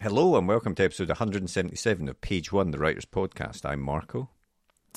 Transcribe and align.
Hello 0.00 0.36
and 0.36 0.46
welcome 0.46 0.74
to 0.74 0.84
episode 0.84 1.08
177 1.08 2.08
of 2.08 2.20
Page 2.20 2.52
One, 2.52 2.70
the 2.72 2.78
Writers 2.78 3.06
Podcast. 3.06 3.64
I'm 3.64 3.80
Marco. 3.80 4.28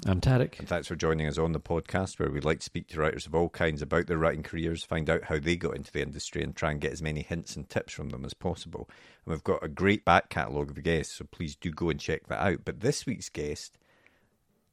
I'm 0.06 0.22
Tarek. 0.22 0.60
And 0.60 0.68
thanks 0.68 0.88
for 0.88 0.96
joining 0.96 1.28
us 1.28 1.40
on 1.40 1.54
the 1.54 1.60
podcast 1.60 2.20
where 2.20 2.30
we 2.30 2.40
like 2.40 2.60
to 2.60 2.66
speak 2.66 2.88
to 2.90 3.00
writers 3.00 3.26
of 3.26 3.34
all 3.34 3.50
kinds 3.50 3.82
about 3.82 4.06
their 4.06 4.18
writing 4.18 4.44
careers, 4.44 4.84
find 4.84 5.10
out 5.10 5.24
how 5.24 5.40
they 5.40 5.56
got 5.56 5.76
into 5.76 5.92
the 5.92 6.02
industry, 6.02 6.44
and 6.44 6.56
try 6.56 6.72
and 6.72 6.80
get 6.80 6.92
as 6.92 7.02
many 7.02 7.24
hints 7.24 7.56
and 7.56 7.68
tips 7.68 7.94
from 7.94 8.10
them 8.10 8.24
as 8.24 8.36
possible. 8.36 8.88
And 9.26 9.34
we've 9.34 9.44
got 9.44 9.64
a 9.64 9.68
great 9.68 10.06
back 10.06 10.30
catalogue 10.30 10.70
of 10.70 10.84
guests, 10.84 11.16
so 11.16 11.26
please 11.26 11.56
do 11.56 11.72
go 11.72 11.90
and 11.90 12.00
check 12.00 12.28
that 12.28 12.40
out. 12.40 12.60
But 12.64 12.82
this 12.82 13.06
week's 13.06 13.30
guest 13.30 13.78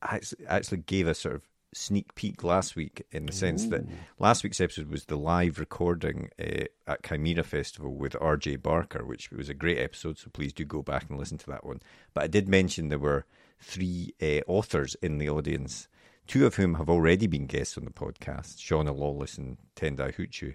actually 0.02 0.82
gave 0.82 1.08
us 1.08 1.20
sort 1.20 1.36
of 1.36 1.42
sneak 1.72 2.14
peek 2.14 2.44
last 2.44 2.76
week 2.76 3.04
in 3.10 3.26
the 3.26 3.32
sense 3.32 3.64
Ooh. 3.64 3.70
that 3.70 3.84
last 4.18 4.44
week's 4.44 4.60
episode 4.60 4.88
was 4.88 5.06
the 5.06 5.16
live 5.16 5.58
recording 5.58 6.28
uh, 6.38 6.64
at 6.86 7.02
Chimera 7.02 7.42
Festival 7.42 7.94
with 7.94 8.12
RJ 8.12 8.62
Barker, 8.62 9.04
which 9.04 9.30
was 9.30 9.48
a 9.48 9.54
great 9.54 9.78
episode. 9.78 10.18
So 10.18 10.28
please 10.32 10.52
do 10.52 10.64
go 10.64 10.82
back 10.82 11.06
and 11.08 11.18
listen 11.18 11.38
to 11.38 11.50
that 11.50 11.64
one. 11.64 11.80
But 12.12 12.24
I 12.24 12.26
did 12.26 12.46
mention 12.46 12.90
there 12.90 12.98
were 12.98 13.24
three 13.64 14.14
uh, 14.20 14.40
authors 14.46 14.94
in 15.02 15.18
the 15.18 15.28
audience, 15.28 15.88
two 16.26 16.46
of 16.46 16.56
whom 16.56 16.74
have 16.74 16.90
already 16.90 17.26
been 17.26 17.46
guests 17.46 17.78
on 17.78 17.84
the 17.84 17.90
podcast 17.90 18.58
Shauna 18.58 18.96
Lawless 18.96 19.38
and 19.38 19.56
Tendai 19.74 20.14
Huchu. 20.14 20.54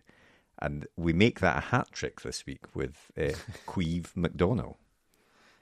And 0.62 0.86
we 0.96 1.14
make 1.14 1.40
that 1.40 1.58
a 1.58 1.68
hat 1.68 1.88
trick 1.92 2.22
this 2.22 2.46
week 2.46 2.76
with 2.76 3.12
uh, 3.18 3.32
Caimh 3.68 4.14
McDonnell. 4.16 4.76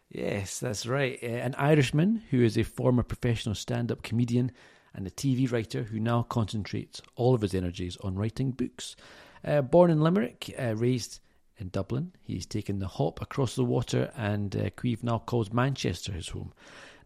Yes, 0.10 0.60
that's 0.60 0.86
right. 0.86 1.20
Uh, 1.22 1.28
an 1.28 1.56
Irishman 1.56 2.24
who 2.32 2.42
is 2.42 2.58
a 2.58 2.64
former 2.64 3.04
professional 3.04 3.56
stand 3.56 3.92
up 3.92 4.04
comedian 4.04 4.52
and 4.94 5.06
a 5.06 5.12
TV 5.12 5.52
writer 5.52 5.84
who 5.84 6.00
now 6.00 6.24
concentrates 6.24 7.02
all 7.16 7.36
of 7.36 7.42
his 7.42 7.54
energies 7.54 7.98
on 7.98 8.16
writing 8.16 8.52
books. 8.52 8.96
Uh, 9.44 9.62
born 9.62 9.92
in 9.92 10.02
Limerick, 10.02 10.54
uh, 10.60 10.76
raised 10.76 11.20
in 11.58 11.70
Dublin, 11.70 12.14
he's 12.24 12.46
taken 12.46 12.80
the 12.80 12.88
hop 12.88 13.22
across 13.22 13.56
the 13.56 13.66
water, 13.66 14.12
and 14.16 14.56
uh, 14.56 14.70
Caimh 14.72 15.04
now 15.04 15.20
calls 15.20 15.52
Manchester 15.52 16.12
his 16.12 16.30
home. 16.30 16.54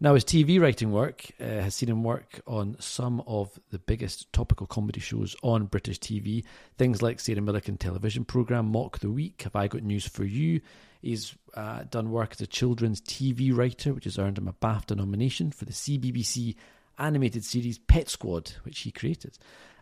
Now, 0.04 0.16
his 0.16 0.26
TV 0.26 0.60
writing 0.60 0.92
work 0.92 1.28
uh, 1.40 1.46
has 1.46 1.76
seen 1.76 1.90
him 1.90 2.04
work 2.04 2.42
on 2.48 2.76
some 2.80 3.22
of 3.28 3.60
the 3.70 3.78
biggest 3.78 4.34
topical 4.34 4.66
comedy 4.66 5.00
shows 5.00 5.36
on 5.44 5.66
British 5.66 6.00
TV. 6.00 6.44
Things 6.80 7.04
like 7.04 7.20
Sarah 7.20 7.38
Millican 7.40 7.78
television 7.78 8.26
programme 8.26 8.72
Mock 8.72 8.98
the 8.98 9.12
Week, 9.12 9.40
Have 9.44 9.56
I 9.56 9.68
Got 9.68 9.84
News 9.84 10.08
for 10.08 10.26
You? 10.26 10.60
He's 11.04 11.36
uh, 11.54 11.84
done 11.84 12.10
work 12.10 12.32
as 12.32 12.42
a 12.42 12.48
children's 12.48 13.00
TV 13.00 13.56
writer, 13.56 13.94
which 13.94 14.06
has 14.06 14.18
earned 14.18 14.40
him 14.40 14.48
a 14.48 14.54
BAFTA 14.54 14.98
nomination 14.98 15.52
for 15.52 15.66
the 15.66 15.72
CBBC 15.72 16.56
animated 16.98 17.46
series 17.46 17.78
Pet 17.78 18.10
Squad, 18.10 18.54
which 18.64 18.80
he 18.80 18.92
created. 18.92 19.38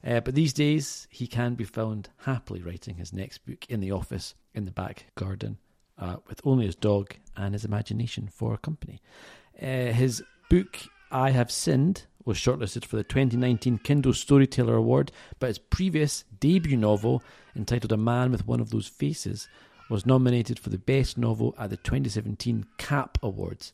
Uh, 0.05 0.19
but 0.19 0.35
these 0.35 0.51
days, 0.51 1.07
he 1.09 1.27
can 1.27 1.55
be 1.55 1.63
found 1.63 2.09
happily 2.25 2.61
writing 2.61 2.95
his 2.95 3.13
next 3.13 3.45
book 3.45 3.65
in 3.69 3.79
the 3.79 3.93
office 3.93 4.35
in 4.53 4.65
the 4.65 4.71
back 4.71 5.05
garden 5.15 5.59
uh, 5.97 6.17
with 6.27 6.41
only 6.43 6.65
his 6.65 6.75
dog 6.75 7.13
and 7.37 7.53
his 7.53 7.63
imagination 7.63 8.27
for 8.27 8.57
company. 8.57 9.01
Uh, 9.61 9.91
his 9.91 10.23
book, 10.49 10.79
I 11.11 11.31
Have 11.31 11.51
Sinned, 11.51 12.05
was 12.25 12.37
shortlisted 12.37 12.85
for 12.85 12.95
the 12.95 13.03
2019 13.03 13.79
Kindle 13.79 14.13
Storyteller 14.13 14.75
Award, 14.75 15.11
but 15.39 15.47
his 15.47 15.57
previous 15.57 16.23
debut 16.39 16.77
novel, 16.77 17.23
entitled 17.55 17.91
A 17.91 17.97
Man 17.97 18.31
with 18.31 18.47
One 18.47 18.59
of 18.59 18.69
Those 18.69 18.87
Faces, 18.87 19.47
was 19.89 20.05
nominated 20.05 20.59
for 20.59 20.69
the 20.69 20.77
Best 20.77 21.17
Novel 21.17 21.55
at 21.57 21.71
the 21.71 21.77
2017 21.77 22.65
CAP 22.77 23.17
Awards. 23.23 23.73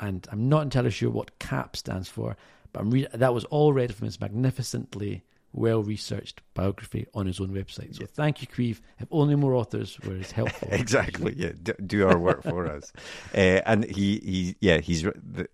And 0.00 0.26
I'm 0.30 0.48
not 0.48 0.62
entirely 0.62 0.90
sure 0.90 1.10
what 1.10 1.38
CAP 1.38 1.76
stands 1.76 2.08
for, 2.08 2.36
but 2.72 2.80
I'm 2.80 2.90
re- 2.90 3.06
that 3.12 3.34
was 3.34 3.44
all 3.44 3.72
read 3.72 3.94
from 3.94 4.06
his 4.06 4.20
magnificently 4.20 5.22
well 5.52 5.82
researched 5.82 6.42
biography 6.54 7.06
on 7.14 7.26
his 7.26 7.40
own 7.40 7.50
website. 7.50 7.96
So 7.96 8.06
thank 8.06 8.40
you, 8.42 8.48
Caimh. 8.48 8.80
If 8.98 9.08
only 9.10 9.34
more 9.34 9.54
authors 9.54 9.98
were 10.00 10.16
as 10.16 10.30
helpful. 10.30 10.68
exactly. 10.72 11.34
Yeah, 11.36 11.52
do, 11.62 11.72
do, 11.84 12.06
our 12.06 12.18
work 12.18 12.42
for 12.42 12.66
us. 12.66 12.92
Uh, 13.34 13.60
and 13.66 13.84
he, 13.84 14.18
he, 14.18 14.56
yeah, 14.60 14.78
he's 14.78 15.02
the, 15.02 15.48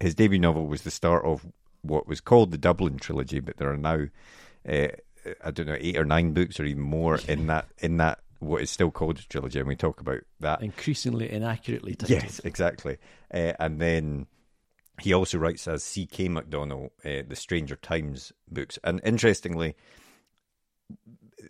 his 0.00 0.14
debut 0.14 0.38
novel 0.38 0.66
was 0.66 0.82
the 0.82 0.90
start 0.90 1.24
of 1.24 1.46
what 1.82 2.06
was 2.06 2.20
called 2.20 2.50
the 2.50 2.58
Dublin 2.58 2.98
trilogy, 2.98 3.40
but 3.40 3.56
there 3.56 3.70
are 3.70 3.76
now, 3.76 4.06
uh, 4.68 4.88
I 5.44 5.50
don't 5.50 5.66
know, 5.66 5.76
eight 5.78 5.96
or 5.96 6.04
nine 6.04 6.32
books 6.32 6.60
or 6.60 6.64
even 6.64 6.82
more 6.82 7.18
in 7.28 7.46
that 7.46 7.66
in 7.78 7.96
that 7.96 8.20
what 8.40 8.62
is 8.62 8.70
still 8.70 8.90
called 8.90 9.18
a 9.18 9.22
trilogy, 9.22 9.58
and 9.58 9.68
we 9.68 9.76
talk 9.76 10.00
about 10.00 10.20
that 10.40 10.62
increasingly 10.62 11.30
inaccurately 11.30 11.94
titled. 11.94 12.22
Yes, 12.22 12.40
exactly. 12.44 12.98
Uh, 13.32 13.52
and 13.58 13.80
then 13.80 14.26
he 15.00 15.12
also 15.12 15.38
writes 15.38 15.68
as 15.68 15.84
C.K. 15.84 16.28
McDonnell 16.28 16.90
uh, 17.04 17.22
the 17.28 17.36
Stranger 17.36 17.76
Times 17.76 18.32
books, 18.50 18.78
and 18.84 19.00
interestingly, 19.04 19.76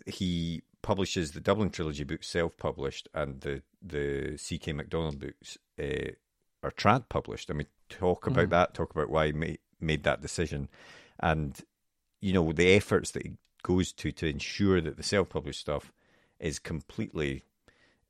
he 0.05 0.61
publishes 0.81 1.31
the 1.31 1.41
Dublin 1.41 1.69
trilogy 1.69 2.03
books 2.03 2.27
self-published, 2.27 3.09
and 3.13 3.41
the 3.41 3.61
the 3.81 4.37
C.K. 4.37 4.73
McDonnell 4.73 5.19
books 5.19 5.57
uh, 5.79 6.11
are 6.63 6.71
trad 6.71 7.09
published. 7.09 7.49
And 7.49 7.59
we 7.59 7.65
talk 7.89 8.27
about 8.27 8.47
mm. 8.47 8.51
that, 8.51 8.73
talk 8.73 8.91
about 8.91 9.09
why 9.09 9.27
he 9.27 9.31
made, 9.31 9.59
made 9.79 10.03
that 10.03 10.21
decision, 10.21 10.69
and 11.19 11.59
you 12.21 12.33
know 12.33 12.51
the 12.51 12.73
efforts 12.73 13.11
that 13.11 13.23
he 13.23 13.33
goes 13.63 13.91
to 13.93 14.11
to 14.11 14.27
ensure 14.27 14.81
that 14.81 14.97
the 14.97 15.03
self-published 15.03 15.59
stuff 15.59 15.91
is 16.39 16.59
completely, 16.59 17.43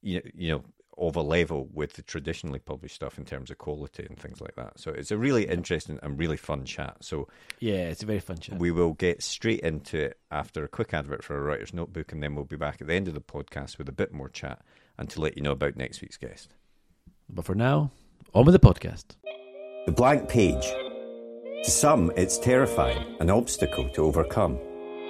you 0.01 0.21
you 0.33 0.51
know, 0.51 0.63
of 0.99 1.15
a 1.15 1.21
level 1.21 1.69
with 1.73 1.93
the 1.93 2.01
traditionally 2.01 2.59
published 2.59 2.95
stuff 2.95 3.17
in 3.17 3.25
terms 3.25 3.49
of 3.49 3.57
quality 3.57 4.05
and 4.07 4.19
things 4.19 4.41
like 4.41 4.55
that. 4.55 4.79
So 4.79 4.91
it's 4.91 5.11
a 5.11 5.17
really 5.17 5.47
interesting 5.47 5.99
and 6.03 6.19
really 6.19 6.37
fun 6.37 6.65
chat. 6.65 6.97
So 7.01 7.27
yeah, 7.59 7.87
it's 7.87 8.03
a 8.03 8.05
very 8.05 8.19
fun 8.19 8.37
chat. 8.37 8.59
We 8.59 8.71
will 8.71 8.93
get 8.93 9.23
straight 9.23 9.61
into 9.61 9.97
it 9.97 10.19
after 10.29 10.63
a 10.63 10.67
quick 10.67 10.93
advert 10.93 11.23
for 11.23 11.37
a 11.37 11.41
writer's 11.41 11.73
notebook, 11.73 12.11
and 12.11 12.21
then 12.21 12.35
we'll 12.35 12.45
be 12.45 12.57
back 12.57 12.81
at 12.81 12.87
the 12.87 12.93
end 12.93 13.07
of 13.07 13.13
the 13.13 13.21
podcast 13.21 13.77
with 13.77 13.89
a 13.89 13.93
bit 13.93 14.13
more 14.13 14.29
chat 14.29 14.61
and 14.97 15.09
to 15.09 15.21
let 15.21 15.37
you 15.37 15.43
know 15.43 15.51
about 15.51 15.77
next 15.77 16.01
week's 16.01 16.17
guest. 16.17 16.53
But 17.29 17.45
for 17.45 17.55
now, 17.55 17.91
on 18.33 18.45
with 18.45 18.53
the 18.53 18.59
podcast. 18.59 19.05
The 19.85 19.91
blank 19.91 20.29
page. 20.29 20.65
To 21.63 21.71
some, 21.71 22.11
it's 22.15 22.37
terrifying, 22.37 23.17
an 23.19 23.29
obstacle 23.29 23.89
to 23.89 24.03
overcome. 24.03 24.59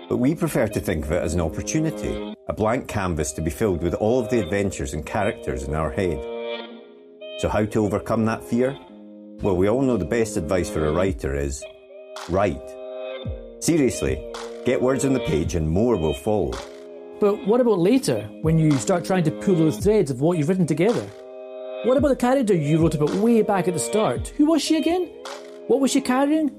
But 0.09 0.17
we 0.17 0.33
prefer 0.33 0.67
to 0.67 0.79
think 0.79 1.05
of 1.05 1.11
it 1.11 1.21
as 1.21 1.35
an 1.35 1.39
opportunity, 1.41 2.35
a 2.47 2.53
blank 2.53 2.87
canvas 2.87 3.31
to 3.33 3.41
be 3.41 3.51
filled 3.51 3.83
with 3.83 3.93
all 3.93 4.19
of 4.19 4.27
the 4.29 4.39
adventures 4.39 4.95
and 4.95 5.05
characters 5.05 5.63
in 5.63 5.75
our 5.75 5.91
head. 5.91 6.17
So, 7.37 7.47
how 7.47 7.65
to 7.65 7.85
overcome 7.85 8.25
that 8.25 8.43
fear? 8.43 8.75
Well, 9.43 9.55
we 9.55 9.69
all 9.69 9.83
know 9.83 9.97
the 9.97 10.05
best 10.05 10.35
advice 10.35 10.67
for 10.67 10.87
a 10.87 10.91
writer 10.91 11.35
is 11.35 11.63
write. 12.27 12.75
Seriously, 13.59 14.33
get 14.65 14.81
words 14.81 15.05
on 15.05 15.13
the 15.13 15.19
page 15.19 15.53
and 15.53 15.69
more 15.69 15.95
will 15.95 16.15
follow. 16.15 16.53
But 17.19 17.45
what 17.45 17.61
about 17.61 17.77
later, 17.77 18.27
when 18.41 18.57
you 18.57 18.71
start 18.79 19.05
trying 19.05 19.25
to 19.25 19.31
pull 19.31 19.55
those 19.55 19.77
threads 19.77 20.09
of 20.09 20.21
what 20.21 20.39
you've 20.39 20.49
written 20.49 20.65
together? 20.65 21.07
What 21.85 21.97
about 21.97 22.09
the 22.09 22.15
character 22.15 22.55
you 22.55 22.79
wrote 22.79 22.95
about 22.95 23.11
way 23.11 23.43
back 23.43 23.67
at 23.67 23.75
the 23.75 23.79
start? 23.79 24.29
Who 24.37 24.47
was 24.47 24.63
she 24.63 24.77
again? 24.77 25.05
What 25.67 25.79
was 25.79 25.91
she 25.91 26.01
carrying? 26.01 26.58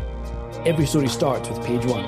every 0.65 0.85
story 0.85 1.07
starts 1.07 1.49
with 1.49 1.63
page 1.65 1.85
one. 1.85 2.05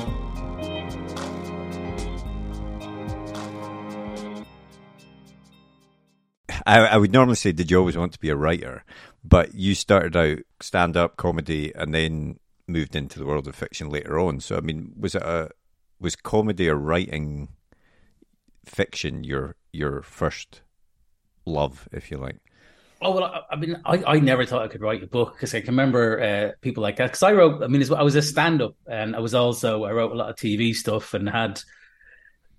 I, 6.66 6.80
I 6.80 6.98
would 6.98 7.12
normally 7.12 7.36
say, 7.36 7.52
did 7.52 7.70
you 7.70 7.78
always 7.78 7.98
want 7.98 8.14
to 8.14 8.20
be 8.20 8.30
a 8.30 8.36
writer? 8.36 8.86
But 9.24 9.54
you 9.54 9.76
started 9.76 10.16
out 10.16 10.40
stand 10.62 10.96
up 10.98 11.18
comedy 11.18 11.74
and 11.76 11.94
then 11.94 12.40
moved 12.68 12.96
into 12.96 13.20
the 13.20 13.26
world 13.26 13.48
of 13.48 13.56
fiction 13.56 13.90
later 13.90 14.20
on. 14.20 14.40
So, 14.40 14.56
I 14.56 14.62
mean, 14.62 14.94
was 14.98 15.16
it 15.16 15.22
a 15.24 15.50
was 16.00 16.16
comedy 16.16 16.70
or 16.70 16.76
writing 16.76 17.50
fiction 18.66 19.24
your 19.24 19.56
your 19.72 20.02
first 20.02 20.62
love, 21.46 21.88
if 21.92 22.12
you 22.12 22.18
like? 22.18 22.43
Oh 23.04 23.16
well, 23.16 23.26
I, 23.26 23.42
I 23.52 23.56
mean, 23.56 23.82
I, 23.86 24.04
I 24.06 24.20
never 24.20 24.46
thought 24.46 24.62
I 24.62 24.68
could 24.68 24.82
write 24.82 25.04
a 25.04 25.08
book 25.08 25.34
because 25.34 25.54
I 25.54 25.60
can 25.60 25.70
remember 25.70 26.22
uh, 26.22 26.52
people 26.62 26.82
like 26.82 26.96
that. 26.98 27.08
Because 27.08 27.24
I 27.24 27.34
wrote, 27.34 27.64
I 27.64 27.68
mean, 27.68 27.84
I 27.94 28.04
was 28.04 28.16
a 28.16 28.22
stand 28.22 28.62
up, 28.62 28.76
and 28.88 29.16
I 29.16 29.20
was 29.20 29.36
also 29.36 29.84
I 29.84 29.92
wrote 29.92 30.12
a 30.12 30.16
lot 30.16 30.30
of 30.30 30.36
TV 30.36 30.74
stuff 30.74 31.14
and 31.14 31.30
had 31.30 31.62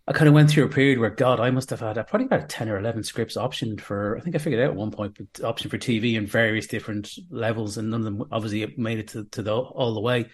I 0.07 0.13
kind 0.13 0.29
of 0.29 0.35
went 0.35 0.51
through 0.51 0.65
a 0.65 0.69
period 0.69 0.99
where, 0.99 1.09
God, 1.09 1.41
I 1.41 1.51
must 1.51 1.71
have 1.71 1.81
had 1.81 1.95
probably 2.07 2.27
about 2.27 2.51
10 2.51 2.69
or 2.69 2.79
11 2.79 3.05
scripts 3.05 3.39
optioned 3.39 3.81
for, 3.81 4.19
I 4.19 4.21
think 4.21 4.37
I 4.37 4.39
figured 4.39 4.63
out 4.63 4.71
at 4.71 4.77
one 4.77 4.91
point, 4.91 5.17
but 5.17 5.43
option 5.43 5.71
for 5.71 5.79
TV 5.79 6.15
in 6.15 6.27
various 6.27 6.67
different 6.67 7.11
levels, 7.31 7.79
and 7.79 7.91
none 7.91 8.01
of 8.01 8.05
them 8.05 8.29
obviously 8.31 8.75
made 8.77 8.99
it 8.99 9.09
to, 9.09 9.25
to 9.25 9.43
the, 9.43 9.55
all 9.55 9.95
the 9.95 10.01
way. 10.01 10.27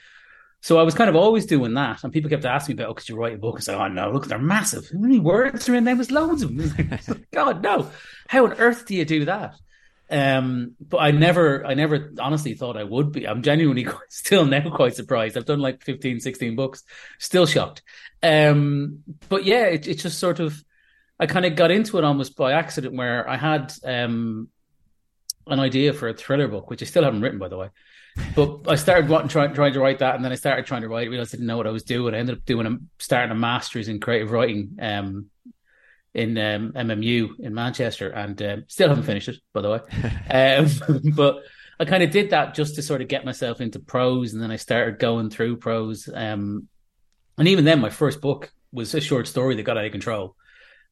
So 0.61 0.79
I 0.79 0.83
was 0.83 0.97
kind 0.97 1.09
of 1.09 1.15
always 1.15 1.47
doing 1.47 1.75
that. 1.75 2.03
And 2.03 2.13
people 2.13 2.29
kept 2.29 2.45
asking 2.45 2.77
me 2.77 2.83
about, 2.83 2.91
oh, 2.91 2.95
could 2.95 3.09
you 3.09 3.15
write 3.17 3.35
a 3.35 3.39
book? 3.39 3.57
And 3.57 3.65
say, 3.65 3.75
oh, 3.75 3.87
no, 3.87 4.11
look, 4.11 4.27
they're 4.27 4.39
massive. 4.39 4.91
How 4.93 4.99
many 4.99 5.21
words 5.21 5.69
are 5.69 5.75
in 5.77 5.85
them? 5.85 5.99
There's 5.99 6.11
loads 6.11 6.43
of 6.43 6.55
them. 6.55 7.27
God, 7.33 7.63
no. 7.63 7.89
How 8.27 8.47
on 8.47 8.55
earth 8.55 8.87
do 8.87 8.97
you 8.97 9.05
do 9.05 9.25
that? 9.27 9.55
Um, 10.11 10.75
but 10.81 10.99
I 10.99 11.13
never, 11.13 11.65
I 11.65 11.75
never 11.75 12.13
honestly 12.19 12.55
thought 12.55 12.77
I 12.77 12.85
would 12.85 13.13
be. 13.13 13.29
I'm 13.29 13.43
genuinely 13.43 13.85
quite, 13.93 14.11
still 14.11 14.45
now 14.45 14.69
quite 14.71 14.95
surprised. 14.95 15.37
I've 15.37 15.45
done 15.45 15.61
like 15.61 15.83
15, 15.85 16.21
16 16.21 16.57
books, 16.57 16.83
still 17.19 17.47
shocked. 17.47 17.83
Um, 18.23 19.03
but 19.29 19.45
yeah, 19.45 19.67
it, 19.67 19.87
it 19.87 19.95
just 19.95 20.19
sort 20.19 20.41
of, 20.41 20.63
I 21.19 21.27
kind 21.27 21.47
of 21.47 21.55
got 21.55 21.71
into 21.71 21.99
it 21.99 22.05
almost 22.05 22.37
by 22.37 22.53
accident 22.53 22.95
where 22.95 23.29
I 23.29 23.37
had 23.37 23.73
um, 23.85 24.49
an 25.47 25.61
idea 25.61 25.93
for 25.93 26.09
a 26.09 26.15
thriller 26.15 26.49
book, 26.49 26.71
which 26.71 26.83
I 26.83 26.87
still 26.87 27.05
haven't 27.05 27.21
written, 27.21 27.39
by 27.39 27.49
the 27.49 27.59
way. 27.59 27.69
But 28.35 28.69
I 28.69 28.75
started 28.75 29.09
trying, 29.31 29.55
trying 29.55 29.73
to 29.73 29.81
write 29.81 30.01
that, 30.01 30.17
and 30.17 30.25
then 30.25 30.33
I 30.33 30.37
started 30.37 30.67
trying 30.67 30.83
to 30.83 30.89
write. 30.89 31.07
It, 31.07 31.11
realized 31.11 31.35
I 31.35 31.37
didn't 31.37 31.47
know 31.47 31.57
what 31.57 31.67
I 31.67 31.71
was 31.71 31.85
doing. 31.85 32.15
I 32.15 32.19
ended 32.19 32.39
up 32.39 32.45
doing 32.45 32.67
a 32.67 32.77
starting 32.99 33.31
a 33.31 33.35
master's 33.35 33.89
in 33.89 34.01
creative 34.01 34.31
writing 34.31 34.79
um, 34.81 35.27
in 36.15 36.37
um, 36.39 36.73
MMU 36.73 37.39
in 37.39 37.55
Manchester, 37.55 38.11
and 38.11 38.41
um, 38.43 38.65
still 38.69 38.89
haven't 38.89 39.05
finished 39.05 39.29
it, 39.29 39.37
by 39.53 39.61
the 39.61 39.71
way. 39.71 39.81
um, 40.31 41.01
but 41.15 41.45
I 41.79 41.85
kind 41.85 42.03
of 42.03 42.11
did 42.11 42.31
that 42.31 42.55
just 42.55 42.75
to 42.77 42.83
sort 42.83 43.01
of 43.01 43.09
get 43.09 43.25
myself 43.25 43.61
into 43.61 43.79
prose, 43.79 44.33
and 44.33 44.43
then 44.43 44.51
I 44.51 44.57
started 44.57 44.99
going 44.99 45.31
through 45.31 45.59
prose. 45.59 46.09
Um, 46.13 46.69
and 47.39 47.49
even 47.49 47.65
then, 47.65 47.81
my 47.81 47.91
first 47.91 48.21
book 48.21 48.53
was 48.73 48.95
a 48.95 49.01
short 49.01 49.27
story 49.29 49.57
that 49.57 49.63
got 49.63 49.79
out 49.79 49.85
of 49.85 49.93
control. 49.93 50.37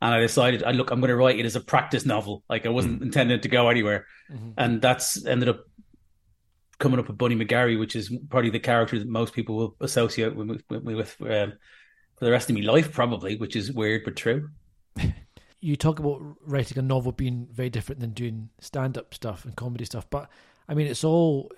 And 0.00 0.14
I 0.14 0.20
decided, 0.20 0.62
I 0.62 0.70
look, 0.70 0.92
I'm 0.92 1.00
going 1.00 1.08
to 1.08 1.16
write 1.16 1.40
it 1.40 1.46
as 1.46 1.56
a 1.56 1.60
practice 1.60 2.06
novel. 2.06 2.44
Like 2.48 2.66
I 2.66 2.68
wasn't 2.68 3.00
mm. 3.00 3.02
intended 3.02 3.42
to 3.42 3.48
go 3.48 3.68
anywhere, 3.68 4.06
mm-hmm. 4.30 4.50
and 4.56 4.80
that's 4.80 5.26
ended 5.26 5.48
up 5.48 5.64
coming 6.78 7.00
up 7.00 7.08
with 7.08 7.18
Bunny 7.18 7.34
McGarry, 7.34 7.78
which 7.78 7.96
is 7.96 8.12
probably 8.30 8.50
the 8.50 8.60
character 8.60 8.98
that 8.98 9.08
most 9.08 9.32
people 9.32 9.56
will 9.56 9.76
associate 9.80 10.36
with, 10.36 10.62
with, 10.70 10.82
with 10.84 11.16
um, 11.22 11.52
for 12.18 12.24
the 12.24 12.30
rest 12.30 12.48
of 12.48 12.56
my 12.56 12.62
life, 12.62 12.92
probably, 12.92 13.36
which 13.36 13.56
is 13.56 13.72
weird 13.72 14.02
but 14.04 14.16
true. 14.16 14.48
You 15.60 15.74
talk 15.74 15.98
about 15.98 16.22
writing 16.46 16.78
a 16.78 16.82
novel 16.82 17.10
being 17.10 17.48
very 17.50 17.68
different 17.68 18.00
than 18.00 18.10
doing 18.10 18.50
stand-up 18.60 19.12
stuff 19.12 19.44
and 19.44 19.56
comedy 19.56 19.84
stuff, 19.84 20.08
but 20.08 20.30
I 20.68 20.74
mean, 20.74 20.86
it's 20.86 21.02
all 21.02 21.50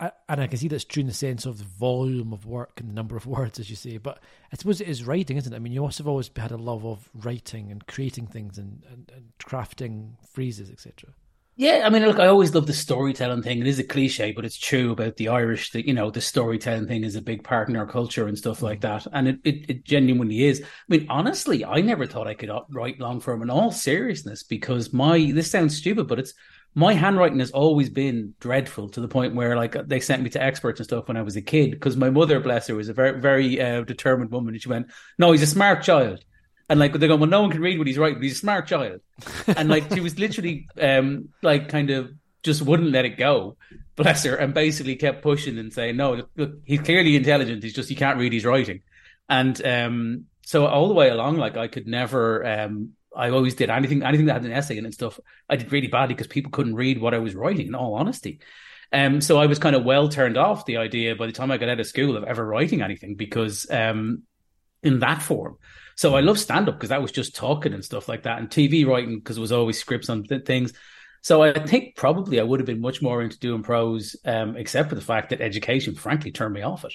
and 0.00 0.40
I 0.40 0.46
can 0.46 0.58
see 0.58 0.68
that's 0.68 0.84
true 0.84 1.02
in 1.02 1.06
the 1.06 1.14
sense 1.14 1.46
of 1.46 1.58
the 1.58 1.64
volume 1.64 2.32
of 2.32 2.46
work 2.46 2.80
and 2.80 2.88
the 2.88 2.94
number 2.94 3.16
of 3.16 3.26
words, 3.38 3.58
as 3.60 3.70
you 3.70 3.76
say. 3.76 3.98
But 3.98 4.18
I 4.52 4.56
suppose 4.56 4.80
it 4.80 4.88
is 4.88 5.04
writing, 5.04 5.36
isn't 5.36 5.52
it? 5.52 5.56
I 5.56 5.60
mean, 5.60 5.72
you 5.72 5.82
must 5.82 5.98
have 5.98 6.08
always 6.08 6.30
had 6.36 6.50
a 6.50 6.56
love 6.56 6.84
of 6.84 7.08
writing 7.14 7.70
and 7.70 7.86
creating 7.86 8.26
things 8.26 8.58
and, 8.58 8.82
and, 8.90 9.10
and 9.14 9.32
crafting 9.38 10.14
phrases, 10.32 10.70
etc. 10.70 11.10
Yeah, 11.56 11.82
I 11.84 11.90
mean, 11.90 12.04
look, 12.04 12.18
I 12.18 12.26
always 12.26 12.52
love 12.52 12.66
the 12.66 12.72
storytelling 12.72 13.42
thing. 13.42 13.60
It 13.60 13.68
is 13.68 13.78
a 13.78 13.84
cliche, 13.84 14.32
but 14.32 14.44
it's 14.44 14.58
true 14.58 14.90
about 14.90 15.16
the 15.16 15.28
Irish. 15.28 15.70
That 15.70 15.86
you 15.86 15.94
know, 15.94 16.10
the 16.10 16.20
storytelling 16.20 16.88
thing 16.88 17.04
is 17.04 17.14
a 17.14 17.22
big 17.22 17.44
part 17.44 17.68
in 17.68 17.76
our 17.76 17.86
culture 17.86 18.26
and 18.26 18.36
stuff 18.36 18.60
like 18.60 18.80
mm-hmm. 18.80 19.04
that, 19.04 19.06
and 19.12 19.28
it, 19.28 19.38
it, 19.44 19.70
it 19.70 19.84
genuinely 19.84 20.44
is. 20.46 20.62
I 20.62 20.66
mean, 20.88 21.06
honestly, 21.08 21.64
I 21.64 21.80
never 21.80 22.06
thought 22.06 22.26
I 22.26 22.34
could 22.34 22.50
write 22.70 22.98
long 22.98 23.20
form 23.20 23.40
in 23.40 23.50
all 23.50 23.70
seriousness 23.70 24.42
because 24.42 24.92
my 24.92 25.30
this 25.32 25.48
sounds 25.48 25.76
stupid, 25.76 26.08
but 26.08 26.18
it's 26.18 26.34
my 26.74 26.92
handwriting 26.92 27.38
has 27.38 27.52
always 27.52 27.88
been 27.88 28.34
dreadful 28.40 28.88
to 28.88 29.00
the 29.00 29.06
point 29.06 29.36
where 29.36 29.54
like 29.54 29.76
they 29.86 30.00
sent 30.00 30.24
me 30.24 30.30
to 30.30 30.42
experts 30.42 30.80
and 30.80 30.88
stuff 30.88 31.06
when 31.06 31.16
I 31.16 31.22
was 31.22 31.36
a 31.36 31.42
kid 31.42 31.70
because 31.70 31.96
my 31.96 32.10
mother, 32.10 32.40
bless 32.40 32.66
her, 32.66 32.74
was 32.74 32.88
a 32.88 32.94
very 32.94 33.20
very 33.20 33.60
uh, 33.60 33.82
determined 33.82 34.32
woman, 34.32 34.54
and 34.54 34.62
she 34.62 34.68
went, 34.68 34.88
"No, 35.18 35.30
he's 35.30 35.42
a 35.42 35.46
smart 35.46 35.84
child." 35.84 36.24
And 36.68 36.80
like 36.80 36.92
they're 36.94 37.08
going, 37.08 37.20
well, 37.20 37.28
no 37.28 37.42
one 37.42 37.50
can 37.50 37.60
read 37.60 37.78
what 37.78 37.86
he's 37.86 37.98
writing. 37.98 38.22
He's 38.22 38.32
a 38.32 38.36
smart 38.36 38.66
child, 38.66 39.00
and 39.46 39.68
like 39.68 39.92
she 39.92 40.00
was 40.00 40.18
literally 40.18 40.66
um 40.80 41.28
like 41.42 41.68
kind 41.68 41.90
of 41.90 42.12
just 42.42 42.62
wouldn't 42.62 42.90
let 42.90 43.04
it 43.04 43.18
go, 43.18 43.56
bless 43.96 44.24
her, 44.24 44.36
and 44.36 44.54
basically 44.54 44.96
kept 44.96 45.22
pushing 45.22 45.58
and 45.58 45.72
saying, 45.72 45.96
no, 45.96 46.26
look, 46.36 46.58
he's 46.64 46.80
clearly 46.80 47.16
intelligent. 47.16 47.62
He's 47.62 47.74
just 47.74 47.88
he 47.88 47.94
can't 47.94 48.18
read 48.18 48.32
his 48.32 48.44
writing, 48.44 48.80
and 49.28 49.64
um 49.64 50.24
so 50.42 50.66
all 50.66 50.88
the 50.88 50.94
way 50.94 51.08
along, 51.10 51.36
like 51.36 51.56
I 51.56 51.68
could 51.68 51.86
never 51.86 52.46
um 52.46 52.92
I 53.14 53.30
always 53.30 53.54
did 53.54 53.70
anything 53.70 54.02
anything 54.02 54.26
that 54.26 54.34
had 54.34 54.44
an 54.44 54.52
essay 54.52 54.78
in 54.78 54.84
it 54.84 54.88
and 54.88 54.94
stuff. 54.94 55.20
I 55.48 55.56
did 55.56 55.70
really 55.70 55.88
badly 55.88 56.14
because 56.14 56.26
people 56.28 56.50
couldn't 56.50 56.76
read 56.76 57.00
what 57.00 57.14
I 57.14 57.18
was 57.18 57.34
writing. 57.34 57.66
In 57.66 57.74
all 57.74 57.94
honesty, 57.94 58.40
um, 58.92 59.20
so 59.20 59.38
I 59.38 59.46
was 59.46 59.58
kind 59.58 59.74
of 59.74 59.84
well 59.84 60.08
turned 60.08 60.36
off 60.36 60.66
the 60.66 60.76
idea 60.76 61.16
by 61.16 61.26
the 61.26 61.32
time 61.32 61.50
I 61.50 61.58
got 61.58 61.68
out 61.68 61.80
of 61.80 61.86
school 61.86 62.16
of 62.16 62.24
ever 62.24 62.44
writing 62.44 62.80
anything 62.80 63.16
because 63.16 63.68
um, 63.70 64.22
in 64.82 65.00
that 65.00 65.20
form. 65.20 65.58
So 65.96 66.14
I 66.16 66.20
love 66.20 66.38
stand 66.38 66.68
up 66.68 66.76
because 66.76 66.88
that 66.90 67.02
was 67.02 67.12
just 67.12 67.36
talking 67.36 67.72
and 67.72 67.84
stuff 67.84 68.08
like 68.08 68.24
that, 68.24 68.38
and 68.38 68.48
TV 68.48 68.86
writing 68.86 69.18
because 69.18 69.38
it 69.38 69.40
was 69.40 69.52
always 69.52 69.78
scripts 69.78 70.08
on 70.08 70.24
th- 70.24 70.44
things. 70.44 70.72
So 71.22 71.42
I 71.42 71.52
think 71.66 71.96
probably 71.96 72.38
I 72.38 72.42
would 72.42 72.60
have 72.60 72.66
been 72.66 72.80
much 72.80 73.00
more 73.00 73.22
into 73.22 73.38
doing 73.38 73.62
prose, 73.62 74.16
um, 74.24 74.56
except 74.56 74.90
for 74.90 74.94
the 74.94 75.00
fact 75.00 75.30
that 75.30 75.40
education, 75.40 75.94
frankly, 75.94 76.32
turned 76.32 76.54
me 76.54 76.62
off 76.62 76.84
it. 76.84 76.92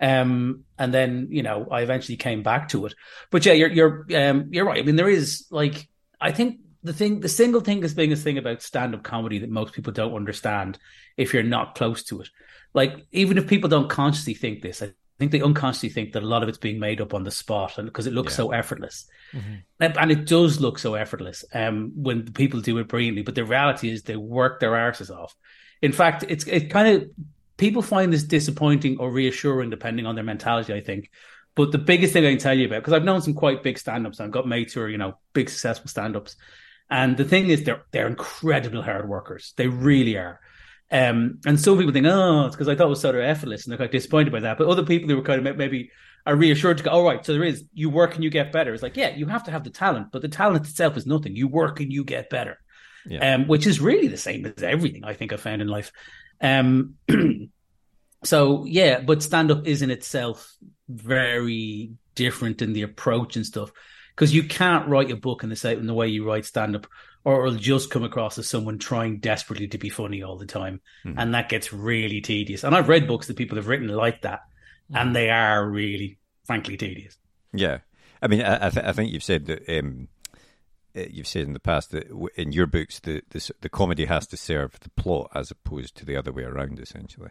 Um, 0.00 0.64
and 0.78 0.94
then 0.94 1.28
you 1.30 1.42
know 1.42 1.66
I 1.70 1.82
eventually 1.82 2.16
came 2.16 2.42
back 2.42 2.68
to 2.70 2.86
it. 2.86 2.94
But 3.30 3.44
yeah, 3.44 3.52
you're 3.52 3.70
you're 3.70 4.06
um, 4.14 4.48
you're 4.50 4.64
right. 4.64 4.82
I 4.82 4.86
mean, 4.86 4.96
there 4.96 5.08
is 5.08 5.46
like 5.50 5.88
I 6.20 6.32
think 6.32 6.60
the 6.82 6.92
thing, 6.92 7.20
the 7.20 7.28
single 7.28 7.60
thing 7.60 7.82
is 7.82 7.94
biggest 7.94 8.24
thing 8.24 8.38
about 8.38 8.62
stand 8.62 8.94
up 8.94 9.02
comedy 9.02 9.38
that 9.40 9.50
most 9.50 9.72
people 9.74 9.92
don't 9.92 10.14
understand 10.14 10.78
if 11.16 11.34
you're 11.34 11.42
not 11.42 11.74
close 11.74 12.04
to 12.04 12.20
it. 12.20 12.28
Like 12.74 13.06
even 13.12 13.38
if 13.38 13.48
people 13.48 13.68
don't 13.68 13.90
consciously 13.90 14.34
think 14.34 14.62
this, 14.62 14.82
I 14.82 14.92
think 15.18 15.32
they 15.32 15.42
unconsciously 15.42 15.88
think 15.88 16.12
that 16.12 16.22
a 16.22 16.26
lot 16.26 16.42
of 16.42 16.48
it's 16.48 16.58
being 16.58 16.78
made 16.78 17.00
up 17.00 17.12
on 17.12 17.24
the 17.24 17.30
spot 17.30 17.78
and 17.78 17.88
because 17.88 18.06
it 18.06 18.12
looks 18.12 18.32
yeah. 18.32 18.36
so 18.36 18.52
effortless. 18.52 19.06
Mm-hmm. 19.32 19.54
And, 19.80 19.98
and, 19.98 20.10
it 20.12 20.26
does 20.26 20.60
look 20.60 20.78
so 20.78 20.94
effortless 20.94 21.44
um, 21.52 21.92
when 21.96 22.32
people 22.32 22.60
do 22.60 22.78
it 22.78 22.88
brilliantly. 22.88 23.22
But 23.22 23.34
the 23.34 23.44
reality 23.44 23.90
is 23.90 24.02
they 24.02 24.16
work 24.16 24.60
their 24.60 24.70
arses 24.70 25.10
off. 25.10 25.34
In 25.82 25.92
fact, 25.92 26.24
it's 26.28 26.46
it 26.46 26.70
kind 26.70 26.88
of 26.88 27.10
people 27.56 27.82
find 27.82 28.12
this 28.12 28.22
disappointing 28.22 28.98
or 28.98 29.10
reassuring 29.10 29.70
depending 29.70 30.06
on 30.06 30.14
their 30.14 30.24
mentality, 30.24 30.72
I 30.72 30.80
think. 30.80 31.10
But 31.54 31.72
the 31.72 31.78
biggest 31.78 32.12
thing 32.12 32.24
I 32.24 32.30
can 32.30 32.38
tell 32.38 32.56
you 32.56 32.66
about, 32.66 32.82
because 32.82 32.92
I've 32.92 33.04
known 33.04 33.20
some 33.20 33.34
quite 33.34 33.64
big 33.64 33.78
stand 33.78 34.06
ups, 34.06 34.20
I've 34.20 34.30
got 34.30 34.46
mates 34.46 34.74
who 34.74 34.82
are, 34.82 34.88
you 34.88 34.98
know, 34.98 35.18
big 35.32 35.50
successful 35.50 35.88
stand 35.88 36.16
ups. 36.16 36.36
And 36.88 37.16
the 37.16 37.24
thing 37.24 37.48
is, 37.48 37.64
they're 37.64 37.84
they're 37.90 38.06
incredible 38.06 38.82
hard 38.82 39.08
workers. 39.08 39.52
They 39.56 39.66
really 39.66 40.16
are. 40.16 40.40
Um, 40.90 41.40
and 41.44 41.60
some 41.60 41.76
people 41.76 41.92
think, 41.92 42.06
oh, 42.06 42.46
it's 42.46 42.56
because 42.56 42.68
I 42.68 42.74
thought 42.74 42.86
it 42.86 42.90
was 42.90 43.00
sort 43.00 43.14
of 43.14 43.22
effortless, 43.22 43.64
and 43.64 43.70
they're 43.70 43.78
quite 43.78 43.92
disappointed 43.92 44.32
by 44.32 44.40
that. 44.40 44.58
But 44.58 44.68
other 44.68 44.84
people 44.84 45.08
who 45.08 45.16
were 45.16 45.22
kind 45.22 45.46
of 45.46 45.56
maybe 45.56 45.90
are 46.26 46.36
reassured 46.36 46.78
to 46.78 46.84
go, 46.84 46.90
all 46.90 47.04
right, 47.04 47.24
so 47.24 47.32
there 47.32 47.44
is 47.44 47.64
you 47.72 47.90
work 47.90 48.14
and 48.14 48.24
you 48.24 48.30
get 48.30 48.52
better. 48.52 48.72
It's 48.72 48.82
like, 48.82 48.96
yeah, 48.96 49.14
you 49.14 49.26
have 49.26 49.44
to 49.44 49.50
have 49.50 49.64
the 49.64 49.70
talent, 49.70 50.08
but 50.12 50.22
the 50.22 50.28
talent 50.28 50.66
itself 50.66 50.96
is 50.96 51.06
nothing. 51.06 51.36
You 51.36 51.48
work 51.48 51.80
and 51.80 51.92
you 51.92 52.04
get 52.04 52.30
better, 52.30 52.58
yeah. 53.06 53.34
um, 53.34 53.48
which 53.48 53.66
is 53.66 53.80
really 53.80 54.08
the 54.08 54.16
same 54.16 54.46
as 54.46 54.62
everything 54.62 55.04
I 55.04 55.14
think 55.14 55.32
I 55.32 55.36
found 55.36 55.62
in 55.62 55.68
life. 55.68 55.92
Um, 56.40 56.94
so 58.24 58.64
yeah, 58.64 59.00
but 59.00 59.22
stand 59.22 59.50
up 59.50 59.66
is 59.66 59.82
in 59.82 59.90
itself 59.90 60.54
very 60.88 61.92
different 62.14 62.62
in 62.62 62.72
the 62.72 62.82
approach 62.82 63.36
and 63.36 63.46
stuff 63.46 63.70
because 64.14 64.34
you 64.34 64.42
can't 64.42 64.88
write 64.88 65.10
a 65.10 65.16
book 65.16 65.44
in 65.44 65.50
the 65.50 65.56
same 65.56 65.78
in 65.78 65.86
the 65.86 65.94
way 65.94 66.08
you 66.08 66.26
write 66.26 66.44
stand 66.44 66.74
up 66.74 66.86
or 67.28 67.46
it'll 67.46 67.58
just 67.58 67.90
come 67.90 68.04
across 68.04 68.38
as 68.38 68.48
someone 68.48 68.78
trying 68.78 69.18
desperately 69.18 69.68
to 69.68 69.76
be 69.76 69.90
funny 69.90 70.22
all 70.22 70.38
the 70.38 70.46
time 70.46 70.80
mm-hmm. 71.04 71.18
and 71.18 71.34
that 71.34 71.50
gets 71.50 71.72
really 71.72 72.22
tedious 72.22 72.64
and 72.64 72.74
i've 72.74 72.88
read 72.88 73.06
books 73.06 73.26
that 73.26 73.36
people 73.36 73.56
have 73.56 73.68
written 73.68 73.88
like 73.88 74.22
that 74.22 74.40
mm-hmm. 74.90 74.96
and 74.96 75.14
they 75.14 75.28
are 75.28 75.68
really 75.68 76.18
frankly 76.44 76.76
tedious 76.76 77.18
yeah 77.52 77.78
i 78.22 78.26
mean 78.26 78.42
i, 78.42 78.70
th- 78.70 78.84
I 78.84 78.92
think 78.92 79.12
you've 79.12 79.22
said 79.22 79.44
that 79.46 79.68
um, 79.68 80.08
uh, 80.96 81.02
you've 81.10 81.28
said 81.28 81.42
in 81.42 81.52
the 81.52 81.60
past 81.60 81.90
that 81.90 82.08
in 82.36 82.52
your 82.52 82.66
books 82.66 82.98
the, 83.00 83.22
the 83.28 83.50
the 83.60 83.68
comedy 83.68 84.06
has 84.06 84.26
to 84.28 84.36
serve 84.38 84.80
the 84.80 84.90
plot 84.90 85.30
as 85.34 85.50
opposed 85.50 85.96
to 85.96 86.06
the 86.06 86.16
other 86.16 86.32
way 86.32 86.44
around 86.44 86.80
essentially 86.80 87.30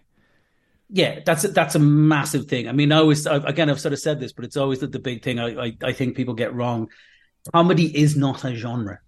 yeah, 0.90 1.20
that's 1.26 1.44
a, 1.44 1.50
that's 1.50 1.76
a 1.76 1.80
massive 1.80 2.46
thing. 2.46 2.70
I 2.70 2.72
mean, 2.72 2.94
I 2.94 3.00
always 3.00 3.28
I've, 3.28 3.44
again 3.44 3.70
I've 3.70 3.82
sort 3.82 3.92
of 3.92 4.00
said 4.00 4.22
this, 4.22 4.32
but 4.32 4.46
it's 4.46 4.56
always 4.56 4.80
the, 4.80 4.88
the 4.88 5.00
big 5.00 5.22
thing 5.22 5.38
I, 5.38 5.66
I 5.66 5.78
I 5.84 5.92
think 5.92 6.16
people 6.16 6.34
get 6.34 6.54
wrong. 6.54 6.88
Comedy 7.52 7.88
is 7.94 8.16
not 8.16 8.46
a 8.46 8.56
genre. 8.56 9.02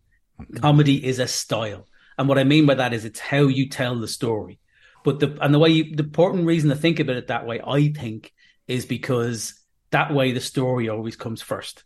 Comedy 0.60 1.05
is 1.05 1.19
a 1.19 1.27
style, 1.27 1.88
and 2.17 2.27
what 2.27 2.39
I 2.39 2.43
mean 2.43 2.65
by 2.65 2.75
that 2.75 2.93
is 2.93 3.05
it's 3.05 3.19
how 3.19 3.41
you 3.43 3.69
tell 3.69 4.00
the 4.00 4.08
story. 4.08 4.60
But 5.03 5.19
the 5.19 5.38
and 5.41 5.53
the 5.53 5.60
way 5.60 5.69
you, 5.69 5.96
the 5.96 6.03
important 6.03 6.46
reason 6.46 6.69
to 6.69 6.75
think 6.75 7.00
about 7.00 7.15
it 7.15 7.27
that 7.27 7.46
way, 7.46 7.62
I 7.65 7.89
think, 7.89 8.34
is 8.67 8.86
because 8.86 9.60
that 9.91 10.13
way 10.13 10.31
the 10.31 10.41
story 10.41 10.89
always 10.89 11.15
comes 11.15 11.41
first. 11.41 11.84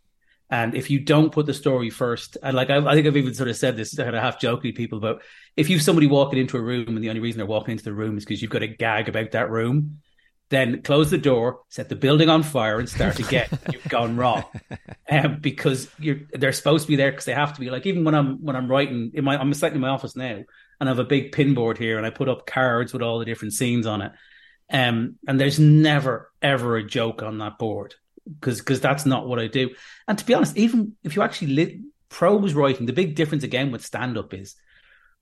And 0.50 0.74
if 0.74 0.90
you 0.90 1.00
don't 1.00 1.32
put 1.32 1.46
the 1.46 1.54
story 1.54 1.90
first, 1.90 2.36
and 2.42 2.54
like 2.54 2.70
I, 2.70 2.76
I 2.76 2.94
think 2.94 3.06
I've 3.06 3.16
even 3.16 3.34
sort 3.34 3.48
of 3.48 3.56
said 3.56 3.76
this 3.76 3.96
kind 3.96 4.14
of 4.14 4.22
half 4.22 4.40
jokingly 4.40 4.72
people 4.72 4.98
about 4.98 5.22
if 5.56 5.70
you've 5.70 5.82
somebody 5.82 6.06
walking 6.06 6.38
into 6.38 6.56
a 6.56 6.62
room 6.62 6.88
and 6.88 7.02
the 7.02 7.08
only 7.08 7.20
reason 7.20 7.38
they're 7.38 7.46
walking 7.46 7.72
into 7.72 7.84
the 7.84 7.94
room 7.94 8.18
is 8.18 8.24
because 8.24 8.42
you've 8.42 8.50
got 8.50 8.62
a 8.62 8.68
gag 8.68 9.08
about 9.08 9.32
that 9.32 9.50
room, 9.50 10.00
then 10.54 10.82
close 10.82 11.10
the 11.10 11.18
door, 11.18 11.60
set 11.68 11.88
the 11.88 11.96
building 11.96 12.28
on 12.28 12.42
fire, 12.42 12.78
and 12.78 12.88
start 12.88 13.18
again. 13.18 13.48
You've 13.72 13.88
gone 13.88 14.16
wrong, 14.16 14.44
um, 15.10 15.38
because 15.40 15.88
you're 15.98 16.20
they're 16.32 16.52
supposed 16.52 16.84
to 16.84 16.88
be 16.88 16.96
there 16.96 17.10
because 17.10 17.24
they 17.24 17.34
have 17.34 17.54
to 17.54 17.60
be. 17.60 17.70
Like 17.70 17.86
even 17.86 18.04
when 18.04 18.14
I'm 18.14 18.42
when 18.44 18.56
I'm 18.56 18.70
writing 18.70 19.12
in 19.14 19.24
my 19.24 19.36
I'm 19.36 19.52
sitting 19.54 19.76
in 19.76 19.80
my 19.80 19.88
office 19.88 20.16
now, 20.16 20.42
and 20.80 20.88
I 20.88 20.92
have 20.92 20.98
a 20.98 21.04
big 21.04 21.32
pinboard 21.32 21.78
here, 21.78 21.96
and 21.96 22.06
I 22.06 22.10
put 22.10 22.28
up 22.28 22.46
cards 22.46 22.92
with 22.92 23.02
all 23.02 23.18
the 23.18 23.24
different 23.24 23.54
scenes 23.54 23.86
on 23.86 24.02
it, 24.02 24.12
um, 24.70 25.16
and 25.26 25.40
there's 25.40 25.58
never 25.58 26.30
ever 26.40 26.76
a 26.76 26.84
joke 26.84 27.22
on 27.22 27.38
that 27.38 27.58
board 27.58 27.94
because 28.24 28.58
because 28.58 28.80
that's 28.80 29.06
not 29.06 29.26
what 29.26 29.38
I 29.38 29.46
do. 29.46 29.70
And 30.08 30.18
to 30.18 30.24
be 30.24 30.34
honest, 30.34 30.56
even 30.56 30.96
if 31.02 31.16
you 31.16 31.22
actually 31.22 31.54
lit 31.54 31.76
prose 32.08 32.54
writing, 32.54 32.86
the 32.86 32.92
big 32.92 33.14
difference 33.14 33.44
again 33.44 33.70
with 33.70 33.84
stand 33.84 34.16
up 34.16 34.32
is 34.34 34.54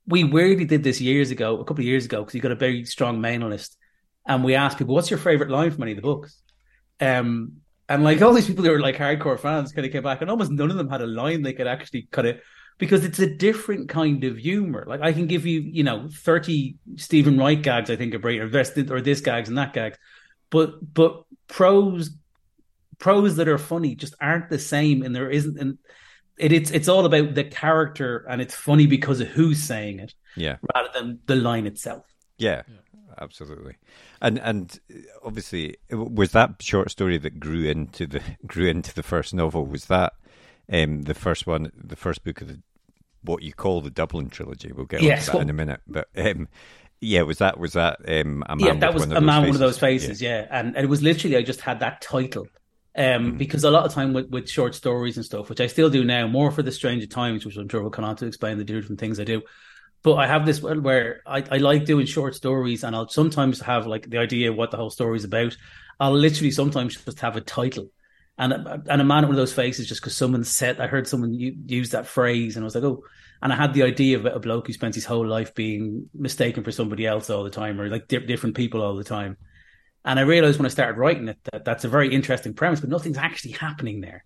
we 0.07 0.25
weirdly 0.25 0.65
did 0.65 0.83
this 0.83 1.01
years 1.01 1.31
ago, 1.31 1.61
a 1.61 1.65
couple 1.65 1.83
of 1.83 1.87
years 1.87 2.05
ago, 2.05 2.21
because 2.21 2.35
you 2.35 2.41
got 2.41 2.53
a 2.53 2.57
very 2.57 2.85
strong 2.85 3.21
mail 3.21 3.49
list, 3.49 3.77
and 4.27 4.45
we 4.45 4.55
asked 4.55 4.79
people, 4.79 4.95
"What's 4.95 5.11
your 5.11 5.19
favorite 5.19 5.51
line 5.51 5.71
from 5.71 5.83
any 5.83 5.93
of 5.93 5.97
the 5.97 6.03
books?" 6.03 6.41
Um, 7.01 7.55
and 7.89 8.05
like 8.05 8.23
all 8.23 8.33
these 8.33 8.47
people 8.47 8.65
who 8.65 8.71
were 8.71 8.81
like 8.81 8.97
hardcore 8.97 9.39
fans 9.39 9.73
kind 9.73 9.87
of 9.87 9.93
came 9.93 10.03
back, 10.03 10.21
and 10.21 10.31
almost 10.31 10.51
none 10.51 10.71
of 10.71 10.77
them 10.77 10.89
had 10.89 11.03
a 11.03 11.07
line 11.07 11.43
they 11.43 11.53
could 11.53 11.67
actually 11.67 12.09
kind 12.11 12.29
of 12.29 12.41
because 12.79 13.05
it's 13.05 13.19
a 13.19 13.33
different 13.35 13.89
kind 13.89 14.25
of 14.25 14.37
humor. 14.39 14.85
Like 14.89 15.03
I 15.03 15.13
can 15.13 15.27
give 15.27 15.47
you, 15.47 15.61
you 15.61 15.85
know, 15.85 16.09
thirty 16.13 16.77
Steven 16.97 17.39
Wright 17.39 17.61
gags 17.61 17.91
I 17.91 17.97
think 17.97 18.15
are 18.15 18.19
great, 18.19 18.41
or 18.41 18.49
this 18.49 18.77
or 18.91 19.01
this 19.01 19.21
gags 19.21 19.49
and 19.49 19.59
that 19.59 19.73
gags, 19.73 19.99
but 20.51 20.75
but 20.95 21.25
prose 21.49 22.11
prose 22.99 23.37
that 23.37 23.49
are 23.49 23.59
funny 23.59 23.95
just 23.95 24.15
aren't 24.21 24.49
the 24.49 24.59
same, 24.59 25.03
and 25.03 25.15
there 25.15 25.29
isn't. 25.31 25.59
And 25.59 25.79
it, 26.39 26.53
it's 26.53 26.71
it's 26.71 26.89
all 26.89 27.05
about 27.05 27.35
the 27.35 27.45
character, 27.45 28.25
and 28.31 28.41
it's 28.41 28.55
funny 28.55 28.87
because 28.87 29.21
of 29.21 29.29
who's 29.29 29.63
saying 29.63 29.99
it, 30.01 30.15
Yeah. 30.37 30.57
rather 30.75 30.89
than 30.95 31.19
the 31.27 31.37
line 31.37 31.67
itself. 31.67 32.05
Yeah, 32.39 32.63
absolutely. 33.21 33.77
And 34.21 34.39
and 34.39 34.79
obviously, 35.25 35.77
was 35.91 36.33
that 36.33 36.57
short 36.61 36.91
story 36.91 37.19
that 37.19 37.41
grew 37.41 37.65
into 37.65 38.07
the 38.07 38.23
grew 38.47 38.67
into 38.69 38.95
the 38.95 39.03
first 39.03 39.35
novel? 39.35 39.67
Was 39.67 39.87
that 39.87 40.15
um, 40.73 41.03
the 41.03 41.15
first 41.15 41.47
one, 41.47 41.71
the 41.77 41.97
first 41.97 42.25
book 42.25 42.41
of 42.41 42.49
the 42.49 42.61
what 43.23 43.43
you 43.43 43.53
call 43.53 43.81
the 43.81 43.91
Dublin 43.91 44.29
trilogy? 44.31 44.73
We'll 44.73 44.87
get 44.87 45.03
Yes, 45.03 45.29
onto 45.29 45.33
that 45.33 45.35
well- 45.35 45.43
in 45.43 45.51
a 45.51 45.53
minute. 45.53 45.81
But 45.87 46.09
um, 46.17 46.49
yeah, 47.01 47.23
was 47.23 47.39
that 47.39 47.59
was 47.59 47.73
that 47.73 47.99
um, 48.07 48.45
a 48.49 48.57
man? 48.57 48.67
yeah, 48.67 48.75
that 48.75 48.95
was 48.95 49.07
one 49.07 49.17
a 49.17 49.21
man 49.21 49.43
faces? 49.43 49.49
one 49.49 49.55
of 49.55 49.61
those 49.71 49.79
faces. 49.79 50.23
Yeah, 50.23 50.47
And, 50.51 50.77
and 50.77 50.85
it 50.85 50.89
was 50.89 51.03
literally 51.03 51.37
I 51.37 51.43
just 51.43 51.61
had 51.61 51.81
that 51.81 52.01
title. 52.01 52.47
Um, 52.95 53.39
because 53.39 53.65
a 53.65 53.71
lot 53.71 53.87
of 53.87 53.93
time 53.95 54.13
with, 54.13 54.29
with 54.29 54.51
short 54.51 54.75
stories 54.75 55.17
and 55.17 55.25
stuff, 55.25 55.49
which 55.49 55.63
I 55.63 55.67
still 55.67 55.89
do 55.89 56.05
now, 56.05 56.27
more 56.27 56.51
for 56.51 56.63
the 56.63 56.71
Stranger 56.71 57.07
Times, 57.07 57.47
which 57.47 57.57
I'm 57.57 57.67
sure 57.67 57.81
we'll 57.81 57.91
come 57.91 58.05
on 58.05 58.17
to 58.17 58.27
explain 58.27 58.59
the 58.59 58.65
different 58.65 59.01
things 59.01 59.19
I 59.19 59.25
do. 59.25 59.41
But 60.03 60.15
I 60.15 60.27
have 60.27 60.45
this 60.45 60.61
where 60.61 61.23
I, 61.25 61.45
I 61.49 61.59
like 61.59 61.85
doing 61.85 62.07
short 62.07 62.35
stories, 62.35 62.83
and 62.83 62.95
I'll 62.95 63.09
sometimes 63.09 63.61
have 63.61 63.87
like 63.87 64.11
the 64.11 64.19
idea 64.19 64.51
of 64.51 64.57
what 64.57 64.71
the 64.71 64.77
whole 64.77 64.91
story 64.91 65.17
is 65.17 65.25
about. 65.25 65.57
I'll 66.01 66.13
literally 66.13 66.51
sometimes 66.51 66.97
just 66.97 67.21
have 67.21 67.37
a 67.37 67.41
title, 67.41 67.89
and 68.37 68.53
a, 68.53 68.83
and 68.89 69.01
a 69.01 69.05
man 69.05 69.23
with 69.23 69.29
one 69.29 69.35
of 69.35 69.37
those 69.37 69.53
faces 69.53 69.87
just 69.87 70.01
because 70.01 70.17
someone 70.17 70.43
said 70.43 70.81
I 70.81 70.89
heard 70.89 71.07
someone 71.07 71.35
use 71.35 71.91
that 71.91 72.07
phrase, 72.07 72.57
and 72.57 72.65
I 72.65 72.67
was 72.67 72.75
like, 72.75 72.85
oh, 72.85 73.05
and 73.43 73.53
I 73.53 73.57
had 73.57 73.75
the 73.75 73.85
idea 73.85 74.19
of 74.19 74.27
a 74.27 74.41
bloke 74.41 74.67
who 74.67 74.73
spends 74.73 74.97
his 74.97 75.05
whole 75.05 75.27
life 75.27 75.55
being 75.55 76.09
mistaken 76.15 76.65
for 76.65 76.73
somebody 76.73 77.07
else 77.07 77.31
all 77.31 77.45
the 77.45 77.51
time, 77.51 77.81
or 77.81 77.89
like 77.89 78.09
di- 78.09 78.27
different 78.27 78.57
people 78.57 78.83
all 78.83 78.97
the 78.97 79.05
time. 79.05 79.37
And 80.05 80.19
I 80.19 80.23
realized 80.23 80.59
when 80.59 80.67
I 80.67 80.71
started 80.71 80.99
writing 80.99 81.29
it 81.29 81.39
that 81.53 81.65
that's 81.65 81.85
a 81.85 81.89
very 81.89 82.13
interesting 82.13 82.55
premise, 82.55 82.81
but 82.81 82.91
nothing's 82.91 83.19
actually 83.19 83.53
happening 83.53 84.01
there. 84.01 84.25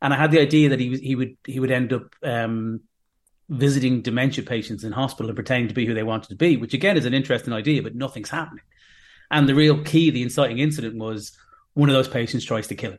And 0.00 0.14
I 0.14 0.16
had 0.16 0.30
the 0.30 0.40
idea 0.40 0.68
that 0.68 0.78
he 0.78 0.90
was 0.90 1.00
he 1.00 1.16
would 1.16 1.36
he 1.44 1.58
would 1.58 1.72
end 1.72 1.92
up 1.92 2.14
um, 2.22 2.82
visiting 3.48 4.02
dementia 4.02 4.44
patients 4.44 4.84
in 4.84 4.92
hospital 4.92 5.30
and 5.30 5.36
pretending 5.36 5.68
to 5.68 5.74
be 5.74 5.86
who 5.86 5.94
they 5.94 6.02
wanted 6.02 6.28
to 6.28 6.36
be, 6.36 6.56
which 6.56 6.74
again 6.74 6.96
is 6.96 7.06
an 7.06 7.14
interesting 7.14 7.52
idea, 7.52 7.82
but 7.82 7.94
nothing's 7.94 8.30
happening. 8.30 8.64
And 9.30 9.48
the 9.48 9.54
real 9.54 9.82
key, 9.82 10.10
the 10.10 10.22
inciting 10.22 10.58
incident 10.58 10.96
was 10.96 11.36
one 11.74 11.88
of 11.88 11.94
those 11.94 12.08
patients 12.08 12.44
tries 12.44 12.66
to 12.68 12.74
kill 12.74 12.92
him. 12.92 12.98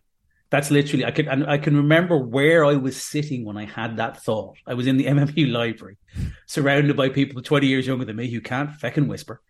That's 0.52 0.72
literally 0.72 1.06
I 1.06 1.12
can 1.12 1.46
I 1.46 1.60
can 1.60 1.78
remember 1.78 2.18
where 2.18 2.66
I 2.66 2.74
was 2.74 3.00
sitting 3.00 3.46
when 3.46 3.56
I 3.56 3.66
had 3.66 3.98
that 3.98 4.24
thought. 4.24 4.58
I 4.66 4.74
was 4.74 4.88
in 4.88 4.98
the 4.98 5.06
MMU 5.16 5.52
library, 5.52 5.98
surrounded 6.48 6.98
by 6.98 7.10
people 7.10 7.42
twenty 7.44 7.68
years 7.68 7.86
younger 7.86 8.06
than 8.06 8.16
me 8.16 8.32
who 8.32 8.42
can't 8.42 8.72
feckin' 8.72 9.08
whisper, 9.08 9.42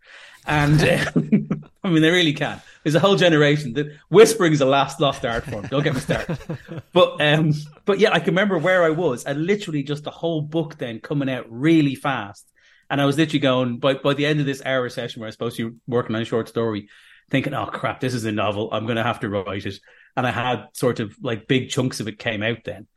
and 0.45 0.81
uh, 0.83 1.05
I 1.83 1.89
mean 1.89 2.01
they 2.01 2.11
really 2.11 2.33
can. 2.33 2.61
There's 2.83 2.95
a 2.95 2.99
whole 2.99 3.15
generation 3.15 3.73
that 3.73 3.87
whispering 4.09 4.51
is 4.51 4.61
a 4.61 4.65
last 4.65 4.99
lost 4.99 5.25
art 5.25 5.45
form. 5.45 5.67
Don't 5.67 5.83
get 5.83 5.93
me 5.93 6.01
started. 6.01 6.37
but 6.93 7.21
um, 7.21 7.53
but 7.85 7.99
yeah, 7.99 8.11
I 8.11 8.19
can 8.19 8.33
remember 8.33 8.57
where 8.57 8.83
I 8.83 8.89
was, 8.89 9.23
and 9.23 9.45
literally 9.45 9.83
just 9.83 10.03
the 10.03 10.11
whole 10.11 10.41
book 10.41 10.77
then 10.77 10.99
coming 10.99 11.29
out 11.29 11.45
really 11.49 11.95
fast. 11.95 12.45
And 12.89 12.99
I 12.99 13.05
was 13.05 13.17
literally 13.17 13.39
going 13.39 13.79
by 13.79 13.93
by 13.93 14.13
the 14.13 14.25
end 14.25 14.39
of 14.39 14.45
this 14.45 14.61
hour 14.65 14.89
session 14.89 15.21
where 15.21 15.27
I 15.27 15.29
was 15.29 15.35
supposed 15.35 15.57
to 15.57 15.71
be 15.71 15.77
working 15.87 16.15
on 16.15 16.21
a 16.21 16.25
short 16.25 16.49
story, 16.49 16.89
thinking, 17.29 17.53
"Oh 17.53 17.67
crap, 17.67 18.01
this 18.01 18.13
is 18.13 18.25
a 18.25 18.31
novel. 18.31 18.69
I'm 18.71 18.85
going 18.85 18.97
to 18.97 19.03
have 19.03 19.21
to 19.21 19.29
write 19.29 19.65
it." 19.65 19.79
And 20.17 20.27
I 20.27 20.31
had 20.31 20.65
sort 20.73 20.99
of 20.99 21.15
like 21.21 21.47
big 21.47 21.69
chunks 21.69 22.01
of 22.01 22.07
it 22.07 22.19
came 22.19 22.43
out 22.43 22.65
then. 22.65 22.87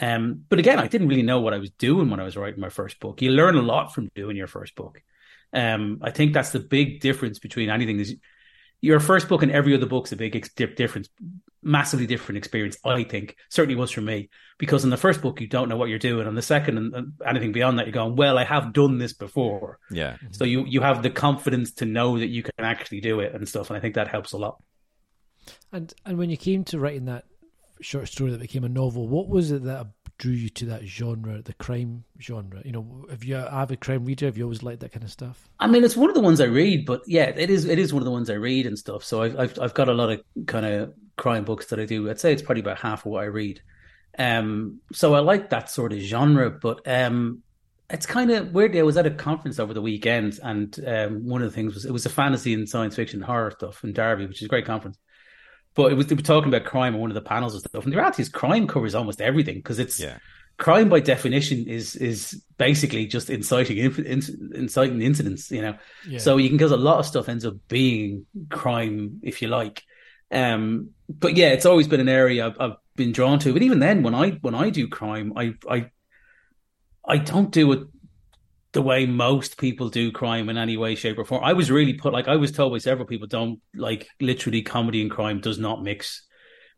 Um, 0.00 0.44
but 0.48 0.58
again, 0.58 0.78
I 0.78 0.86
didn't 0.86 1.08
really 1.08 1.22
know 1.22 1.40
what 1.40 1.52
I 1.52 1.58
was 1.58 1.70
doing 1.72 2.08
when 2.08 2.20
I 2.20 2.24
was 2.24 2.36
writing 2.36 2.60
my 2.60 2.70
first 2.70 3.00
book. 3.00 3.20
You 3.20 3.32
learn 3.32 3.56
a 3.56 3.62
lot 3.62 3.92
from 3.92 4.10
doing 4.14 4.36
your 4.36 4.46
first 4.46 4.74
book. 4.74 5.02
Um, 5.52 5.98
I 6.02 6.10
think 6.10 6.32
that's 6.32 6.50
the 6.50 6.60
big 6.60 7.00
difference 7.00 7.38
between 7.38 7.70
anything. 7.70 7.98
Is 7.98 8.16
your 8.80 9.00
first 9.00 9.28
book 9.28 9.42
and 9.42 9.52
every 9.52 9.74
other 9.74 9.86
book's 9.86 10.12
a 10.12 10.16
big 10.16 10.36
ex- 10.36 10.48
difference, 10.54 11.08
massively 11.62 12.06
different 12.06 12.38
experience. 12.38 12.76
I 12.84 13.04
think 13.04 13.36
certainly 13.50 13.74
was 13.74 13.90
for 13.90 14.00
me 14.00 14.30
because 14.58 14.84
in 14.84 14.90
the 14.90 14.96
first 14.96 15.20
book 15.20 15.40
you 15.40 15.46
don't 15.46 15.68
know 15.68 15.76
what 15.76 15.88
you're 15.88 15.98
doing, 15.98 16.26
and 16.26 16.36
the 16.36 16.42
second 16.42 16.78
and, 16.78 16.94
and 16.94 17.12
anything 17.26 17.52
beyond 17.52 17.78
that 17.78 17.86
you're 17.86 17.92
going, 17.92 18.16
well, 18.16 18.38
I 18.38 18.44
have 18.44 18.72
done 18.72 18.98
this 18.98 19.12
before, 19.12 19.78
Yeah, 19.90 20.16
so 20.30 20.44
you 20.44 20.64
you 20.66 20.80
have 20.80 21.02
the 21.02 21.10
confidence 21.10 21.72
to 21.74 21.84
know 21.84 22.18
that 22.18 22.28
you 22.28 22.42
can 22.42 22.52
actually 22.58 23.00
do 23.00 23.20
it 23.20 23.34
and 23.34 23.48
stuff, 23.48 23.70
and 23.70 23.76
I 23.76 23.80
think 23.80 23.94
that 23.96 24.08
helps 24.08 24.32
a 24.32 24.38
lot. 24.38 24.62
And 25.72 25.92
and 26.06 26.16
when 26.18 26.30
you 26.30 26.36
came 26.36 26.64
to 26.64 26.78
writing 26.78 27.06
that 27.06 27.24
short 27.80 28.08
story 28.08 28.30
that 28.30 28.40
became 28.40 28.64
a 28.64 28.68
novel, 28.68 29.08
what 29.08 29.28
was 29.28 29.50
it 29.50 29.64
that 29.64 29.86
drew 30.20 30.32
you 30.32 30.50
to 30.50 30.66
that 30.66 30.84
genre, 30.84 31.40
the 31.42 31.54
crime 31.54 32.04
genre? 32.20 32.60
You 32.64 32.72
know, 32.72 33.06
have 33.10 33.24
you 33.24 33.36
an 33.36 33.48
avid 33.50 33.80
crime 33.80 34.04
reader? 34.04 34.26
Have 34.26 34.36
you 34.36 34.44
always 34.44 34.62
liked 34.62 34.80
that 34.80 34.92
kind 34.92 35.02
of 35.02 35.10
stuff? 35.10 35.48
I 35.58 35.66
mean, 35.66 35.82
it's 35.82 35.96
one 35.96 36.10
of 36.10 36.14
the 36.14 36.20
ones 36.20 36.40
I 36.40 36.44
read, 36.44 36.84
but 36.84 37.02
yeah, 37.06 37.24
it 37.24 37.50
is 37.50 37.64
it 37.64 37.78
is 37.78 37.92
one 37.92 38.02
of 38.02 38.04
the 38.04 38.12
ones 38.12 38.28
I 38.28 38.34
read 38.34 38.66
and 38.66 38.78
stuff. 38.78 39.02
So 39.02 39.22
I've 39.22 39.38
I've, 39.38 39.58
I've 39.58 39.74
got 39.74 39.88
a 39.88 39.94
lot 39.94 40.10
of 40.10 40.20
kind 40.46 40.66
of 40.66 40.94
crime 41.16 41.44
books 41.44 41.66
that 41.66 41.80
I 41.80 41.86
do. 41.86 42.08
I'd 42.10 42.20
say 42.20 42.32
it's 42.32 42.42
probably 42.42 42.60
about 42.60 42.78
half 42.78 43.06
of 43.06 43.12
what 43.12 43.22
I 43.22 43.26
read. 43.26 43.62
Um, 44.18 44.80
so 44.92 45.14
I 45.14 45.20
like 45.20 45.50
that 45.50 45.70
sort 45.70 45.92
of 45.92 46.00
genre, 46.00 46.50
but 46.50 46.86
um, 46.86 47.42
it's 47.88 48.06
kind 48.06 48.30
of 48.30 48.52
weird. 48.52 48.76
I 48.76 48.82
was 48.82 48.98
at 48.98 49.06
a 49.06 49.10
conference 49.10 49.58
over 49.58 49.72
the 49.72 49.82
weekend, 49.82 50.38
and 50.42 50.78
um, 50.86 51.26
one 51.26 51.40
of 51.42 51.50
the 51.50 51.54
things 51.54 51.74
was 51.74 51.86
it 51.86 51.92
was 51.92 52.04
a 52.04 52.10
fantasy 52.10 52.52
and 52.52 52.68
science 52.68 52.94
fiction 52.94 53.22
horror 53.22 53.52
stuff 53.52 53.82
in 53.82 53.94
Derby, 53.94 54.26
which 54.26 54.42
is 54.42 54.46
a 54.46 54.48
great 54.48 54.66
conference. 54.66 54.98
But 55.74 55.92
it 55.92 55.94
was 55.94 56.06
they 56.06 56.14
were 56.14 56.22
talking 56.22 56.48
about 56.48 56.64
crime 56.64 56.94
on 56.94 57.00
one 57.00 57.10
of 57.10 57.14
the 57.14 57.20
panels 57.20 57.54
and 57.54 57.62
stuff, 57.62 57.84
and 57.84 57.92
the 57.92 57.96
reality 57.96 58.22
is 58.22 58.28
crime 58.28 58.66
covers 58.66 58.94
almost 58.94 59.20
everything 59.20 59.56
because 59.56 59.78
it's 59.78 60.00
yeah, 60.00 60.18
crime 60.60 60.90
by 60.90 61.00
definition 61.00 61.66
is 61.66 61.96
is 61.96 62.42
basically 62.58 63.06
just 63.06 63.30
inciting 63.30 63.78
inf- 63.78 63.98
in, 63.98 64.20
inciting 64.54 65.00
incidents 65.00 65.50
you 65.50 65.62
know? 65.62 65.74
Yeah. 66.06 66.18
so 66.18 66.36
you 66.36 66.48
can 66.48 66.58
because 66.58 66.70
a 66.70 66.76
lot 66.76 66.98
of 66.98 67.06
stuff 67.06 67.28
ends 67.30 67.46
up 67.46 67.54
being 67.66 68.26
crime 68.50 69.20
if 69.22 69.40
you 69.42 69.48
like. 69.48 69.82
Um 70.30 70.90
but 71.08 71.36
yeah 71.36 71.48
it's 71.48 71.66
always 71.66 71.88
been 71.88 72.00
an 72.00 72.10
area 72.10 72.46
I've, 72.46 72.60
I've 72.60 72.76
been 72.94 73.12
drawn 73.12 73.38
to. 73.40 73.52
But 73.54 73.62
even 73.62 73.78
then 73.80 74.02
when 74.02 74.14
i 74.14 74.32
when 74.42 74.54
i 74.54 74.68
do 74.68 74.86
crime 74.86 75.32
i 75.34 75.54
i 75.68 75.90
i 77.06 77.16
don't 77.16 77.50
do 77.50 77.72
it 77.72 77.88
the 78.72 78.82
way 78.82 79.06
most 79.06 79.58
people 79.58 79.88
do 79.88 80.12
crime 80.12 80.48
in 80.48 80.56
any 80.56 80.76
way 80.76 80.94
shape 80.94 81.18
or 81.18 81.24
form 81.24 81.42
i 81.44 81.52
was 81.52 81.70
really 81.70 81.94
put 81.94 82.12
like 82.12 82.28
i 82.28 82.36
was 82.36 82.52
told 82.52 82.72
by 82.72 82.78
several 82.78 83.06
people 83.06 83.26
don't 83.26 83.60
like 83.74 84.08
literally 84.20 84.62
comedy 84.62 85.02
and 85.02 85.10
crime 85.10 85.40
does 85.40 85.58
not 85.58 85.82
mix 85.82 86.26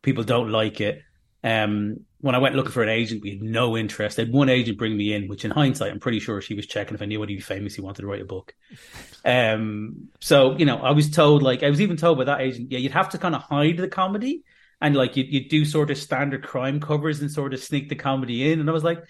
people 0.03 0.25
don't 0.25 0.51
like 0.51 0.81
it 0.81 1.03
um, 1.45 1.97
when 2.21 2.37
I 2.37 2.39
went 2.39 2.55
looking 2.55 2.71
for 2.71 2.85
an 2.85 2.89
agent, 2.89 3.23
we 3.23 3.31
had 3.31 3.43
no 3.43 3.77
interest. 3.77 4.19
I 4.19 4.23
had 4.23 4.33
one 4.33 4.49
agent 4.49 4.79
bring 4.79 4.97
me 4.97 5.13
in, 5.13 5.27
which 5.27 5.45
in 5.45 5.51
hindsight, 5.51 5.91
I'm 5.91 5.99
pretty 5.99 6.21
sure 6.21 6.41
she 6.41 6.55
was 6.55 6.67
checking 6.67 6.95
if 6.95 7.03
anybody 7.03 7.41
famous 7.41 7.75
who 7.75 7.83
wanted 7.83 8.03
to 8.03 8.07
write 8.07 8.23
a 8.23 8.27
book. 8.27 8.55
Um, 9.25 10.09
so 10.21 10.57
you 10.57 10.65
know, 10.65 10.79
I 10.79 10.93
was 10.93 11.11
told 11.11 11.43
like 11.43 11.65
I 11.65 11.71
was 11.71 11.81
even 11.81 11.97
told 11.97 12.19
by 12.19 12.25
that 12.25 12.41
agent, 12.41 12.71
yeah, 12.71 12.79
you'd 12.79 12.93
have 12.93 13.09
to 13.11 13.19
kind 13.19 13.35
of 13.35 13.43
hide 13.43 13.77
the 13.77 13.89
comedy 13.89 14.45
and 14.81 14.95
like 14.95 15.17
you 15.17 15.25
you 15.25 15.49
do 15.49 15.65
sort 15.65 15.91
of 15.91 15.99
standard 15.99 16.45
crime 16.45 16.79
covers 16.79 17.21
and 17.21 17.31
sort 17.31 17.55
of 17.55 17.61
sneak 17.61 17.89
the 17.89 17.97
comedy 17.97 18.53
in. 18.53 18.61
And 18.61 18.71
I 18.71 18.73
was 18.73 18.85
like, 18.85 19.03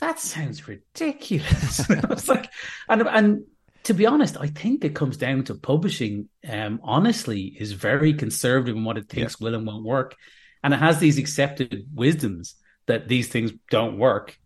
that 0.00 0.18
sounds 0.18 0.66
ridiculous. 0.68 1.88
I 1.90 2.06
was 2.08 2.28
like, 2.28 2.50
and 2.88 3.02
and 3.02 3.44
to 3.84 3.94
be 3.94 4.06
honest, 4.06 4.36
I 4.38 4.48
think 4.48 4.84
it 4.84 4.94
comes 4.94 5.16
down 5.16 5.44
to 5.44 5.54
publishing. 5.54 6.28
Um, 6.48 6.80
honestly, 6.82 7.56
is 7.58 7.72
very 7.72 8.14
conservative 8.14 8.76
in 8.76 8.84
what 8.84 8.98
it 8.98 9.08
thinks 9.08 9.36
yeah. 9.38 9.44
will 9.44 9.54
and 9.54 9.66
won't 9.66 9.84
work, 9.84 10.16
and 10.62 10.74
it 10.74 10.78
has 10.78 10.98
these 10.98 11.18
accepted 11.18 11.86
wisdoms 11.94 12.56
that 12.86 13.08
these 13.08 13.28
things 13.28 13.52
don't 13.70 13.98
work. 13.98 14.36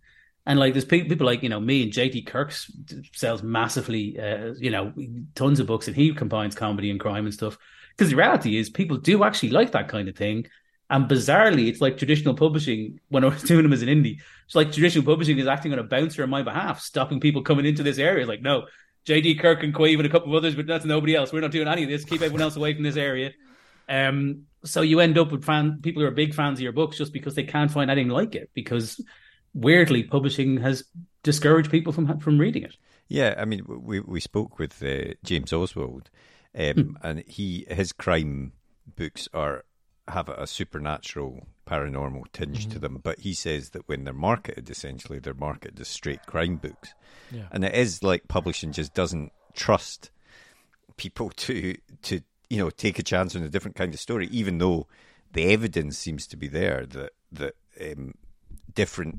And 0.46 0.58
like 0.58 0.72
there's 0.72 0.84
people 0.84 1.26
like 1.26 1.42
you 1.42 1.48
know 1.48 1.60
me 1.60 1.82
and 1.82 1.92
JD 1.92 2.26
Kirk's 2.26 2.70
sells 3.12 3.42
massively, 3.42 4.18
uh, 4.18 4.54
you 4.58 4.70
know, 4.70 4.92
tons 5.34 5.60
of 5.60 5.66
books, 5.66 5.88
and 5.88 5.96
he 5.96 6.12
combines 6.14 6.54
comedy 6.54 6.90
and 6.90 7.00
crime 7.00 7.24
and 7.24 7.34
stuff. 7.34 7.58
Because 7.96 8.10
the 8.10 8.16
reality 8.16 8.56
is, 8.56 8.70
people 8.70 8.96
do 8.96 9.24
actually 9.24 9.50
like 9.50 9.72
that 9.72 9.88
kind 9.88 10.08
of 10.08 10.16
thing. 10.16 10.46
And 10.90 11.08
bizarrely, 11.08 11.68
it's 11.68 11.80
like 11.80 11.98
traditional 11.98 12.34
publishing. 12.34 13.00
When 13.08 13.24
I 13.24 13.28
was 13.28 13.42
doing 13.44 13.62
them 13.62 13.72
as 13.72 13.82
an 13.82 13.88
indie, 13.88 14.20
it's 14.46 14.54
like 14.54 14.72
traditional 14.72 15.04
publishing 15.04 15.38
is 15.38 15.46
acting 15.46 15.72
on 15.72 15.78
a 15.78 15.84
bouncer 15.84 16.22
on 16.22 16.30
my 16.30 16.42
behalf, 16.42 16.80
stopping 16.80 17.20
people 17.20 17.42
coming 17.42 17.66
into 17.66 17.82
this 17.82 17.98
area. 17.98 18.20
It's 18.20 18.28
like, 18.28 18.42
no, 18.42 18.66
JD 19.06 19.40
Kirk 19.40 19.62
and 19.62 19.74
Caimh 19.74 19.98
and 19.98 20.06
a 20.06 20.10
couple 20.10 20.32
of 20.32 20.36
others, 20.36 20.54
but 20.54 20.66
that's 20.66 20.84
nobody 20.84 21.14
else. 21.14 21.32
We're 21.32 21.40
not 21.40 21.50
doing 21.50 21.68
any 21.68 21.84
of 21.84 21.90
this. 21.90 22.04
Keep 22.04 22.22
everyone 22.22 22.42
else 22.42 22.56
away 22.56 22.74
from 22.74 22.84
this 22.84 22.96
area. 22.96 23.32
Um, 23.88 24.44
so 24.64 24.82
you 24.82 25.00
end 25.00 25.18
up 25.18 25.32
with 25.32 25.44
fan 25.44 25.80
people 25.82 26.02
who 26.02 26.08
are 26.08 26.12
big 26.12 26.34
fans 26.34 26.58
of 26.58 26.62
your 26.62 26.72
books 26.72 26.98
just 26.98 27.12
because 27.12 27.34
they 27.34 27.44
can't 27.44 27.70
find 27.70 27.90
anything 27.90 28.10
like 28.10 28.34
it. 28.34 28.50
Because 28.54 29.02
weirdly, 29.54 30.02
publishing 30.04 30.58
has 30.58 30.84
discouraged 31.22 31.70
people 31.70 31.92
from 31.92 32.18
from 32.20 32.38
reading 32.38 32.64
it. 32.64 32.76
Yeah, 33.08 33.34
I 33.38 33.44
mean, 33.44 33.64
we 33.66 34.00
we 34.00 34.20
spoke 34.20 34.58
with 34.58 34.82
uh, 34.82 35.14
James 35.24 35.52
Oswald, 35.52 36.10
um, 36.58 36.72
hmm. 36.72 36.90
and 37.02 37.24
he 37.26 37.66
his 37.70 37.92
crime 37.92 38.52
books 38.96 39.28
are 39.32 39.64
have 40.08 40.28
a 40.28 40.46
supernatural 40.46 41.46
paranormal 41.66 42.24
tinge 42.32 42.62
mm-hmm. 42.62 42.70
to 42.70 42.78
them 42.78 43.00
but 43.02 43.20
he 43.20 43.34
says 43.34 43.70
that 43.70 43.86
when 43.88 44.04
they're 44.04 44.14
marketed 44.14 44.70
essentially 44.70 45.18
they're 45.18 45.34
marketed 45.34 45.78
as 45.80 45.88
straight 45.88 46.24
crime 46.26 46.56
books 46.56 46.94
yeah. 47.30 47.46
and 47.52 47.64
it 47.64 47.74
is 47.74 48.02
like 48.02 48.26
publishing 48.28 48.72
just 48.72 48.94
doesn't 48.94 49.32
trust 49.54 50.10
people 50.96 51.30
to 51.30 51.76
to 52.02 52.20
you 52.48 52.58
know 52.58 52.70
take 52.70 52.98
a 52.98 53.02
chance 53.02 53.36
on 53.36 53.42
a 53.42 53.48
different 53.48 53.76
kind 53.76 53.92
of 53.92 54.00
story 54.00 54.26
even 54.28 54.58
though 54.58 54.86
the 55.32 55.52
evidence 55.52 55.98
seems 55.98 56.26
to 56.26 56.36
be 56.36 56.48
there 56.48 56.86
that 56.86 57.12
that 57.30 57.54
um, 57.80 58.14
different 58.74 59.18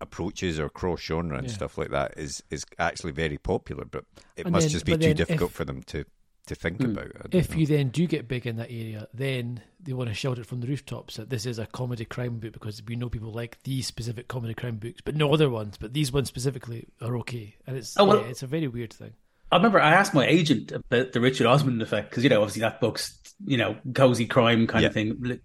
approaches 0.00 0.60
or 0.60 0.68
cross 0.68 1.00
genre 1.00 1.38
and 1.38 1.48
yeah. 1.48 1.54
stuff 1.54 1.78
like 1.78 1.90
that 1.90 2.14
is 2.16 2.42
is 2.50 2.64
actually 2.78 3.12
very 3.12 3.38
popular 3.38 3.84
but 3.84 4.04
it 4.36 4.44
and 4.44 4.52
must 4.52 4.66
then, 4.66 4.72
just 4.72 4.84
be 4.84 4.96
too 4.96 5.14
difficult 5.14 5.50
if, 5.50 5.56
for 5.56 5.64
them 5.64 5.82
to 5.82 6.04
to 6.48 6.54
think 6.54 6.78
mm. 6.78 6.92
about. 6.92 7.34
If 7.34 7.50
know. 7.50 7.56
you 7.56 7.66
then 7.66 7.88
do 7.88 8.06
get 8.06 8.28
big 8.28 8.46
in 8.46 8.56
that 8.56 8.70
area, 8.70 9.08
then 9.14 9.62
they 9.80 9.92
want 9.92 10.08
to 10.10 10.14
shout 10.14 10.38
it 10.38 10.46
from 10.46 10.60
the 10.60 10.66
rooftops 10.66 11.16
that 11.16 11.30
this 11.30 11.46
is 11.46 11.58
a 11.58 11.66
comedy 11.66 12.04
crime 12.04 12.38
book 12.38 12.52
because 12.52 12.82
we 12.86 12.96
know 12.96 13.08
people 13.08 13.32
like 13.32 13.62
these 13.62 13.86
specific 13.86 14.28
comedy 14.28 14.54
crime 14.54 14.76
books, 14.76 15.00
but 15.04 15.14
no 15.14 15.32
other 15.32 15.48
ones. 15.48 15.76
But 15.78 15.92
these 15.92 16.12
ones 16.12 16.28
specifically 16.28 16.86
are 17.00 17.16
okay, 17.18 17.56
and 17.66 17.76
it's 17.76 17.96
oh, 17.98 18.04
well, 18.04 18.20
yeah, 18.20 18.26
it's 18.26 18.42
a 18.42 18.46
very 18.46 18.68
weird 18.68 18.92
thing. 18.92 19.12
I 19.50 19.56
remember 19.56 19.80
I 19.80 19.94
asked 19.94 20.12
my 20.12 20.26
agent 20.26 20.72
about 20.72 21.12
the 21.12 21.20
Richard 21.20 21.46
Osman 21.46 21.80
effect 21.80 22.10
because 22.10 22.24
you 22.24 22.30
know 22.30 22.42
obviously 22.42 22.60
that 22.60 22.80
book's 22.80 23.18
you 23.44 23.56
know 23.56 23.76
cozy 23.94 24.26
crime 24.26 24.66
kind 24.66 24.82
yeah. 24.82 24.88
of 24.88 24.94
thing. 24.94 25.40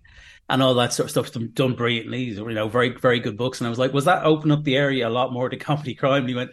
And 0.50 0.62
all 0.62 0.74
that 0.74 0.92
sort 0.92 1.06
of 1.06 1.12
stuff's 1.12 1.32
done 1.32 1.74
brilliantly. 1.74 2.24
You 2.24 2.54
know, 2.54 2.68
very, 2.68 2.90
very 2.90 3.22
good 3.22 3.38
books. 3.38 3.62
And 3.62 3.66
I 3.66 3.70
was 3.70 3.80
like, 3.80 3.94
was 3.94 4.06
that 4.06 4.26
open 4.26 4.52
up 4.52 4.66
the 4.66 4.76
area 4.76 5.08
a 5.08 5.10
lot 5.10 5.32
more 5.32 5.48
to 5.48 5.56
comedy 5.56 5.96
crime? 5.96 6.24
And 6.24 6.30
he 6.30 6.36
went, 6.36 6.52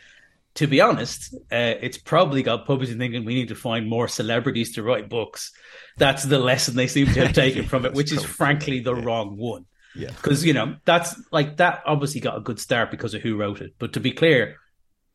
to 0.54 0.66
be 0.66 0.80
honest, 0.80 1.35
uh, 1.52 1.75
it's 1.80 1.99
probably 1.99 2.42
got 2.42 2.66
publishing 2.66 2.99
thinking 2.99 3.25
we 3.25 3.35
need 3.35 3.49
to 3.49 3.54
find 3.54 3.88
more 3.88 4.09
celebrities 4.09 4.75
to 4.75 4.83
write 4.83 5.09
books. 5.09 5.52
That's 5.97 6.25
the 6.25 6.38
lesson 6.38 6.76
they 6.76 6.87
seem 6.87 7.07
to 7.07 7.26
have 7.26 7.33
taken 7.35 7.66
from 7.66 7.87
it, 7.87 7.95
which 7.95 8.12
is 8.12 8.25
frankly 8.25 8.80
the 8.80 8.95
yeah. 8.95 9.04
wrong 9.04 9.37
one. 9.37 9.66
Yeah. 9.95 10.09
Because, 10.09 10.45
you 10.45 10.52
know, 10.52 10.76
that's 10.85 11.21
like 11.33 11.57
that 11.59 11.83
obviously 11.87 12.21
got 12.21 12.37
a 12.37 12.40
good 12.40 12.61
start 12.61 12.90
because 12.90 13.14
of 13.14 13.23
who 13.23 13.37
wrote 13.37 13.61
it. 13.61 13.75
But 13.78 13.95
to 13.95 14.00
be 14.00 14.12
clear, 14.12 14.57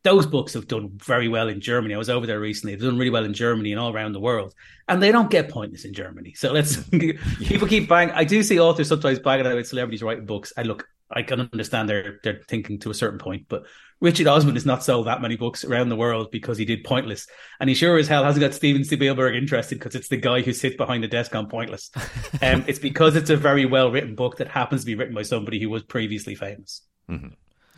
those 0.06 0.24
books 0.24 0.54
have 0.54 0.68
done 0.68 0.88
very 1.04 1.26
well 1.26 1.48
in 1.48 1.60
Germany. 1.60 1.92
I 1.92 1.98
was 1.98 2.08
over 2.08 2.28
there 2.28 2.38
recently. 2.38 2.76
They've 2.76 2.88
done 2.88 2.96
really 2.96 3.10
well 3.10 3.24
in 3.24 3.34
Germany 3.34 3.72
and 3.72 3.80
all 3.80 3.92
around 3.92 4.12
the 4.12 4.20
world. 4.20 4.54
And 4.86 5.02
they 5.02 5.10
don't 5.10 5.28
get 5.28 5.48
pointless 5.48 5.84
in 5.84 5.92
Germany. 5.92 6.32
So 6.34 6.52
let's 6.52 6.76
people 6.90 7.66
keep 7.66 7.88
banging. 7.88 8.14
I 8.14 8.22
do 8.22 8.44
see 8.44 8.60
authors 8.60 8.88
sometimes 8.88 9.18
banging 9.18 9.48
out 9.48 9.56
with 9.56 9.66
celebrities 9.66 10.04
writing 10.04 10.24
books. 10.24 10.52
I 10.56 10.62
look, 10.62 10.88
I 11.10 11.22
can 11.22 11.40
understand 11.40 11.88
their 11.88 12.20
their 12.22 12.40
thinking 12.46 12.78
to 12.80 12.90
a 12.90 12.94
certain 12.94 13.18
point, 13.18 13.46
but 13.48 13.64
Richard 14.00 14.28
Osman 14.28 14.54
has 14.54 14.64
not 14.64 14.84
sold 14.84 15.08
that 15.08 15.20
many 15.20 15.36
books 15.36 15.64
around 15.64 15.88
the 15.88 15.96
world 15.96 16.30
because 16.30 16.56
he 16.56 16.64
did 16.64 16.84
Pointless, 16.84 17.26
and 17.58 17.68
he 17.68 17.74
sure 17.74 17.98
as 17.98 18.06
hell 18.06 18.22
hasn't 18.22 18.42
got 18.42 18.54
Steven 18.54 18.84
Spielberg 18.84 19.34
interested 19.34 19.80
because 19.80 19.96
it's 19.96 20.08
the 20.08 20.18
guy 20.18 20.40
who 20.42 20.52
sits 20.52 20.76
behind 20.76 21.02
the 21.02 21.08
desk 21.08 21.34
on 21.34 21.48
Pointless. 21.48 21.90
um, 22.42 22.64
it's 22.68 22.78
because 22.78 23.16
it's 23.16 23.30
a 23.30 23.36
very 23.36 23.66
well 23.66 23.90
written 23.90 24.14
book 24.14 24.36
that 24.36 24.48
happens 24.48 24.82
to 24.82 24.86
be 24.86 24.94
written 24.94 25.16
by 25.16 25.22
somebody 25.22 25.60
who 25.60 25.68
was 25.68 25.82
previously 25.82 26.36
famous. 26.36 26.82
Mm-hmm. 27.10 27.28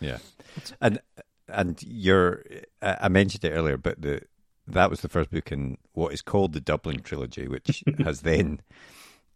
Yeah, 0.01 0.19
and 0.83 1.01
and 1.49 1.83
you're 1.83 2.45
I 2.83 3.09
mentioned 3.09 3.45
it 3.45 3.51
earlier, 3.51 3.77
but 3.77 4.01
the 4.01 4.23
that 4.67 4.91
was 4.91 5.01
the 5.01 5.09
first 5.09 5.31
book 5.31 5.51
in 5.51 5.79
what 5.93 6.13
is 6.13 6.23
called 6.23 6.53
the 6.53 6.61
Dublin 6.61 7.01
trilogy, 7.01 7.49
which 7.49 7.83
has 8.05 8.21
then 8.23 8.61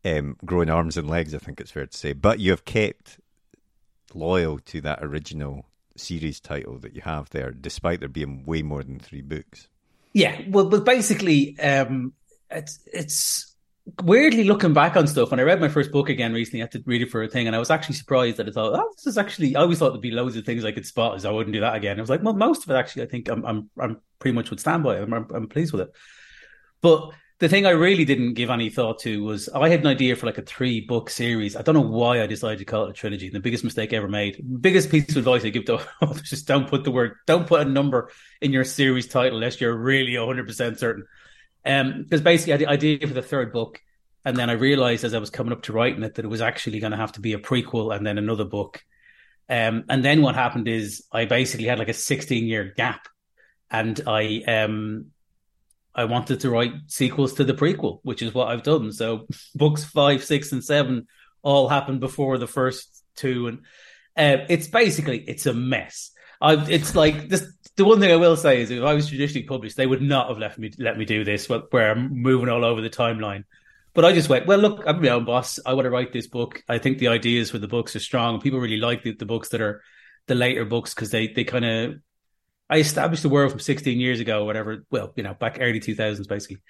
um, 0.05 0.37
grown 0.45 0.69
arms 0.69 0.97
and 0.97 1.09
legs. 1.09 1.35
I 1.35 1.39
think 1.39 1.61
it's 1.61 1.71
fair 1.71 1.87
to 1.87 1.97
say, 1.97 2.13
but 2.13 2.39
you 2.39 2.51
have 2.51 2.65
kept 2.65 3.19
loyal 4.15 4.59
to 4.59 4.81
that 4.83 5.03
original 5.03 5.67
series 5.97 6.41
title 6.41 6.79
that 6.79 6.95
you 6.95 7.03
have 7.03 7.31
there, 7.31 7.51
despite 7.51 8.01
there 8.01 8.09
being 8.09 8.45
way 8.45 8.63
more 8.63 8.83
than 8.83 8.99
three 8.99 9.23
books. 9.23 9.69
Yeah, 10.13 10.41
well, 10.49 10.69
but 10.69 10.85
basically, 10.85 11.59
um, 11.61 12.13
it's 12.51 12.81
it's 12.93 13.52
weirdly 14.03 14.45
looking 14.45 14.73
back 14.73 14.97
on 14.97 15.07
stuff. 15.07 15.31
When 15.31 15.41
I 15.41 15.45
read 15.45 15.61
my 15.61 15.69
first 15.69 15.91
book 15.91 16.09
again 16.09 16.33
recently, 16.33 16.61
I 16.61 16.65
had 16.65 16.73
to 16.73 16.83
read 16.87 17.03
it 17.03 17.11
for 17.11 17.23
a 17.23 17.29
thing, 17.29 17.47
and 17.47 17.57
I 17.57 17.59
was 17.59 17.71
actually 17.71 17.97
surprised 17.97 18.37
that 18.37 18.49
I 18.49 18.53
thought, 18.53 18.79
oh, 18.79 18.91
this 18.97 19.07
is 19.07 19.19
actually. 19.19 19.57
I 19.57 19.61
always 19.61 19.79
thought 19.79 19.91
there'd 19.91 20.01
be 20.01 20.11
loads 20.11 20.37
of 20.37 20.45
things 20.45 20.65
I 20.65 20.73
could 20.73 20.87
spot, 20.87 21.15
as 21.15 21.25
I 21.25 21.31
wouldn't 21.31 21.55
do 21.55 21.61
that 21.61 21.75
again. 21.75 21.99
I 21.99 22.01
was 22.01 22.11
like, 22.11 22.23
well, 22.23 22.35
most 22.35 22.65
of 22.65 22.71
it 22.71 22.79
actually, 22.79 23.03
I 23.03 23.07
think 23.07 23.29
I'm 23.29 23.45
I'm 23.45 23.71
I'm 23.79 24.01
pretty 24.19 24.35
much 24.35 24.51
would 24.51 24.61
stand 24.61 24.83
by. 24.83 24.99
I'm 24.99 25.13
I'm 25.13 25.49
pleased 25.49 25.73
with 25.73 25.83
it, 25.83 25.93
but 26.81 27.13
the 27.43 27.49
thing 27.49 27.67
I 27.67 27.71
really 27.71 28.05
didn't 28.05 28.35
give 28.35 28.51
any 28.51 28.71
thought 28.71 29.01
to 29.01 29.25
was 29.25 29.49
I 29.49 29.69
had 29.69 29.81
an 29.81 29.89
idea 29.89 30.15
for 30.15 30.27
like 30.27 30.39
a 30.39 30.43
three 30.43 30.81
book 30.81 31.11
series. 31.11 31.57
I 31.57 31.63
don't 31.63 31.75
know 31.75 31.81
why 31.81 32.23
I 32.23 32.29
decided 32.29 32.61
to 32.61 32.65
call 32.65 32.85
it 32.85 32.91
a 32.91 32.93
trilogy. 32.93 33.31
The 33.31 33.41
biggest 33.41 33.65
mistake 33.65 33.93
I 33.93 33.97
ever 33.97 34.07
made. 34.07 34.41
Biggest 34.61 34.91
piece 34.93 35.11
of 35.11 35.17
advice 35.17 35.45
I 35.45 35.49
give 35.49 35.65
to 35.65 35.75
authors 36.03 36.31
just 36.31 36.47
don't 36.47 36.69
put 36.69 36.85
the 36.85 36.93
word, 36.93 37.17
don't 37.27 37.49
put 37.49 37.63
a 37.63 37.65
number 37.65 38.13
in 38.41 38.53
your 38.53 38.63
series 38.63 39.09
title 39.09 39.39
unless 39.39 39.61
you're 39.61 39.77
really 39.77 40.13
100% 40.13 40.79
certain. 40.79 41.05
Um, 41.65 42.03
because 42.03 42.21
basically 42.21 42.53
I 42.53 42.55
had 42.55 42.61
the 42.61 42.71
idea 42.71 43.07
for 43.07 43.15
the 43.15 43.23
third 43.23 43.53
book. 43.53 43.81
And 44.25 44.37
then 44.37 44.51
I 44.51 44.53
realized 44.53 45.05
as 45.05 45.15
I 45.15 45.19
was 45.19 45.31
coming 45.31 45.53
up 45.53 45.63
to 45.63 45.73
writing 45.73 46.03
it 46.05 46.15
that 46.15 46.25
it 46.25 46.29
was 46.29 46.41
actually 46.41 46.79
going 46.79 46.93
to 46.93 46.97
have 46.97 47.13
to 47.13 47.21
be 47.21 47.33
a 47.33 47.39
prequel 47.39 47.95
and 47.95 48.07
then 48.07 48.19
another 48.19 48.45
book. 48.45 48.83
Um, 49.49 49.85
and 49.89 50.05
then 50.05 50.23
what 50.23 50.37
happened 50.37 50.69
is 50.69 51.05
I 51.13 51.25
basically 51.25 51.67
had 51.67 51.81
like 51.81 51.89
a 51.89 51.95
16 51.95 52.47
year 52.47 52.73
gap 52.77 53.09
and 53.71 54.01
I, 54.07 54.43
um, 54.47 55.07
I 55.95 56.05
wanted 56.05 56.41
to 56.41 56.51
write 56.51 56.73
sequels 56.87 57.35
to 57.35 57.45
the 57.45 57.55
prequel, 57.55 58.01
which 58.03 58.23
is 58.23 58.33
what 58.33 58.49
I've 58.49 58.63
done. 58.63 58.93
So 58.93 59.27
books 59.55 59.85
five, 59.85 60.25
six, 60.25 60.53
and 60.53 60.65
seven 60.65 61.07
all 61.43 61.69
happened 61.69 62.01
before 62.01 62.39
the 62.39 62.47
first 62.47 63.03
two, 63.17 63.49
and 63.49 63.59
uh, 64.17 64.45
it's 64.49 64.69
basically 64.69 65.19
it's 65.19 65.47
a 65.47 65.53
mess. 65.53 66.13
I've, 66.41 66.71
it's 66.71 66.95
like 66.95 67.29
this. 67.29 67.47
The 67.77 67.85
one 67.85 68.01
thing 68.01 68.13
I 68.13 68.17
will 68.17 68.37
say 68.37 68.61
is, 68.61 68.71
if 68.71 68.83
I 68.83 68.95
was 68.95 69.09
traditionally 69.09 69.47
published, 69.47 69.77
they 69.77 69.87
would 69.87 70.03
not 70.03 70.29
have 70.29 70.39
left 70.39 70.59
me 70.59 70.71
let 70.79 70.99
me 70.99 71.05
do 71.05 71.25
this, 71.25 71.49
where 71.49 71.91
I'm 71.91 72.13
moving 72.13 72.49
all 72.49 72.65
over 72.65 72.81
the 72.81 72.91
timeline. 72.91 73.45
But 73.95 74.05
I 74.05 74.13
just 74.13 74.29
went, 74.29 74.47
well, 74.47 74.59
look, 74.59 74.83
I'm 74.87 75.03
my 75.03 75.09
own 75.09 75.25
boss. 75.25 75.59
I 75.65 75.75
want 75.75 75.85
to 75.85 75.91
write 75.91 76.13
this 76.13 76.27
book. 76.27 76.63
I 76.69 76.79
think 76.79 76.99
the 76.99 77.09
ideas 77.09 77.51
for 77.51 77.59
the 77.59 77.69
books 77.69 77.95
are 77.95 78.01
strong. 78.01 78.41
People 78.41 78.59
really 78.59 78.79
like 78.79 79.03
the, 79.03 79.15
the 79.15 79.27
books 79.27 79.51
that 79.51 79.61
are 79.61 79.83
the 80.27 80.35
later 80.35 80.65
books 80.65 80.95
because 80.95 81.11
they 81.11 81.29
they 81.29 81.45
kind 81.45 81.65
of 81.65 81.95
I 82.71 82.79
established 82.79 83.23
the 83.23 83.29
world 83.29 83.51
from 83.51 83.61
16 83.61 84.01
years 84.01 84.21
ago, 84.21 84.45
whatever. 84.45 84.85
Well, 84.91 85.13
you 85.17 85.23
know, 85.23 85.35
back 85.35 85.59
early 85.61 85.81
2000s, 85.81 86.27
basically. 86.27 86.63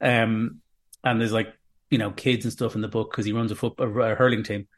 Um, 0.00 0.60
and 1.02 1.20
there's 1.20 1.32
like 1.32 1.52
you 1.90 1.98
know 1.98 2.10
kids 2.10 2.44
and 2.44 2.52
stuff 2.52 2.74
in 2.74 2.80
the 2.80 2.88
book 2.88 3.10
because 3.10 3.26
he 3.26 3.32
runs 3.32 3.50
a, 3.50 3.56
football, 3.56 3.88
a 4.02 4.14
hurling 4.14 4.44
team, 4.44 4.68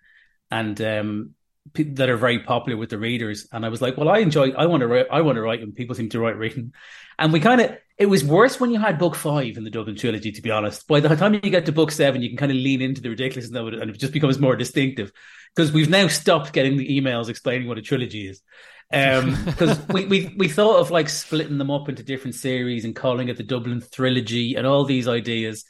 and 0.51 0.81
um, 0.81 1.35
that 1.74 2.09
are 2.09 2.16
very 2.16 2.40
popular 2.40 2.76
with 2.78 2.90
the 2.90 2.98
readers. 2.98 3.46
And 3.52 3.64
I 3.64 3.68
was 3.68 3.80
like, 3.80 3.96
well, 3.96 4.09
I 4.09 4.18
enjoy. 4.18 4.50
I 4.50 4.66
want 4.66 4.80
to 4.83 4.87
write. 4.87 5.06
I 5.11 5.20
want 5.22 5.37
to 5.37 5.42
write, 5.42 5.61
and 5.61 5.74
people 5.74 5.94
seem 5.94 6.09
to 6.11 6.20
write 6.20 6.37
reading. 6.37 6.72
And 7.18 7.33
we 7.33 7.40
kind 7.40 7.61
of. 7.61 7.76
It 7.98 8.06
was 8.06 8.24
worse 8.24 8.59
when 8.59 8.70
you 8.70 8.80
had 8.80 8.98
book 8.98 9.14
five 9.14 9.59
in 9.59 9.64
the 9.64 9.70
Dublin 9.70 9.94
trilogy. 9.94 10.33
To 10.33 10.40
be 10.42 10.50
honest, 10.50 10.88
by 10.88 11.00
the 11.00 11.14
time 11.16 11.35
you 11.35 11.40
get 11.40 11.66
to 11.66 11.72
book 11.72 11.90
seven, 11.90 12.22
you 12.22 12.30
can 12.30 12.38
kind 12.38 12.50
of 12.50 12.56
lean 12.56 12.80
into 12.80 13.02
the 13.02 13.11
ridiculousness 13.11 13.59
of 13.59 13.68
it, 13.68 13.74
and 13.74 13.90
it 13.90 13.98
just 13.98 14.14
becomes 14.14 14.38
more 14.38 14.56
distinctive 14.56 15.12
because 15.54 15.70
we've 15.70 15.90
now 15.90 16.09
stopped 16.09 16.52
getting 16.54 16.78
the 16.78 16.88
emails 16.98 17.28
explaining 17.28 17.68
what 17.68 17.76
a 17.76 17.83
trilogy 17.83 18.26
is 18.26 18.42
because 18.90 19.78
um, 19.78 19.87
we, 19.90 20.06
we 20.06 20.35
we 20.37 20.48
thought 20.48 20.80
of 20.80 20.90
like 20.90 21.09
splitting 21.09 21.59
them 21.59 21.70
up 21.70 21.88
into 21.88 22.02
different 22.02 22.35
series 22.35 22.85
and 22.85 22.96
calling 22.96 23.28
it 23.28 23.37
the 23.37 23.44
Dublin 23.44 23.83
trilogy 23.92 24.56
and 24.56 24.66
all 24.66 24.85
these 24.85 25.06
ideas, 25.06 25.64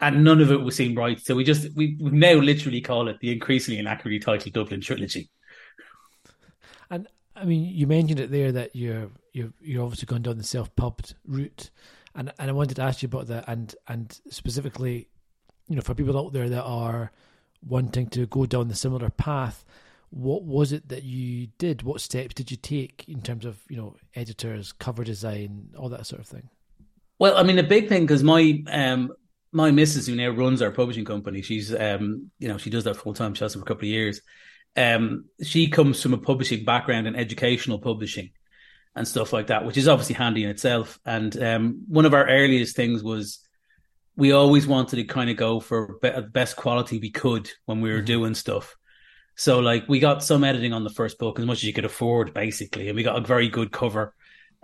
and 0.00 0.24
none 0.24 0.40
of 0.40 0.50
it 0.50 0.60
was 0.60 0.76
seem 0.76 0.94
right. 0.94 1.20
So 1.20 1.34
we 1.34 1.44
just 1.44 1.74
we 1.74 1.96
now 2.00 2.34
literally 2.34 2.80
call 2.80 3.08
it 3.08 3.20
the 3.20 3.32
increasingly 3.32 3.78
inaccurately 3.78 4.18
titled 4.18 4.54
Dublin 4.54 4.80
trilogy. 4.80 5.30
And 6.90 7.08
I 7.36 7.44
mean, 7.44 7.64
you 7.64 7.86
mentioned 7.86 8.20
it 8.20 8.30
there 8.30 8.52
that 8.52 8.74
you're 8.74 9.10
you're 9.32 9.52
you're 9.60 9.84
obviously 9.84 10.06
going 10.06 10.22
down 10.22 10.38
the 10.38 10.44
self-pubbed 10.44 11.14
route, 11.26 11.70
and 12.14 12.32
and 12.38 12.50
I 12.50 12.52
wanted 12.52 12.76
to 12.76 12.82
ask 12.82 13.02
you 13.02 13.06
about 13.06 13.26
that, 13.28 13.44
and 13.46 13.74
and 13.88 14.18
specifically, 14.30 15.08
you 15.68 15.76
know, 15.76 15.82
for 15.82 15.94
people 15.94 16.18
out 16.18 16.32
there 16.32 16.48
that 16.48 16.64
are 16.64 17.12
wanting 17.66 18.08
to 18.08 18.26
go 18.26 18.44
down 18.44 18.68
the 18.68 18.74
similar 18.74 19.08
path 19.08 19.64
what 20.14 20.44
was 20.44 20.70
it 20.70 20.88
that 20.90 21.02
you 21.02 21.48
did? 21.58 21.82
What 21.82 22.00
steps 22.00 22.34
did 22.34 22.48
you 22.48 22.56
take 22.56 23.04
in 23.08 23.20
terms 23.20 23.44
of 23.44 23.58
you 23.68 23.76
know 23.76 23.96
editors, 24.14 24.72
cover 24.72 25.02
design, 25.02 25.70
all 25.76 25.88
that 25.88 26.06
sort 26.06 26.20
of 26.20 26.26
thing? 26.28 26.48
Well, 27.18 27.36
I 27.36 27.42
mean, 27.42 27.56
the 27.56 27.64
big 27.64 27.88
thing 27.88 28.02
because 28.02 28.22
my 28.22 28.62
um 28.70 29.12
my 29.54 29.70
missus 29.70 30.06
who 30.06 30.16
now 30.16 30.30
runs 30.30 30.60
our 30.60 30.72
publishing 30.72 31.04
company, 31.04 31.40
she's 31.40 31.74
um 31.74 32.30
you 32.38 32.48
know 32.48 32.58
she 32.58 32.70
does 32.70 32.84
that 32.84 32.96
full 32.96 33.14
time. 33.14 33.34
She 33.34 33.44
has 33.44 33.54
for 33.54 33.60
a 33.60 33.62
couple 33.62 33.84
of 33.84 33.90
years. 33.90 34.20
Um, 34.76 35.26
she 35.42 35.68
comes 35.68 36.02
from 36.02 36.14
a 36.14 36.18
publishing 36.18 36.64
background 36.64 37.06
in 37.06 37.14
educational 37.14 37.78
publishing 37.78 38.30
and 38.96 39.06
stuff 39.06 39.32
like 39.32 39.46
that, 39.46 39.64
which 39.64 39.76
is 39.76 39.86
obviously 39.86 40.16
handy 40.16 40.42
in 40.42 40.50
itself. 40.50 40.98
And 41.06 41.40
um, 41.40 41.84
one 41.86 42.06
of 42.06 42.14
our 42.14 42.28
earliest 42.28 42.74
things 42.74 43.02
was 43.02 43.38
we 44.16 44.32
always 44.32 44.66
wanted 44.66 44.96
to 44.96 45.04
kind 45.04 45.30
of 45.30 45.36
go 45.36 45.60
for 45.60 45.98
be- 46.02 46.10
best 46.32 46.56
quality 46.56 46.98
we 46.98 47.10
could 47.10 47.48
when 47.66 47.80
we 47.80 47.90
were 47.90 47.98
mm-hmm. 47.98 48.06
doing 48.06 48.34
stuff. 48.34 48.76
So 49.36 49.60
like 49.60 49.88
we 49.88 50.00
got 50.00 50.24
some 50.24 50.42
editing 50.42 50.72
on 50.72 50.82
the 50.82 50.90
first 50.90 51.18
book 51.18 51.38
as 51.38 51.46
much 51.46 51.58
as 51.58 51.64
you 51.64 51.72
could 51.72 51.84
afford, 51.84 52.34
basically, 52.34 52.88
and 52.88 52.96
we 52.96 53.04
got 53.04 53.18
a 53.18 53.26
very 53.26 53.48
good 53.48 53.70
cover, 53.70 54.14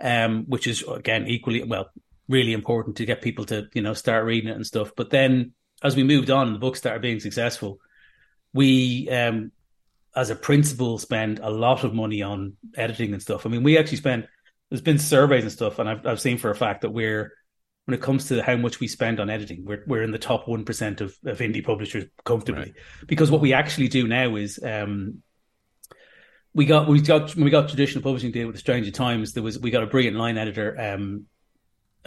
um, 0.01 0.43
which 0.47 0.67
is 0.67 0.83
again 0.83 1.27
equally 1.27 1.63
well 1.63 1.89
really 2.31 2.53
important 2.53 2.97
to 2.97 3.05
get 3.05 3.21
people 3.21 3.45
to 3.45 3.67
you 3.73 3.81
know 3.81 3.93
start 3.93 4.25
reading 4.25 4.49
it 4.49 4.55
and 4.55 4.65
stuff. 4.65 4.91
But 4.95 5.09
then 5.09 5.53
as 5.83 5.95
we 5.95 6.03
moved 6.03 6.29
on 6.29 6.53
the 6.53 6.59
book 6.59 6.75
started 6.75 7.01
being 7.01 7.19
successful, 7.19 7.79
we 8.53 9.09
um, 9.09 9.51
as 10.15 10.29
a 10.29 10.35
principal 10.35 10.97
spend 10.97 11.39
a 11.39 11.49
lot 11.49 11.83
of 11.83 11.93
money 11.93 12.21
on 12.21 12.55
editing 12.75 13.13
and 13.13 13.21
stuff. 13.21 13.45
I 13.45 13.49
mean, 13.49 13.63
we 13.63 13.77
actually 13.77 13.97
spend 13.97 14.27
there's 14.69 14.81
been 14.81 14.99
surveys 14.99 15.43
and 15.43 15.51
stuff, 15.51 15.79
and 15.79 15.89
I've 15.89 16.05
I've 16.05 16.21
seen 16.21 16.37
for 16.37 16.49
a 16.49 16.55
fact 16.55 16.81
that 16.81 16.91
we're 16.91 17.33
when 17.85 17.97
it 17.97 18.01
comes 18.01 18.27
to 18.27 18.41
how 18.43 18.55
much 18.55 18.79
we 18.79 18.87
spend 18.87 19.19
on 19.19 19.29
editing, 19.29 19.65
we're 19.65 19.83
we're 19.87 20.03
in 20.03 20.11
the 20.11 20.19
top 20.19 20.47
one 20.47 20.65
percent 20.65 21.01
of, 21.01 21.15
of 21.25 21.39
indie 21.39 21.65
publishers 21.65 22.05
comfortably. 22.23 22.63
Right. 22.63 22.73
Because 23.07 23.31
what 23.31 23.41
we 23.41 23.53
actually 23.53 23.87
do 23.87 24.07
now 24.07 24.35
is 24.35 24.59
um, 24.63 25.21
we 26.53 26.65
got 26.65 26.87
we 26.87 27.01
got 27.01 27.35
when 27.35 27.45
we 27.45 27.51
got 27.51 27.69
traditional 27.69 28.03
publishing 28.03 28.31
deal 28.31 28.47
with 28.47 28.55
the 28.55 28.61
Stranger 28.61 28.91
Times, 28.91 29.33
there 29.33 29.43
was 29.43 29.59
we 29.59 29.71
got 29.71 29.83
a 29.83 29.87
brilliant 29.87 30.17
line 30.17 30.37
editor, 30.37 30.79
um, 30.79 31.25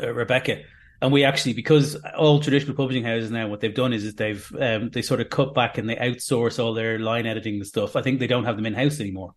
uh, 0.03 0.13
Rebecca, 0.13 0.63
and 1.01 1.13
we 1.13 1.25
actually 1.25 1.53
because 1.53 1.97
all 2.17 2.41
traditional 2.41 2.77
publishing 2.77 3.05
houses 3.05 3.31
now 3.31 3.49
what 3.49 3.61
they've 3.61 3.75
done 3.75 3.93
is, 3.93 4.05
is 4.05 4.15
they've 4.15 4.51
um, 4.59 4.91
they 4.91 5.03
sort 5.03 5.21
of 5.21 5.31
cut 5.31 5.55
back 5.55 5.79
and 5.79 5.89
they 5.89 5.97
outsource 5.97 6.63
all 6.63 6.75
their 6.75 6.99
line 6.99 7.27
editing 7.27 7.55
and 7.55 7.67
stuff. 7.67 7.97
I 7.97 8.03
think 8.03 8.21
they 8.21 8.27
don't 8.27 8.45
have 8.45 8.57
them 8.57 8.67
in 8.67 8.75
house 8.75 9.01
anymore. 9.01 9.35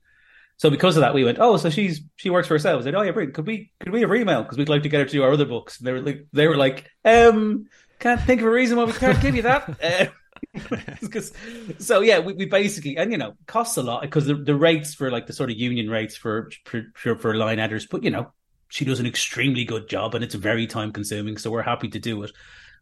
So 0.57 0.71
because 0.71 0.97
of 0.97 1.01
that, 1.01 1.13
we 1.13 1.23
went, 1.23 1.37
oh, 1.39 1.57
so 1.57 1.69
she's 1.69 2.01
she 2.15 2.29
works 2.29 2.47
for 2.47 2.55
herself. 2.55 2.81
I 2.81 2.85
said, 2.85 2.95
oh 2.95 3.01
yeah, 3.01 3.11
brilliant. 3.11 3.35
Could 3.35 3.47
we 3.47 3.71
could 3.79 3.93
we 3.93 4.01
have 4.01 4.13
email 4.13 4.43
because 4.43 4.57
we'd 4.57 4.69
like 4.69 4.83
to 4.83 4.89
get 4.89 4.99
her 4.99 5.05
to 5.05 5.11
do 5.11 5.23
our 5.23 5.31
other 5.31 5.45
books? 5.45 5.77
And 5.77 5.87
they 5.87 5.91
were 5.91 6.01
like, 6.01 6.27
they 6.33 6.47
were 6.47 6.57
like, 6.57 6.89
um, 7.05 7.67
can't 7.99 8.21
think 8.21 8.41
of 8.41 8.47
a 8.47 8.51
reason 8.51 8.77
why 8.77 8.85
we 8.85 8.93
can't 8.93 9.21
give 9.21 9.35
you 9.35 9.43
that. 9.43 10.11
Because 11.01 11.33
so 11.79 12.01
yeah, 12.01 12.19
we, 12.19 12.33
we 12.33 12.45
basically 12.45 12.97
and 12.97 13.11
you 13.11 13.17
know 13.17 13.33
costs 13.45 13.77
a 13.77 13.83
lot 13.83 14.01
because 14.01 14.25
the, 14.25 14.35
the 14.35 14.55
rates 14.55 14.93
for 14.93 15.11
like 15.11 15.27
the 15.27 15.33
sort 15.33 15.51
of 15.51 15.57
union 15.57 15.89
rates 15.89 16.15
for 16.15 16.49
for 16.65 17.15
for 17.15 17.35
line 17.35 17.59
editors, 17.59 17.87
but 17.87 18.03
you 18.03 18.09
know 18.09 18.31
she 18.69 18.85
does 18.85 18.99
an 18.99 19.05
extremely 19.05 19.63
good 19.63 19.89
job 19.89 20.15
and 20.15 20.23
it's 20.23 20.35
very 20.35 20.67
time 20.67 20.91
consuming. 20.91 21.37
So 21.37 21.51
we're 21.51 21.61
happy 21.61 21.89
to 21.89 21.99
do 21.99 22.23
it 22.23 22.31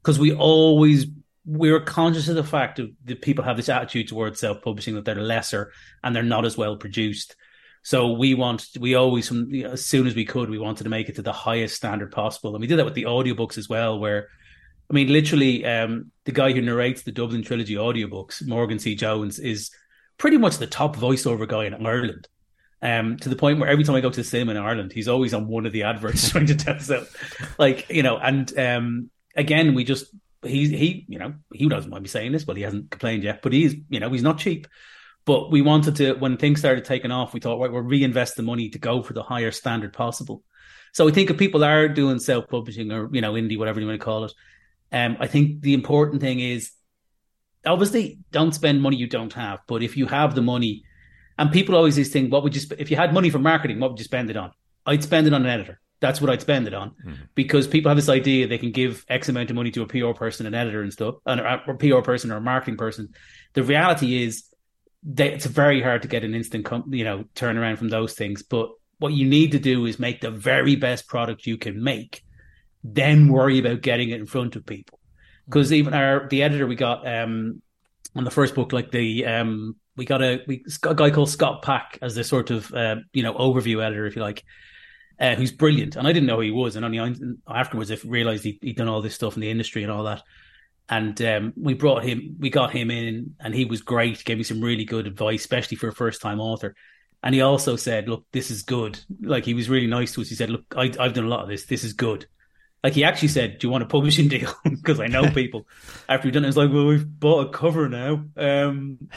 because 0.02 0.19
we 0.19 0.34
always 0.34 1.08
we're 1.45 1.80
conscious 1.80 2.28
of 2.28 2.36
the 2.36 2.43
fact 2.43 2.80
that 3.06 3.21
people 3.21 3.43
have 3.43 3.58
this 3.58 3.69
attitude 3.69 4.08
towards 4.08 4.39
self 4.39 4.62
publishing 4.62 4.95
that 4.95 5.06
they're 5.06 5.15
lesser 5.15 5.71
and 6.04 6.15
they're 6.15 6.24
not 6.24 6.45
as 6.45 6.58
well 6.58 6.76
produced. 6.76 7.36
So 7.84 8.13
we 8.13 8.34
want, 8.34 8.67
we 8.80 8.95
always, 8.95 9.28
from 9.28 9.54
as 9.63 9.86
soon 9.86 10.08
as 10.08 10.15
we 10.15 10.26
could, 10.26 10.50
we 10.50 10.58
wanted 10.58 10.86
to 10.86 10.89
make 10.89 11.08
it 11.08 11.15
to 11.17 11.21
the 11.21 11.32
highest 11.32 11.76
standard 11.76 12.12
possible. 12.12 12.56
And 12.56 12.62
we 12.62 12.65
did 12.65 12.80
that 12.80 12.86
with 12.86 12.95
the 12.95 13.04
audiobooks 13.04 13.60
as 13.60 13.69
well, 13.69 14.00
where, 14.00 14.30
I 14.89 14.93
mean, 14.95 15.10
literally, 15.10 15.63
um, 15.65 16.12
the 16.24 16.32
guy 16.32 16.52
who 16.52 16.63
narrates 16.63 17.04
the 17.04 17.12
Dublin 17.12 17.43
Trilogy 17.43 17.76
audiobooks, 17.76 18.45
Morgan 18.48 18.80
C. 18.80 18.95
Jones, 18.95 19.38
is 19.38 19.69
pretty 20.17 20.38
much 20.38 20.58
the 20.58 20.65
top 20.65 20.95
voiceover 20.95 21.48
guy 21.48 21.65
in 21.65 21.86
Ireland. 21.86 22.28
Um, 22.86 23.17
to 23.17 23.30
the 23.30 23.36
point 23.36 23.60
where 23.60 23.67
every 23.67 23.84
time 23.84 23.95
I 23.95 24.02
go 24.02 24.12
to 24.12 24.15
the 24.15 24.24
cinema 24.24 24.52
in 24.52 24.58
Ireland, 24.58 24.93
he's 24.93 25.08
always 25.08 25.34
on 25.34 25.48
one 25.48 25.65
of 25.65 25.71
the 25.71 25.84
adverts 25.84 26.30
trying 26.32 26.45
to 26.45 26.56
test 26.56 26.91
out. 26.91 27.08
Like, 27.58 27.89
you 27.89 28.04
know, 28.04 28.17
and 28.17 28.60
um, 28.60 29.10
again, 29.36 29.74
we 29.74 29.84
just, 29.84 30.13
he, 30.43 30.69
he, 30.69 31.06
you 31.08 31.17
know, 31.17 31.34
he 31.52 31.67
doesn't 31.67 31.89
mind 31.89 32.04
me 32.04 32.10
saying 32.10 32.32
this, 32.32 32.45
but 32.45 32.58
he 32.58 32.62
hasn't 32.62 32.91
complained 32.91 33.24
yet, 33.24 33.41
but 33.41 33.54
he's, 33.54 33.74
you 33.89 34.00
know, 34.00 34.12
he's 34.12 34.21
not 34.21 34.38
cheap. 34.38 34.67
But 35.26 35.50
we 35.50 35.63
wanted 35.63 35.95
to, 35.95 36.13
when 36.13 36.38
things 36.38 36.60
started 36.60 36.86
taking 36.86 37.10
off, 37.10 37.34
we 37.34 37.39
thought, 37.39 37.60
right, 37.60 37.71
we'll 37.71 37.82
reinvest 37.82 38.36
the 38.36 38.43
money 38.43 38.69
to 38.69 38.78
go 38.78 39.02
for 39.02 39.13
the 39.13 39.24
higher 39.24 39.50
standard 39.50 39.91
possible. 39.91 40.43
So 40.93 41.08
I 41.08 41.12
think 41.12 41.32
if 41.32 41.38
people 41.38 41.63
are 41.63 41.88
doing 41.88 42.19
self 42.19 42.48
publishing 42.48 42.91
or, 42.91 43.10
you 43.12 43.21
know, 43.21 43.34
indie, 43.34 43.58
whatever 43.58 43.80
you 43.80 43.88
want 43.88 44.00
to 44.00 44.06
call 44.06 44.26
it, 44.26 44.34
um, 44.91 45.17
I 45.19 45.26
think 45.26 45.62
the 45.62 45.74
important 45.74 46.21
thing 46.21 46.39
is 46.39 46.71
obviously 47.65 48.19
don't 48.32 48.54
spend 48.54 48.80
money 48.80 48.98
you 48.98 49.08
don't 49.08 49.34
have. 49.34 49.62
But 49.65 49.82
if 49.82 49.98
you 49.98 50.06
have 50.06 50.36
the 50.36 50.43
money, 50.43 50.84
and 51.38 51.52
people 51.52 51.76
always 51.76 51.95
this 51.95 52.10
thing, 52.10 52.30
what 52.30 52.43
would 52.43 52.56
you, 52.56 52.62
sp- 52.63 52.80
if 52.80 52.89
you 52.89 52.98
had 52.98 53.13
money 53.13 53.30
for 53.30 53.39
marketing, 53.39 53.80
what 53.80 53.91
would 53.91 54.00
you 54.00 54.06
spend 54.06 54.30
it 54.30 54.38
on? 54.38 54.52
I'd 54.86 55.04
spend 55.04 55.28
it 55.28 55.34
on 55.34 55.41
an 55.41 55.50
editor. 55.50 55.80
That's 56.00 56.21
what 56.21 56.30
I'd 56.30 56.41
spend 56.41 56.67
it 56.67 56.74
on 56.74 56.91
mm. 57.06 57.17
because 57.36 57.67
people 57.67 57.89
have 57.89 57.95
this 57.95 58.10
idea 58.10 58.48
they 58.48 58.58
can 58.58 58.71
give 58.71 59.06
X 59.10 59.30
amount 59.30 59.50
of 59.50 59.56
money 59.56 59.71
to 59.71 59.82
a 59.82 59.88
PR 59.88 60.12
person, 60.12 60.45
an 60.45 60.54
editor, 60.54 60.82
and 60.82 60.91
stuff, 60.91 61.15
and 61.26 61.39
a 61.39 61.74
PR 61.80 62.02
person 62.02 62.32
or 62.32 62.38
a 62.38 62.41
marketing 62.41 62.78
person. 62.78 63.13
The 63.54 63.63
reality 63.63 64.24
is 64.24 64.43
they, 65.04 65.34
it's 65.34 65.45
very 65.45 65.82
hard 65.82 66.02
to 66.02 66.08
get 66.08 66.24
an 66.24 66.36
instant, 66.36 66.67
you 66.89 67.04
know, 67.04 67.26
turnaround 67.36 67.78
from 67.78 67.89
those 67.89 68.13
things. 68.13 68.43
But 68.43 68.69
what 69.00 69.13
you 69.13 69.28
need 69.28 69.52
to 69.52 69.60
do 69.60 69.86
is 69.86 70.00
make 70.00 70.21
the 70.21 70.32
very 70.32 70.76
best 70.76 71.08
product 71.08 71.45
you 71.45 71.58
can 71.58 71.84
make, 71.84 72.24
then 72.84 73.30
worry 73.30 73.60
about 73.60 73.82
getting 73.82 74.10
it 74.10 74.19
in 74.19 74.26
front 74.26 74.56
of 74.56 74.65
people. 74.65 75.00
Because 75.45 75.71
even 75.71 75.93
our 75.93 76.28
the 76.28 76.43
editor 76.43 76.67
we 76.67 76.76
got 76.76 77.08
um 77.08 77.62
on 78.15 78.24
the 78.24 78.32
first 78.32 78.56
book, 78.56 78.74
like 78.74 78.91
the 78.91 79.26
um 79.26 79.76
we 79.95 80.05
got 80.05 80.21
a 80.21 80.41
we 80.47 80.65
got 80.81 80.91
a 80.91 80.95
guy 80.95 81.10
called 81.10 81.29
Scott 81.29 81.62
Pack 81.62 81.99
as 82.01 82.15
the 82.15 82.23
sort 82.23 82.51
of 82.51 82.73
uh, 82.73 82.97
you 83.13 83.23
know 83.23 83.34
overview 83.34 83.84
editor, 83.84 84.05
if 84.05 84.15
you 84.15 84.21
like. 84.21 84.43
Uh, 85.17 85.34
who's 85.34 85.53
brilliant, 85.53 85.95
and 85.95 86.05
I 86.05 86.12
didn't 86.12 86.27
know 86.27 86.36
who 86.36 86.41
he 86.41 86.51
was, 86.51 86.75
and 86.75 86.84
only 86.84 86.99
afterwards 87.47 87.89
I 87.89 87.97
realized 88.03 88.43
he, 88.43 88.60
he'd 88.62 88.75
done 88.75 88.89
all 88.89 89.01
this 89.01 89.15
stuff 89.15 89.36
in 89.36 89.41
the 89.41 89.49
industry 89.49 89.81
and 89.81 89.89
all 89.89 90.03
that 90.03 90.21
and 90.89 91.19
um, 91.21 91.53
we 91.55 91.73
brought 91.73 92.03
him, 92.03 92.36
we 92.39 92.49
got 92.49 92.71
him 92.71 92.91
in, 92.91 93.36
and 93.39 93.55
he 93.55 93.65
was 93.65 93.81
great. 93.81 94.23
Gave 94.23 94.38
me 94.38 94.43
some 94.43 94.62
really 94.62 94.86
good 94.86 95.08
advice, 95.08 95.41
especially 95.41 95.77
for 95.77 95.88
a 95.88 95.93
first 95.93 96.21
time 96.21 96.39
author. 96.39 96.75
And 97.23 97.34
he 97.34 97.41
also 97.41 97.75
said, 97.75 98.08
"Look, 98.08 98.25
this 98.31 98.51
is 98.51 98.62
good." 98.62 98.99
Like 99.21 99.45
he 99.45 99.55
was 99.55 99.69
really 99.69 99.88
nice 99.88 100.13
to 100.13 100.21
us. 100.21 100.29
He 100.29 100.36
said, 100.36 100.51
"Look, 100.51 100.65
I, 100.77 100.91
have 100.99 101.13
done 101.13 101.25
a 101.25 101.29
lot 101.29 101.41
of 101.41 101.49
this. 101.49 101.65
This 101.65 101.84
is 101.84 101.93
good." 101.93 102.27
Like 102.84 102.93
he 102.93 103.03
actually 103.03 103.29
said, 103.29 103.58
"Do 103.58 103.67
you 103.67 103.71
want 103.71 103.84
a 103.84 103.88
publishing 103.88 104.27
deal?" 104.29 104.53
Because 104.63 104.99
I 104.99 105.08
know 105.08 105.29
people. 105.31 105.67
After 106.10 106.27
we've 106.27 106.34
done 106.34 106.45
it, 106.45 106.49
it's 106.49 106.58
like, 106.58 106.71
"Well, 106.71 106.86
we've 106.86 107.19
bought 107.19 107.47
a 107.47 107.49
cover 107.49 107.89
now." 107.89 108.23
Um, 108.38 109.10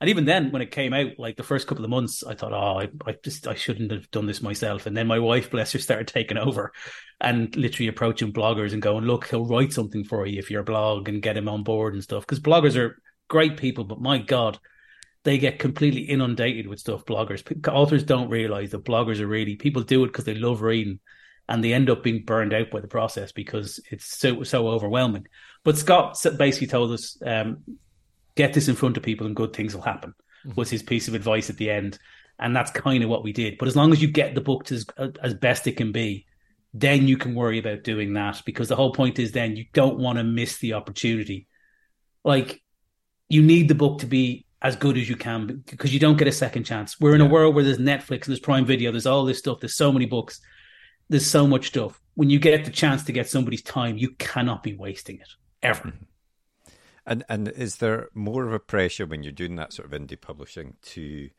and 0.00 0.10
even 0.10 0.24
then, 0.24 0.50
when 0.50 0.62
it 0.62 0.70
came 0.70 0.92
out, 0.92 1.18
like 1.18 1.36
the 1.36 1.42
first 1.42 1.66
couple 1.66 1.84
of 1.84 1.90
months, 1.90 2.24
I 2.24 2.34
thought, 2.34 2.52
"Oh, 2.52 2.80
I, 2.80 2.88
I 3.06 3.16
just 3.22 3.46
I 3.46 3.54
shouldn't 3.54 3.92
have 3.92 4.10
done 4.10 4.26
this 4.26 4.42
myself." 4.42 4.86
And 4.86 4.96
then 4.96 5.06
my 5.06 5.18
wife, 5.18 5.50
bless 5.52 5.72
her, 5.72 5.78
started 5.78 6.08
taking 6.08 6.36
over, 6.36 6.72
and 7.20 7.54
literally 7.56 7.88
approaching 7.88 8.32
bloggers 8.32 8.72
and 8.72 8.82
going, 8.82 9.04
look, 9.04 9.28
he'll 9.28 9.46
write 9.46 9.72
something 9.72 10.04
for 10.04 10.26
you 10.26 10.38
if 10.38 10.50
you're 10.50 10.62
a 10.62 10.64
blog 10.64 11.08
and 11.08 11.22
get 11.22 11.36
him 11.36 11.48
on 11.48 11.62
board 11.62 11.94
and 11.94 12.02
stuff. 12.02 12.22
Because 12.22 12.40
bloggers 12.40 12.76
are 12.76 13.00
great 13.28 13.56
people, 13.56 13.84
but 13.84 14.00
my 14.00 14.18
God, 14.18 14.58
they 15.22 15.38
get 15.38 15.58
completely 15.58 16.02
inundated 16.02 16.66
with 16.66 16.80
stuff. 16.80 17.04
Bloggers, 17.04 17.42
authors 17.68 18.04
don't 18.04 18.30
realize 18.30 18.70
that 18.70 18.84
bloggers 18.84 19.20
are 19.20 19.26
really 19.26 19.56
people 19.56 19.82
do 19.82 20.04
it 20.04 20.08
because 20.08 20.24
they 20.24 20.34
love 20.34 20.60
reading, 20.60 21.00
and 21.48 21.62
they 21.62 21.72
end 21.72 21.88
up 21.88 22.02
being 22.02 22.24
burned 22.24 22.52
out 22.52 22.70
by 22.70 22.80
the 22.80 22.88
process 22.88 23.32
because 23.32 23.80
it's 23.90 24.18
so 24.18 24.42
so 24.42 24.68
overwhelming. 24.68 25.26
But 25.62 25.78
Scott 25.78 26.22
basically 26.36 26.66
told 26.66 26.92
us, 26.92 27.16
um, 27.24 27.58
get 28.36 28.52
this 28.52 28.68
in 28.68 28.74
front 28.74 28.96
of 28.96 29.02
people 29.02 29.26
and 29.26 29.36
good 29.36 29.52
things 29.52 29.74
will 29.74 29.82
happen. 29.82 30.14
Mm-hmm. 30.46 30.54
Was 30.56 30.70
his 30.70 30.82
piece 30.82 31.08
of 31.08 31.14
advice 31.14 31.50
at 31.50 31.56
the 31.56 31.70
end, 31.70 31.98
and 32.38 32.54
that's 32.54 32.70
kind 32.70 33.02
of 33.02 33.10
what 33.10 33.24
we 33.24 33.32
did. 33.32 33.58
But 33.58 33.68
as 33.68 33.76
long 33.76 33.92
as 33.92 34.02
you 34.02 34.08
get 34.08 34.34
the 34.34 34.40
book 34.40 34.64
to 34.66 34.74
as, 34.74 34.86
as 35.22 35.34
best 35.34 35.66
it 35.66 35.76
can 35.76 35.92
be, 35.92 36.26
then 36.72 37.06
you 37.06 37.16
can 37.16 37.34
worry 37.34 37.58
about 37.58 37.84
doing 37.84 38.14
that 38.14 38.42
because 38.44 38.68
the 38.68 38.76
whole 38.76 38.92
point 38.92 39.18
is 39.18 39.32
then 39.32 39.56
you 39.56 39.64
don't 39.72 39.98
want 39.98 40.18
to 40.18 40.24
miss 40.24 40.58
the 40.58 40.72
opportunity. 40.72 41.46
Like 42.24 42.60
you 43.28 43.42
need 43.42 43.68
the 43.68 43.74
book 43.74 44.00
to 44.00 44.06
be 44.06 44.44
as 44.60 44.74
good 44.74 44.98
as 44.98 45.08
you 45.08 45.14
can 45.14 45.62
because 45.66 45.94
you 45.94 46.00
don't 46.00 46.16
get 46.16 46.26
a 46.26 46.32
second 46.32 46.64
chance. 46.64 46.98
We're 46.98 47.14
in 47.14 47.20
yeah. 47.20 47.28
a 47.28 47.30
world 47.30 47.54
where 47.54 47.62
there's 47.62 47.78
Netflix 47.78 48.10
and 48.10 48.28
there's 48.28 48.40
Prime 48.40 48.66
Video, 48.66 48.90
there's 48.90 49.06
all 49.06 49.24
this 49.24 49.38
stuff, 49.38 49.60
there's 49.60 49.76
so 49.76 49.92
many 49.92 50.06
books, 50.06 50.40
there's 51.08 51.26
so 51.30 51.46
much 51.46 51.68
stuff. 51.68 52.00
When 52.14 52.30
you 52.30 52.38
get 52.38 52.64
the 52.64 52.70
chance 52.70 53.04
to 53.04 53.12
get 53.12 53.28
somebody's 53.28 53.62
time, 53.62 53.96
you 53.96 54.10
cannot 54.12 54.62
be 54.62 54.74
wasting 54.74 55.20
it 55.20 55.28
ever. 55.62 55.88
Mm-hmm. 55.88 56.04
And 57.06 57.24
and 57.28 57.48
is 57.48 57.76
there 57.76 58.08
more 58.14 58.46
of 58.46 58.52
a 58.52 58.58
pressure 58.58 59.06
when 59.06 59.22
you're 59.22 59.32
doing 59.32 59.56
that 59.56 59.72
sort 59.72 59.92
of 59.92 60.00
indie 60.00 60.20
publishing 60.20 60.76
to 60.82 61.30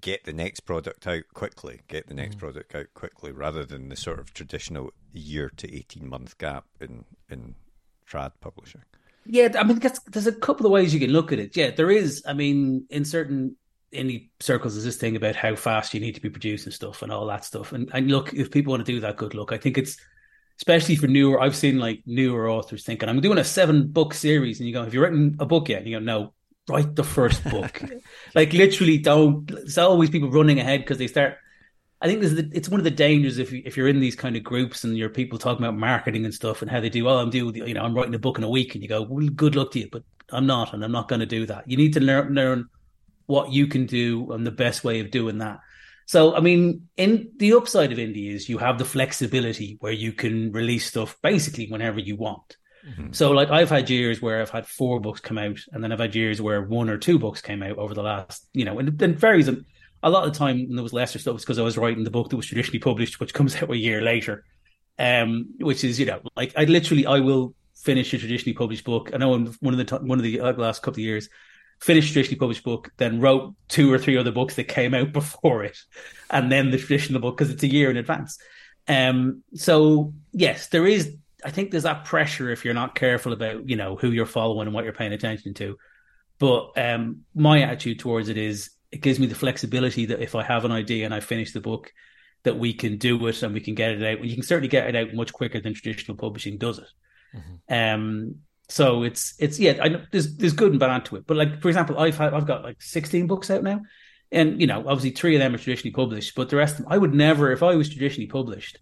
get 0.00 0.24
the 0.24 0.32
next 0.32 0.60
product 0.60 1.06
out 1.06 1.24
quickly, 1.34 1.80
get 1.88 2.06
the 2.06 2.14
next 2.14 2.36
mm. 2.36 2.40
product 2.40 2.74
out 2.74 2.86
quickly, 2.94 3.32
rather 3.32 3.64
than 3.64 3.90
the 3.90 3.96
sort 3.96 4.18
of 4.18 4.32
traditional 4.32 4.90
year 5.12 5.50
to 5.56 5.74
eighteen 5.74 6.08
month 6.08 6.38
gap 6.38 6.64
in 6.80 7.04
in 7.28 7.54
trad 8.08 8.32
publishing. 8.40 8.82
Yeah, 9.26 9.52
I 9.56 9.62
mean, 9.62 9.80
there's 10.10 10.26
a 10.26 10.32
couple 10.32 10.66
of 10.66 10.72
ways 10.72 10.92
you 10.92 11.00
can 11.00 11.10
look 11.10 11.32
at 11.32 11.38
it. 11.38 11.56
Yeah, 11.56 11.70
there 11.70 11.90
is. 11.90 12.22
I 12.26 12.32
mean, 12.32 12.86
in 12.90 13.04
certain 13.04 13.56
indie 13.92 14.30
circles, 14.40 14.74
there's 14.74 14.84
this 14.84 14.96
thing 14.96 15.16
about 15.16 15.36
how 15.36 15.54
fast 15.54 15.94
you 15.94 16.00
need 16.00 16.14
to 16.14 16.20
be 16.20 16.30
producing 16.30 16.72
stuff 16.72 17.02
and 17.02 17.12
all 17.12 17.26
that 17.26 17.44
stuff. 17.44 17.72
And 17.72 17.90
and 17.92 18.10
look, 18.10 18.32
if 18.32 18.50
people 18.50 18.70
want 18.70 18.84
to 18.84 18.92
do 18.92 19.00
that, 19.00 19.18
good 19.18 19.34
luck. 19.34 19.52
I 19.52 19.58
think 19.58 19.76
it's 19.76 19.96
especially 20.62 20.94
for 20.94 21.08
newer. 21.08 21.40
I've 21.40 21.56
seen 21.56 21.80
like 21.80 22.02
newer 22.06 22.48
authors 22.48 22.84
thinking, 22.84 23.08
"I'm 23.08 23.20
doing 23.20 23.38
a 23.38 23.44
seven 23.44 23.88
book 23.88 24.14
series," 24.14 24.60
and 24.60 24.68
you 24.68 24.72
go, 24.72 24.84
"Have 24.84 24.94
you 24.94 25.02
written 25.02 25.36
a 25.40 25.46
book 25.46 25.68
yet?" 25.68 25.78
And 25.78 25.88
you 25.88 25.98
go, 25.98 26.04
"No." 26.04 26.32
write 26.68 26.94
the 26.94 27.04
first 27.04 27.42
book. 27.44 27.82
like 28.34 28.52
literally, 28.52 28.98
don't. 28.98 29.46
There's 29.46 29.78
always 29.78 30.10
people 30.10 30.30
running 30.30 30.60
ahead 30.60 30.80
because 30.80 30.98
they 30.98 31.06
start. 31.06 31.36
I 32.00 32.06
think 32.06 32.20
this 32.20 32.32
is 32.32 32.36
the, 32.36 32.50
it's 32.52 32.68
one 32.68 32.80
of 32.80 32.84
the 32.84 32.90
dangers 32.90 33.38
if 33.38 33.52
you, 33.52 33.62
if 33.64 33.76
you're 33.76 33.88
in 33.88 34.00
these 34.00 34.16
kind 34.16 34.36
of 34.36 34.42
groups 34.42 34.82
and 34.82 34.96
you're 34.96 35.08
people 35.08 35.38
talking 35.38 35.64
about 35.64 35.78
marketing 35.78 36.24
and 36.24 36.34
stuff 36.34 36.62
and 36.62 36.70
how 36.70 36.80
they 36.80 36.88
do. 36.88 37.08
Oh, 37.08 37.18
I'm 37.18 37.30
doing 37.30 37.54
you 37.54 37.74
know 37.74 37.82
I'm 37.82 37.94
writing 37.94 38.14
a 38.14 38.18
book 38.18 38.38
in 38.38 38.44
a 38.44 38.50
week, 38.50 38.74
and 38.74 38.82
you 38.82 38.88
go, 38.88 39.02
well, 39.02 39.26
good 39.28 39.56
luck 39.56 39.72
to 39.72 39.80
you, 39.80 39.88
but 39.90 40.02
I'm 40.30 40.46
not, 40.46 40.72
and 40.72 40.84
I'm 40.84 40.92
not 40.92 41.08
going 41.08 41.20
to 41.20 41.26
do 41.26 41.46
that. 41.46 41.68
You 41.68 41.76
need 41.76 41.94
to 41.94 42.00
learn 42.00 42.34
learn 42.34 42.68
what 43.26 43.52
you 43.52 43.66
can 43.66 43.86
do 43.86 44.30
and 44.32 44.46
the 44.46 44.50
best 44.50 44.84
way 44.84 45.00
of 45.00 45.10
doing 45.10 45.38
that. 45.38 45.58
So, 46.12 46.36
I 46.36 46.40
mean, 46.40 46.90
in 46.98 47.32
the 47.38 47.54
upside 47.54 47.90
of 47.90 47.96
indie 47.96 48.34
is 48.34 48.46
you 48.46 48.58
have 48.58 48.76
the 48.76 48.84
flexibility 48.84 49.78
where 49.80 49.94
you 49.94 50.12
can 50.12 50.52
release 50.52 50.84
stuff 50.84 51.16
basically 51.22 51.68
whenever 51.70 52.00
you 52.00 52.16
want. 52.16 52.58
Mm-hmm. 52.86 53.12
So, 53.12 53.30
like, 53.30 53.48
I've 53.48 53.70
had 53.70 53.88
years 53.88 54.20
where 54.20 54.42
I've 54.42 54.50
had 54.50 54.66
four 54.66 55.00
books 55.00 55.22
come 55.22 55.38
out, 55.38 55.58
and 55.72 55.82
then 55.82 55.90
I've 55.90 56.00
had 56.00 56.14
years 56.14 56.42
where 56.42 56.60
one 56.60 56.90
or 56.90 56.98
two 56.98 57.18
books 57.18 57.40
came 57.40 57.62
out 57.62 57.78
over 57.78 57.94
the 57.94 58.02
last, 58.02 58.46
you 58.52 58.66
know, 58.66 58.78
and 58.78 59.00
it 59.00 59.16
varies 59.16 59.48
a 59.48 60.10
lot 60.10 60.26
of 60.26 60.34
the 60.34 60.38
time 60.38 60.66
when 60.66 60.76
there 60.76 60.82
was 60.82 60.92
lesser 60.92 61.18
stuff 61.18 61.32
was 61.32 61.44
because 61.44 61.58
I 61.58 61.62
was 61.62 61.78
writing 61.78 62.04
the 62.04 62.10
book 62.10 62.28
that 62.28 62.36
was 62.36 62.44
traditionally 62.44 62.80
published, 62.80 63.18
which 63.18 63.32
comes 63.32 63.56
out 63.62 63.70
a 63.70 63.74
year 63.78 64.02
later. 64.02 64.44
Um, 64.98 65.54
which 65.60 65.82
is 65.82 65.98
you 65.98 66.04
know 66.04 66.20
like 66.36 66.52
I 66.58 66.64
literally 66.64 67.06
I 67.06 67.20
will 67.20 67.54
finish 67.74 68.12
a 68.12 68.18
traditionally 68.18 68.52
published 68.52 68.84
book. 68.84 69.12
I 69.14 69.16
know 69.16 69.30
one 69.30 69.72
of 69.72 69.86
the 69.86 69.96
one 69.96 70.18
of 70.18 70.24
the 70.24 70.40
uh, 70.40 70.52
last 70.52 70.82
couple 70.82 71.00
of 71.00 71.04
years 71.06 71.30
finished 71.82 72.10
a 72.10 72.12
traditionally 72.12 72.38
published 72.38 72.62
book, 72.62 72.92
then 72.96 73.20
wrote 73.20 73.54
two 73.68 73.92
or 73.92 73.98
three 73.98 74.16
other 74.16 74.30
books 74.30 74.54
that 74.54 74.64
came 74.64 74.94
out 74.94 75.12
before 75.12 75.64
it, 75.64 75.78
and 76.30 76.50
then 76.50 76.70
the 76.70 76.78
traditional 76.78 77.20
book 77.20 77.36
because 77.36 77.52
it's 77.52 77.62
a 77.62 77.68
year 77.68 77.90
in 77.90 77.96
advance. 77.96 78.38
Um, 78.88 79.42
so 79.54 80.14
yes, 80.32 80.68
there 80.68 80.86
is. 80.86 81.16
I 81.44 81.50
think 81.50 81.72
there's 81.72 81.82
that 81.82 82.04
pressure 82.04 82.50
if 82.50 82.64
you're 82.64 82.72
not 82.72 82.94
careful 82.94 83.32
about 83.32 83.68
you 83.68 83.76
know 83.76 83.96
who 83.96 84.10
you're 84.10 84.26
following 84.26 84.68
and 84.68 84.74
what 84.74 84.84
you're 84.84 84.92
paying 84.92 85.12
attention 85.12 85.54
to. 85.54 85.76
But 86.38 86.72
um, 86.76 87.22
my 87.34 87.62
attitude 87.62 87.98
towards 87.98 88.28
it 88.28 88.38
is 88.38 88.70
it 88.90 89.00
gives 89.00 89.18
me 89.18 89.26
the 89.26 89.34
flexibility 89.34 90.06
that 90.06 90.22
if 90.22 90.34
I 90.34 90.42
have 90.44 90.64
an 90.64 90.72
idea 90.72 91.04
and 91.04 91.14
I 91.14 91.20
finish 91.20 91.52
the 91.52 91.60
book, 91.60 91.92
that 92.44 92.58
we 92.58 92.72
can 92.72 92.96
do 92.96 93.26
it 93.26 93.42
and 93.42 93.54
we 93.54 93.60
can 93.60 93.74
get 93.74 93.92
it 93.92 94.02
out. 94.02 94.24
You 94.24 94.34
can 94.34 94.44
certainly 94.44 94.68
get 94.68 94.88
it 94.88 94.96
out 94.96 95.14
much 95.14 95.32
quicker 95.32 95.60
than 95.60 95.74
traditional 95.74 96.16
publishing 96.16 96.58
does 96.58 96.78
it. 96.78 96.88
Mm-hmm. 97.34 97.74
Um, 97.74 98.34
so 98.72 99.02
it's 99.02 99.34
it's 99.38 99.58
yeah, 99.58 99.74
I, 99.82 100.02
there's 100.10 100.34
there's 100.36 100.54
good 100.54 100.70
and 100.70 100.80
bad 100.80 101.04
to 101.04 101.16
it. 101.16 101.26
But 101.26 101.36
like 101.36 101.60
for 101.60 101.68
example, 101.68 101.98
I've 101.98 102.16
had 102.16 102.32
I've 102.32 102.46
got 102.46 102.62
like 102.62 102.80
16 102.80 103.26
books 103.26 103.50
out 103.50 103.62
now, 103.62 103.82
and 104.30 104.58
you 104.62 104.66
know 104.66 104.78
obviously 104.78 105.10
three 105.10 105.34
of 105.34 105.40
them 105.40 105.54
are 105.54 105.58
traditionally 105.58 105.92
published, 105.92 106.34
but 106.34 106.48
the 106.48 106.56
rest 106.56 106.78
of 106.78 106.84
them 106.84 106.92
I 106.92 106.96
would 106.96 107.12
never 107.12 107.52
if 107.52 107.62
I 107.62 107.74
was 107.74 107.90
traditionally 107.90 108.28
published, 108.28 108.78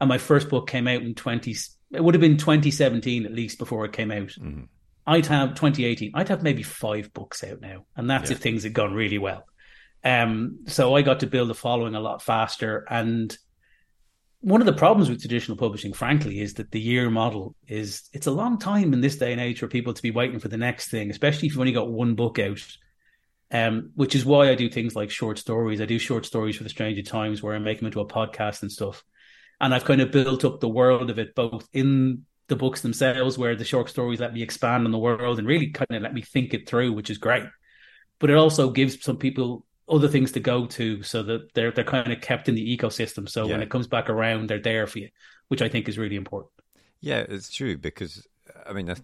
and 0.00 0.08
my 0.08 0.16
first 0.16 0.48
book 0.48 0.66
came 0.66 0.88
out 0.88 1.02
in 1.02 1.14
20 1.14 1.54
it 1.92 2.02
would 2.02 2.14
have 2.14 2.22
been 2.22 2.38
2017 2.38 3.26
at 3.26 3.32
least 3.32 3.58
before 3.58 3.84
it 3.84 3.92
came 3.92 4.10
out. 4.10 4.28
Mm-hmm. 4.28 4.62
I'd 5.06 5.26
have 5.26 5.50
2018. 5.50 6.12
I'd 6.14 6.30
have 6.30 6.42
maybe 6.42 6.62
five 6.62 7.12
books 7.12 7.44
out 7.44 7.60
now, 7.60 7.84
and 7.94 8.08
that's 8.08 8.30
yeah. 8.30 8.36
if 8.36 8.42
things 8.42 8.62
had 8.62 8.72
gone 8.72 8.94
really 8.94 9.18
well. 9.18 9.44
Um, 10.02 10.60
so 10.68 10.96
I 10.96 11.02
got 11.02 11.20
to 11.20 11.26
build 11.26 11.50
a 11.50 11.54
following 11.54 11.94
a 11.94 12.00
lot 12.00 12.22
faster. 12.22 12.86
And 12.88 13.36
one 14.44 14.60
of 14.60 14.66
the 14.66 14.74
problems 14.74 15.08
with 15.08 15.22
traditional 15.22 15.56
publishing, 15.56 15.94
frankly, 15.94 16.38
is 16.38 16.52
that 16.54 16.70
the 16.70 16.80
year 16.80 17.08
model 17.08 17.54
is 17.66 18.02
it's 18.12 18.26
a 18.26 18.30
long 18.30 18.58
time 18.58 18.92
in 18.92 19.00
this 19.00 19.16
day 19.16 19.32
and 19.32 19.40
age 19.40 19.58
for 19.58 19.68
people 19.68 19.94
to 19.94 20.02
be 20.02 20.10
waiting 20.10 20.38
for 20.38 20.48
the 20.48 20.58
next 20.58 20.88
thing, 20.88 21.10
especially 21.10 21.46
if 21.48 21.54
you've 21.54 21.60
only 21.60 21.72
got 21.72 21.90
one 21.90 22.14
book 22.14 22.38
out. 22.38 22.60
Um, 23.50 23.92
which 23.94 24.14
is 24.14 24.24
why 24.24 24.50
I 24.50 24.54
do 24.54 24.68
things 24.68 24.96
like 24.96 25.10
short 25.10 25.38
stories. 25.38 25.80
I 25.80 25.86
do 25.86 25.98
short 25.98 26.26
stories 26.26 26.56
for 26.56 26.64
the 26.64 26.68
Stranger 26.68 27.02
Times 27.02 27.42
where 27.42 27.54
I 27.54 27.58
make 27.58 27.78
them 27.78 27.86
into 27.86 28.00
a 28.00 28.06
podcast 28.06 28.62
and 28.62 28.70
stuff. 28.70 29.02
And 29.60 29.72
I've 29.72 29.84
kind 29.84 30.00
of 30.00 30.10
built 30.10 30.44
up 30.44 30.60
the 30.60 30.68
world 30.68 31.08
of 31.08 31.18
it 31.18 31.34
both 31.34 31.66
in 31.72 32.24
the 32.48 32.56
books 32.56 32.82
themselves, 32.82 33.38
where 33.38 33.56
the 33.56 33.64
short 33.64 33.88
stories 33.88 34.20
let 34.20 34.34
me 34.34 34.42
expand 34.42 34.84
on 34.84 34.92
the 34.92 34.98
world 34.98 35.38
and 35.38 35.48
really 35.48 35.68
kind 35.68 35.90
of 35.92 36.02
let 36.02 36.12
me 36.12 36.20
think 36.20 36.52
it 36.52 36.68
through, 36.68 36.92
which 36.92 37.10
is 37.10 37.18
great. 37.18 37.44
But 38.18 38.30
it 38.30 38.36
also 38.36 38.70
gives 38.70 39.02
some 39.02 39.16
people 39.16 39.64
other 39.88 40.08
things 40.08 40.32
to 40.32 40.40
go 40.40 40.66
to 40.66 41.02
so 41.02 41.22
that 41.22 41.52
they're 41.54 41.70
they're 41.70 41.84
kind 41.84 42.12
of 42.12 42.20
kept 42.20 42.48
in 42.48 42.54
the 42.54 42.76
ecosystem. 42.76 43.28
So 43.28 43.46
yeah. 43.46 43.52
when 43.52 43.62
it 43.62 43.70
comes 43.70 43.86
back 43.86 44.08
around, 44.08 44.48
they're 44.48 44.58
there 44.58 44.86
for 44.86 45.00
you, 45.00 45.08
which 45.48 45.62
I 45.62 45.68
think 45.68 45.88
is 45.88 45.98
really 45.98 46.16
important. 46.16 46.52
Yeah, 47.00 47.24
it's 47.28 47.50
true 47.50 47.76
because 47.76 48.26
I 48.66 48.72
mean 48.72 48.86
that, 48.86 49.00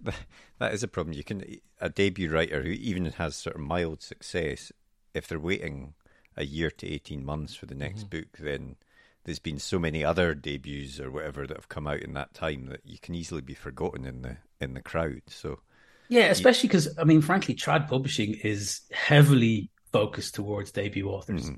that 0.59 0.73
is 0.73 0.83
a 0.83 0.89
problem. 0.89 1.15
You 1.15 1.25
can 1.25 1.45
a 1.81 1.89
debut 1.89 2.31
writer 2.31 2.63
who 2.63 2.71
even 2.71 3.07
has 3.07 3.37
sort 3.37 3.57
of 3.57 3.63
mild 3.63 4.03
success, 4.03 4.73
if 5.15 5.29
they're 5.29 5.39
waiting 5.39 5.95
a 6.37 6.45
year 6.45 6.71
to 6.71 6.87
eighteen 6.87 7.25
months 7.25 7.55
for 7.55 7.67
the 7.67 7.75
next 7.75 8.09
mm-hmm. 8.09 8.21
book, 8.21 8.39
then 8.39 8.77
there's 9.25 9.39
been 9.39 9.59
so 9.59 9.79
many 9.79 10.03
other 10.03 10.35
debuts 10.35 10.99
or 10.99 11.11
whatever 11.11 11.47
that 11.47 11.57
have 11.57 11.69
come 11.69 11.87
out 11.87 12.01
in 12.01 12.15
that 12.15 12.33
time 12.33 12.67
that 12.67 12.81
you 12.85 12.99
can 12.99 13.15
easily 13.15 13.43
be 13.43 13.55
forgotten 13.55 14.07
in 14.07 14.23
the 14.23 14.39
in 14.61 14.73
the 14.73 14.81
crowd. 14.81 15.23
So 15.27 15.61
yeah, 16.09 16.27
especially 16.27 16.69
because 16.69 16.99
I 16.99 17.05
mean, 17.05 17.21
frankly, 17.21 17.55
trad 17.55 17.87
publishing 17.89 18.35
is 18.43 18.81
heavily 18.93 19.71
focused 19.93 20.35
towards 20.35 20.73
debut 20.73 21.09
authors. 21.09 21.51
Mm-hmm. 21.51 21.55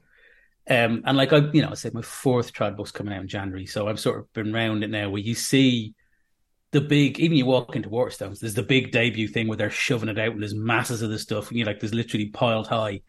Um, 0.71 1.03
and 1.05 1.17
like 1.17 1.33
I, 1.33 1.39
you 1.53 1.63
know, 1.63 1.71
I 1.71 1.75
said 1.75 1.95
my 1.95 2.03
fourth 2.03 2.53
trad 2.53 2.77
book's 2.77 2.93
coming 2.93 3.13
out 3.13 3.23
in 3.23 3.29
January, 3.29 3.67
so 3.67 3.89
I've 3.89 4.01
sort 4.01 4.21
of 4.21 4.33
been 4.33 4.55
around 4.55 4.85
it 4.85 4.91
now. 4.91 5.11
Where 5.11 5.21
you 5.21 5.35
see 5.35 5.95
the 6.71 6.81
big, 6.81 7.19
even 7.19 7.37
you 7.37 7.47
walk 7.47 7.75
into 7.75 7.91
Waterstones, 7.91 8.39
there's 8.39 8.55
the 8.55 8.63
big 8.63 8.93
debut 8.93 9.27
thing 9.27 9.49
where 9.49 9.57
they're 9.57 9.71
shoving 9.71 10.09
it 10.09 10.19
out 10.19 10.33
and 10.33 10.41
there's 10.41 10.55
masses 10.55 11.03
of 11.03 11.11
the 11.11 11.19
stuff, 11.19 11.49
and 11.49 11.59
you're 11.59 11.67
like, 11.67 11.81
there's 11.81 11.95
literally 11.95 12.27
piled 12.27 12.69
high. 12.69 13.01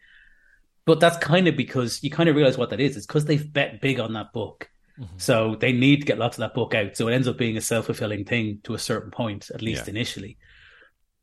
But 0.84 1.00
that's 1.00 1.16
kind 1.18 1.48
of 1.48 1.56
because 1.56 2.02
you 2.02 2.10
kind 2.10 2.28
of 2.28 2.36
realize 2.36 2.58
what 2.58 2.70
that 2.70 2.80
is. 2.80 2.96
It's 2.96 3.06
because 3.06 3.24
they've 3.24 3.52
bet 3.52 3.80
big 3.80 4.00
on 4.00 4.12
that 4.14 4.32
book. 4.32 4.68
Mm-hmm. 4.98 5.18
So 5.18 5.54
they 5.54 5.72
need 5.72 6.00
to 6.00 6.06
get 6.06 6.18
lots 6.18 6.36
of 6.36 6.40
that 6.42 6.54
book 6.54 6.74
out. 6.74 6.96
So 6.96 7.08
it 7.08 7.14
ends 7.14 7.26
up 7.26 7.38
being 7.38 7.56
a 7.56 7.60
self 7.60 7.86
fulfilling 7.86 8.24
thing 8.24 8.60
to 8.64 8.74
a 8.74 8.78
certain 8.78 9.10
point, 9.10 9.50
at 9.54 9.62
least 9.62 9.86
yeah. 9.86 9.90
initially 9.90 10.38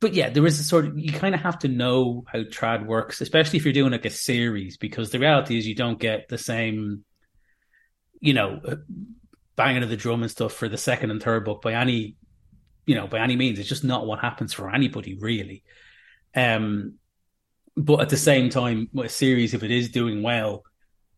but 0.01 0.15
yeah, 0.15 0.31
there 0.31 0.45
is 0.47 0.59
a 0.59 0.63
sort 0.63 0.85
of 0.85 0.97
you 0.97 1.13
kind 1.13 1.35
of 1.35 1.41
have 1.41 1.59
to 1.59 1.67
know 1.67 2.25
how 2.27 2.39
trad 2.39 2.85
works, 2.85 3.21
especially 3.21 3.59
if 3.59 3.65
you're 3.65 3.73
doing 3.73 3.91
like 3.91 4.03
a 4.03 4.09
series, 4.09 4.75
because 4.75 5.11
the 5.11 5.19
reality 5.19 5.57
is 5.57 5.67
you 5.67 5.75
don't 5.75 5.99
get 5.99 6.27
the 6.27 6.39
same, 6.39 7.05
you 8.19 8.33
know, 8.33 8.59
uh, 8.67 8.75
banging 9.55 9.83
of 9.83 9.89
the 9.89 9.95
drum 9.95 10.23
and 10.23 10.31
stuff 10.31 10.53
for 10.53 10.67
the 10.67 10.77
second 10.77 11.11
and 11.11 11.21
third 11.21 11.45
book 11.45 11.61
by 11.61 11.73
any, 11.73 12.15
you 12.87 12.95
know, 12.95 13.05
by 13.05 13.19
any 13.19 13.35
means. 13.35 13.59
It's 13.59 13.69
just 13.69 13.83
not 13.83 14.07
what 14.07 14.19
happens 14.19 14.53
for 14.53 14.73
anybody 14.73 15.17
really. 15.19 15.63
Um, 16.35 16.95
but 17.77 18.01
at 18.01 18.09
the 18.09 18.17
same 18.17 18.49
time, 18.49 18.89
a 18.99 19.07
series, 19.07 19.53
if 19.53 19.61
it 19.61 19.71
is 19.71 19.89
doing 19.89 20.23
well, 20.23 20.63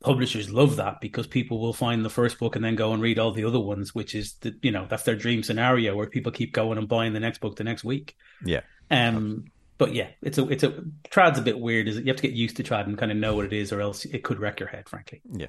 publishers 0.03 0.51
love 0.51 0.75
that 0.75 1.01
because 1.01 1.25
people 1.25 1.59
will 1.59 1.73
find 1.73 2.05
the 2.05 2.09
first 2.09 2.37
book 2.37 2.55
and 2.55 2.63
then 2.63 2.75
go 2.75 2.93
and 2.93 3.01
read 3.01 3.17
all 3.17 3.31
the 3.31 3.45
other 3.45 3.59
ones, 3.59 3.95
which 3.95 4.13
is 4.13 4.33
the 4.41 4.55
you 4.61 4.71
know 4.71 4.85
that's 4.87 5.03
their 5.03 5.15
dream 5.15 5.41
scenario 5.41 5.95
where 5.95 6.07
people 6.07 6.31
keep 6.31 6.53
going 6.53 6.77
and 6.77 6.87
buying 6.87 7.13
the 7.13 7.19
next 7.19 7.39
book 7.39 7.55
the 7.55 7.63
next 7.63 7.83
week. 7.83 8.15
Yeah. 8.45 8.61
Um. 8.91 9.45
But 9.79 9.95
yeah, 9.95 10.09
it's 10.21 10.37
a 10.37 10.47
it's 10.49 10.63
a 10.63 10.83
trad's 11.09 11.39
a 11.39 11.41
bit 11.41 11.59
weird. 11.59 11.87
Is 11.87 11.97
it? 11.97 12.05
You 12.05 12.09
have 12.09 12.17
to 12.17 12.27
get 12.27 12.33
used 12.33 12.57
to 12.57 12.63
trad 12.63 12.85
and 12.85 12.97
kind 12.97 13.11
of 13.11 13.17
know 13.17 13.35
what 13.35 13.45
it 13.45 13.53
is, 13.53 13.71
or 13.73 13.81
else 13.81 14.05
it 14.05 14.23
could 14.23 14.39
wreck 14.39 14.59
your 14.59 14.69
head. 14.69 14.87
Frankly. 14.87 15.21
Yeah. 15.31 15.47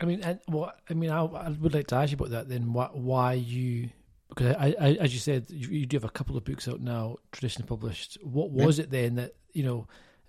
I 0.00 0.04
mean, 0.04 0.20
and 0.20 0.38
what 0.46 0.80
I 0.90 0.94
mean, 0.94 1.10
I, 1.10 1.24
I 1.24 1.48
would 1.48 1.74
like 1.74 1.88
to 1.88 1.96
ask 1.96 2.12
you 2.12 2.16
about 2.16 2.30
that. 2.30 2.48
Then, 2.48 2.72
what, 2.72 2.96
why 2.96 3.32
you? 3.32 3.90
Because 4.28 4.54
I, 4.56 4.74
I, 4.78 4.88
as 5.00 5.14
you 5.14 5.20
said, 5.20 5.46
you, 5.48 5.68
you, 5.68 5.86
do 5.86 5.96
have 5.96 6.04
a 6.04 6.10
couple 6.10 6.36
of 6.36 6.44
books 6.44 6.68
out 6.68 6.80
now, 6.80 7.16
traditionally 7.32 7.66
published. 7.66 8.18
What 8.22 8.50
was 8.50 8.78
yeah. 8.78 8.84
it 8.84 8.90
then 8.90 9.14
that 9.16 9.32
you 9.52 9.64
know? 9.64 9.86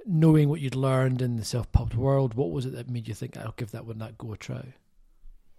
Knowing 0.10 0.50
what 0.50 0.60
you'd 0.60 0.76
learned 0.76 1.22
in 1.22 1.38
the 1.38 1.46
self-published 1.46 1.98
world, 1.98 2.34
what 2.34 2.52
was 2.52 2.66
it 2.66 2.74
that 2.74 2.90
made 2.90 3.08
you 3.08 3.14
think 3.14 3.38
I'll 3.38 3.54
give 3.56 3.72
that 3.72 3.86
one 3.86 4.00
that 4.00 4.18
go 4.18 4.34
a 4.34 4.38
try? 4.38 4.74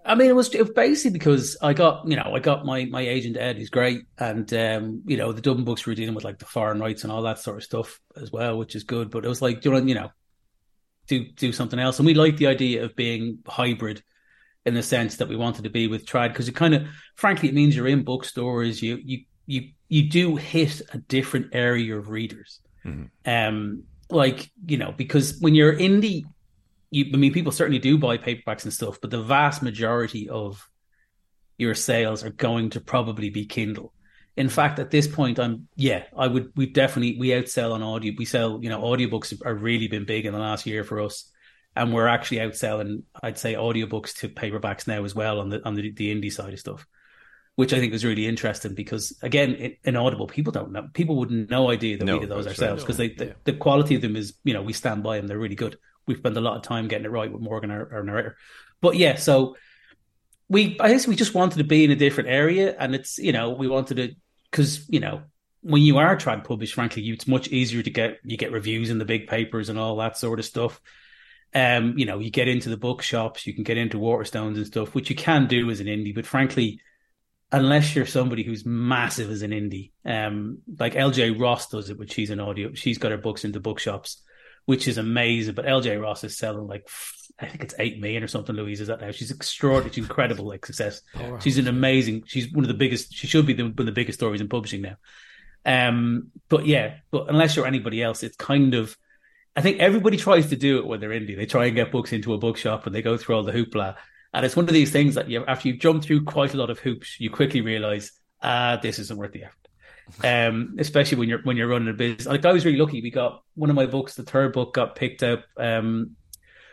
I 0.04 0.14
mean, 0.14 0.28
it 0.30 0.34
was, 0.34 0.52
it 0.54 0.62
was 0.62 0.70
basically 0.70 1.12
because 1.12 1.56
I 1.62 1.72
got, 1.74 2.08
you 2.08 2.16
know, 2.16 2.32
I 2.34 2.40
got 2.40 2.64
my 2.64 2.86
my 2.86 3.02
agent 3.02 3.36
Ed, 3.36 3.58
who's 3.58 3.68
great, 3.68 4.00
and 4.18 4.52
um, 4.54 5.02
you 5.06 5.16
know, 5.16 5.32
the 5.32 5.42
Dublin 5.42 5.64
books 5.64 5.86
were 5.86 5.94
dealing 5.94 6.14
with 6.14 6.24
like 6.24 6.38
the 6.38 6.46
foreign 6.46 6.80
rights 6.80 7.04
and 7.04 7.12
all 7.12 7.22
that 7.22 7.38
sort 7.38 7.58
of 7.58 7.64
stuff 7.64 8.00
as 8.16 8.32
well, 8.32 8.58
which 8.58 8.74
is 8.74 8.84
good. 8.84 9.10
But 9.10 9.24
it 9.24 9.28
was 9.28 9.42
like, 9.42 9.64
you 9.64 9.70
know, 9.70 9.78
you 9.78 9.94
know, 9.94 10.10
do 11.06 11.26
do 11.32 11.52
something 11.52 11.78
else, 11.78 11.98
and 11.98 12.06
we 12.06 12.14
liked 12.14 12.38
the 12.38 12.46
idea 12.46 12.84
of 12.84 12.96
being 12.96 13.40
hybrid 13.46 14.02
in 14.64 14.74
the 14.74 14.82
sense 14.82 15.16
that 15.16 15.28
we 15.28 15.36
wanted 15.36 15.64
to 15.64 15.70
be 15.70 15.86
with 15.86 16.06
Trad 16.06 16.28
because 16.28 16.48
it 16.48 16.56
kind 16.56 16.74
of, 16.74 16.86
frankly, 17.14 17.48
it 17.50 17.54
means 17.54 17.76
you're 17.76 17.86
in 17.86 18.02
bookstores, 18.02 18.82
you 18.82 18.98
you 19.04 19.24
you 19.46 19.70
you 19.88 20.08
do 20.08 20.36
hit 20.36 20.80
a 20.94 20.98
different 20.98 21.48
area 21.52 21.96
of 21.96 22.08
readers. 22.08 22.60
Mm-hmm. 22.86 23.04
Um, 23.30 23.84
like 24.12 24.50
you 24.66 24.76
know 24.76 24.92
because 24.96 25.38
when 25.40 25.54
you're 25.54 25.74
indie 25.74 26.24
you 26.90 27.06
i 27.12 27.16
mean 27.16 27.32
people 27.32 27.52
certainly 27.52 27.78
do 27.78 27.98
buy 27.98 28.16
paperbacks 28.16 28.64
and 28.64 28.72
stuff 28.72 29.00
but 29.00 29.10
the 29.10 29.22
vast 29.22 29.62
majority 29.62 30.28
of 30.28 30.68
your 31.58 31.74
sales 31.74 32.24
are 32.24 32.30
going 32.30 32.70
to 32.70 32.80
probably 32.80 33.28
be 33.28 33.44
kindle. 33.44 33.92
In 34.36 34.48
fact 34.48 34.78
at 34.78 34.90
this 34.90 35.06
point 35.06 35.38
i'm 35.38 35.68
yeah 35.76 36.04
i 36.16 36.26
would 36.26 36.52
we 36.56 36.66
definitely 36.66 37.18
we 37.18 37.28
outsell 37.28 37.72
on 37.72 37.82
audio 37.82 38.14
we 38.16 38.24
sell 38.24 38.58
you 38.62 38.70
know 38.70 38.80
audiobooks 38.80 39.44
have 39.44 39.62
really 39.62 39.88
been 39.88 40.06
big 40.06 40.24
in 40.24 40.32
the 40.32 40.38
last 40.38 40.64
year 40.64 40.82
for 40.82 41.00
us 41.00 41.30
and 41.76 41.92
we're 41.92 42.06
actually 42.06 42.38
outselling 42.38 43.02
i'd 43.22 43.38
say 43.38 43.54
audiobooks 43.54 44.16
to 44.16 44.28
paperbacks 44.28 44.86
now 44.86 45.04
as 45.04 45.14
well 45.14 45.40
on 45.40 45.50
the 45.50 45.62
on 45.66 45.74
the, 45.74 45.92
the 45.92 46.14
indie 46.14 46.32
side 46.32 46.54
of 46.54 46.58
stuff 46.58 46.86
which 47.60 47.74
I 47.74 47.78
think 47.78 47.92
was 47.92 48.06
really 48.06 48.26
interesting 48.26 48.72
because 48.72 49.14
again, 49.20 49.76
in 49.84 49.94
Audible, 49.94 50.26
people 50.26 50.50
don't 50.50 50.72
know, 50.72 50.88
people 50.94 51.16
would 51.16 51.30
no 51.30 51.70
idea 51.70 51.98
that 51.98 52.06
no, 52.06 52.14
we 52.14 52.20
did 52.20 52.30
those 52.30 52.46
ourselves 52.46 52.82
because 52.82 52.98
right. 52.98 53.14
the, 53.18 53.26
yeah. 53.26 53.32
the 53.44 53.52
quality 53.52 53.94
of 53.94 54.00
them 54.00 54.16
is, 54.16 54.32
you 54.44 54.54
know, 54.54 54.62
we 54.62 54.72
stand 54.72 55.02
by 55.02 55.18
them; 55.18 55.26
they're 55.26 55.38
really 55.38 55.56
good. 55.56 55.76
We 56.06 56.14
spend 56.14 56.38
a 56.38 56.40
lot 56.40 56.56
of 56.56 56.62
time 56.62 56.88
getting 56.88 57.04
it 57.04 57.10
right 57.10 57.30
with 57.30 57.42
Morgan, 57.42 57.70
our, 57.70 57.92
our 57.92 58.02
narrator. 58.02 58.38
But 58.80 58.96
yeah, 58.96 59.16
so 59.16 59.58
we, 60.48 60.78
I 60.80 60.88
guess, 60.88 61.06
we 61.06 61.16
just 61.16 61.34
wanted 61.34 61.58
to 61.58 61.64
be 61.64 61.84
in 61.84 61.90
a 61.90 61.96
different 61.96 62.30
area, 62.30 62.74
and 62.78 62.94
it's, 62.94 63.18
you 63.18 63.32
know, 63.32 63.50
we 63.50 63.68
wanted 63.68 63.96
to 63.98 64.14
because 64.50 64.88
you 64.88 65.00
know 65.00 65.20
when 65.60 65.82
you 65.82 65.98
are 65.98 66.16
trying 66.16 66.40
to 66.40 66.48
publish, 66.48 66.72
frankly, 66.72 67.02
you, 67.02 67.12
it's 67.12 67.28
much 67.28 67.48
easier 67.48 67.82
to 67.82 67.90
get 67.90 68.20
you 68.24 68.38
get 68.38 68.52
reviews 68.52 68.88
in 68.88 68.96
the 68.96 69.04
big 69.04 69.26
papers 69.26 69.68
and 69.68 69.78
all 69.78 69.96
that 69.96 70.16
sort 70.16 70.38
of 70.38 70.46
stuff. 70.46 70.80
Um, 71.54 71.98
you 71.98 72.06
know, 72.06 72.20
you 72.20 72.30
get 72.30 72.48
into 72.48 72.70
the 72.70 72.78
bookshops, 72.78 73.46
you 73.46 73.52
can 73.52 73.64
get 73.64 73.76
into 73.76 73.98
Waterstones 73.98 74.56
and 74.56 74.66
stuff, 74.66 74.94
which 74.94 75.10
you 75.10 75.16
can 75.16 75.46
do 75.46 75.68
as 75.68 75.80
an 75.80 75.88
indie, 75.88 76.14
but 76.14 76.24
frankly, 76.24 76.80
unless 77.52 77.94
you're 77.94 78.06
somebody 78.06 78.42
who's 78.42 78.64
massive 78.64 79.30
as 79.30 79.42
an 79.42 79.50
indie, 79.50 79.90
um, 80.04 80.58
like 80.78 80.94
LJ 80.94 81.40
Ross 81.40 81.68
does 81.68 81.90
it, 81.90 81.98
but 81.98 82.10
she's 82.10 82.30
an 82.30 82.40
audio, 82.40 82.72
she's 82.74 82.98
got 82.98 83.10
her 83.10 83.18
books 83.18 83.44
into 83.44 83.60
bookshops, 83.60 84.22
which 84.66 84.86
is 84.86 84.98
amazing. 84.98 85.54
But 85.54 85.66
LJ 85.66 86.00
Ross 86.00 86.24
is 86.24 86.38
selling 86.38 86.66
like 86.66 86.88
I 87.40 87.46
think 87.46 87.62
it's 87.62 87.74
eight 87.78 88.00
million 88.00 88.22
or 88.22 88.28
something. 88.28 88.54
Louise 88.54 88.80
is 88.80 88.88
that 88.88 89.00
now? 89.00 89.10
She's 89.10 89.30
extraordinary, 89.30 89.94
she's 89.94 90.04
incredible, 90.04 90.46
like 90.46 90.66
success. 90.66 91.00
She's 91.40 91.58
an 91.58 91.68
amazing. 91.68 92.24
She's 92.26 92.52
one 92.52 92.64
of 92.64 92.68
the 92.68 92.74
biggest. 92.74 93.14
She 93.14 93.26
should 93.26 93.46
be 93.46 93.54
the, 93.54 93.64
one 93.64 93.74
of 93.78 93.86
the 93.86 93.92
biggest 93.92 94.18
stories 94.18 94.40
in 94.40 94.48
publishing 94.48 94.82
now. 94.82 94.96
Um, 95.64 96.28
but 96.48 96.66
yeah, 96.66 96.96
but 97.10 97.28
unless 97.28 97.56
you're 97.56 97.66
anybody 97.66 98.02
else, 98.02 98.22
it's 98.22 98.36
kind 98.36 98.74
of. 98.74 98.96
I 99.56 99.62
think 99.62 99.80
everybody 99.80 100.16
tries 100.16 100.50
to 100.50 100.56
do 100.56 100.78
it 100.78 100.86
when 100.86 101.00
they're 101.00 101.10
indie. 101.10 101.36
They 101.36 101.46
try 101.46 101.66
and 101.66 101.74
get 101.74 101.90
books 101.90 102.12
into 102.12 102.34
a 102.34 102.38
bookshop 102.38 102.86
and 102.86 102.94
they 102.94 103.02
go 103.02 103.16
through 103.16 103.34
all 103.34 103.42
the 103.42 103.52
hoopla. 103.52 103.96
And 104.32 104.46
it's 104.46 104.56
one 104.56 104.68
of 104.68 104.74
these 104.74 104.92
things 104.92 105.16
that 105.16 105.28
you, 105.28 105.44
after 105.46 105.68
you 105.68 105.76
jump 105.76 106.04
through 106.04 106.24
quite 106.24 106.54
a 106.54 106.56
lot 106.56 106.70
of 106.70 106.78
hoops, 106.78 107.18
you 107.18 107.30
quickly 107.30 107.60
realize, 107.60 108.12
ah, 108.42 108.78
this 108.80 108.98
isn't 108.98 109.18
worth 109.18 109.32
the 109.32 109.44
effort. 109.44 109.56
Um, 110.24 110.76
especially 110.78 111.18
when 111.18 111.28
you're 111.28 111.42
when 111.42 111.56
you're 111.56 111.68
running 111.68 111.88
a 111.88 111.92
business. 111.92 112.26
Like 112.26 112.44
I 112.44 112.52
was 112.52 112.64
really 112.64 112.78
lucky. 112.78 113.00
We 113.00 113.10
got 113.10 113.42
one 113.54 113.70
of 113.70 113.76
my 113.76 113.86
books, 113.86 114.14
the 114.14 114.24
third 114.24 114.52
book, 114.52 114.74
got 114.74 114.96
picked 114.96 115.22
up 115.22 115.44
um, 115.56 116.16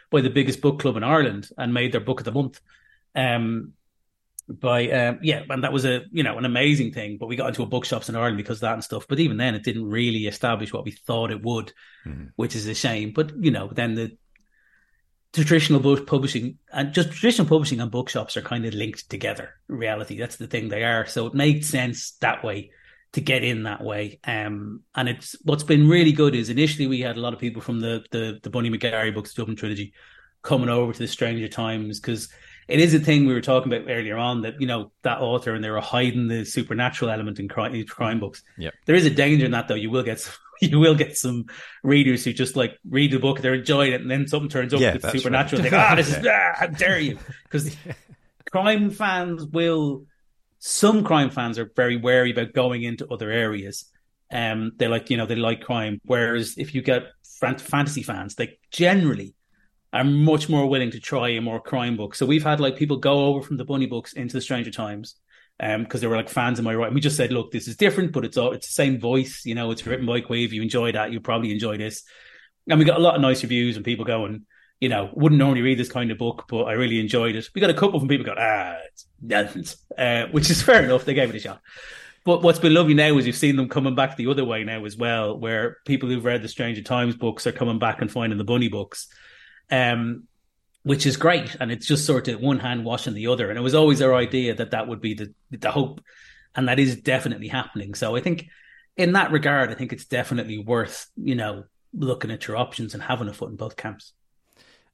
by 0.10 0.22
the 0.22 0.30
biggest 0.30 0.60
book 0.60 0.80
club 0.80 0.98
in 0.98 1.04
Ireland 1.04 1.50
and 1.56 1.74
made 1.74 1.92
their 1.92 2.02
book 2.02 2.20
of 2.20 2.26
the 2.26 2.32
month. 2.32 2.60
Um, 3.14 3.74
by 4.48 4.90
um, 4.92 5.20
yeah, 5.22 5.44
and 5.50 5.64
that 5.64 5.74
was 5.74 5.86
a 5.86 6.04
you 6.12 6.24
know 6.24 6.38
an 6.38 6.46
amazing 6.46 6.94
thing. 6.94 7.18
But 7.18 7.28
we 7.28 7.36
got 7.36 7.50
into 7.50 7.64
a 7.64 7.68
bookshops 7.68 8.10
in 8.10 8.16
Ireland 8.16 8.38
because 8.38 8.58
of 8.58 8.62
that 8.62 8.74
and 8.74 8.84
stuff. 8.84 9.06
But 9.08 9.20
even 9.20 9.38
then, 9.38 9.56
it 9.56 9.64
didn't 9.64 9.90
really 9.90 10.26
establish 10.26 10.72
what 10.72 10.86
we 10.86 10.92
thought 10.92 11.32
it 11.32 11.44
would, 11.44 11.74
mm. 12.06 12.32
which 12.38 12.56
is 12.56 12.68
a 12.68 12.74
shame. 12.74 13.12
But 13.12 13.34
you 13.44 13.52
know, 13.52 13.70
then 13.74 13.96
the 13.96 14.18
traditional 15.34 15.80
book 15.80 16.08
publishing 16.08 16.58
and 16.72 16.94
just 16.94 17.12
traditional 17.12 17.48
publishing 17.48 17.80
and 17.80 17.92
bookshops 17.92 18.38
are 18.38 18.42
kind 18.42 18.66
of 18.66 18.74
linked 18.74 19.10
together. 19.10 19.56
Reality, 19.68 20.18
that's 20.18 20.38
the 20.38 20.48
thing 20.48 20.70
they 20.70 20.84
are. 20.84 21.06
So 21.06 21.28
it 21.28 21.34
made 21.34 21.66
sense 21.66 22.12
that 22.22 22.44
way 22.44 22.72
to 23.14 23.22
get 23.22 23.44
in 23.44 23.64
that 23.64 23.84
way. 23.84 24.20
Um, 24.24 24.82
and 24.96 25.10
it's 25.10 25.36
what's 25.44 25.64
been 25.64 25.88
really 25.88 26.12
good 26.12 26.36
is 26.36 26.50
initially 26.50 26.88
we 26.88 27.02
had 27.02 27.18
a 27.18 27.22
lot 27.22 27.34
of 27.34 27.40
people 27.40 27.62
from 27.62 27.80
the 27.80 28.04
the, 28.12 28.40
the 28.42 28.50
Bunny 28.50 28.70
McGarry 28.70 29.14
books, 29.14 29.34
Dublin 29.34 29.58
trilogy, 29.58 29.94
coming 30.42 30.70
over 30.70 30.94
to 30.94 31.00
the 31.00 31.08
Stranger 31.08 31.48
Times 31.48 32.00
because 32.00 32.30
it 32.68 32.80
is 32.80 32.94
a 32.94 33.00
thing 33.00 33.26
we 33.26 33.34
were 33.34 33.42
talking 33.42 33.72
about 33.72 33.90
earlier 33.90 34.18
on 34.18 34.42
that 34.42 34.60
you 34.60 34.68
know 34.68 34.92
that 35.04 35.20
author 35.20 35.54
and 35.54 35.64
they 35.64 35.70
were 35.70 35.82
hiding 35.82 36.28
the 36.28 36.46
supernatural 36.46 37.10
element 37.12 37.40
in 37.40 37.48
crime, 37.48 37.84
crime 37.86 38.20
books. 38.20 38.44
Yeah, 38.58 38.72
there 38.86 38.96
is 38.96 39.06
a 39.06 39.10
danger 39.10 39.46
in 39.46 39.52
that 39.52 39.68
though. 39.68 39.76
You 39.76 39.90
will 39.90 40.04
get 40.04 40.20
some, 40.20 40.34
you 40.62 40.80
will 40.80 40.96
get 40.96 41.18
some 41.18 41.46
readers 41.84 42.24
who 42.26 42.34
just 42.34 42.56
like 42.56 42.78
read 42.90 43.12
the 43.12 43.20
book, 43.20 43.42
they're 43.42 43.56
enjoying 43.56 43.94
it, 43.94 44.02
and 44.02 44.12
then 44.12 44.28
something 44.28 44.50
turns 44.50 44.74
up 44.74 44.82
yeah, 44.82 44.98
that's 44.98 45.18
supernatural. 45.18 45.62
Right. 45.62 45.72
They 45.72 45.78
go, 45.78 45.84
"Ah, 45.84 45.96
this 45.96 46.10
is 46.10 46.26
ah, 46.30 46.54
how 46.56 46.68
dare 46.68 47.00
you?" 47.00 47.18
Because 47.44 47.76
crime 48.52 48.92
fans 48.92 49.46
will 49.46 50.06
some 50.60 51.04
crime 51.04 51.30
fans 51.30 51.60
are 51.60 51.72
very 51.76 51.98
wary 51.98 52.32
about 52.32 52.54
going 52.54 52.84
into 52.84 53.08
other 53.08 53.32
areas. 53.32 53.86
Um, 54.32 54.74
they 54.76 54.88
like, 54.88 55.10
you 55.10 55.18
know, 55.18 55.26
they 55.26 55.36
like 55.36 55.62
crime. 55.62 56.02
Whereas 56.04 56.56
if 56.58 56.76
you 56.76 56.82
get 56.82 57.04
fantasy 57.24 58.04
fans, 58.04 58.36
they 58.36 58.60
generally 58.72 59.36
are 59.98 60.04
much 60.04 60.50
more 60.50 60.68
willing 60.68 60.92
to 60.92 61.00
try 61.00 61.30
a 61.30 61.42
more 61.42 61.60
crime 61.60 61.98
book. 61.98 62.16
So 62.16 62.26
we've 62.26 62.44
had 62.44 62.60
like 62.60 62.76
people 62.76 62.98
go 62.98 63.26
over 63.26 63.42
from 63.42 63.58
the 63.58 63.66
Bunny 63.66 63.86
books 63.86 64.14
into 64.14 64.34
the 64.34 64.42
Stranger 64.42 64.72
Times 64.72 65.16
um 65.60 65.84
because 65.84 66.02
they 66.02 66.08
were 66.08 66.16
like 66.16 66.30
fans 66.30 66.60
of 66.60 66.66
my 66.66 66.76
writing. 66.76 66.94
We 66.94 67.02
just 67.02 67.18
said, 67.18 67.32
look, 67.32 67.52
this 67.52 67.68
is 67.68 67.76
different, 67.78 68.12
but 68.12 68.26
it's 68.26 68.38
all 68.38 68.52
it's 68.52 68.68
the 68.68 68.74
same 68.74 69.00
voice. 69.00 69.42
You 69.46 69.56
know, 69.56 69.72
it's 69.72 69.86
written 69.86 70.06
by 70.06 70.22
Caimh. 70.22 70.52
You 70.52 70.62
enjoy 70.62 70.92
that, 70.92 71.12
you 71.12 71.20
probably 71.20 71.52
enjoy 71.52 71.78
this. 71.78 72.04
And 72.70 72.80
we 72.80 72.86
got 72.86 72.98
a 72.98 73.02
lot 73.02 73.16
of 73.16 73.22
nice 73.22 73.44
reviews 73.44 73.76
and 73.76 73.86
people 73.86 74.06
going, 74.06 74.46
you 74.80 74.90
know, 74.90 75.10
wouldn't 75.14 75.40
normally 75.40 75.62
read 75.62 75.80
this 75.80 75.90
kind 75.90 76.12
of 76.12 76.18
book, 76.18 76.46
but 76.48 76.64
I 76.64 76.74
really 76.74 77.00
enjoyed 77.00 77.36
it. 77.36 77.50
We 77.56 77.62
got 77.62 77.70
a 77.70 77.74
couple 77.74 78.00
from 78.00 78.10
people 78.10 78.26
going, 78.26 78.38
ah, 78.40 78.76
it's 78.86 79.08
nonsense, 79.22 79.78
uh, 79.98 80.26
which 80.32 80.50
is 80.50 80.62
fair 80.64 80.84
enough. 80.84 81.06
They 81.06 81.14
gave 81.14 81.30
it 81.30 81.36
a 81.36 81.40
shot. 81.40 81.62
But 82.26 82.44
what's 82.44 82.60
been 82.60 82.74
lovely 82.74 82.94
now 82.94 83.18
is 83.18 83.26
you've 83.26 83.38
seen 83.38 83.56
them 83.56 83.70
coming 83.70 83.96
back 83.96 84.18
the 84.18 84.28
other 84.28 84.44
way 84.44 84.66
now 84.66 84.84
as 84.84 84.98
well, 84.98 85.40
where 85.40 85.78
people 85.86 86.10
who've 86.10 86.26
read 86.26 86.42
the 86.42 86.50
Stranger 86.50 86.84
Times 86.84 87.16
books 87.16 87.48
are 87.48 87.54
coming 87.54 87.80
back 87.80 88.02
and 88.02 88.12
finding 88.12 88.38
the 88.38 88.44
Bunny 88.44 88.68
books, 88.68 89.08
um, 89.72 90.24
which 90.84 91.06
is 91.06 91.18
great. 91.18 91.56
And 91.60 91.72
it's 91.72 91.88
just 91.88 92.06
sort 92.06 92.28
of 92.28 92.40
one 92.40 92.60
hand 92.60 92.86
washing 92.86 93.14
the 93.14 93.28
other. 93.28 93.50
And 93.50 93.58
it 93.58 93.62
was 93.62 93.76
always 93.76 94.02
our 94.02 94.14
idea 94.14 94.56
that 94.56 94.72
that 94.72 94.88
would 94.88 95.02
be 95.02 95.14
the 95.14 95.34
the 95.52 95.72
hope, 95.72 96.02
and 96.56 96.68
that 96.68 96.80
is 96.80 96.96
definitely 96.96 97.48
happening. 97.48 97.94
So 97.94 98.16
I 98.16 98.22
think 98.22 98.48
in 98.96 99.14
that 99.14 99.32
regard, 99.32 99.70
I 99.70 99.76
think 99.76 99.94
it's 99.94 100.06
definitely 100.06 100.58
worth 100.58 101.08
you 101.16 101.36
know 101.36 101.66
looking 101.94 102.32
at 102.32 102.48
your 102.48 102.58
options 102.58 102.94
and 102.94 103.04
having 103.04 103.28
a 103.28 103.34
foot 103.34 103.50
in 103.50 103.56
both 103.56 103.76
camps. 103.76 104.14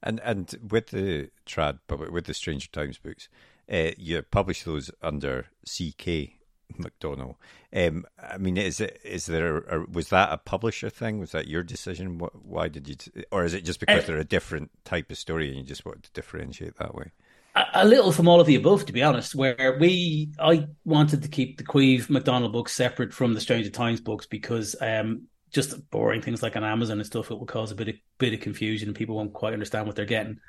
And 0.01 0.19
and 0.21 0.53
with 0.69 0.87
the 0.87 1.29
trad, 1.45 1.79
but 1.87 2.11
with 2.11 2.25
the 2.25 2.33
Stranger 2.33 2.67
Times 2.71 2.97
books, 2.97 3.29
uh, 3.71 3.91
you 3.97 4.21
publish 4.21 4.63
those 4.63 4.91
under 5.01 5.47
CK 5.65 6.33
McDonnell. 6.77 7.35
Um, 7.75 8.05
I 8.21 8.37
mean, 8.37 8.57
is 8.57 8.79
it 8.79 8.99
is 9.03 9.25
there 9.25 9.57
a, 9.57 9.85
was 9.85 10.09
that 10.09 10.31
a 10.31 10.37
publisher 10.37 10.89
thing? 10.89 11.19
Was 11.19 11.31
that 11.31 11.47
your 11.47 11.63
decision? 11.63 12.17
What, 12.17 12.45
why 12.45 12.67
did 12.67 12.87
you, 12.87 13.23
or 13.31 13.45
is 13.45 13.53
it 13.53 13.65
just 13.65 13.79
because 13.79 14.03
uh, 14.03 14.07
they're 14.07 14.17
a 14.17 14.23
different 14.23 14.71
type 14.85 15.11
of 15.11 15.17
story 15.17 15.47
and 15.49 15.57
you 15.57 15.63
just 15.63 15.85
want 15.85 16.03
to 16.03 16.11
differentiate 16.11 16.77
that 16.77 16.95
way? 16.95 17.11
A, 17.55 17.65
a, 17.75 17.85
little 17.85 18.11
from 18.11 18.27
all 18.27 18.41
of 18.41 18.47
the 18.47 18.55
above, 18.55 18.85
to 18.85 18.93
be 18.93 19.03
honest. 19.03 19.35
Where 19.35 19.77
we, 19.79 20.31
I 20.39 20.67
wanted 20.85 21.23
to 21.23 21.29
keep 21.29 21.57
the 21.57 21.63
Caimh 21.63 22.07
McDonnell 22.07 22.51
books 22.51 22.73
separate 22.73 23.13
from 23.13 23.33
the 23.33 23.41
Stranger 23.41 23.69
Times 23.69 24.01
books 24.01 24.25
because 24.25 24.75
um, 24.81 25.27
just 25.51 25.89
boring 25.91 26.21
things 26.21 26.41
like 26.41 26.55
on 26.55 26.63
Amazon 26.63 26.97
and 26.97 27.05
stuff, 27.05 27.31
it 27.31 27.37
will 27.37 27.45
cause 27.45 27.71
a 27.71 27.75
bit 27.75 27.89
of 27.89 27.95
bit 28.17 28.33
of 28.33 28.41
confusion 28.41 28.89
and 28.89 28.95
people 28.95 29.15
won't 29.15 29.33
quite 29.33 29.53
understand 29.53 29.85
what 29.85 29.95
they're 29.95 30.05
getting. 30.05 30.39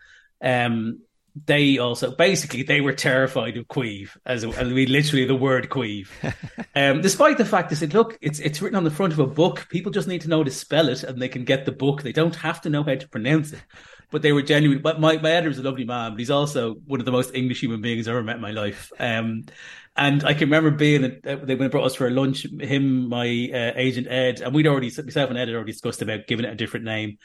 Um, 0.43 1.01
they 1.35 1.79
also 1.79 2.15
basically 2.15 2.63
they 2.63 2.81
were 2.81 2.93
terrified 2.93 3.57
of 3.57 3.67
Caimh 3.67 4.09
as 4.25 4.45
I 4.45 4.63
mean 4.65 4.91
literally 4.91 5.25
the 5.25 5.35
word 5.35 5.69
Caimh. 5.69 6.09
Um, 6.77 7.03
despite 7.03 7.39
the 7.39 7.45
fact 7.45 7.71
they 7.71 7.77
said, 7.77 7.95
look, 7.95 8.19
it's 8.21 8.41
it's 8.41 8.61
written 8.61 8.77
on 8.77 8.83
the 8.83 8.91
front 8.91 9.13
of 9.13 9.21
a 9.21 9.29
book. 9.29 9.69
People 9.69 9.93
just 9.93 10.09
need 10.09 10.23
to 10.23 10.29
know 10.29 10.43
to 10.43 10.51
spell 10.51 10.89
it 10.89 11.05
and 11.05 11.23
they 11.23 11.29
can 11.29 11.45
get 11.45 11.67
the 11.67 11.71
book. 11.71 12.03
They 12.03 12.11
don't 12.11 12.35
have 12.35 12.61
to 12.63 12.69
know 12.69 12.83
how 12.83 12.97
to 12.97 13.09
pronounce 13.09 13.53
it. 13.53 13.63
But 14.11 14.23
they 14.23 14.33
were 14.33 14.43
genuine. 14.43 14.83
But 14.83 14.99
my, 14.99 15.17
my 15.19 15.31
editor 15.31 15.51
is 15.51 15.59
a 15.59 15.63
lovely 15.63 15.85
man, 15.85 16.13
but 16.13 16.19
he's 16.19 16.33
also 16.33 16.75
one 16.87 16.99
of 16.99 17.07
the 17.07 17.13
most 17.13 17.33
English 17.33 17.63
human 17.63 17.81
beings 17.81 18.09
I've 18.09 18.15
ever 18.15 18.25
met 18.25 18.37
in 18.37 18.43
my 18.43 18.51
life. 18.51 18.93
Um, 18.99 19.45
and 19.97 20.25
I 20.25 20.35
can 20.35 20.49
remember 20.49 20.73
being 20.73 21.05
uh, 21.05 21.37
they 21.45 21.55
brought 21.55 21.87
us 21.87 21.95
for 21.95 22.09
a 22.09 22.11
lunch, 22.11 22.45
him, 22.61 23.09
my 23.09 23.27
uh, 23.55 23.73
agent 23.77 24.09
Ed, 24.09 24.41
and 24.41 24.53
we'd 24.53 24.67
already 24.67 24.91
myself 24.91 25.31
and 25.31 25.39
Ed 25.39 25.47
had 25.47 25.55
already 25.55 25.73
discussed 25.73 26.03
about 26.03 26.27
giving 26.27 26.45
it 26.45 26.53
a 26.53 26.57
different 26.57 26.87
name. 26.87 27.19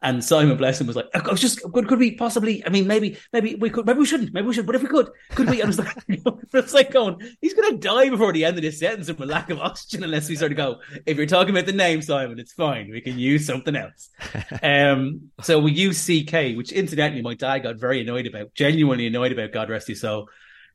And 0.00 0.24
Simon 0.24 0.56
Blesson 0.56 0.86
was 0.86 0.94
like, 0.94 1.06
I 1.12 1.28
was 1.28 1.40
just 1.40 1.60
could, 1.72 1.88
could 1.88 1.98
we 1.98 2.14
possibly? 2.14 2.64
I 2.64 2.68
mean, 2.68 2.86
maybe 2.86 3.18
maybe 3.32 3.56
we 3.56 3.68
could, 3.68 3.84
maybe 3.84 3.98
we 3.98 4.06
shouldn't, 4.06 4.32
maybe 4.32 4.46
we 4.46 4.54
should, 4.54 4.66
but 4.66 4.76
if 4.76 4.82
we 4.82 4.88
could, 4.88 5.10
could 5.34 5.50
we? 5.50 5.60
And 5.60 5.64
I 5.64 5.66
was 5.66 5.78
like, 5.78 5.96
it's 6.54 6.72
like 6.72 6.92
going, 6.92 7.20
he's 7.40 7.54
going 7.54 7.72
to 7.72 7.78
die 7.78 8.08
before 8.08 8.32
the 8.32 8.44
end 8.44 8.56
of 8.56 8.62
this 8.62 8.78
sentence 8.78 9.10
from 9.10 9.22
a 9.22 9.26
lack 9.26 9.50
of 9.50 9.58
oxygen 9.58 10.04
unless 10.04 10.28
we 10.28 10.36
sort 10.36 10.52
of 10.52 10.56
go. 10.56 10.76
If 11.04 11.16
you're 11.16 11.26
talking 11.26 11.50
about 11.50 11.66
the 11.66 11.72
name 11.72 12.00
Simon, 12.02 12.38
it's 12.38 12.52
fine. 12.52 12.90
We 12.90 13.00
can 13.00 13.18
use 13.18 13.44
something 13.44 13.74
else. 13.74 14.10
um, 14.62 15.30
so 15.42 15.58
we 15.58 15.72
use 15.72 16.04
CK, 16.04 16.56
which 16.56 16.70
incidentally 16.70 17.22
my 17.22 17.34
dad 17.34 17.60
got 17.60 17.76
very 17.76 18.00
annoyed 18.00 18.26
about, 18.26 18.54
genuinely 18.54 19.08
annoyed 19.08 19.32
about. 19.32 19.52
God 19.52 19.68
rest 19.68 19.88
his 19.88 20.00
soul 20.00 20.28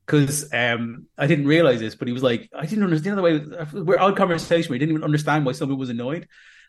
because 0.06 0.52
um, 0.54 1.08
I 1.18 1.28
didn't 1.28 1.48
realize 1.48 1.80
this, 1.80 1.96
but 1.96 2.08
he 2.08 2.14
was 2.14 2.24
like, 2.24 2.50
I 2.54 2.66
didn't 2.66 2.84
understand 2.84 3.18
the 3.18 3.22
way 3.22 3.40
we're 3.72 3.98
on 3.98 4.16
conversation. 4.16 4.72
We 4.72 4.80
didn't 4.80 4.92
even 4.92 5.04
understand 5.04 5.46
why 5.46 5.54
someone 5.54 5.80
was 5.80 5.90
annoyed. 5.90 6.28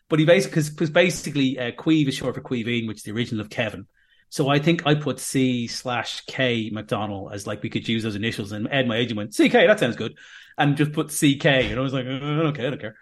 But 0.09 0.19
he 0.19 0.25
basically, 0.25 0.63
because 0.63 0.89
basically, 0.89 1.57
uh, 1.57 1.71
Caimh 1.71 2.07
is 2.07 2.15
short 2.15 2.35
for 2.35 2.41
Caoimhín, 2.41 2.87
which 2.87 2.97
is 2.97 3.03
the 3.03 3.11
original 3.11 3.41
of 3.41 3.49
Kevin. 3.49 3.87
So 4.29 4.49
I 4.49 4.59
think 4.59 4.85
I 4.85 4.95
put 4.95 5.19
C 5.19 5.67
slash 5.67 6.21
K 6.25 6.69
McDonnell 6.69 7.33
as 7.33 7.47
like 7.47 7.63
we 7.63 7.69
could 7.69 7.87
use 7.87 8.03
those 8.03 8.15
initials. 8.15 8.51
And 8.51 8.67
Ed, 8.69 8.87
my 8.87 8.97
agent, 8.97 9.17
went 9.17 9.31
CK. 9.35 9.53
That 9.53 9.79
sounds 9.79 9.95
good, 9.95 10.17
and 10.57 10.77
just 10.77 10.93
put 10.93 11.07
CK. 11.07 11.45
And 11.45 11.79
I 11.79 11.81
was 11.81 11.93
like, 11.93 12.05
oh, 12.05 12.47
okay, 12.47 12.67
I 12.67 12.69
don't 12.69 12.81
care. 12.81 12.97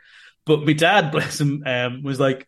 But 0.46 0.66
my 0.66 0.74
dad, 0.74 1.12
bless 1.12 1.39
him, 1.39 1.63
um, 1.66 2.04
was 2.04 2.20
like, 2.20 2.48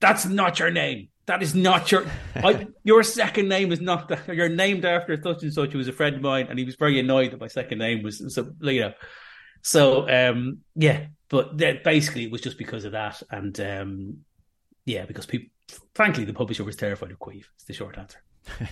"That's 0.00 0.26
not 0.26 0.58
your 0.58 0.70
name. 0.70 1.08
That 1.26 1.42
is 1.42 1.54
not 1.54 1.92
your. 1.92 2.06
I, 2.34 2.66
your 2.84 3.02
second 3.02 3.48
name 3.48 3.72
is 3.72 3.80
not 3.80 4.08
that. 4.08 4.26
You're 4.28 4.48
named 4.48 4.84
after 4.84 5.20
such 5.22 5.42
and 5.42 5.52
such. 5.52 5.72
Who 5.72 5.78
was 5.78 5.88
a 5.88 5.92
friend 5.92 6.16
of 6.16 6.22
mine, 6.22 6.46
and 6.50 6.58
he 6.58 6.64
was 6.64 6.76
very 6.76 6.98
annoyed 6.98 7.32
that 7.32 7.40
my 7.40 7.48
second 7.48 7.78
name 7.78 8.02
was 8.02 8.34
so. 8.34 8.52
You 8.60 8.80
know, 8.80 8.92
so 9.62 10.08
um, 10.08 10.58
yeah, 10.74 11.06
but 11.28 11.56
basically 11.56 12.24
it 12.24 12.30
was 12.30 12.40
just 12.40 12.58
because 12.58 12.84
of 12.84 12.92
that, 12.92 13.22
and 13.30 13.58
um, 13.60 14.18
yeah, 14.84 15.04
because 15.04 15.26
people, 15.26 15.48
frankly, 15.94 16.24
the 16.24 16.32
publisher 16.32 16.64
was 16.64 16.76
terrified 16.76 17.10
of 17.10 17.18
Caimh. 17.18 17.44
It's 17.54 17.64
the 17.64 17.74
short 17.74 17.98
answer. 17.98 18.18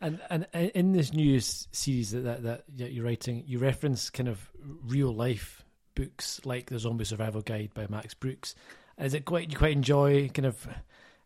and 0.00 0.20
and 0.30 0.46
in 0.52 0.92
this 0.92 1.12
new 1.12 1.40
series 1.40 2.12
that, 2.12 2.42
that 2.42 2.64
that 2.76 2.92
you're 2.92 3.04
writing, 3.04 3.44
you 3.46 3.58
reference 3.58 4.10
kind 4.10 4.28
of 4.28 4.50
real 4.84 5.12
life 5.12 5.64
books 5.94 6.40
like 6.44 6.70
the 6.70 6.78
Zombie 6.78 7.04
Survival 7.04 7.42
Guide 7.42 7.70
by 7.74 7.86
Max 7.88 8.14
Brooks. 8.14 8.54
Is 8.98 9.14
it 9.14 9.24
quite 9.24 9.50
you 9.50 9.56
quite 9.56 9.72
enjoy 9.72 10.28
kind 10.28 10.46
of? 10.46 10.66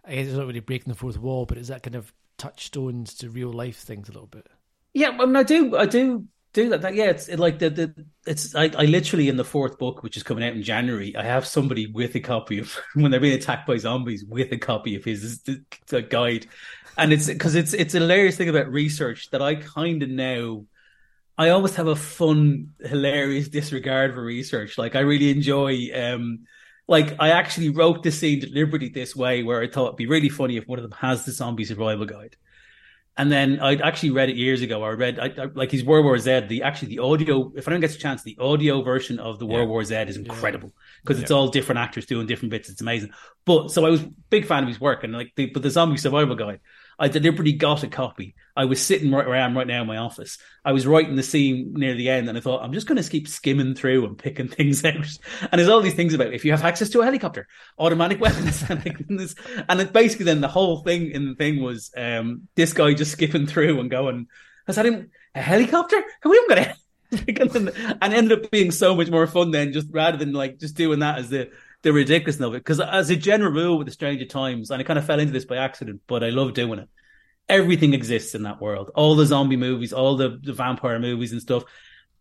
I 0.05 0.15
guess 0.15 0.29
it's 0.29 0.37
not 0.37 0.47
really 0.47 0.61
breaking 0.61 0.93
the 0.93 0.99
fourth 0.99 1.19
wall, 1.19 1.47
but 1.47 1.59
is 1.59 1.69
that 1.69 1.83
kind 1.83 1.97
of 1.97 2.13
touchstones 2.39 3.15
to 3.15 3.29
real 3.29 3.53
life 3.53 3.79
things 3.79 4.09
a 4.09 4.13
little 4.13 4.29
bit? 4.29 4.47
Yeah, 4.95 5.11
I 5.11 5.27
mean, 5.27 5.37
I 5.37 5.43
do. 5.43 5.77
I 5.77 5.87
do 5.87 6.27
do 6.57 6.71
that. 6.71 6.83
that 6.83 6.95
yeah, 6.95 7.11
it's 7.11 7.29
it, 7.29 7.39
like 7.39 7.59
the 7.59 7.71
the 7.71 8.07
it's 8.27 8.55
I, 8.55 8.65
I 8.77 8.87
literally 8.87 9.29
in 9.29 9.37
the 9.37 9.45
fourth 9.45 9.79
book, 9.79 10.03
which 10.03 10.17
is 10.17 10.23
coming 10.23 10.43
out 10.43 10.55
in 10.55 10.63
January, 10.63 11.15
I 11.15 11.23
have 11.23 11.47
somebody 11.47 11.87
with 11.87 12.15
a 12.15 12.21
copy 12.21 12.59
of 12.59 12.77
when 12.95 13.11
they're 13.11 13.21
being 13.21 13.39
attacked 13.39 13.67
by 13.67 13.77
zombies 13.77 14.25
with 14.25 14.51
a 14.53 14.59
copy 14.59 14.97
of 14.97 15.05
his 15.05 15.43
the, 15.43 16.03
guide, 16.03 16.47
and 16.97 17.13
it's 17.13 17.27
because 17.27 17.55
it's 17.55 17.75
it's 17.75 17.95
a 17.95 18.01
hilarious 18.01 18.37
thing 18.37 18.49
about 18.49 18.73
research 18.73 19.31
that 19.31 19.43
I 19.43 19.55
kind 19.57 20.03
of 20.03 20.09
now. 20.09 20.65
I 21.39 21.51
always 21.51 21.77
have 21.77 21.87
a 21.87 21.97
fun, 21.97 22.73
hilarious 22.81 23.49
disregard 23.49 24.15
for 24.15 24.25
research. 24.25 24.79
Like 24.79 24.97
I 24.97 25.01
really 25.01 25.31
enjoy. 25.31 25.91
um 25.95 26.47
like 26.89 27.17
I 27.19 27.31
actually 27.31 27.71
wrote 27.71 28.03
the 28.05 28.13
scene 28.13 28.41
deliberately 28.41 28.89
this 28.89 29.15
way, 29.15 29.43
where 29.43 29.61
I 29.61 29.69
thought 29.69 29.89
it'd 29.89 29.97
be 29.97 30.07
really 30.07 30.29
funny 30.29 30.57
if 30.57 30.67
one 30.69 30.79
of 30.79 30.85
them 30.85 30.99
has 31.01 31.25
the 31.25 31.33
zombie 31.33 31.65
survival 31.65 32.07
guide. 32.07 32.37
And 33.19 33.33
then 33.33 33.61
I 33.61 33.77
actually 33.77 34.11
read 34.11 34.29
it 34.29 34.37
years 34.37 34.61
ago. 34.61 34.83
I 34.83 34.91
read 34.91 35.19
I, 35.19 35.33
I, 35.43 35.47
like 35.55 35.71
his 35.71 35.83
World 35.83 36.05
War 36.05 36.19
Z. 36.19 36.41
The 36.49 36.63
actually 36.63 36.89
the 36.89 36.99
audio, 36.99 37.51
if 37.57 37.67
anyone 37.67 37.81
gets 37.81 37.95
a 37.95 37.99
chance, 37.99 38.23
the 38.23 38.37
audio 38.39 38.83
version 38.83 39.19
of 39.19 39.39
the 39.39 39.47
yeah. 39.47 39.55
World 39.55 39.69
War 39.71 39.85
Z 39.85 39.95
is 39.95 40.19
incredible 40.19 40.73
because 41.03 41.17
yeah. 41.19 41.23
it's 41.23 41.31
all 41.31 41.49
different 41.49 41.79
actors 41.79 42.05
doing 42.05 42.27
different 42.27 42.51
bits. 42.51 42.69
It's 42.69 42.83
amazing. 42.83 43.11
But 43.47 43.71
so 43.71 43.87
I 43.87 43.91
was 43.91 44.03
big 44.29 44.45
fan 44.45 44.65
of 44.65 44.69
his 44.69 44.81
work, 44.81 45.03
and 45.03 45.15
like 45.15 45.33
the, 45.35 45.47
but 45.47 45.63
the 45.63 45.71
zombie 45.71 45.97
survival 45.97 46.37
guide, 46.37 46.61
I 46.99 47.09
deliberately 47.09 47.53
got 47.53 47.83
a 47.83 47.89
copy. 47.89 48.35
I 48.57 48.65
was 48.65 48.81
sitting 48.81 49.11
right 49.11 49.27
where 49.27 49.37
I 49.37 49.45
am 49.45 49.57
right 49.57 49.67
now 49.67 49.83
in 49.83 49.87
my 49.87 49.99
office. 49.99 50.39
I 50.65 50.73
was 50.73 50.87
writing 50.87 51.15
the 51.15 51.23
scene 51.23 51.75
near 51.75 51.95
the 51.95 52.09
end, 52.09 52.29
and 52.29 52.39
I 52.39 52.41
thought 52.41 52.63
I'm 52.63 52.73
just 52.73 52.87
going 52.87 53.01
to 53.01 53.09
keep 53.09 53.29
skimming 53.29 53.75
through 53.75 54.07
and 54.07 54.17
picking 54.17 54.49
things 54.49 54.85
out. 54.85 55.07
And 55.53 55.59
there's 55.59 55.69
all 55.69 55.83
these 55.83 55.95
things 55.95 56.15
about 56.15 56.33
if 56.33 56.45
you 56.45 56.53
have 56.53 56.65
access 56.65 56.89
to 56.91 57.01
a 57.01 57.05
helicopter, 57.05 57.47
automatic 57.79 58.21
weapons, 58.21 58.65
and, 58.69 59.81
it 59.81 59.93
basically 59.93 60.25
then 60.25 60.41
the 60.41 60.49
whole 60.49 60.83
thing 60.83 61.11
in 61.11 61.29
the 61.29 61.35
thing 61.35 61.63
was 61.63 61.91
um, 61.97 62.49
this 62.55 62.73
guy 62.73 62.95
just 62.95 63.13
skipping 63.13 63.47
through 63.47 63.79
and 63.79 63.91
going, 63.91 64.29
"Has 64.67 64.77
that 64.77 64.87
him 64.87 65.11
a 65.35 65.43
helicopter? 65.43 66.03
Can 66.23 66.31
we 66.31 66.37
haven't 66.37 66.49
got 66.49 66.77
a?" 66.77 66.77
and 68.03 68.15
ended 68.15 68.45
up 68.45 68.51
being 68.51 68.71
so 68.71 68.97
much 68.97 69.11
more 69.11 69.27
fun 69.27 69.51
then, 69.51 69.73
just 69.73 69.89
rather 69.91 70.17
than 70.17 70.33
like 70.33 70.59
just 70.59 70.77
doing 70.77 71.01
that 71.01 71.19
as 71.19 71.29
the 71.29 71.51
the 71.87 71.93
ridiculousness 71.93 72.45
of 72.45 72.55
it. 72.55 72.59
Because 72.59 72.81
as 72.81 73.11
a 73.11 73.17
general 73.17 73.53
rule 73.53 73.79
with 73.79 73.87
the 73.87 73.93
Stranger 73.93 74.25
Times, 74.25 74.73
and 74.73 74.81
I 74.81 74.83
kind 74.83 74.99
of 74.99 75.07
fell 75.07 75.21
into 75.21 75.33
this 75.33 75.45
by 75.45 75.59
accident, 75.59 76.01
but 76.09 76.25
I 76.25 76.31
love 76.31 76.53
doing 76.53 76.81
it. 76.81 76.89
Everything 77.49 77.95
exists 77.95 78.35
in 78.35 78.43
that 78.43 78.61
world. 78.61 78.91
All 78.97 79.15
the 79.15 79.25
zombie 79.25 79.57
movies, 79.57 79.93
all 79.93 80.17
the, 80.17 80.41
the 80.43 80.53
vampire 80.53 80.99
movies 80.99 81.31
and 81.31 81.41
stuff. 81.41 81.63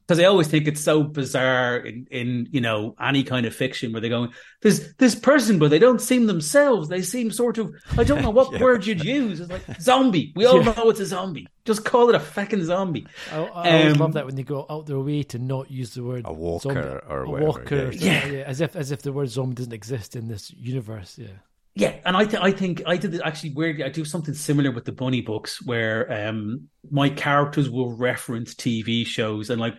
Because 0.08 0.20
I 0.20 0.26
always 0.26 0.48
think 0.48 0.68
it's 0.68 0.82
so 0.82 1.02
bizarre 1.02 1.78
in, 1.78 2.08
in, 2.12 2.48
you 2.52 2.62
know, 2.62 2.96
any 3.02 3.24
kind 3.24 3.48
of 3.48 3.56
fiction 3.56 3.92
where 3.92 4.02
they're 4.02 4.10
going, 4.10 4.32
there's 4.62 4.94
this 4.96 5.16
person, 5.16 5.58
but 5.58 5.72
they 5.72 5.80
don't 5.80 6.00
seem 6.00 6.28
themselves. 6.28 6.90
They 6.90 7.02
seem 7.02 7.32
sort 7.32 7.58
of, 7.58 7.74
I 7.98 8.04
don't 8.04 8.22
know 8.22 8.30
what 8.30 8.52
yeah. 8.54 8.62
word 8.62 8.86
you'd 8.86 9.04
use. 9.04 9.40
It's 9.40 9.50
like 9.50 9.64
zombie. 9.82 10.32
We 10.36 10.46
all 10.46 10.64
yeah. 10.64 10.74
know 10.74 10.90
it's 10.92 11.00
a 11.00 11.08
zombie. 11.08 11.48
Just 11.66 11.86
call 11.86 12.10
it 12.10 12.16
a 12.16 12.20
fucking 12.20 12.64
zombie. 12.66 13.08
I, 13.32 13.38
I 13.38 13.84
um, 13.84 13.94
love 13.94 14.14
that 14.14 14.28
when 14.28 14.36
they 14.36 14.44
go 14.44 14.68
out 14.70 14.86
their 14.86 15.00
way 15.00 15.24
to 15.24 15.40
not 15.40 15.72
use 15.72 15.96
the 15.96 16.04
word 16.04 16.22
a 16.26 16.34
walker 16.34 16.62
zombie, 16.62 16.80
or 17.10 17.24
a 17.24 17.30
whatever. 17.30 17.50
walker. 17.50 17.92
Yeah. 17.92 18.26
yeah. 18.28 18.44
as 18.46 18.62
if 18.62 18.76
as 18.76 18.92
if 18.92 19.02
the 19.02 19.12
word 19.12 19.30
zombie 19.30 19.56
doesn't 19.56 19.74
exist 19.74 20.16
in 20.16 20.28
this 20.28 20.52
universe. 20.52 21.18
Yeah. 21.18 21.30
Yeah, 21.78 21.94
and 22.06 22.16
I 22.16 22.24
th- 22.24 22.42
I 22.42 22.52
think 22.52 22.84
I 22.86 22.96
did 22.96 23.22
actually 23.22 23.52
weirdly 23.52 23.84
I 23.84 23.90
do 23.90 24.06
something 24.06 24.34
similar 24.34 24.72
with 24.72 24.86
the 24.86 24.94
bunny 24.94 25.22
books 25.22 25.62
where 25.62 26.30
um 26.30 26.70
my 26.90 27.10
characters 27.10 27.70
will 27.70 27.96
reference 27.96 28.56
TV 28.56 29.06
shows 29.06 29.50
and 29.50 29.60
like 29.60 29.76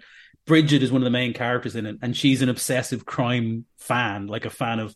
Bridget 0.46 0.82
is 0.82 0.92
one 0.92 1.00
of 1.00 1.06
the 1.06 1.10
main 1.10 1.32
characters 1.32 1.74
in 1.74 1.86
it 1.86 1.96
and 2.02 2.14
she's 2.14 2.42
an 2.42 2.50
obsessive 2.50 3.06
crime 3.06 3.64
fan 3.78 4.26
like 4.26 4.44
a 4.44 4.50
fan 4.50 4.78
of 4.78 4.94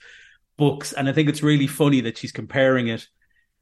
books 0.59 0.93
and 0.93 1.09
I 1.09 1.13
think 1.13 1.31
it's 1.31 1.43
really 1.43 1.67
funny 1.67 2.03
that 2.03 2.19
she's 2.19 2.33
comparing 2.33 2.89
it 2.89 3.07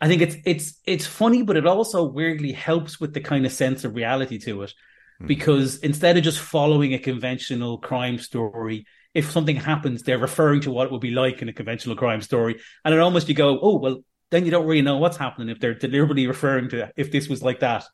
I 0.00 0.08
think 0.08 0.20
it's 0.20 0.36
it's 0.44 0.80
it's 0.84 1.06
funny 1.06 1.42
but 1.42 1.56
it 1.56 1.66
also 1.66 2.02
weirdly 2.02 2.50
helps 2.50 2.98
with 2.98 3.14
the 3.14 3.20
kind 3.20 3.46
of 3.46 3.52
sense 3.52 3.84
of 3.84 3.94
reality 3.94 4.38
to 4.40 4.62
it 4.62 4.70
mm-hmm. 4.70 5.28
because 5.28 5.78
instead 5.78 6.16
of 6.16 6.24
just 6.24 6.40
following 6.40 6.92
a 6.92 6.98
conventional 6.98 7.78
crime 7.78 8.18
story 8.18 8.84
if 9.18 9.32
something 9.32 9.56
happens, 9.56 10.04
they're 10.04 10.16
referring 10.16 10.60
to 10.60 10.70
what 10.70 10.86
it 10.86 10.92
would 10.92 11.00
be 11.00 11.10
like 11.10 11.42
in 11.42 11.48
a 11.48 11.52
conventional 11.52 11.96
crime 11.96 12.22
story. 12.22 12.60
And 12.84 12.94
it 12.94 13.00
almost 13.00 13.28
you 13.28 13.34
go, 13.34 13.58
oh, 13.60 13.76
well, 13.76 14.04
then 14.30 14.44
you 14.44 14.52
don't 14.52 14.64
really 14.64 14.80
know 14.80 14.98
what's 14.98 15.16
happening 15.16 15.48
if 15.48 15.58
they're 15.58 15.74
deliberately 15.74 16.28
referring 16.28 16.68
to 16.68 16.92
if 16.96 17.10
this 17.10 17.28
was 17.28 17.42
like 17.42 17.58
that, 17.58 17.84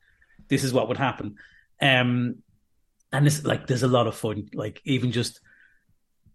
this 0.48 0.64
is 0.64 0.74
what 0.74 0.86
would 0.88 0.98
happen. 0.98 1.36
Um, 1.80 2.42
and 3.10 3.26
it's 3.26 3.42
like 3.42 3.66
there's 3.66 3.84
a 3.84 3.88
lot 3.88 4.06
of 4.06 4.14
fun, 4.14 4.50
like 4.52 4.82
even 4.84 5.12
just 5.12 5.40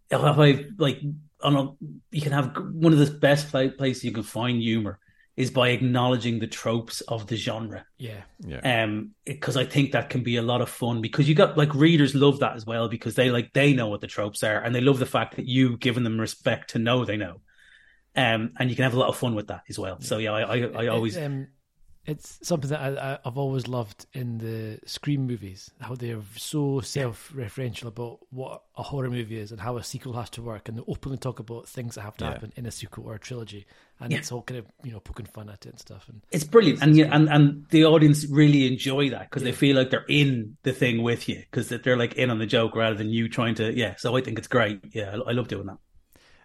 if 0.10 0.20
I 0.20 0.66
like 0.80 1.02
on 1.44 1.56
a, 1.56 1.86
you 2.10 2.22
can 2.24 2.32
have 2.32 2.58
one 2.58 2.92
of 2.92 2.98
the 2.98 3.12
best 3.12 3.52
places 3.52 4.04
you 4.04 4.12
can 4.12 4.24
find 4.24 4.60
humor 4.60 4.98
is 5.40 5.50
by 5.50 5.70
acknowledging 5.70 6.38
the 6.40 6.48
tropes 6.48 7.00
of 7.00 7.26
the 7.28 7.38
genre. 7.38 7.86
Yeah. 7.98 8.24
Yeah. 8.46 8.84
Um, 8.84 9.12
because 9.24 9.56
I 9.56 9.64
think 9.64 9.94
that 9.94 10.10
can 10.10 10.22
be 10.22 10.36
a 10.36 10.42
lot 10.42 10.60
of 10.60 10.68
fun 10.68 11.00
because 11.02 11.30
you 11.30 11.34
got 11.34 11.58
like 11.58 11.74
readers 11.74 12.14
love 12.14 12.42
that 12.42 12.58
as 12.58 12.66
well 12.66 12.90
because 12.90 13.16
they 13.16 13.32
like 13.32 13.54
they 13.54 13.72
know 13.72 13.88
what 13.88 14.02
the 14.02 14.08
tropes 14.08 14.44
are 14.44 14.60
and 14.60 14.76
they 14.76 14.82
love 14.82 15.00
the 15.00 15.06
fact 15.06 15.38
that 15.38 15.46
you've 15.46 15.80
given 15.80 16.04
them 16.04 16.20
respect 16.20 16.72
to 16.72 16.80
know 16.80 17.06
they 17.06 17.16
know. 17.16 17.40
Um, 18.18 18.52
and 18.60 18.70
you 18.70 18.76
can 18.76 18.84
have 18.84 18.94
a 18.94 19.00
lot 19.00 19.08
of 19.08 19.16
fun 19.16 19.34
with 19.34 19.48
that 19.48 19.62
as 19.70 19.80
well. 19.80 20.02
So 20.02 20.18
yeah, 20.18 20.34
I 20.34 20.42
I, 20.42 20.58
I 20.84 20.88
always 20.88 21.18
um, 21.18 21.48
it's 22.10 22.40
something 22.42 22.70
that 22.70 22.98
I, 22.98 23.20
have 23.24 23.38
always 23.38 23.68
loved 23.68 24.06
in 24.14 24.40
the 24.40 24.80
Scream 24.86 25.28
movies, 25.28 25.72
how 25.80 25.96
they're 25.96 26.22
so 26.36 26.82
self-referential 26.82 27.86
about 27.86 28.20
what 28.32 28.64
a 28.78 28.84
horror 28.84 29.10
movie 29.10 29.38
is 29.38 29.52
and 29.52 29.62
how 29.62 29.78
a 29.78 29.84
sequel 29.84 30.14
has 30.14 30.30
to 30.32 30.42
work, 30.42 30.68
and 30.68 30.78
they 30.78 30.84
openly 30.88 31.18
talk 31.18 31.40
about 31.40 31.68
things 31.68 31.96
that 31.96 32.02
have 32.02 32.18
to 32.18 32.26
yeah. 32.26 32.32
happen 32.32 32.54
in 32.56 32.66
a 32.66 32.72
sequel 32.72 33.06
or 33.06 33.16
a 33.16 33.20
trilogy, 33.20 33.66
and 34.00 34.12
yeah. 34.12 34.18
it's 34.18 34.32
all 34.32 34.42
kind 34.42 34.60
of 34.60 34.66
you 34.84 34.92
know 34.92 35.00
poking 35.00 35.26
fun 35.26 35.50
at 35.50 35.66
it 35.66 35.70
and 35.70 35.80
stuff. 35.80 36.08
And 36.10 36.22
it's 36.32 36.44
brilliant, 36.44 36.82
and 36.82 36.96
yeah, 36.96 37.10
and 37.12 37.30
and 37.30 37.66
the 37.70 37.86
audience 37.86 38.26
really 38.28 38.68
enjoy 38.68 39.10
that 39.12 39.30
because 39.30 39.44
they 39.44 39.52
feel 39.52 39.76
like 39.76 39.90
they're 39.90 40.06
in 40.10 40.58
the 40.64 40.74
thing 40.74 41.04
with 41.04 41.30
you 41.30 41.38
because 41.38 41.70
they're 41.70 41.98
like 41.98 42.14
in 42.14 42.30
on 42.32 42.40
the 42.40 42.46
joke 42.46 42.76
rather 42.76 42.96
than 42.96 43.10
you 43.10 43.30
trying 43.30 43.56
to. 43.56 43.74
Yeah, 43.74 43.96
so 43.98 44.16
I 44.18 44.22
think 44.22 44.40
it's 44.40 44.48
great. 44.48 44.80
Yeah, 44.92 45.16
I, 45.16 45.30
I 45.30 45.32
love 45.34 45.48
doing 45.48 45.68
that. 45.68 45.78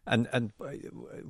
And 0.07 0.29
and 0.33 0.53
I 0.63 0.81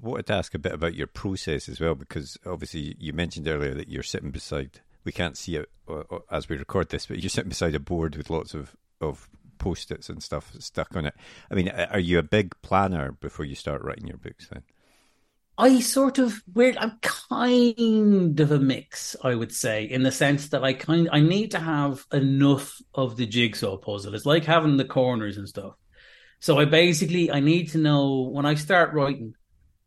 wanted 0.00 0.26
to 0.26 0.34
ask 0.34 0.54
a 0.54 0.58
bit 0.58 0.72
about 0.72 0.94
your 0.94 1.06
process 1.06 1.68
as 1.68 1.80
well, 1.80 1.94
because 1.94 2.36
obviously 2.44 2.96
you 2.98 3.12
mentioned 3.12 3.46
earlier 3.46 3.74
that 3.74 3.88
you're 3.88 4.02
sitting 4.02 4.30
beside. 4.30 4.80
We 5.04 5.12
can't 5.12 5.36
see 5.36 5.56
it 5.56 5.70
uh, 5.88 6.02
uh, 6.10 6.18
as 6.30 6.48
we 6.48 6.56
record 6.56 6.88
this, 6.88 7.06
but 7.06 7.20
you're 7.20 7.30
sitting 7.30 7.50
beside 7.50 7.74
a 7.74 7.80
board 7.80 8.16
with 8.16 8.30
lots 8.30 8.54
of 8.54 8.74
of 9.00 9.28
post-its 9.58 10.08
and 10.08 10.22
stuff 10.22 10.52
stuck 10.58 10.96
on 10.96 11.06
it. 11.06 11.14
I 11.50 11.54
mean, 11.54 11.68
are 11.68 12.00
you 12.00 12.18
a 12.18 12.22
big 12.22 12.54
planner 12.62 13.12
before 13.12 13.44
you 13.44 13.54
start 13.54 13.82
writing 13.82 14.08
your 14.08 14.16
books? 14.16 14.48
Then 14.48 14.62
I 15.56 15.78
sort 15.80 16.18
of 16.18 16.42
weird. 16.52 16.76
I'm 16.76 16.98
kind 17.00 18.40
of 18.40 18.50
a 18.50 18.58
mix, 18.58 19.14
I 19.22 19.36
would 19.36 19.52
say, 19.52 19.84
in 19.84 20.02
the 20.02 20.10
sense 20.10 20.48
that 20.48 20.64
I 20.64 20.72
kind 20.72 21.08
I 21.12 21.20
need 21.20 21.52
to 21.52 21.60
have 21.60 22.06
enough 22.12 22.80
of 22.92 23.16
the 23.16 23.26
jigsaw 23.26 23.76
puzzle. 23.76 24.14
It's 24.14 24.26
like 24.26 24.44
having 24.44 24.78
the 24.78 24.84
corners 24.84 25.36
and 25.36 25.48
stuff. 25.48 25.74
So 26.44 26.58
I 26.58 26.66
basically 26.66 27.30
I 27.30 27.40
need 27.40 27.70
to 27.70 27.78
know 27.78 28.28
when 28.30 28.44
I 28.44 28.54
start 28.56 28.92
writing, 28.92 29.32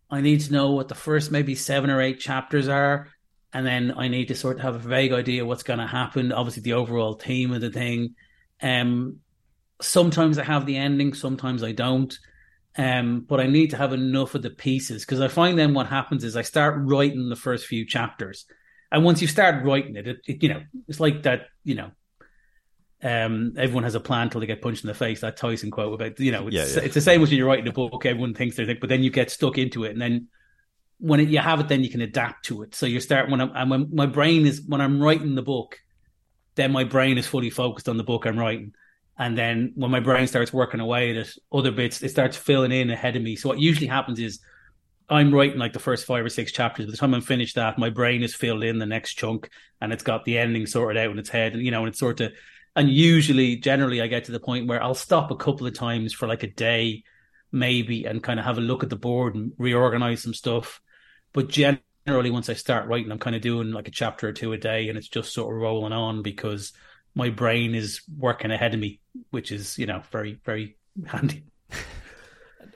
I 0.10 0.22
need 0.22 0.41
to 0.41 0.51
know 0.51 0.72
what 0.72 0.88
the 0.88 0.95
first 0.95 1.32
maybe 1.32 1.53
seven 1.53 1.91
or 1.91 2.01
eight 2.01 2.20
chapters 2.20 2.68
are, 2.68 3.10
and 3.53 3.64
then 3.64 3.93
I 3.95 4.08
need 4.08 4.30
to 4.30 4.36
sort 4.36 4.58
of 4.58 4.64
have 4.64 4.74
a 4.74 4.80
vague 4.80 5.12
idea 5.12 5.45
what's 5.45 5.62
going 5.62 5.78
to 5.78 5.86
happen. 5.86 6.32
Obviously, 6.32 6.64
the 6.64 6.74
overall 6.74 7.14
theme 7.14 7.53
of 7.53 7.62
the 7.62 7.70
thing. 7.70 8.16
Um, 8.60 9.20
sometimes 9.82 10.39
I 10.39 10.45
have 10.45 10.66
the 10.66 10.78
ending, 10.78 11.14
sometimes 11.14 11.62
I 11.62 11.74
don't. 11.74 12.18
Um, 12.76 13.20
but 13.20 13.39
I 13.39 13.45
need 13.45 13.70
to 13.70 13.78
have 13.78 13.93
enough 13.93 14.34
of 14.34 14.41
the 14.41 14.49
pieces 14.49 15.05
because 15.05 15.22
I 15.22 15.28
find 15.28 15.60
then 15.60 15.76
what 15.76 15.86
happens 15.86 16.24
is 16.24 16.36
I 16.36 16.41
start 16.41 16.80
writing 16.80 17.30
the 17.30 17.36
first 17.36 17.68
few 17.68 17.86
chapters, 17.86 18.47
and 18.91 19.03
once 19.03 19.22
you 19.22 19.28
start 19.28 19.64
writing 19.64 19.95
it, 19.95 20.08
it, 20.08 20.18
it 20.26 20.41
you 20.41 20.49
know, 20.49 20.64
it's 20.88 20.99
like 20.99 21.22
that, 21.22 21.49
you 21.64 21.76
know, 21.76 21.91
um, 23.03 23.53
everyone 23.57 23.83
has 23.83 23.95
a 23.95 23.99
plan 23.99 24.29
till 24.29 24.41
they 24.41 24.47
get 24.47 24.61
punched 24.61 24.83
in 24.83 24.87
the 24.87 24.93
face. 24.93 25.21
That 25.21 25.37
Tyson 25.37 25.71
quote 25.71 25.93
about 25.93 26.19
you 26.19 26.31
know, 26.31 26.47
it's, 26.47 26.55
yeah, 26.55 26.65
yeah. 26.65 26.85
it's 26.85 26.95
the 26.95 27.01
same 27.01 27.21
as 27.21 27.29
when 27.29 27.37
you're 27.37 27.47
writing 27.47 27.67
a 27.67 27.71
book. 27.71 28.05
Everyone 28.05 28.33
thinks 28.33 28.55
they 28.55 28.65
think, 28.65 28.79
but 28.79 28.89
then 28.89 29.03
you 29.03 29.09
get 29.09 29.29
stuck 29.31 29.57
into 29.57 29.83
it, 29.83 29.91
and 29.91 30.01
then 30.01 30.27
when 30.99 31.19
it, 31.19 31.29
you 31.29 31.37
have 31.37 31.59
it, 31.59 31.67
then 31.67 31.83
you 31.83 31.89
can 31.89 32.01
adapt 32.01 32.45
to 32.45 32.63
it. 32.63 32.73
So 32.73 32.85
you 32.85 32.99
start 32.99 33.29
when 33.29 33.39
I'm, 33.41 33.51
and 33.55 33.69
when 33.69 33.89
my 33.93 34.07
brain 34.07 34.45
is 34.45 34.63
when 34.65 34.81
I'm 34.81 34.99
writing 34.99 35.35
the 35.35 35.43
book, 35.43 35.77
then 36.55 36.71
my 36.71 36.83
brain 36.83 37.17
is 37.17 37.27
fully 37.27 37.49
focused 37.49 37.87
on 37.87 37.97
the 37.97 38.03
book 38.03 38.25
I'm 38.25 38.39
writing. 38.39 38.73
And 39.19 39.37
then 39.37 39.73
when 39.75 39.91
my 39.91 39.99
brain 39.99 40.27
starts 40.27 40.53
working 40.53 40.79
away 40.79 41.11
at 41.11 41.17
it, 41.17 41.29
other 41.51 41.71
bits, 41.71 42.03
it 42.03 42.09
starts 42.09 42.37
filling 42.37 42.71
in 42.71 42.89
ahead 42.89 43.15
of 43.15 43.23
me. 43.23 43.35
So 43.35 43.49
what 43.49 43.59
usually 43.59 43.87
happens 43.87 44.19
is 44.19 44.39
I'm 45.09 45.33
writing 45.33 45.57
like 45.57 45.73
the 45.73 45.79
first 45.79 46.05
five 46.05 46.23
or 46.23 46.29
six 46.29 46.51
chapters. 46.51 46.85
By 46.85 46.91
the 46.91 46.97
time 46.97 47.13
I'm 47.13 47.21
finished 47.21 47.55
that, 47.55 47.79
my 47.79 47.89
brain 47.89 48.21
is 48.21 48.35
filled 48.35 48.63
in 48.63 48.77
the 48.77 48.85
next 48.85 49.15
chunk 49.15 49.49
and 49.81 49.91
it's 49.91 50.03
got 50.03 50.25
the 50.25 50.37
ending 50.37 50.67
sorted 50.67 51.01
out 51.01 51.11
in 51.11 51.17
its 51.17 51.29
head. 51.29 51.53
And, 51.53 51.63
you 51.63 51.71
know, 51.71 51.79
and 51.79 51.89
it's 51.89 51.99
sort 51.99 52.21
of, 52.21 52.31
and 52.78 52.91
usually, 52.91 53.55
generally, 53.55 54.01
I 54.01 54.07
get 54.07 54.25
to 54.25 54.32
the 54.32 54.39
point 54.39 54.67
where 54.67 54.82
I'll 54.82 54.93
stop 54.93 55.32
a 55.32 55.36
couple 55.36 55.65
of 55.65 55.73
times 55.73 56.13
for 56.13 56.28
like 56.28 56.43
a 56.43 56.47
day, 56.47 57.03
maybe, 57.51 58.05
and 58.05 58.21
kind 58.21 58.39
of 58.39 58.45
have 58.45 58.59
a 58.59 58.61
look 58.61 58.84
at 58.84 58.91
the 58.91 58.95
board 58.95 59.34
and 59.34 59.51
reorganize 59.57 60.21
some 60.21 60.36
stuff. 60.36 60.80
But 61.34 61.49
generally, 61.49 62.30
once 62.30 62.49
I 62.49 62.53
start 62.53 62.88
writing, 62.88 63.11
I'm 63.11 63.17
kind 63.17 63.36
of 63.36 63.41
doing 63.41 63.71
like 63.71 63.88
a 63.88 63.91
chapter 63.91 64.28
or 64.28 64.32
two 64.32 64.53
a 64.53 64.59
day, 64.59 64.89
and 64.89 64.97
it's 64.97 65.07
just 65.07 65.34
sort 65.34 65.55
of 65.55 65.59
rolling 65.59 65.91
on 65.91 66.21
because 66.21 66.71
my 67.15 67.32
brain 67.32 67.73
is 67.73 68.01
working 68.15 68.51
ahead 68.51 68.75
of 68.75 68.80
me, 68.80 68.99
which 69.32 69.51
is 69.51 69.80
you 69.80 69.88
know 69.88 70.03
very 70.11 70.39
very 70.45 70.78
handy. 71.07 71.45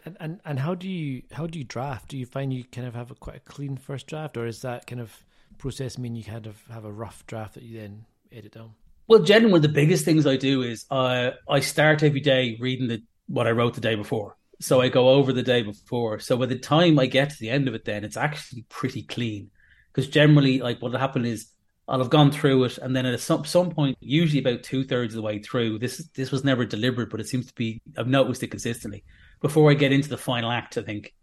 And, 0.03 0.17
and 0.19 0.41
and 0.43 0.59
how 0.59 0.73
do 0.73 0.89
you 0.89 1.21
how 1.31 1.45
do 1.45 1.59
you 1.59 1.63
draft? 1.63 2.07
Do 2.07 2.17
you 2.17 2.25
find 2.25 2.51
you 2.51 2.63
kind 2.63 2.87
of 2.87 2.95
have 2.95 3.11
a 3.11 3.15
quite 3.15 3.35
a 3.35 3.41
clean 3.41 3.77
first 3.77 4.07
draft, 4.07 4.35
or 4.35 4.47
is 4.47 4.63
that 4.63 4.87
kind 4.87 4.99
of 4.99 5.23
process 5.59 5.99
mean 5.99 6.15
you 6.15 6.23
kind 6.23 6.47
of 6.47 6.59
have 6.71 6.85
a 6.85 6.91
rough 6.91 7.23
draft 7.27 7.53
that 7.53 7.61
you 7.61 7.79
then 7.79 8.05
edit 8.31 8.53
down? 8.53 8.71
Well, 9.07 9.23
generally, 9.23 9.51
one 9.51 9.57
of 9.59 9.63
the 9.63 9.69
biggest 9.69 10.05
things 10.05 10.25
I 10.25 10.37
do 10.37 10.61
is 10.61 10.85
uh, 10.89 11.31
I 11.49 11.59
start 11.59 12.03
every 12.03 12.21
day 12.21 12.57
reading 12.59 12.87
the 12.87 13.03
what 13.27 13.47
I 13.47 13.51
wrote 13.51 13.73
the 13.73 13.81
day 13.81 13.95
before. 13.95 14.37
So 14.59 14.81
I 14.81 14.89
go 14.89 15.09
over 15.09 15.33
the 15.33 15.43
day 15.43 15.63
before. 15.63 16.19
So 16.19 16.37
by 16.37 16.45
the 16.45 16.59
time 16.59 16.99
I 16.99 17.07
get 17.07 17.29
to 17.31 17.39
the 17.39 17.49
end 17.49 17.67
of 17.67 17.73
it, 17.73 17.85
then 17.85 18.03
it's 18.03 18.17
actually 18.17 18.65
pretty 18.69 19.03
clean. 19.03 19.49
Because 19.91 20.09
generally, 20.09 20.59
like 20.59 20.79
what'll 20.79 20.99
happen 20.99 21.25
is 21.25 21.51
I'll 21.87 21.99
have 21.99 22.09
gone 22.09 22.31
through 22.31 22.63
it, 22.65 22.77
and 22.77 22.95
then 22.95 23.05
at 23.05 23.19
some 23.19 23.43
some 23.43 23.71
point, 23.71 23.97
usually 23.99 24.39
about 24.39 24.63
two 24.63 24.83
thirds 24.83 25.13
of 25.13 25.17
the 25.17 25.23
way 25.23 25.39
through, 25.39 25.79
this 25.79 25.97
this 26.15 26.31
was 26.31 26.43
never 26.43 26.65
deliberate, 26.65 27.09
but 27.09 27.19
it 27.19 27.27
seems 27.27 27.47
to 27.47 27.53
be. 27.53 27.81
I've 27.97 28.07
noticed 28.07 28.43
it 28.43 28.47
consistently. 28.51 29.03
Before 29.41 29.69
I 29.69 29.73
get 29.73 29.91
into 29.91 30.07
the 30.07 30.17
final 30.17 30.51
act, 30.51 30.77
I 30.77 30.83
think 30.83 31.13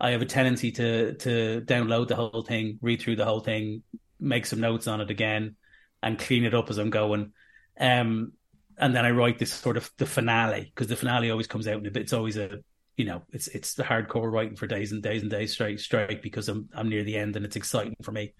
I 0.00 0.10
have 0.10 0.22
a 0.22 0.26
tendency 0.26 0.70
to 0.72 1.14
to 1.14 1.62
download 1.62 2.08
the 2.08 2.16
whole 2.16 2.42
thing, 2.42 2.78
read 2.82 3.00
through 3.00 3.16
the 3.16 3.24
whole 3.24 3.40
thing, 3.40 3.82
make 4.20 4.46
some 4.46 4.60
notes 4.60 4.86
on 4.86 5.00
it 5.00 5.10
again, 5.10 5.56
and 6.02 6.18
clean 6.18 6.44
it 6.44 6.54
up 6.54 6.70
as 6.70 6.78
I'm 6.78 6.90
going. 6.90 7.32
Um, 7.78 8.32
and 8.78 8.94
then 8.94 9.04
I 9.04 9.10
write 9.10 9.38
this 9.38 9.52
sort 9.52 9.76
of 9.76 9.90
the 9.98 10.06
finale 10.06 10.70
because 10.74 10.88
the 10.88 10.96
finale 10.96 11.30
always 11.30 11.46
comes 11.46 11.68
out 11.68 11.78
in 11.78 11.86
a 11.86 11.90
bit. 11.90 12.02
It's 12.02 12.12
always 12.12 12.36
a 12.36 12.60
you 12.96 13.04
know 13.04 13.22
it's 13.32 13.48
it's 13.48 13.74
the 13.74 13.84
hardcore 13.84 14.30
writing 14.30 14.56
for 14.56 14.66
days 14.66 14.92
and 14.92 15.02
days 15.02 15.22
and 15.22 15.30
days 15.30 15.52
straight 15.52 15.80
straight 15.80 16.22
because 16.22 16.48
I'm 16.48 16.68
I'm 16.74 16.88
near 16.88 17.04
the 17.04 17.16
end 17.16 17.36
and 17.36 17.44
it's 17.44 17.56
exciting 17.56 17.96
for 18.02 18.12
me. 18.12 18.34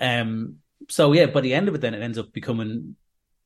Um. 0.00 0.56
So 0.88 1.12
yeah, 1.12 1.26
by 1.26 1.42
the 1.42 1.54
end 1.54 1.68
of 1.68 1.74
it, 1.74 1.82
then 1.82 1.94
it 1.94 2.02
ends 2.02 2.18
up 2.18 2.32
becoming 2.32 2.96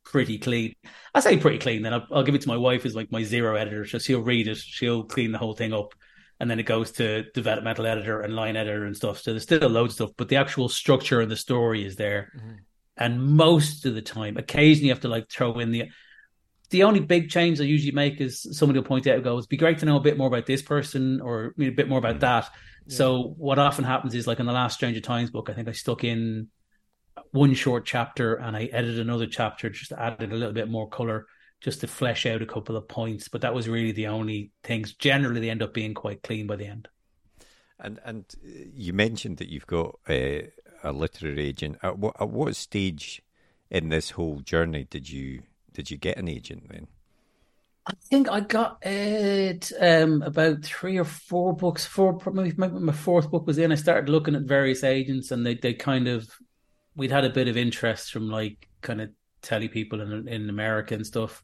pretty 0.05 0.39
clean. 0.39 0.75
I 1.15 1.21
say 1.21 1.37
pretty 1.37 1.59
clean. 1.59 1.83
Then 1.83 1.95
I'll, 1.95 2.07
I'll 2.13 2.23
give 2.23 2.35
it 2.35 2.43
to 2.43 2.49
my 2.49 2.57
wife 2.57 2.87
as 2.87 2.95
like 2.95 3.11
my 3.11 3.23
zero 3.23 3.57
editor. 3.57 3.87
So 3.87 3.99
she'll 3.99 4.23
read 4.23 4.47
it, 4.47 4.59
she'll 4.59 5.03
clean 5.05 5.33
the 5.33 5.39
whole 5.39 5.55
thing 5.55 5.73
up, 5.73 5.95
and 6.39 6.51
then 6.51 6.61
it 6.61 6.65
goes 6.65 6.93
to 6.93 7.25
developmental 7.33 7.87
editor 7.87 8.21
and 8.21 8.37
line 8.37 8.57
editor 8.57 8.85
and 8.85 8.97
stuff. 8.97 9.21
So 9.21 9.33
there's 9.33 9.43
still 9.43 9.65
a 9.65 9.69
load 9.69 9.87
of 9.87 9.93
stuff, 9.93 10.11
but 10.17 10.29
the 10.29 10.37
actual 10.37 10.69
structure 10.69 11.21
and 11.21 11.31
the 11.31 11.37
story 11.37 11.85
is 11.85 11.97
there. 11.97 12.33
Mm-hmm. 12.37 12.55
And 12.97 13.37
most 13.37 13.87
of 13.87 13.95
the 13.95 14.03
time, 14.03 14.37
occasionally 14.37 14.89
you 14.89 14.93
have 14.93 15.03
to 15.03 15.09
like 15.09 15.29
throw 15.29 15.59
in 15.59 15.73
the 15.73 15.85
the 16.71 16.83
only 16.83 17.01
big 17.01 17.31
change 17.31 17.61
I 17.61 17.65
usually 17.65 17.93
make 17.93 18.21
is 18.21 18.47
somebody 18.59 18.79
will 18.79 18.87
point 18.87 19.07
out 19.07 19.17
and 19.17 19.25
go, 19.25 19.37
it'd 19.39 19.49
be 19.49 19.57
great 19.57 19.79
to 19.79 19.87
know 19.87 19.97
a 19.97 20.01
bit 20.01 20.17
more 20.17 20.27
about 20.27 20.47
this 20.47 20.63
person 20.63 21.21
or 21.21 21.55
a 21.59 21.71
bit 21.71 21.89
more 21.89 21.99
about 21.99 22.17
mm. 22.17 22.21
that. 22.21 22.51
Yeah. 22.87 22.97
So 22.97 23.35
what 23.37 23.59
often 23.59 23.85
happens 23.85 24.15
is 24.15 24.27
like 24.27 24.41
in 24.41 24.47
the 24.47 24.53
last 24.53 24.75
Stranger 24.75 25.01
Times 25.01 25.31
book, 25.31 25.51
I 25.51 25.53
think 25.53 25.69
I 25.69 25.73
stuck 25.73 26.05
in 26.05 26.49
one 27.31 27.55
short 27.55 27.85
chapter 27.85 28.35
and 28.35 28.57
I 28.57 28.65
edited 28.65 28.99
another 28.99 29.27
chapter, 29.27 29.71
just 29.71 29.93
added 29.93 30.33
a 30.33 30.37
little 30.37 30.53
bit 30.53 30.69
more 30.69 30.89
color 30.89 31.27
just 31.61 31.81
to 31.81 31.87
flesh 31.87 32.27
out 32.27 32.43
a 32.43 32.47
couple 32.47 32.77
of 32.77 32.89
points. 32.89 33.29
But 33.29 33.43
that 33.43 33.55
was 33.55 33.69
really 33.69 33.93
the 33.93 34.09
only 34.09 34.51
things. 34.63 34.95
Generally, 34.95 35.41
they 35.41 35.51
end 35.51 35.63
up 35.63 35.75
being 35.75 35.95
quite 35.95 36.23
clean 36.23 36.47
by 36.47 36.57
the 36.57 36.67
end. 36.67 36.89
And 37.79 37.99
and 38.05 38.25
you 38.43 38.93
mentioned 38.93 39.39
that 39.39 39.49
you've 39.49 39.67
got 39.67 39.99
a, 40.09 40.51
a 40.85 40.93
literary 40.93 41.47
agent. 41.47 41.79
At 41.83 41.99
what, 41.99 42.15
at 42.21 42.29
what 42.29 42.55
stage 42.57 43.23
in 43.71 43.89
this 43.89 44.11
whole 44.11 44.41
journey 44.41 44.87
did 44.89 45.11
you 45.11 45.43
did 45.73 45.91
you 45.91 45.97
get 45.97 46.19
an 46.19 46.29
agent 46.29 46.69
then? 46.71 46.87
I 47.87 47.93
think 48.09 48.31
I 48.31 48.41
got 48.41 48.79
it 48.87 49.71
um, 49.79 50.23
about 50.23 50.65
three 50.65 50.97
or 50.97 51.05
four 51.05 51.55
books. 51.55 51.85
Four, 51.85 52.19
maybe 52.33 52.55
my 52.57 52.93
fourth 52.93 53.31
book 53.31 53.47
was 53.47 53.59
in. 53.59 53.73
I 53.73 53.75
started 53.75 54.09
looking 54.09 54.35
at 54.35 54.43
various 54.43 54.85
agents, 54.85 55.31
and 55.33 55.45
they 55.45 55.55
they 55.55 55.75
kind 55.75 56.09
of 56.09 56.27
we'd 56.97 57.11
had 57.11 57.25
a 57.25 57.31
bit 57.31 57.49
of 57.49 57.57
interest 57.57 58.13
from 58.13 58.31
like 58.31 58.69
kind 58.81 59.03
of 59.03 59.11
telly 59.43 59.69
people 59.69 60.01
in 60.01 60.29
in 60.29 60.49
America 60.49 60.95
and 60.95 61.07
stuff. 61.07 61.43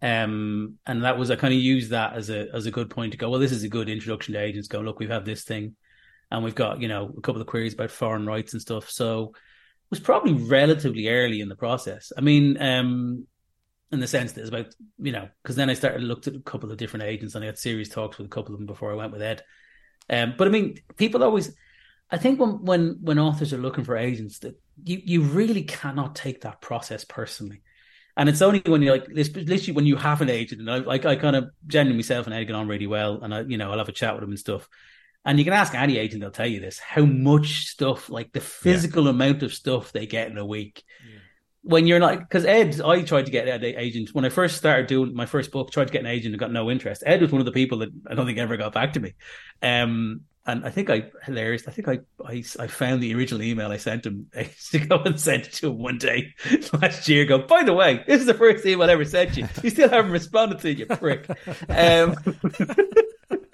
Um, 0.00 0.78
and 0.86 1.04
that 1.04 1.18
was 1.18 1.30
I 1.30 1.36
kind 1.36 1.52
of 1.52 1.60
used 1.60 1.90
that 1.90 2.14
as 2.14 2.30
a 2.30 2.46
as 2.54 2.64
a 2.64 2.70
good 2.70 2.88
point 2.88 3.12
to 3.12 3.18
go. 3.18 3.28
Well, 3.28 3.40
this 3.40 3.52
is 3.52 3.62
a 3.62 3.68
good 3.68 3.90
introduction 3.90 4.32
to 4.34 4.40
agents. 4.40 4.68
Go 4.68 4.80
look, 4.80 4.98
we 4.98 5.08
have 5.08 5.26
this 5.26 5.44
thing, 5.44 5.76
and 6.30 6.42
we've 6.42 6.54
got 6.54 6.80
you 6.80 6.88
know 6.88 7.12
a 7.16 7.20
couple 7.20 7.40
of 7.40 7.46
queries 7.46 7.74
about 7.74 7.90
foreign 7.90 8.26
rights 8.26 8.52
and 8.52 8.62
stuff. 8.62 8.90
So 8.90 9.32
it 9.34 9.90
was 9.90 10.00
probably 10.00 10.34
relatively 10.34 11.08
early 11.08 11.40
in 11.40 11.48
the 11.48 11.56
process. 11.56 12.12
I 12.16 12.20
mean, 12.20 12.60
um, 12.60 13.26
in 13.92 14.00
the 14.00 14.06
sense 14.06 14.32
that 14.32 14.40
it's 14.40 14.50
about 14.50 14.74
you 14.98 15.12
know 15.12 15.28
because 15.42 15.56
then 15.56 15.70
I 15.70 15.74
started 15.74 16.02
looked 16.02 16.26
at 16.26 16.34
a 16.34 16.40
couple 16.40 16.70
of 16.70 16.76
different 16.76 17.04
agents 17.04 17.34
and 17.34 17.44
I 17.44 17.46
had 17.46 17.58
serious 17.58 17.88
talks 17.88 18.18
with 18.18 18.26
a 18.26 18.30
couple 18.30 18.54
of 18.54 18.58
them 18.58 18.66
before 18.66 18.92
I 18.92 18.96
went 18.96 19.12
with 19.12 19.22
Ed. 19.22 19.42
Um, 20.08 20.34
but 20.36 20.46
I 20.46 20.50
mean, 20.50 20.78
people 20.96 21.24
always, 21.24 21.54
I 22.10 22.18
think 22.18 22.40
when 22.40 22.64
when 22.64 22.98
when 23.00 23.18
authors 23.18 23.52
are 23.52 23.58
looking 23.58 23.84
for 23.84 23.96
agents, 23.96 24.40
that 24.40 24.60
you 24.84 25.00
you 25.04 25.22
really 25.22 25.62
cannot 25.62 26.14
take 26.14 26.42
that 26.42 26.60
process 26.60 27.04
personally. 27.04 27.62
And 28.18 28.30
it's 28.30 28.40
only 28.40 28.62
when 28.64 28.80
you're 28.80 28.96
like, 28.96 29.08
literally 29.08 29.72
when 29.72 29.84
you 29.84 29.96
have 29.96 30.22
an 30.22 30.30
agent, 30.30 30.62
and 30.62 30.70
I 30.70 30.78
like, 30.78 31.04
I 31.04 31.16
kind 31.16 31.36
of 31.36 31.50
genuinely 31.66 31.98
myself 31.98 32.26
and 32.26 32.34
Ed 32.34 32.44
get 32.44 32.56
on 32.56 32.66
really 32.66 32.86
well, 32.86 33.20
and 33.22 33.34
I, 33.34 33.42
you 33.42 33.58
know, 33.58 33.70
I'll 33.70 33.78
have 33.78 33.90
a 33.90 33.92
chat 33.92 34.14
with 34.14 34.24
him 34.24 34.30
and 34.30 34.38
stuff. 34.38 34.68
And 35.26 35.38
you 35.38 35.44
can 35.44 35.52
ask 35.52 35.74
any 35.74 35.98
agent; 35.98 36.22
they'll 36.22 36.30
tell 36.30 36.46
you 36.46 36.60
this: 36.60 36.78
how 36.78 37.04
much 37.04 37.66
stuff, 37.66 38.08
like 38.08 38.32
the 38.32 38.40
physical 38.40 39.04
yeah. 39.04 39.10
amount 39.10 39.42
of 39.42 39.52
stuff 39.52 39.92
they 39.92 40.06
get 40.06 40.30
in 40.30 40.38
a 40.38 40.46
week. 40.46 40.82
Yeah 41.04 41.20
when 41.66 41.84
you're 41.84 41.98
not 41.98 42.20
because 42.20 42.44
Ed, 42.44 42.80
I 42.80 43.02
tried 43.02 43.26
to 43.26 43.32
get 43.32 43.48
Ed 43.48 43.64
agent 43.64 44.14
when 44.14 44.24
I 44.24 44.28
first 44.28 44.56
started 44.56 44.86
doing 44.86 45.14
my 45.14 45.26
first 45.26 45.50
book. 45.50 45.72
Tried 45.72 45.88
to 45.88 45.92
get 45.92 46.02
an 46.02 46.06
agent 46.06 46.32
and 46.32 46.38
got 46.38 46.52
no 46.52 46.70
interest. 46.70 47.02
Ed 47.04 47.20
was 47.20 47.32
one 47.32 47.40
of 47.40 47.44
the 47.44 47.52
people 47.52 47.78
that 47.78 47.88
I 48.08 48.14
don't 48.14 48.24
think 48.24 48.38
ever 48.38 48.56
got 48.56 48.72
back 48.72 48.92
to 48.92 49.00
me. 49.00 49.14
Um, 49.60 50.22
and 50.46 50.64
I 50.64 50.70
think 50.70 50.90
I 50.90 51.10
hilarious. 51.24 51.66
I 51.66 51.70
think 51.70 51.88
I, 51.88 52.00
I 52.24 52.44
I 52.58 52.66
found 52.66 53.02
the 53.02 53.14
original 53.14 53.42
email 53.42 53.72
I 53.72 53.76
sent 53.76 54.06
him 54.06 54.30
to 54.70 54.78
go 54.78 54.98
and 54.98 55.20
sent 55.20 55.46
it 55.46 55.52
to 55.54 55.68
him 55.68 55.78
one 55.78 55.98
day 55.98 56.34
last 56.72 57.08
year. 57.08 57.24
Go 57.24 57.38
by 57.38 57.62
the 57.64 57.72
way, 57.72 58.04
this 58.06 58.20
is 58.20 58.26
the 58.26 58.34
first 58.34 58.64
email 58.64 58.88
I 58.88 58.92
ever 58.92 59.04
sent 59.04 59.36
you. 59.36 59.48
You 59.62 59.70
still 59.70 59.88
haven't 59.88 60.12
responded 60.12 60.60
to 60.60 60.70
it, 60.70 60.78
you 60.78 60.86
prick. 60.86 61.28
Um, 61.68 62.16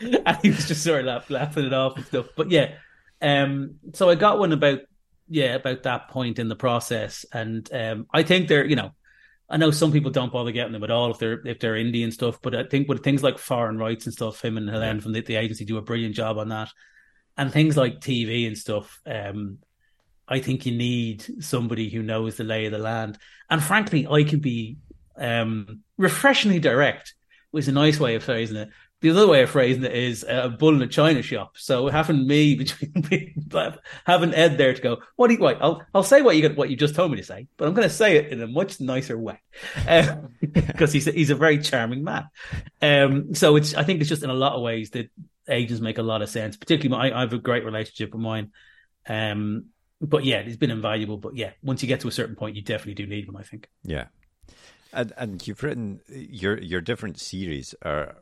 and 0.00 0.38
he 0.42 0.50
was 0.50 0.66
just 0.68 0.84
sort 0.84 1.00
of 1.00 1.06
laugh, 1.06 1.30
laughing 1.30 1.64
it 1.64 1.72
off 1.72 1.96
and 1.96 2.04
stuff. 2.06 2.26
But 2.36 2.50
yeah, 2.50 2.74
um, 3.20 3.76
so 3.94 4.10
I 4.10 4.14
got 4.16 4.38
one 4.38 4.52
about 4.52 4.80
yeah, 5.28 5.54
about 5.54 5.84
that 5.84 6.08
point 6.08 6.38
in 6.38 6.48
the 6.48 6.56
process. 6.56 7.24
And 7.32 7.68
um, 7.72 8.06
I 8.12 8.22
think 8.22 8.48
they're, 8.48 8.66
you 8.66 8.76
know, 8.76 8.92
I 9.52 9.58
know 9.58 9.70
some 9.70 9.92
people 9.92 10.10
don't 10.10 10.32
bother 10.32 10.50
getting 10.50 10.72
them 10.72 10.82
at 10.82 10.90
all 10.90 11.10
if 11.10 11.18
they're 11.18 11.46
if 11.46 11.60
they're 11.60 11.74
indie 11.74 12.04
and 12.04 12.12
stuff, 12.12 12.40
but 12.40 12.54
I 12.54 12.64
think 12.64 12.88
with 12.88 13.04
things 13.04 13.22
like 13.22 13.36
foreign 13.36 13.76
rights 13.76 14.06
and 14.06 14.12
stuff, 14.12 14.42
him 14.42 14.56
and 14.56 14.68
Helene 14.68 15.00
from 15.00 15.12
the, 15.12 15.20
the, 15.20 15.36
agency 15.36 15.66
do 15.66 15.76
a 15.76 15.82
brilliant 15.82 16.14
job 16.14 16.38
on 16.38 16.48
that. 16.48 16.70
And 17.36 17.52
things 17.52 17.76
like 17.76 18.00
TV 18.00 18.46
and 18.46 18.56
stuff, 18.56 19.00
um, 19.06 19.58
I 20.26 20.40
think 20.40 20.64
you 20.64 20.72
need 20.72 21.44
somebody 21.44 21.90
who 21.90 22.02
knows 22.02 22.36
the 22.36 22.44
lay 22.44 22.64
of 22.64 22.72
the 22.72 22.78
land. 22.78 23.18
And 23.50 23.62
frankly, 23.62 24.06
I 24.06 24.24
can 24.24 24.40
be 24.40 24.78
um, 25.16 25.80
refreshingly 25.98 26.58
direct, 26.58 27.14
which 27.50 27.64
is 27.64 27.68
a 27.68 27.72
nice 27.72 28.00
way 28.00 28.14
of 28.14 28.24
phrasing 28.24 28.56
it 28.56 28.70
the 29.02 29.10
other 29.10 29.26
way 29.26 29.42
of 29.42 29.50
phrasing 29.50 29.82
it 29.82 29.92
is 29.92 30.24
a 30.26 30.48
bull 30.48 30.74
in 30.74 30.80
a 30.80 30.86
china 30.86 31.22
shop. 31.22 31.58
So 31.58 31.88
having 31.88 32.26
me 32.26 32.54
between 32.54 33.04
having 34.06 34.32
Ed 34.32 34.56
there 34.56 34.72
to 34.72 34.80
go, 34.80 34.98
what 35.16 35.28
do 35.28 35.34
you 35.34 35.40
wait? 35.40 35.58
I'll 35.60 35.84
I'll 35.92 36.04
say 36.04 36.22
what 36.22 36.36
you 36.36 36.48
what 36.50 36.70
you 36.70 36.76
just 36.76 36.94
told 36.94 37.10
me 37.10 37.16
to 37.16 37.24
say, 37.24 37.48
but 37.56 37.66
I'm 37.66 37.74
going 37.74 37.88
to 37.88 37.94
say 37.94 38.16
it 38.16 38.32
in 38.32 38.40
a 38.40 38.46
much 38.46 38.80
nicer 38.80 39.18
way 39.18 39.40
because 39.80 40.08
um, 40.08 40.28
he's 40.92 41.08
a, 41.08 41.10
he's 41.10 41.30
a 41.30 41.34
very 41.34 41.58
charming 41.58 42.04
man. 42.04 42.28
Um, 42.80 43.34
so 43.34 43.56
it's 43.56 43.74
I 43.74 43.82
think 43.82 44.00
it's 44.00 44.08
just 44.08 44.22
in 44.22 44.30
a 44.30 44.34
lot 44.34 44.54
of 44.54 44.62
ways 44.62 44.90
that 44.90 45.10
agents 45.48 45.82
make 45.82 45.98
a 45.98 46.02
lot 46.02 46.22
of 46.22 46.30
sense. 46.30 46.56
Particularly, 46.56 47.10
I, 47.10 47.18
I 47.18 47.20
have 47.20 47.32
a 47.32 47.38
great 47.38 47.64
relationship 47.64 48.12
with 48.12 48.22
mine. 48.22 48.52
Um, 49.08 49.66
but 50.00 50.24
yeah, 50.24 50.38
it's 50.38 50.56
been 50.56 50.70
invaluable. 50.70 51.16
But 51.16 51.36
yeah, 51.36 51.50
once 51.60 51.82
you 51.82 51.88
get 51.88 52.00
to 52.00 52.08
a 52.08 52.12
certain 52.12 52.36
point, 52.36 52.54
you 52.54 52.62
definitely 52.62 52.94
do 52.94 53.06
need 53.06 53.26
them. 53.26 53.36
I 53.36 53.42
think. 53.42 53.68
Yeah. 53.82 54.06
And 54.92 55.12
and 55.16 55.46
you've 55.46 55.64
written 55.64 56.00
your 56.08 56.56
your 56.58 56.80
different 56.80 57.18
series 57.18 57.74
are 57.82 58.16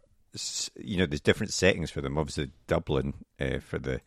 you 0.76 0.96
know, 0.96 1.06
there's 1.06 1.20
different 1.20 1.52
settings 1.52 1.90
for 1.90 2.00
them. 2.00 2.18
Obviously, 2.18 2.50
Dublin 2.66 3.14
uh, 3.40 3.58
for 3.58 3.78
the, 3.78 4.00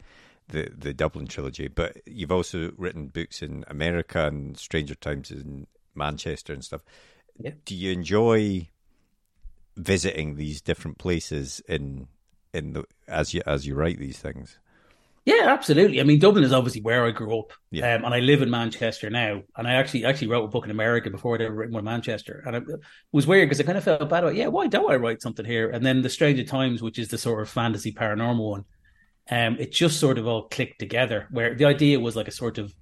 the 0.48 0.70
the 0.76 0.94
Dublin 0.94 1.28
trilogy, 1.28 1.68
but 1.68 1.98
you've 2.06 2.32
also 2.32 2.72
written 2.78 3.08
books 3.08 3.42
in 3.42 3.66
America 3.68 4.28
and 4.28 4.58
Stranger 4.58 4.96
Times 4.96 5.32
in 5.32 5.68
Manchester 5.96 6.54
and 6.54 6.64
stuff. 6.64 6.84
Yeah. 7.38 7.52
Do 7.66 7.76
you 7.76 7.92
enjoy 7.92 8.70
visiting 9.76 10.36
these 10.36 10.62
different 10.62 10.98
places 10.98 11.62
in 11.68 12.08
in 12.54 12.74
the 12.74 12.86
as 13.08 13.34
you 13.34 13.42
as 13.46 13.68
you 13.68 13.76
write 13.76 14.00
these 14.00 14.20
things? 14.20 14.58
Yeah, 15.26 15.46
absolutely. 15.46 16.02
I 16.02 16.04
mean, 16.04 16.20
Dublin 16.20 16.44
is 16.44 16.52
obviously 16.52 16.82
where 16.82 17.06
I 17.06 17.12
grew 17.12 17.40
up, 17.40 17.54
yeah. 17.72 17.96
um, 17.96 18.04
and 18.04 18.14
I 18.14 18.20
live 18.20 18.42
in 18.42 18.50
Manchester 18.50 19.10
now. 19.10 19.42
And 19.56 19.66
I 19.66 19.76
actually 19.76 20.04
actually 20.04 20.28
wrote 20.28 20.44
a 20.44 20.50
book 20.50 20.66
in 20.66 20.72
America 20.72 21.10
before 21.10 21.36
I'd 21.36 21.42
ever 21.42 21.54
written 21.54 21.74
one 21.74 21.82
in 21.82 21.86
Manchester, 21.86 22.44
and 22.46 22.58
it 22.58 22.64
was 23.14 23.26
weird 23.26 23.48
because 23.48 23.62
I 23.62 23.64
kind 23.64 23.78
of 23.78 23.86
felt 23.86 24.10
bad 24.10 24.24
about, 24.24 24.36
yeah, 24.36 24.48
why 24.48 24.68
don't 24.68 24.92
I 24.92 24.96
write 24.96 25.22
something 25.22 25.46
here? 25.46 25.70
And 25.70 25.86
then 25.86 26.02
the 26.02 26.10
Stranger 26.10 26.44
Times, 26.44 26.82
which 26.82 27.00
is 27.00 27.08
the 27.08 27.18
sort 27.18 27.42
of 27.42 27.50
fantasy 27.50 27.94
paranormal 27.94 28.50
one, 28.50 28.66
um, 29.32 29.58
it 29.60 29.72
just 29.72 29.98
sort 29.98 30.18
of 30.18 30.28
all 30.28 30.50
clicked 30.50 30.80
together. 30.80 31.28
Where 31.32 31.56
the 31.56 31.66
idea 31.66 32.02
was 32.02 32.18
like 32.18 32.28
a 32.28 32.32
sort 32.32 32.58
of 32.58 32.74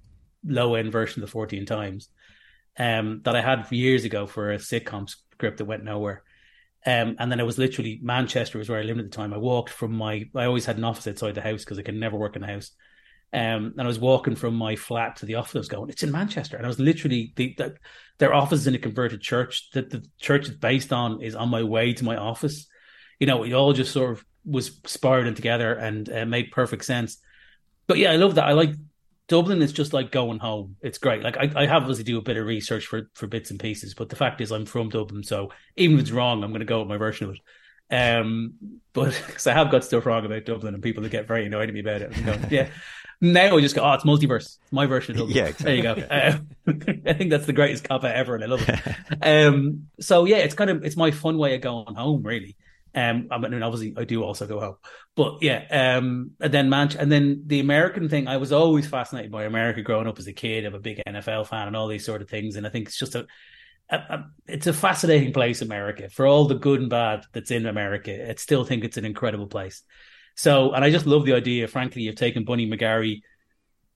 low 0.44 0.74
end 0.74 0.90
version 0.90 1.22
of 1.22 1.30
the 1.30 1.38
Fortean 1.38 1.64
Times, 1.64 2.08
um, 2.76 3.20
that 3.22 3.36
I 3.36 3.40
had 3.40 3.70
years 3.70 4.04
ago 4.04 4.26
for 4.26 4.50
a 4.50 4.58
sitcom 4.58 5.08
script 5.08 5.58
that 5.58 5.66
went 5.66 5.84
nowhere. 5.84 6.24
Um, 6.84 7.16
and 7.18 7.30
then 7.30 7.40
I 7.40 7.44
was 7.44 7.58
literally 7.58 8.00
Manchester 8.02 8.58
was 8.58 8.68
where 8.68 8.80
I 8.80 8.82
lived 8.82 8.98
at 8.98 9.04
the 9.04 9.16
time. 9.16 9.32
I 9.32 9.38
walked 9.38 9.70
from 9.70 9.92
my 9.92 10.28
I 10.34 10.44
always 10.44 10.66
had 10.66 10.78
an 10.78 10.84
office 10.84 11.06
outside 11.06 11.34
the 11.34 11.40
house 11.40 11.64
because 11.64 11.78
I 11.78 11.82
could 11.82 11.94
never 11.94 12.16
work 12.16 12.34
in 12.34 12.42
the 12.42 12.48
house. 12.48 12.72
Um, 13.34 13.74
and 13.78 13.82
I 13.82 13.86
was 13.86 13.98
walking 13.98 14.34
from 14.34 14.54
my 14.54 14.76
flat 14.76 15.16
to 15.16 15.26
the 15.26 15.36
office. 15.36 15.68
Going, 15.68 15.90
it's 15.90 16.02
in 16.02 16.12
Manchester, 16.12 16.56
and 16.56 16.66
I 16.66 16.68
was 16.68 16.80
literally 16.80 17.32
the, 17.36 17.54
the, 17.56 17.76
their 18.18 18.34
office 18.34 18.60
is 18.60 18.66
in 18.66 18.74
a 18.74 18.78
converted 18.78 19.20
church 19.20 19.70
that 19.72 19.90
the 19.90 20.04
church 20.20 20.48
is 20.48 20.54
based 20.54 20.92
on 20.92 21.22
is 21.22 21.34
on 21.34 21.48
my 21.48 21.62
way 21.62 21.92
to 21.94 22.04
my 22.04 22.16
office. 22.16 22.66
You 23.20 23.26
know, 23.26 23.44
it 23.44 23.52
all 23.52 23.72
just 23.72 23.92
sort 23.92 24.10
of 24.10 24.24
was 24.44 24.80
spiraling 24.84 25.34
together 25.34 25.72
and 25.72 26.10
uh, 26.10 26.26
made 26.26 26.50
perfect 26.50 26.84
sense. 26.84 27.18
But 27.86 27.98
yeah, 27.98 28.12
I 28.12 28.16
love 28.16 28.34
that. 28.34 28.44
I 28.44 28.52
like 28.52 28.74
Dublin 29.28 29.62
is 29.62 29.72
just 29.72 29.92
like 29.92 30.10
going 30.10 30.38
home. 30.38 30.76
It's 30.82 30.98
great. 30.98 31.22
Like 31.22 31.36
I, 31.36 31.50
I 31.54 31.66
have 31.66 31.82
obviously 31.82 32.04
do 32.04 32.18
a 32.18 32.22
bit 32.22 32.36
of 32.36 32.46
research 32.46 32.86
for 32.86 33.10
for 33.14 33.26
bits 33.26 33.50
and 33.50 33.60
pieces, 33.60 33.94
but 33.94 34.08
the 34.08 34.16
fact 34.16 34.40
is 34.40 34.50
I'm 34.50 34.66
from 34.66 34.88
Dublin, 34.88 35.22
so 35.22 35.50
even 35.76 35.96
if 35.96 36.02
it's 36.02 36.10
wrong, 36.10 36.42
I'm 36.42 36.50
going 36.50 36.60
to 36.60 36.66
go 36.66 36.80
with 36.80 36.88
my 36.88 36.96
version 36.96 37.28
of 37.28 37.34
it. 37.34 37.40
Um, 37.90 38.54
but 38.92 39.22
because 39.26 39.46
I 39.46 39.54
have 39.54 39.70
got 39.70 39.84
stuff 39.84 40.06
wrong 40.06 40.24
about 40.24 40.44
Dublin 40.44 40.74
and 40.74 40.82
people 40.82 41.02
that 41.02 41.10
get 41.12 41.28
very 41.28 41.46
annoyed 41.46 41.68
at 41.68 41.74
me 41.74 41.80
about 41.80 42.02
it. 42.02 42.24
Going, 42.24 42.46
yeah. 42.50 42.68
Now 43.20 43.56
I 43.56 43.60
just 43.60 43.76
go, 43.76 43.84
oh, 43.84 43.92
it's 43.92 44.04
multiverse. 44.04 44.58
It's 44.60 44.72
my 44.72 44.86
version 44.86 45.12
of 45.12 45.18
Dublin. 45.18 45.36
Yeah, 45.36 45.44
exactly. 45.44 45.64
There 45.64 45.76
you 45.76 45.82
go. 45.82 46.06
Uh, 46.10 46.38
I 47.06 47.12
think 47.12 47.30
that's 47.30 47.46
the 47.46 47.52
greatest 47.52 47.84
cop 47.84 48.02
ever, 48.02 48.34
and 48.34 48.42
I 48.42 48.48
love 48.48 48.68
it. 48.68 48.80
um, 49.22 49.86
so 50.00 50.24
yeah, 50.24 50.38
it's 50.38 50.54
kind 50.54 50.70
of 50.70 50.84
it's 50.84 50.96
my 50.96 51.12
fun 51.12 51.38
way 51.38 51.54
of 51.54 51.60
going 51.60 51.94
home, 51.94 52.22
really. 52.24 52.56
Um, 52.94 53.28
I 53.30 53.38
mean, 53.38 53.62
obviously, 53.62 53.94
I 53.96 54.04
do 54.04 54.22
also 54.22 54.46
go 54.46 54.60
home, 54.60 54.76
but 55.16 55.38
yeah. 55.40 55.64
Um, 55.70 56.32
and 56.40 56.52
then 56.52 56.68
Manch, 56.68 56.94
and 56.94 57.10
then 57.10 57.44
the 57.46 57.60
American 57.60 58.08
thing. 58.08 58.28
I 58.28 58.36
was 58.36 58.52
always 58.52 58.86
fascinated 58.86 59.32
by 59.32 59.44
America 59.44 59.82
growing 59.82 60.06
up 60.06 60.18
as 60.18 60.26
a 60.26 60.32
kid. 60.32 60.66
I'm 60.66 60.74
a 60.74 60.80
big 60.80 61.00
NFL 61.08 61.46
fan 61.46 61.68
and 61.68 61.76
all 61.76 61.88
these 61.88 62.04
sort 62.04 62.20
of 62.20 62.28
things, 62.28 62.56
and 62.56 62.66
I 62.66 62.70
think 62.70 62.88
it's 62.88 62.98
just 62.98 63.14
a, 63.14 63.26
a, 63.88 63.96
a 63.96 64.24
it's 64.46 64.66
a 64.66 64.74
fascinating 64.74 65.32
place, 65.32 65.62
America, 65.62 66.10
for 66.10 66.26
all 66.26 66.46
the 66.46 66.54
good 66.54 66.80
and 66.80 66.90
bad 66.90 67.24
that's 67.32 67.50
in 67.50 67.66
America. 67.66 68.30
I 68.30 68.34
still 68.34 68.64
think 68.64 68.84
it's 68.84 68.98
an 68.98 69.06
incredible 69.06 69.46
place. 69.46 69.82
So, 70.34 70.72
and 70.72 70.84
I 70.84 70.90
just 70.90 71.06
love 71.06 71.24
the 71.24 71.34
idea, 71.34 71.68
frankly, 71.68 72.08
of 72.08 72.16
taking 72.16 72.44
Bunny 72.44 72.70
McGarry. 72.70 73.22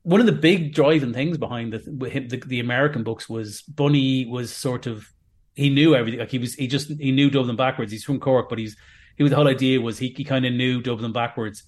One 0.02 0.20
of 0.20 0.26
the 0.26 0.32
big 0.32 0.72
driving 0.74 1.12
things 1.12 1.36
behind 1.36 1.72
the, 1.72 1.78
the 1.78 2.42
the 2.46 2.60
American 2.60 3.02
books 3.02 3.28
was 3.28 3.60
Bunny 3.62 4.24
was 4.24 4.52
sort 4.54 4.86
of 4.86 5.06
he 5.56 5.70
knew 5.70 5.96
everything. 5.96 6.20
Like 6.20 6.30
he 6.30 6.38
was, 6.38 6.54
he 6.54 6.68
just 6.68 6.88
he 6.88 7.10
knew 7.10 7.30
Dublin 7.30 7.56
backwards. 7.56 7.90
He's 7.90 8.04
from 8.04 8.20
Cork, 8.20 8.48
but 8.48 8.58
he's 8.58 8.76
he 9.16 9.22
was 9.22 9.30
the 9.30 9.36
whole 9.36 9.48
idea 9.48 9.80
was 9.80 9.98
he, 9.98 10.14
he 10.16 10.22
kind 10.22 10.44
of 10.44 10.52
knew 10.52 10.82
Dublin 10.82 11.12
backwards, 11.12 11.64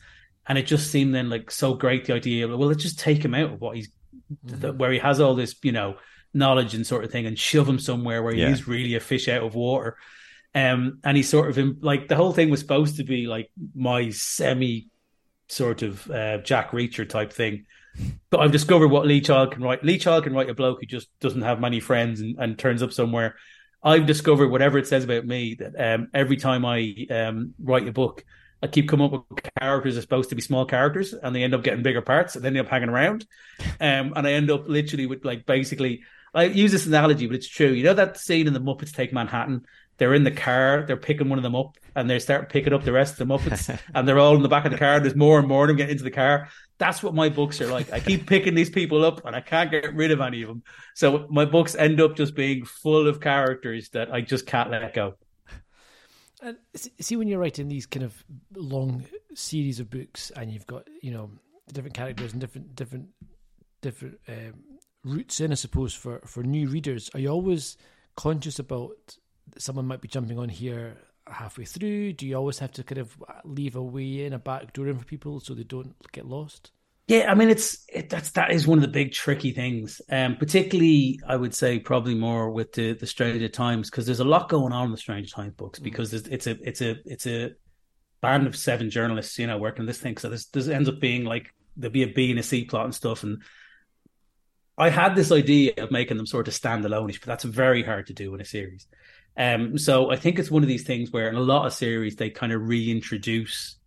and 0.47 0.59
it 0.59 0.66
just 0.66 0.91
seemed 0.91 1.14
then 1.14 1.30
like 1.30 1.51
so 1.51 1.74
great 1.74 2.05
the 2.05 2.14
idea. 2.14 2.47
Well, 2.47 2.68
let's 2.68 2.82
just 2.82 3.01
take 3.01 3.24
him 3.24 3.34
out 3.34 3.55
of 3.55 3.61
what 3.61 3.76
he's 3.76 3.91
mm-hmm. 4.47 4.76
where 4.76 4.93
he 4.93 4.99
has 4.99 5.20
all 5.20 5.34
this 5.34 5.57
you 5.62 5.72
know 5.72 5.97
knowledge 6.34 6.74
and 6.74 6.86
sort 6.86 7.05
of 7.05 7.11
thing, 7.11 7.26
and 7.26 7.39
shove 7.39 7.68
him 7.68 7.78
somewhere 7.78 8.22
where 8.22 8.34
yeah. 8.34 8.51
he's 8.51 8.68
really 8.68 8.95
a 8.95 9.01
fish 9.01 9.26
out 9.26 9.43
of 9.43 9.55
water. 9.55 9.97
Um, 10.55 10.99
and 11.03 11.16
he 11.16 11.22
sort 11.22 11.57
of 11.57 11.82
like 11.82 12.09
the 12.09 12.16
whole 12.16 12.32
thing 12.32 12.51
was 12.51 12.61
supposed 12.61 12.97
to 12.97 13.05
be 13.05 13.26
like 13.26 13.51
my 13.74 14.11
semi 14.11 14.89
sort 15.49 15.80
of 15.80 16.11
uh, 16.11 16.39
Jack 16.39 16.72
Reacher 16.72 17.09
type 17.09 17.32
thing. 17.32 17.64
But 18.30 18.41
I've 18.41 18.53
discovered 18.53 18.89
what 18.89 19.07
Lee 19.07 19.22
Child 19.22 19.53
can 19.53 19.62
write. 19.62 19.82
Lee 19.82 19.99
Child 19.99 20.24
can 20.24 20.34
write 20.34 20.51
a 20.51 20.55
bloke 20.55 20.78
who 20.80 20.86
just 20.86 21.09
doesn't 21.20 21.43
have 21.43 21.59
many 21.59 21.80
friends 21.80 22.20
and, 22.20 22.36
and 22.39 22.59
turns 22.59 22.82
up 22.82 22.93
somewhere 22.93 23.34
I've 23.83 24.07
discovered 24.07 24.49
whatever 24.49 24.79
it 24.79 24.87
says 24.87 25.05
about 25.05 25.24
me 25.24 25.55
that 25.55 25.95
um, 25.95 26.09
every 26.12 26.37
time 26.37 26.64
I 26.64 27.07
um, 27.11 27.55
write 27.59 27.87
a 27.87 27.93
book, 27.93 28.24
I 28.62 28.66
keep 28.66 28.89
coming 28.89 29.12
up 29.12 29.24
with 29.31 29.49
characters 29.61 29.95
that 29.95 30.01
are 30.01 30.03
supposed 30.03 30.31
to 30.31 30.35
be 30.35 30.43
small 30.43 30.64
characters, 30.64 31.12
and 31.12 31.35
they 31.35 31.45
end 31.45 31.55
up 31.55 31.62
getting 31.62 31.83
bigger 31.83 32.03
parts, 32.03 32.35
and 32.35 32.45
then 32.45 32.53
they 32.53 32.59
end 32.59 32.66
up 32.66 32.72
hanging 32.72 32.89
around. 32.89 33.26
Um, 33.81 34.12
and 34.16 34.26
I 34.26 34.33
end 34.33 34.51
up 34.51 34.68
literally 34.68 35.07
with 35.07 35.24
like 35.24 35.47
basically, 35.47 36.03
I 36.35 36.45
use 36.45 36.72
this 36.72 36.87
analogy, 36.87 37.26
but 37.26 37.37
it's 37.37 37.49
true. 37.49 37.68
You 37.68 37.85
know 37.85 37.95
that 37.95 38.16
scene 38.16 38.47
in 38.47 38.53
the 38.53 38.61
Muppets 38.61 38.93
Take 38.93 39.12
Manhattan? 39.12 39.64
They're 39.99 40.14
in 40.14 40.24
the 40.24 40.30
car, 40.30 40.84
they're 40.86 40.96
picking 40.96 41.28
one 41.28 41.38
of 41.38 41.42
them 41.42 41.57
up, 41.57 41.76
and 41.94 42.09
they 42.09 42.18
start 42.20 42.49
picking 42.49 42.72
up 42.72 42.84
the 42.84 42.92
rest 42.92 43.20
of 43.20 43.28
the 43.28 43.34
Muppets, 43.34 43.78
and 43.94 44.07
they're 44.07 44.18
all 44.18 44.36
in 44.36 44.42
the 44.42 44.49
back 44.49 44.64
of 44.64 44.72
the 44.72 44.78
car. 44.78 45.01
There's 45.01 45.16
more 45.16 45.38
and 45.38 45.49
more 45.49 45.64
of 45.64 45.68
them 45.68 45.76
getting 45.76 45.92
into 45.92 46.05
the 46.05 46.11
car. 46.11 46.49
That's 46.78 47.03
what 47.03 47.14
my 47.14 47.28
books 47.28 47.61
are 47.61 47.66
like. 47.66 47.92
I 47.92 47.99
keep 47.99 48.26
picking 48.26 48.55
these 48.55 48.70
people 48.70 49.05
up, 49.05 49.26
and 49.26 49.34
I 49.34 49.40
can't 49.40 49.70
get 49.70 49.92
rid 49.94 50.12
of 50.12 50.20
any 50.20 50.42
of 50.42 50.49
them. 50.49 50.62
So 50.94 51.26
my 51.30 51.44
books 51.44 51.74
end 51.74 52.01
up 52.01 52.16
just 52.16 52.36
being 52.36 52.64
full 52.64 53.09
of 53.09 53.20
characters 53.20 53.88
that 53.90 54.12
I 54.12 54.20
just 54.20 54.46
can't 54.46 54.70
let 54.70 54.94
go. 54.94 55.14
And 56.40 56.57
see, 56.76 57.16
when 57.16 57.26
you're 57.26 57.40
writing 57.40 57.68
these 57.68 57.86
kind 57.86 58.05
of 58.05 58.24
long 58.55 59.05
series 59.34 59.80
of 59.80 59.90
books, 59.90 60.30
and 60.36 60.53
you've 60.53 60.66
got 60.66 60.86
you 61.03 61.11
know 61.11 61.30
different 61.72 61.94
characters 61.94 62.32
and 62.32 62.40
different 62.40 62.76
different 62.76 63.09
different 63.80 64.20
um, 64.28 64.55
routes 65.05 65.40
in, 65.40 65.51
I 65.51 65.57
suppose, 65.57 65.94
for 65.94 66.20
for 66.24 66.44
new 66.44 66.68
readers, 66.68 67.11
are 67.14 67.20
you 67.20 67.28
always 67.28 67.76
conscious 68.16 68.61
about 68.61 69.16
someone 69.57 69.86
might 69.86 70.01
be 70.01 70.09
jumping 70.09 70.38
on 70.38 70.49
here 70.49 70.96
halfway 71.26 71.64
through? 71.64 72.14
Do 72.14 72.26
you 72.26 72.36
always 72.36 72.59
have 72.59 72.72
to 72.72 72.84
kind 72.84 72.99
of 72.99 73.16
leave 73.44 73.76
a 73.76 73.82
way 73.82 74.24
in, 74.24 74.32
a 74.32 74.38
back 74.38 74.72
door 74.72 74.88
in 74.88 74.99
for 74.99 75.05
people 75.05 75.40
so 75.40 75.55
they 75.55 75.64
don't 75.64 75.94
get 76.12 76.26
lost? 76.26 76.72
Yeah, 77.07 77.30
I 77.30 77.34
mean, 77.34 77.49
it's 77.49 77.84
it, 77.88 78.11
that's 78.11 78.32
that 78.32 78.51
is 78.51 78.66
one 78.66 78.76
of 78.76 78.82
the 78.82 78.88
big 78.88 79.12
tricky 79.12 79.53
things, 79.53 80.03
um, 80.11 80.36
particularly 80.36 81.18
I 81.26 81.36
would 81.36 81.55
say 81.55 81.78
probably 81.78 82.14
more 82.14 82.51
with 82.51 82.72
the 82.72 82.92
the 82.92 83.07
Stranger 83.07 83.49
Times 83.49 83.88
because 83.88 84.05
there's 84.05 84.20
a 84.20 84.24
lot 84.24 84.51
going 84.51 84.74
on 84.74 84.86
in 84.86 84.90
the 84.90 84.99
Stranger 84.99 85.30
Times 85.34 85.55
books 85.55 85.78
mm. 85.78 85.84
because 85.84 86.12
it's 86.12 86.46
a 86.46 86.59
it's 86.62 86.82
a 86.82 86.96
it's 87.07 87.26
a 87.26 87.53
band 88.20 88.46
of 88.46 88.55
seven 88.57 88.90
journalists, 88.90 89.38
you 89.38 89.46
know, 89.46 89.57
working 89.57 89.80
on 89.80 89.86
this 89.86 90.01
thing. 90.01 90.18
So 90.18 90.28
this 90.28 90.46
this 90.46 90.68
ends 90.68 90.88
up 90.88 91.01
being 91.01 91.24
like 91.24 91.55
there'll 91.78 91.92
be 91.92 92.03
a 92.03 92.12
B 92.12 92.30
and 92.30 92.40
a 92.40 92.42
C 92.42 92.64
plot 92.64 92.84
and 92.84 92.94
stuff. 92.94 93.22
And 93.22 93.42
I 94.76 94.90
had 94.90 95.14
this 95.14 95.32
idea 95.32 95.72
of 95.78 95.90
making 95.90 96.18
them 96.18 96.26
sort 96.26 96.46
of 96.46 96.55
standalone-ish, 96.55 97.20
but 97.20 97.26
that's 97.26 97.44
very 97.44 97.82
hard 97.82 98.07
to 98.09 98.12
do 98.12 98.34
in 98.34 98.40
a 98.40 98.44
series. 98.44 98.86
Um, 99.39 99.78
so 99.78 100.11
I 100.11 100.16
think 100.16 100.39
it's 100.39 100.51
one 100.51 100.64
of 100.64 100.68
these 100.68 100.82
things 100.82 101.12
where 101.12 101.28
in 101.28 101.36
a 101.36 101.41
lot 101.41 101.64
of 101.64 101.72
series 101.72 102.16
they 102.16 102.28
kind 102.28 102.53
of 102.53 102.68
reintroduce 102.68 103.78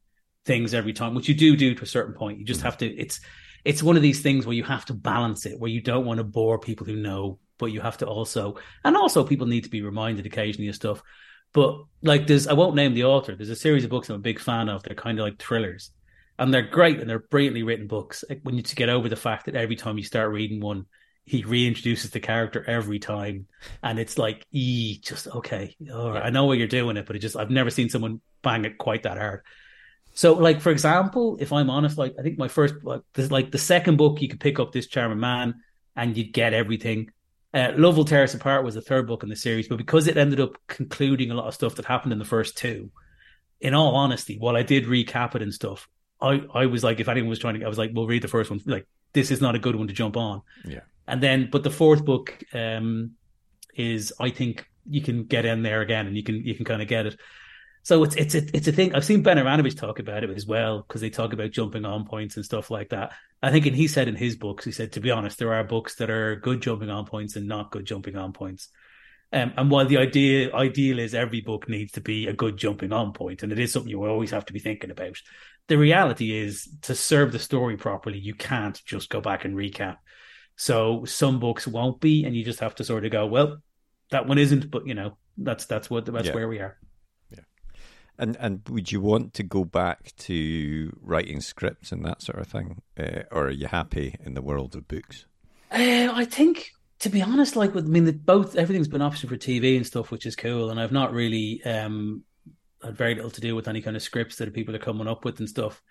things 0.46 0.74
every 0.74 0.94
time, 0.94 1.14
which 1.14 1.28
you 1.28 1.36
do 1.36 1.58
do 1.58 1.76
to 1.76 1.84
a 1.84 1.88
certain 1.88 2.16
point. 2.16 2.40
You 2.40 2.46
just 2.46 2.62
have 2.62 2.78
to. 2.78 2.88
It's 2.88 3.20
it's 3.66 3.84
one 3.84 3.98
of 3.98 4.02
these 4.02 4.22
things 4.22 4.46
where 4.46 4.56
you 4.56 4.64
have 4.64 4.86
to 4.86 4.94
balance 4.94 5.46
it, 5.46 5.60
where 5.60 5.70
you 5.70 5.82
don't 5.82 6.06
want 6.06 6.18
to 6.18 6.24
bore 6.24 6.58
people 6.58 6.86
who 6.86 6.96
know, 6.96 7.38
but 7.58 7.68
you 7.68 7.82
have 7.82 7.98
to 7.98 8.08
also, 8.08 8.56
and 8.84 8.96
also 8.96 9.24
people 9.24 9.46
need 9.46 9.66
to 9.66 9.70
be 9.70 9.82
reminded 9.82 10.26
occasionally 10.26 10.70
of 10.70 10.76
stuff. 10.76 11.04
But 11.54 11.84
like 12.02 12.28
there's, 12.28 12.48
I 12.48 12.54
won't 12.54 12.76
name 12.76 12.94
the 12.94 13.04
author. 13.04 13.36
There's 13.36 13.50
a 13.50 13.56
series 13.56 13.84
of 13.84 13.90
books 13.90 14.10
I'm 14.10 14.16
a 14.16 14.20
big 14.20 14.40
fan 14.40 14.70
of. 14.70 14.84
They're 14.84 14.96
kind 14.96 15.20
of 15.20 15.26
like 15.26 15.38
thrillers, 15.38 15.92
and 16.40 16.54
they're 16.54 16.62
great 16.62 17.02
and 17.02 17.10
they're 17.10 17.20
brilliantly 17.20 17.64
written 17.64 17.88
books. 17.88 18.24
When 18.44 18.56
you 18.56 18.64
to 18.64 18.76
get 18.76 18.90
over 18.90 19.10
the 19.10 19.16
fact 19.18 19.46
that 19.46 19.56
every 19.56 19.76
time 19.76 19.98
you 19.98 20.04
start 20.06 20.32
reading 20.32 20.62
one, 20.62 20.86
he 21.24 21.44
reintroduces 21.44 22.12
the 22.12 22.20
character 22.20 22.64
every 22.68 23.00
time, 23.00 23.48
and 23.84 24.00
it's 24.00 24.18
like, 24.18 24.46
e 24.52 25.00
just 25.00 25.28
okay, 25.28 25.76
all 25.94 26.12
right, 26.12 26.26
I 26.26 26.30
know 26.30 26.46
what 26.46 26.58
you're 26.58 26.68
doing 26.68 26.98
it, 26.98 27.06
but 27.06 27.16
it 27.16 27.20
just 27.20 27.36
I've 27.36 27.52
never 27.52 27.70
seen 27.70 27.90
someone 27.90 28.22
bang 28.42 28.66
it 28.66 28.78
quite 28.78 29.04
that 29.04 29.18
hard. 29.18 29.44
So, 30.14 30.34
like 30.34 30.62
for 30.62 30.72
example, 30.72 31.38
if 31.40 31.54
I'm 31.54 31.70
honest, 31.70 31.98
like 31.98 32.16
I 32.20 32.24
think 32.24 32.38
my 32.38 32.48
first, 32.48 32.76
like, 32.84 33.02
this, 33.14 33.32
like 33.32 33.52
the 33.52 33.58
second 33.58 33.98
book, 33.98 34.22
you 34.22 34.28
could 34.28 34.40
pick 34.40 34.60
up 34.60 34.72
this 34.72 34.88
charming 34.88 35.20
man, 35.20 35.62
and 35.96 36.18
you'd 36.18 36.34
get 36.34 36.54
everything. 36.54 37.12
Uh, 37.54 37.72
Love 37.76 37.98
will 37.98 38.06
tear 38.06 38.24
us 38.24 38.34
apart 38.34 38.64
was 38.64 38.76
the 38.76 38.82
third 38.82 39.08
book 39.08 39.24
in 39.24 39.30
the 39.30 39.36
series, 39.36 39.68
but 39.68 39.78
because 39.78 40.08
it 40.08 40.18
ended 40.18 40.40
up 40.40 40.56
concluding 40.68 41.32
a 41.32 41.34
lot 41.34 41.48
of 41.48 41.54
stuff 41.54 41.76
that 41.76 41.86
happened 41.86 42.14
in 42.14 42.20
the 42.20 42.26
first 42.26 42.58
two, 42.58 42.92
in 43.60 43.74
all 43.74 43.96
honesty, 43.96 44.38
while 44.38 44.56
I 44.56 44.64
did 44.64 44.86
recap 44.86 45.36
it 45.36 45.42
and 45.42 45.54
stuff, 45.54 45.88
I 46.22 46.42
I 46.54 46.66
was 46.66 46.84
like, 46.84 47.00
if 47.00 47.08
anyone 47.08 47.30
was 47.30 47.40
trying 47.40 47.60
to, 47.60 47.66
I 47.66 47.70
was 47.70 47.78
like, 47.78 47.92
we'll 47.94 48.08
read 48.08 48.24
the 48.24 48.28
first 48.28 48.50
one. 48.50 48.62
Like, 48.66 48.88
this 49.14 49.32
is 49.32 49.42
not 49.42 49.56
a 49.56 49.60
good 49.60 49.76
one 49.76 49.88
to 49.88 49.94
jump 49.94 50.18
on. 50.18 50.42
Yeah. 50.66 50.82
And 51.08 51.22
then, 51.22 51.50
but 51.52 51.64
the 51.64 51.72
fourth 51.72 52.06
book 52.06 52.44
um, 52.54 53.12
is, 53.76 54.14
I 54.20 54.30
think, 54.30 54.68
you 54.90 55.02
can 55.02 55.26
get 55.26 55.46
in 55.46 55.62
there 55.62 55.82
again, 55.82 56.08
and 56.08 56.18
you 56.18 56.24
can 56.24 56.44
you 56.44 56.56
can 56.56 56.66
kind 56.66 56.82
of 56.82 56.88
get 56.88 57.06
it. 57.06 57.20
So 57.84 58.04
it's 58.04 58.16
it's 58.16 58.36
a 58.36 58.56
it's 58.56 58.68
a 58.68 58.72
thing. 58.72 58.94
I've 58.96 59.06
seen 59.06 59.24
Ben 59.24 59.38
Aaronovitch 59.38 59.78
talk 59.78 60.00
about 60.00 60.24
it 60.24 60.30
as 60.30 60.46
well 60.46 60.82
because 60.82 61.02
they 61.02 61.10
talk 61.10 61.34
about 61.34 61.52
jumping 61.52 61.86
on 61.86 62.06
points 62.06 62.36
and 62.36 62.46
stuff 62.46 62.72
like 62.72 62.90
that. 62.90 63.14
I 63.44 63.52
think, 63.52 63.66
and 63.66 63.76
he 63.76 63.88
said 63.88 64.08
in 64.08 64.16
his 64.16 64.36
books, 64.36 64.66
he 64.66 64.72
said, 64.72 64.92
to 64.94 65.00
be 65.00 65.10
honest, 65.10 65.40
there 65.40 65.54
are 65.54 65.64
books 65.64 65.96
that 65.96 66.12
are 66.12 66.36
good 66.36 66.62
jumping 66.62 66.90
on 66.90 67.06
points 67.06 67.36
and 67.36 67.48
not 67.48 67.72
good 67.72 67.86
jumping 67.86 68.16
on 68.16 68.34
points. 68.34 68.70
Um, 69.34 69.54
and 69.58 69.72
while 69.72 69.86
the 69.86 69.98
idea 69.98 70.54
ideal 70.54 71.00
is 71.00 71.16
every 71.16 71.42
book 71.42 71.70
needs 71.70 71.94
to 71.94 72.02
be 72.02 72.28
a 72.28 72.34
good 72.34 72.58
jumping 72.58 72.92
on 72.92 73.14
point, 73.14 73.44
and 73.44 73.52
it 73.52 73.60
is 73.60 73.72
something 73.72 73.90
you 73.90 74.06
always 74.06 74.32
have 74.32 74.46
to 74.46 74.54
be 74.54 74.60
thinking 74.60 74.92
about, 74.92 75.18
the 75.68 75.78
reality 75.78 76.38
is 76.38 76.70
to 76.84 76.94
serve 76.94 77.32
the 77.32 77.40
story 77.40 77.78
properly, 77.78 78.20
you 78.20 78.36
can't 78.36 78.84
just 78.86 79.10
go 79.10 79.22
back 79.22 79.46
and 79.46 79.56
recap. 79.56 79.98
So 80.56 81.06
some 81.06 81.40
books 81.40 81.68
won't 81.68 82.00
be, 82.00 82.24
and 82.24 82.36
you 82.36 82.44
just 82.44 82.60
have 82.60 82.76
to 82.76 82.84
sort 82.84 83.06
of 83.06 83.12
go, 83.12 83.26
well, 83.26 83.58
that 84.12 84.28
one 84.28 84.38
isn't, 84.38 84.70
but 84.70 84.86
you 84.86 84.94
know, 84.94 85.18
that's 85.38 85.66
that's 85.66 85.90
what 85.90 86.06
that's 86.06 86.28
yeah. 86.28 86.34
where 86.34 86.48
we 86.48 86.60
are. 86.60 86.78
Yeah. 87.30 87.44
And 88.18 88.38
and 88.40 88.62
would 88.70 88.92
you 88.92 89.02
want 89.02 89.34
to 89.36 89.44
go 89.44 89.64
back 89.64 90.16
to 90.18 90.96
writing 91.02 91.42
scripts 91.42 91.92
and 91.92 92.06
that 92.06 92.22
sort 92.22 92.40
of 92.40 92.48
thing, 92.48 92.82
uh, 93.00 93.24
or 93.32 93.48
are 93.48 93.52
you 93.52 93.68
happy 93.68 94.16
in 94.24 94.34
the 94.34 94.42
world 94.42 94.76
of 94.76 94.88
books? 94.88 95.26
Uh, 95.72 96.12
I 96.14 96.26
think, 96.26 96.72
to 97.00 97.10
be 97.10 97.22
honest, 97.22 97.56
like 97.56 97.74
with 97.74 97.86
I 97.86 97.90
mean, 97.90 98.06
the, 98.06 98.14
both 98.14 98.56
everything's 98.56 98.90
been 98.90 99.02
option 99.02 99.30
for 99.30 99.38
TV 99.38 99.78
and 99.78 99.88
stuff, 99.88 100.12
which 100.12 100.26
is 100.26 100.36
cool, 100.36 100.70
and 100.70 100.80
I've 100.80 100.92
not 100.92 101.14
really 101.14 101.64
um 101.64 102.24
had 102.84 102.98
very 102.98 103.16
little 103.16 103.32
to 103.32 103.42
do 103.42 103.56
with 103.56 103.68
any 103.68 103.82
kind 103.82 103.96
of 103.96 104.02
scripts 104.02 104.38
that 104.38 104.54
people 104.54 104.76
are 104.76 104.80
coming 104.80 105.08
up 105.08 105.26
with 105.26 105.40
and 105.40 105.50
stuff. 105.50 105.82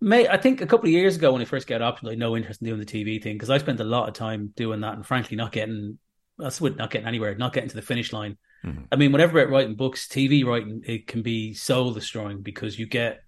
May 0.00 0.26
I 0.28 0.38
think 0.38 0.60
a 0.60 0.66
couple 0.66 0.86
of 0.86 0.92
years 0.92 1.16
ago 1.16 1.32
when 1.32 1.42
I 1.42 1.44
first 1.44 1.66
got 1.66 1.82
options, 1.82 2.08
I 2.08 2.12
had 2.12 2.18
no 2.18 2.36
interest 2.36 2.62
in 2.62 2.68
doing 2.68 2.80
the 2.80 2.86
TV 2.86 3.22
thing 3.22 3.34
because 3.34 3.50
I 3.50 3.58
spent 3.58 3.80
a 3.80 3.84
lot 3.84 4.08
of 4.08 4.14
time 4.14 4.52
doing 4.56 4.80
that 4.80 4.94
and 4.94 5.04
frankly 5.04 5.36
not 5.36 5.52
getting 5.52 5.98
that's 6.38 6.60
what 6.60 6.76
not 6.76 6.90
getting 6.90 7.06
anywhere, 7.06 7.34
not 7.34 7.52
getting 7.52 7.68
to 7.68 7.76
the 7.76 7.82
finish 7.82 8.12
line. 8.12 8.38
Mm-hmm. 8.64 8.84
I 8.90 8.96
mean, 8.96 9.12
whenever 9.12 9.38
about 9.38 9.52
writing 9.52 9.74
books, 9.74 10.08
TV 10.08 10.44
writing 10.44 10.82
it 10.86 11.06
can 11.06 11.22
be 11.22 11.54
soul 11.54 11.92
destroying 11.92 12.40
because 12.40 12.78
you 12.78 12.86
get 12.86 13.20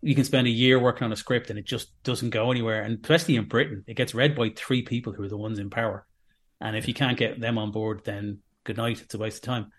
you 0.00 0.16
can 0.16 0.24
spend 0.24 0.48
a 0.48 0.50
year 0.50 0.80
working 0.80 1.04
on 1.04 1.12
a 1.12 1.16
script 1.16 1.50
and 1.50 1.58
it 1.58 1.64
just 1.64 1.90
doesn't 2.02 2.30
go 2.30 2.50
anywhere. 2.50 2.82
And 2.82 2.98
especially 3.00 3.36
in 3.36 3.44
Britain, 3.44 3.84
it 3.86 3.94
gets 3.94 4.14
read 4.14 4.34
by 4.34 4.50
three 4.54 4.82
people 4.82 5.12
who 5.12 5.22
are 5.22 5.28
the 5.28 5.36
ones 5.36 5.60
in 5.60 5.70
power. 5.70 6.04
And 6.60 6.76
if 6.76 6.88
you 6.88 6.94
can't 6.94 7.16
get 7.18 7.40
them 7.40 7.58
on 7.58 7.70
board, 7.70 8.02
then 8.04 8.38
good 8.64 8.76
night. 8.76 9.00
It's 9.00 9.14
a 9.14 9.18
waste 9.18 9.38
of 9.38 9.42
time. 9.42 9.70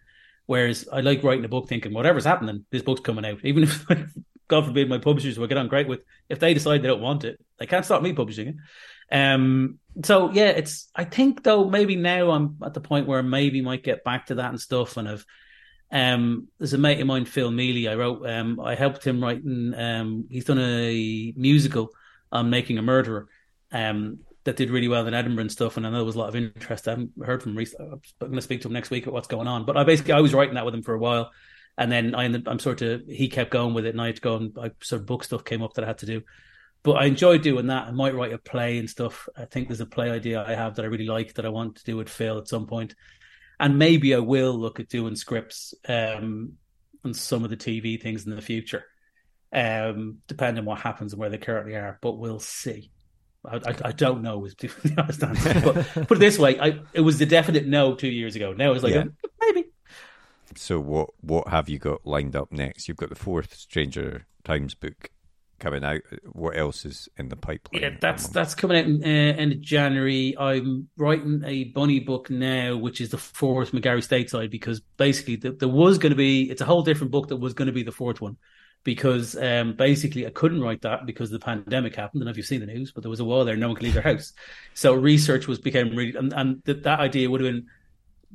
Whereas 0.46 0.88
I 0.92 1.02
like 1.02 1.24
writing 1.24 1.46
a 1.46 1.50
book 1.50 1.68
thinking 1.68 1.94
whatever's 1.94 2.26
happening, 2.26 2.66
this 2.72 2.82
book's 2.82 3.02
coming 3.02 3.26
out. 3.26 3.40
Even 3.44 3.64
if 3.64 3.86
God 4.48 4.66
forbid 4.66 4.90
my 4.90 4.98
publishers 4.98 5.38
will 5.38 5.48
get 5.48 5.58
on 5.58 5.68
great 5.68 5.88
with 5.88 6.02
if 6.30 6.40
they 6.40 6.54
decide 6.54 6.82
they 6.82 6.88
don't 6.88 7.02
want 7.02 7.24
it, 7.24 7.40
they 7.60 7.66
can't 7.66 7.86
stop 7.86 8.02
me 8.02 8.14
publishing 8.14 8.48
it. 8.50 8.56
Um, 9.12 9.80
so 10.04 10.32
yeah, 10.32 10.50
it's. 10.50 10.90
I 10.96 11.04
think 11.04 11.44
though 11.44 11.70
maybe 11.70 11.96
now 11.96 12.32
I'm 12.32 12.58
at 12.64 12.74
the 12.74 12.82
point 12.82 13.08
where 13.08 13.20
I 13.20 13.24
maybe 13.24 13.62
might 13.62 13.84
get 13.84 14.04
back 14.04 14.28
to 14.28 14.36
that 14.36 14.50
and 14.50 14.60
stuff, 14.60 14.98
and 14.98 15.08
I've. 15.08 15.26
Um, 15.92 16.48
there's 16.58 16.74
a 16.74 16.80
mate 16.80 17.00
of 17.00 17.06
mine, 17.06 17.26
Phil 17.26 17.52
Mealy. 17.52 17.88
I 17.88 17.96
wrote. 17.96 18.28
Um, 18.28 18.60
I 18.60 18.74
helped 18.74 19.06
him 19.06 19.22
writing. 19.22 19.76
Um, 19.78 20.26
he's 20.30 20.46
done 20.46 20.60
a 20.60 21.34
musical 21.38 21.90
on 22.32 22.50
making 22.50 22.80
a 22.80 22.82
murderer. 22.82 23.28
Um, 23.72 24.20
that 24.44 24.58
did 24.58 24.70
really 24.70 24.88
well 24.88 25.08
in 25.08 25.14
Edinburgh 25.14 25.44
and 25.44 25.52
stuff, 25.52 25.78
and 25.78 25.88
I 25.88 25.90
know 25.90 25.98
there 25.98 26.06
was 26.06 26.16
a 26.16 26.20
lot 26.20 26.30
of 26.30 26.36
interest. 26.36 26.88
I 26.88 26.92
haven't 26.92 27.12
heard 27.24 27.42
from 27.42 27.58
him. 27.58 27.66
I'm 27.80 28.02
going 28.20 28.34
to 28.34 28.42
speak 28.42 28.62
to 28.62 28.68
him 28.68 28.74
next 28.74 28.90
week 28.90 29.08
at 29.08 29.14
what's 29.14 29.28
going 29.28 29.48
on. 29.48 29.66
But 29.66 29.78
I 29.78 29.84
basically 29.84 30.14
I 30.14 30.20
was 30.20 30.34
writing 30.34 30.56
that 30.56 30.66
with 30.66 30.74
him 30.74 30.84
for 30.84 30.94
a 30.94 31.00
while, 31.00 31.32
and 31.78 31.92
then 31.92 32.16
I 32.16 32.26
I'm 32.26 32.60
sort 32.60 32.82
of 32.82 33.04
he 33.08 33.28
kept 33.28 33.52
going 33.52 33.74
with 33.74 33.86
it, 33.86 33.90
and 33.90 34.02
I 34.02 34.08
had 34.08 34.16
to 34.18 34.22
go 34.22 34.36
and 34.36 34.58
I 34.58 34.72
sort 34.82 35.02
of 35.02 35.08
book 35.08 35.24
stuff 35.24 35.44
came 35.44 35.64
up 35.64 35.74
that 35.74 35.84
I 35.84 35.88
had 35.88 36.00
to 36.00 36.06
do. 36.06 36.22
But 36.84 36.94
I 36.94 37.06
enjoyed 37.06 37.42
doing 37.42 37.68
that. 37.68 37.88
I 37.88 37.92
might 37.92 38.14
write 38.14 38.34
a 38.34 38.38
play 38.38 38.78
and 38.78 38.90
stuff. 38.90 39.30
I 39.38 39.46
think 39.46 39.70
there's 39.70 39.80
a 39.80 39.86
play 39.86 40.12
idea 40.12 40.44
I 40.46 40.54
have 40.54 40.76
that 40.76 40.84
I 40.84 40.90
really 40.90 41.08
like 41.08 41.34
that 41.36 41.46
I 41.46 41.50
want 41.50 41.78
to 41.78 41.84
do 41.84 41.96
with 41.96 42.10
Phil 42.10 42.38
at 42.38 42.48
some 42.48 42.68
point, 42.68 42.96
and 43.60 43.80
maybe 43.80 44.14
I 44.14 44.20
will 44.20 44.54
look 44.54 44.80
at 44.80 44.90
doing 44.90 45.16
scripts 45.16 45.74
um, 45.88 46.54
on 47.04 47.14
some 47.14 47.44
of 47.44 47.50
the 47.50 47.58
TV 47.58 48.02
things 48.02 48.26
in 48.26 48.36
the 48.36 48.42
future, 48.42 48.84
um, 49.52 50.18
depending 50.28 50.60
on 50.60 50.66
what 50.66 50.80
happens 50.80 51.14
and 51.14 51.20
where 51.20 51.30
they 51.30 51.38
currently 51.38 51.76
are. 51.76 51.98
But 52.02 52.18
we'll 52.18 52.40
see. 52.40 52.92
I, 53.46 53.58
I, 53.58 53.76
I 53.86 53.92
don't 53.92 54.22
know 54.22 54.46
is 54.46 54.56
the 54.56 54.72
honest 54.98 55.24
answer. 55.24 55.62
But 55.62 56.08
put 56.08 56.18
it 56.18 56.20
this 56.20 56.38
way, 56.38 56.60
I, 56.60 56.80
it 56.94 57.02
was 57.02 57.20
a 57.22 57.26
definite 57.26 57.66
no 57.66 57.96
two 57.96 58.10
years 58.10 58.36
ago. 58.36 58.54
Now 58.54 58.74
it's 58.74 58.84
like 58.84 58.94
Yeah. 58.94 59.06
So 60.58 60.80
what 60.80 61.10
what 61.22 61.48
have 61.50 61.70
you 61.70 61.80
got 61.80 62.06
lined 62.06 62.36
up 62.36 62.52
next? 62.52 62.88
You've 62.88 62.98
got 62.98 63.10
the 63.10 63.16
fourth 63.16 63.56
Stranger 63.56 64.26
Times 64.44 64.76
book 64.76 65.10
coming 65.60 65.84
out. 65.84 66.02
What 66.32 66.58
else 66.58 66.84
is 66.84 67.08
in 67.18 67.30
the 67.30 67.38
pipeline? 67.38 67.82
Yeah, 67.82 67.98
that's 68.02 68.28
that's 68.28 68.54
coming 68.54 68.78
out 68.78 68.86
in 68.86 69.04
uh, 69.04 69.38
end 69.38 69.54
of 69.54 69.62
January. 69.62 70.36
I'm 70.38 70.90
writing 70.98 71.42
a 71.46 71.66
bunny 71.66 72.00
book 72.00 72.30
now, 72.30 72.76
which 72.76 73.00
is 73.00 73.10
the 73.10 73.18
fourth 73.18 73.72
McGarry 73.72 74.06
Stateside, 74.06 74.52
because 74.52 74.82
basically 74.98 75.38
the, 75.38 75.52
there 75.52 75.70
was 75.70 75.98
going 75.98 76.12
to 76.12 76.18
be 76.18 76.50
it's 76.50 76.62
a 76.62 76.66
whole 76.66 76.84
different 76.84 77.12
book 77.12 77.30
that 77.30 77.38
was 77.38 77.54
going 77.54 77.68
to 77.68 77.72
be 77.72 77.84
the 77.84 77.92
fourth 77.92 78.20
one, 78.20 78.38
because 78.84 79.38
um, 79.38 79.74
basically 79.74 80.28
I 80.28 80.32
couldn't 80.32 80.62
write 80.62 80.82
that 80.82 81.06
because 81.06 81.32
the 81.32 81.40
pandemic 81.40 81.96
happened. 81.96 82.22
I 82.22 82.26
don't 82.26 82.26
know 82.26 82.32
if 82.32 82.38
you've 82.38 82.46
seen 82.46 82.60
the 82.60 82.68
news, 82.68 82.92
but 82.92 83.02
there 83.02 83.10
was 83.10 83.22
a 83.22 83.26
wall 83.26 83.46
there, 83.46 83.56
no 83.56 83.68
one 83.68 83.76
could 83.76 83.84
leave 83.84 83.94
their 83.94 84.04
house, 84.04 84.34
so 84.74 84.94
research 84.94 85.48
was 85.48 85.60
became 85.60 85.96
really 85.96 86.16
and, 86.16 86.34
and 86.34 86.66
th- 86.66 86.84
that 86.84 87.00
idea 87.00 87.30
would 87.30 87.42
have 87.42 87.52
been 87.52 87.68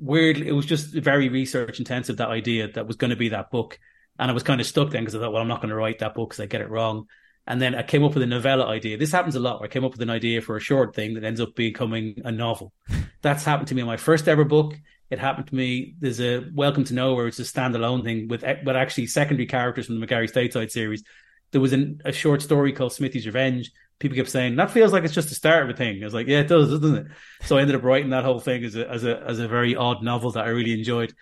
weird. 0.00 0.38
It 0.38 0.52
was 0.52 0.66
just 0.66 0.94
very 0.94 1.28
research 1.28 1.78
intensive. 1.78 2.16
That 2.18 2.28
idea 2.28 2.70
that 2.72 2.86
was 2.86 2.96
going 2.96 3.10
to 3.10 3.16
be 3.16 3.30
that 3.30 3.50
book, 3.50 3.78
and 4.18 4.30
I 4.30 4.34
was 4.34 4.42
kind 4.42 4.60
of 4.60 4.66
stuck 4.66 4.90
then 4.90 5.02
because 5.02 5.14
I 5.14 5.20
thought, 5.20 5.32
well, 5.32 5.42
I'm 5.42 5.48
not 5.48 5.60
going 5.60 5.70
to 5.70 5.76
write 5.76 6.00
that 6.00 6.14
book 6.14 6.30
because 6.30 6.40
I 6.40 6.46
get 6.46 6.60
it 6.60 6.70
wrong. 6.70 7.06
And 7.46 7.62
then 7.62 7.74
I 7.74 7.82
came 7.82 8.04
up 8.04 8.12
with 8.12 8.22
a 8.22 8.26
novella 8.26 8.66
idea. 8.66 8.98
This 8.98 9.12
happens 9.12 9.34
a 9.34 9.40
lot. 9.40 9.62
I 9.62 9.68
came 9.68 9.82
up 9.82 9.92
with 9.92 10.02
an 10.02 10.10
idea 10.10 10.42
for 10.42 10.56
a 10.56 10.60
short 10.60 10.94
thing 10.94 11.14
that 11.14 11.24
ends 11.24 11.40
up 11.40 11.54
becoming 11.54 12.20
a 12.24 12.30
novel. 12.30 12.74
That's 13.22 13.42
happened 13.42 13.68
to 13.68 13.74
me 13.74 13.80
in 13.80 13.86
my 13.86 13.96
first 13.96 14.28
ever 14.28 14.44
book. 14.44 14.74
It 15.08 15.18
happened 15.18 15.46
to 15.46 15.54
me. 15.54 15.94
There's 15.98 16.20
a 16.20 16.44
Welcome 16.52 16.84
to 16.84 16.94
Nowhere. 16.94 17.26
It's 17.26 17.38
a 17.38 17.42
standalone 17.42 18.04
thing 18.04 18.28
with 18.28 18.42
with 18.42 18.76
actually 18.76 19.06
secondary 19.06 19.46
characters 19.46 19.86
from 19.86 19.98
the 19.98 20.06
McGarry 20.06 20.30
Stateside 20.30 20.70
series. 20.70 21.02
There 21.50 21.62
was 21.62 21.72
an, 21.72 22.02
a 22.04 22.12
short 22.12 22.42
story 22.42 22.72
called 22.72 22.92
Smithy's 22.92 23.24
Revenge. 23.24 23.70
People 23.98 24.16
kept 24.16 24.30
saying 24.30 24.56
that 24.56 24.70
feels 24.70 24.92
like 24.92 25.04
it's 25.04 25.14
just 25.14 25.28
the 25.28 25.34
start 25.34 25.64
of 25.64 25.70
a 25.70 25.76
thing. 25.76 26.00
I 26.00 26.04
was 26.04 26.14
like, 26.14 26.28
yeah, 26.28 26.40
it 26.40 26.48
does, 26.48 26.70
doesn't 26.70 26.96
it? 26.96 27.06
So 27.42 27.58
I 27.58 27.62
ended 27.62 27.76
up 27.76 27.82
writing 27.82 28.10
that 28.10 28.24
whole 28.24 28.38
thing 28.38 28.64
as 28.64 28.76
a 28.76 28.88
as 28.88 29.04
a 29.04 29.20
as 29.20 29.40
a 29.40 29.48
very 29.48 29.74
odd 29.74 30.02
novel 30.02 30.30
that 30.32 30.44
I 30.44 30.50
really 30.50 30.72
enjoyed. 30.72 31.12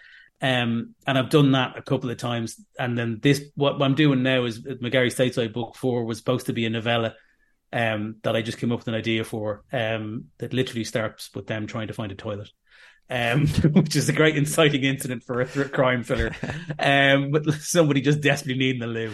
Um, 0.43 0.95
and 1.07 1.17
I've 1.17 1.31
done 1.31 1.53
that 1.53 1.79
a 1.79 1.83
couple 1.83 2.11
of 2.11 2.19
times. 2.19 2.61
And 2.79 2.97
then 2.97 3.21
this, 3.23 3.43
what 3.55 3.81
I'm 3.81 3.95
doing 3.95 4.23
now 4.23 4.45
is 4.45 4.61
McGarry 4.61 5.07
Stateside 5.07 5.55
Book 5.55 5.77
Four 5.77 6.05
was 6.05 6.19
supposed 6.19 6.47
to 6.47 6.53
be 6.53 6.67
a 6.67 6.71
novella 6.71 7.15
um, 7.73 8.17
that 8.23 8.37
I 8.37 8.43
just 8.43 8.59
came 8.59 8.73
up 8.73 8.81
with 8.81 8.89
an 8.89 8.95
idea 8.95 9.25
for 9.25 9.65
um, 9.73 10.27
that 10.39 10.53
literally 10.53 10.85
starts 10.85 11.31
with 11.35 11.47
them 11.47 11.67
trying 11.67 11.89
to 11.89 11.95
find 11.95 12.13
a 12.13 12.15
toilet. 12.15 12.51
Um, 13.09 13.47
which 13.73 13.95
is 13.95 14.09
a 14.09 14.13
great 14.13 14.37
inciting 14.37 14.83
incident 14.83 15.23
for 15.23 15.41
a 15.41 15.47
th- 15.47 15.71
crime 15.71 16.03
thriller. 16.03 16.33
Um, 16.79 17.31
but 17.31 17.45
somebody 17.55 18.01
just 18.01 18.21
desperately 18.21 18.59
needing 18.59 18.81
the 18.81 18.89
loo. 18.89 19.13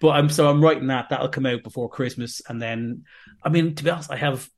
But 0.00 0.10
I'm 0.10 0.28
so 0.28 0.50
I'm 0.50 0.62
writing 0.62 0.88
that. 0.88 1.08
That'll 1.08 1.28
come 1.28 1.46
out 1.46 1.62
before 1.62 1.88
Christmas, 1.88 2.42
and 2.48 2.60
then 2.60 3.04
I 3.42 3.48
mean, 3.48 3.74
to 3.74 3.84
be 3.84 3.90
honest, 3.90 4.10
I 4.10 4.16
have. 4.16 4.48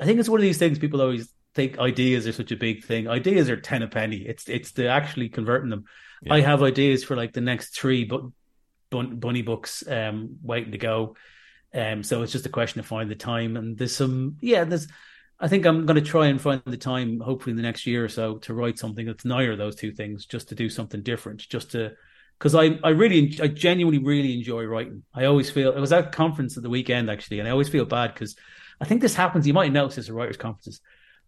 I 0.00 0.04
think 0.04 0.18
it's 0.18 0.28
one 0.28 0.40
of 0.40 0.42
these 0.42 0.58
things 0.58 0.78
people 0.78 1.00
always 1.00 1.32
think 1.54 1.78
ideas 1.78 2.26
are 2.26 2.32
such 2.32 2.52
a 2.52 2.56
big 2.56 2.84
thing. 2.84 3.08
Ideas 3.08 3.50
are 3.50 3.60
ten 3.60 3.82
a 3.82 3.88
penny. 3.88 4.18
It's 4.18 4.48
it's 4.48 4.72
the 4.72 4.88
actually 4.88 5.28
converting 5.28 5.70
them. 5.70 5.84
Yeah. 6.22 6.34
I 6.34 6.40
have 6.40 6.62
ideas 6.62 7.04
for 7.04 7.16
like 7.16 7.32
the 7.32 7.40
next 7.40 7.78
three 7.78 8.04
bu- 8.04 8.32
bun- 8.90 9.16
bunny 9.16 9.42
books 9.42 9.86
um, 9.86 10.38
waiting 10.42 10.72
to 10.72 10.78
go. 10.78 11.16
Um, 11.74 12.02
so 12.02 12.22
it's 12.22 12.32
just 12.32 12.46
a 12.46 12.50
question 12.50 12.80
of 12.80 12.86
finding 12.86 13.08
the 13.08 13.14
time. 13.14 13.56
And 13.56 13.76
there's 13.76 13.94
some, 13.94 14.36
yeah, 14.40 14.64
there's. 14.64 14.88
I 15.40 15.48
think 15.48 15.66
I'm 15.66 15.86
going 15.86 16.02
to 16.02 16.10
try 16.10 16.26
and 16.26 16.40
find 16.40 16.60
the 16.66 16.76
time, 16.76 17.20
hopefully 17.20 17.52
in 17.52 17.56
the 17.56 17.62
next 17.62 17.86
year 17.86 18.04
or 18.04 18.08
so, 18.08 18.38
to 18.38 18.54
write 18.54 18.78
something 18.78 19.06
that's 19.06 19.24
neither 19.24 19.52
of 19.52 19.58
those 19.58 19.76
two 19.76 19.92
things, 19.92 20.26
just 20.26 20.48
to 20.48 20.54
do 20.54 20.68
something 20.68 21.02
different, 21.02 21.40
just 21.48 21.72
to. 21.72 21.92
Because 22.38 22.54
I, 22.54 22.78
I 22.84 22.90
really, 22.90 23.38
I 23.42 23.48
genuinely 23.48 23.98
really 24.04 24.34
enjoy 24.34 24.64
writing. 24.64 25.02
I 25.12 25.24
always 25.24 25.50
feel 25.50 25.72
it 25.72 25.80
was 25.80 25.92
at 25.92 26.06
a 26.06 26.10
conference 26.10 26.56
at 26.56 26.62
the 26.62 26.70
weekend 26.70 27.10
actually, 27.10 27.40
and 27.40 27.48
I 27.48 27.52
always 27.52 27.68
feel 27.68 27.84
bad 27.84 28.14
because 28.14 28.36
I 28.80 28.84
think 28.84 29.00
this 29.00 29.14
happens. 29.14 29.46
You 29.46 29.54
might 29.54 29.72
notice 29.72 29.96
this 29.96 30.08
at 30.08 30.14
writers' 30.14 30.36
conferences, 30.36 30.80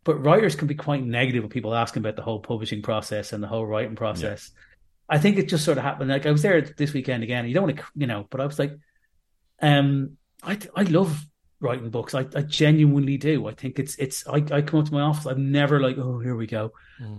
but 0.04 0.22
writers 0.24 0.54
can 0.54 0.68
be 0.68 0.76
quite 0.76 1.04
negative 1.04 1.42
when 1.42 1.50
people 1.50 1.74
asking 1.74 2.02
about 2.02 2.16
the 2.16 2.22
whole 2.22 2.38
publishing 2.38 2.82
process 2.82 3.32
and 3.32 3.42
the 3.42 3.48
whole 3.48 3.66
writing 3.66 3.96
process. 3.96 4.52
I 5.08 5.18
think 5.18 5.38
it 5.38 5.48
just 5.48 5.64
sort 5.64 5.78
of 5.78 5.84
happened. 5.84 6.10
Like 6.10 6.26
I 6.26 6.30
was 6.30 6.42
there 6.42 6.60
this 6.60 6.92
weekend 6.92 7.24
again. 7.24 7.48
You 7.48 7.54
don't 7.54 7.64
want 7.64 7.76
to, 7.76 7.84
you 7.96 8.06
know, 8.06 8.26
but 8.30 8.40
I 8.40 8.46
was 8.46 8.58
like, 8.58 8.76
um, 9.60 10.16
I 10.42 10.58
I 10.76 10.82
love 10.84 11.24
writing 11.60 11.90
books. 11.90 12.14
I, 12.14 12.26
I 12.34 12.42
genuinely 12.42 13.16
do. 13.16 13.46
I 13.46 13.52
think 13.52 13.78
it's 13.78 13.96
it's. 13.96 14.26
I, 14.26 14.44
I 14.50 14.62
come 14.62 14.80
up 14.80 14.86
to 14.86 14.94
my 14.94 15.02
office. 15.02 15.26
I'm 15.26 15.52
never 15.52 15.80
like, 15.80 15.98
oh, 15.98 16.18
here 16.18 16.36
we 16.36 16.46
go. 16.46 16.72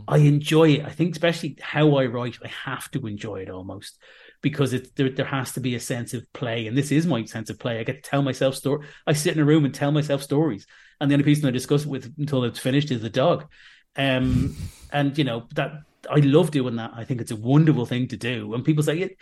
I 0.07 0.17
enjoy 0.17 0.69
it. 0.69 0.85
I 0.85 0.89
think 0.89 1.13
especially 1.13 1.57
how 1.61 1.95
I 1.95 2.05
write, 2.05 2.37
I 2.43 2.47
have 2.47 2.89
to 2.91 3.07
enjoy 3.07 3.37
it 3.41 3.49
almost 3.49 3.97
because 4.41 4.73
it's 4.73 4.89
there. 4.91 5.09
There 5.09 5.25
has 5.25 5.53
to 5.53 5.59
be 5.59 5.75
a 5.75 5.79
sense 5.79 6.13
of 6.13 6.31
play, 6.33 6.67
and 6.67 6.77
this 6.77 6.91
is 6.91 7.05
my 7.05 7.23
sense 7.25 7.49
of 7.49 7.59
play. 7.59 7.79
I 7.79 7.83
get 7.83 8.03
to 8.03 8.09
tell 8.09 8.21
myself 8.21 8.55
story. 8.55 8.87
I 9.07 9.13
sit 9.13 9.35
in 9.35 9.41
a 9.41 9.45
room 9.45 9.65
and 9.65 9.73
tell 9.73 9.91
myself 9.91 10.21
stories, 10.21 10.65
and 10.99 11.09
the 11.09 11.15
only 11.15 11.23
person 11.23 11.47
I 11.47 11.51
discuss 11.51 11.83
it 11.83 11.89
with 11.89 12.13
until 12.17 12.43
it's 12.43 12.59
finished 12.59 12.91
is 12.91 13.01
the 13.01 13.09
dog. 13.09 13.47
Um, 13.95 14.55
and 14.91 15.17
you 15.17 15.23
know 15.23 15.47
that 15.55 15.71
I 16.09 16.19
love 16.19 16.51
doing 16.51 16.77
that. 16.77 16.91
I 16.95 17.03
think 17.03 17.21
it's 17.21 17.31
a 17.31 17.35
wonderful 17.35 17.85
thing 17.85 18.07
to 18.09 18.17
do. 18.17 18.47
When 18.47 18.63
people 18.63 18.83
say 18.83 18.99
it, 18.99 19.17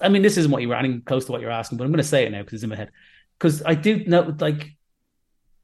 I 0.00 0.08
mean, 0.08 0.22
this 0.22 0.36
isn't 0.36 0.50
what 0.50 0.62
you 0.62 0.68
were 0.68 0.74
adding 0.74 1.02
close 1.02 1.26
to 1.26 1.32
what 1.32 1.40
you're 1.40 1.50
asking, 1.50 1.78
but 1.78 1.84
I'm 1.84 1.90
going 1.90 1.98
to 1.98 2.08
say 2.08 2.24
it 2.24 2.32
now 2.32 2.40
because 2.40 2.54
it's 2.54 2.62
in 2.62 2.70
my 2.70 2.76
head. 2.76 2.90
Because 3.38 3.62
I 3.62 3.74
do 3.74 4.04
know, 4.06 4.34
like, 4.40 4.70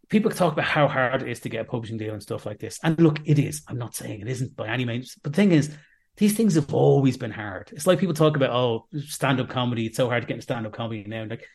people 0.08 0.30
talk 0.30 0.52
about 0.52 0.66
how 0.66 0.88
hard 0.88 1.22
it 1.22 1.28
is 1.28 1.40
to 1.40 1.48
get 1.48 1.62
a 1.62 1.64
publishing 1.64 1.96
deal 1.96 2.12
and 2.12 2.22
stuff 2.22 2.44
like 2.44 2.58
this. 2.58 2.78
And 2.82 3.00
look, 3.00 3.20
it 3.24 3.38
is. 3.38 3.62
I'm 3.66 3.78
not 3.78 3.94
saying 3.94 4.20
it 4.20 4.28
isn't 4.28 4.54
by 4.56 4.68
any 4.68 4.84
means. 4.84 5.16
But 5.22 5.32
the 5.32 5.36
thing 5.36 5.52
is, 5.52 5.74
these 6.18 6.36
things 6.36 6.54
have 6.56 6.74
always 6.74 7.16
been 7.16 7.30
hard. 7.30 7.70
It's 7.72 7.86
like 7.86 7.98
people 7.98 8.14
talk 8.14 8.36
about, 8.36 8.50
oh, 8.50 8.86
stand 9.06 9.40
up 9.40 9.48
comedy. 9.48 9.86
It's 9.86 9.96
so 9.96 10.08
hard 10.08 10.22
to 10.22 10.26
get 10.26 10.34
into 10.34 10.42
stand 10.42 10.66
up 10.66 10.74
comedy 10.74 11.04
now. 11.06 11.22
And 11.22 11.30
like, 11.30 11.48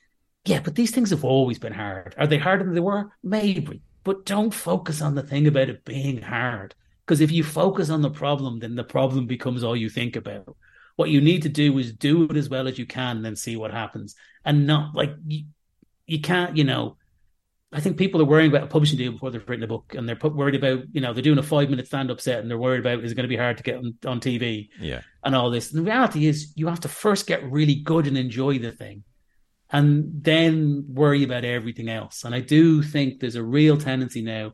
yeah, 0.45 0.61
but 0.63 0.73
these 0.73 0.91
things 0.91 1.11
have 1.11 1.23
always 1.23 1.59
been 1.59 1.73
hard. 1.73 2.15
Are 2.17 2.25
they 2.25 2.39
harder 2.39 2.63
than 2.63 2.73
they 2.73 2.79
were? 2.79 3.11
Maybe. 3.21 3.81
But 4.03 4.25
don't 4.25 4.53
focus 4.53 5.01
on 5.01 5.13
the 5.13 5.21
thing 5.21 5.45
about 5.45 5.69
it 5.69 5.85
being 5.85 6.21
hard. 6.21 6.73
Because 7.05 7.21
if 7.21 7.31
you 7.31 7.43
focus 7.43 7.89
on 7.89 8.01
the 8.01 8.09
problem, 8.09 8.59
then 8.59 8.75
the 8.75 8.83
problem 8.83 9.27
becomes 9.27 9.63
all 9.63 9.75
you 9.75 9.89
think 9.89 10.15
about. 10.15 10.57
What 10.95 11.09
you 11.09 11.21
need 11.21 11.43
to 11.43 11.49
do 11.49 11.77
is 11.77 11.93
do 11.93 12.23
it 12.23 12.35
as 12.35 12.49
well 12.49 12.67
as 12.67 12.79
you 12.79 12.87
can 12.87 13.17
and 13.17 13.25
then 13.25 13.35
see 13.35 13.55
what 13.55 13.71
happens. 13.71 14.15
And 14.43 14.65
not 14.65 14.95
like 14.95 15.11
you, 16.07 16.19
can't, 16.21 16.57
you 16.57 16.63
know, 16.63 16.97
I 17.71 17.81
think 17.81 17.97
people 17.97 18.21
are 18.21 18.25
worrying 18.25 18.49
about 18.49 18.63
a 18.63 18.67
publishing 18.67 18.97
deal 18.97 19.11
before 19.11 19.29
they've 19.29 19.47
written 19.47 19.63
a 19.63 19.67
book, 19.67 19.93
and 19.95 20.07
they're 20.07 20.15
put, 20.15 20.33
worried 20.33 20.55
about, 20.55 20.83
you 20.93 21.01
know, 21.01 21.13
they're 21.13 21.21
doing 21.21 21.37
a 21.37 21.43
five 21.43 21.69
minute 21.69 21.85
stand 21.85 22.09
up 22.09 22.21
set, 22.21 22.39
and 22.39 22.49
they're 22.49 22.57
worried 22.57 22.79
about 22.79 23.03
is 23.03 23.11
it 23.11 23.15
going 23.15 23.25
to 23.25 23.27
be 23.27 23.35
hard 23.37 23.57
to 23.57 23.63
get 23.63 23.75
on, 23.77 23.95
on 24.05 24.19
TV 24.21 24.69
Yeah. 24.79 25.01
and 25.23 25.35
all 25.35 25.51
this. 25.51 25.71
And 25.71 25.79
the 25.85 25.89
reality 25.91 26.25
is, 26.27 26.53
you 26.55 26.67
have 26.67 26.79
to 26.81 26.87
first 26.87 27.27
get 27.27 27.43
really 27.51 27.75
good 27.75 28.07
and 28.07 28.17
enjoy 28.17 28.57
the 28.59 28.71
thing, 28.71 29.03
and 29.69 30.23
then 30.23 30.85
worry 30.87 31.23
about 31.23 31.43
everything 31.43 31.89
else. 31.89 32.23
And 32.23 32.33
I 32.33 32.39
do 32.39 32.81
think 32.81 33.19
there's 33.19 33.35
a 33.35 33.43
real 33.43 33.77
tendency 33.77 34.21
now. 34.21 34.53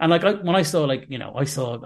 And 0.00 0.10
like 0.10 0.24
I, 0.24 0.32
when 0.32 0.56
I 0.56 0.62
saw, 0.62 0.84
like 0.84 1.06
you 1.08 1.18
know, 1.18 1.32
I 1.36 1.44
saw, 1.44 1.78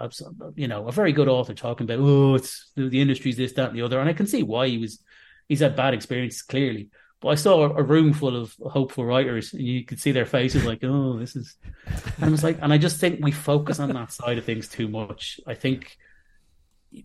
you 0.54 0.68
know, 0.68 0.88
a 0.88 0.92
very 0.92 1.12
good 1.12 1.28
author 1.28 1.52
talking 1.54 1.84
about, 1.84 1.98
oh, 2.02 2.34
it's 2.36 2.70
the, 2.76 2.88
the 2.88 3.00
industry's 3.00 3.36
this, 3.36 3.52
that, 3.54 3.68
and 3.68 3.78
the 3.78 3.82
other, 3.82 4.00
and 4.00 4.08
I 4.08 4.14
can 4.14 4.26
see 4.26 4.42
why 4.42 4.68
he 4.68 4.78
was, 4.78 5.00
he's 5.48 5.60
had 5.60 5.76
bad 5.76 5.92
experiences 5.92 6.42
clearly. 6.42 6.88
But 7.22 7.28
I 7.28 7.34
saw 7.36 7.72
a, 7.76 7.82
room 7.84 8.12
full 8.12 8.36
of 8.36 8.52
hopeful 8.66 9.04
writers, 9.04 9.54
and 9.54 9.62
you 9.62 9.84
could 9.84 10.00
see 10.00 10.10
their 10.10 10.26
faces 10.26 10.64
like, 10.64 10.82
"Oh, 10.82 11.16
this 11.18 11.36
is." 11.36 11.56
And 12.16 12.24
I 12.24 12.28
was 12.28 12.42
like, 12.42 12.58
and 12.60 12.72
I 12.72 12.78
just 12.78 12.98
think 12.98 13.24
we 13.24 13.30
focus 13.30 13.78
on 13.78 13.90
that 13.92 14.10
side 14.10 14.38
of 14.38 14.44
things 14.44 14.68
too 14.68 14.88
much. 14.88 15.38
I 15.46 15.54
think 15.54 15.96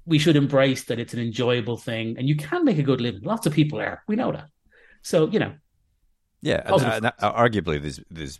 we 0.08 0.18
should 0.18 0.36
embrace 0.36 0.86
that 0.86 0.98
it's 0.98 1.14
an 1.14 1.20
enjoyable 1.20 1.78
thing, 1.78 2.18
and 2.18 2.28
you 2.28 2.36
can 2.36 2.66
make 2.66 2.80
a 2.80 2.84
good 2.84 3.00
living. 3.00 3.22
Lots 3.22 3.46
of 3.46 3.54
people 3.54 3.80
are. 3.80 4.04
We 4.08 4.16
know 4.16 4.32
that. 4.32 4.50
So 5.04 5.28
you 5.28 5.38
know, 5.38 5.54
Yeah, 6.42 6.64
and, 6.66 6.82
and, 6.82 7.06
uh, 7.06 7.34
arguably, 7.34 7.80
there's 7.80 8.00
there's 8.10 8.40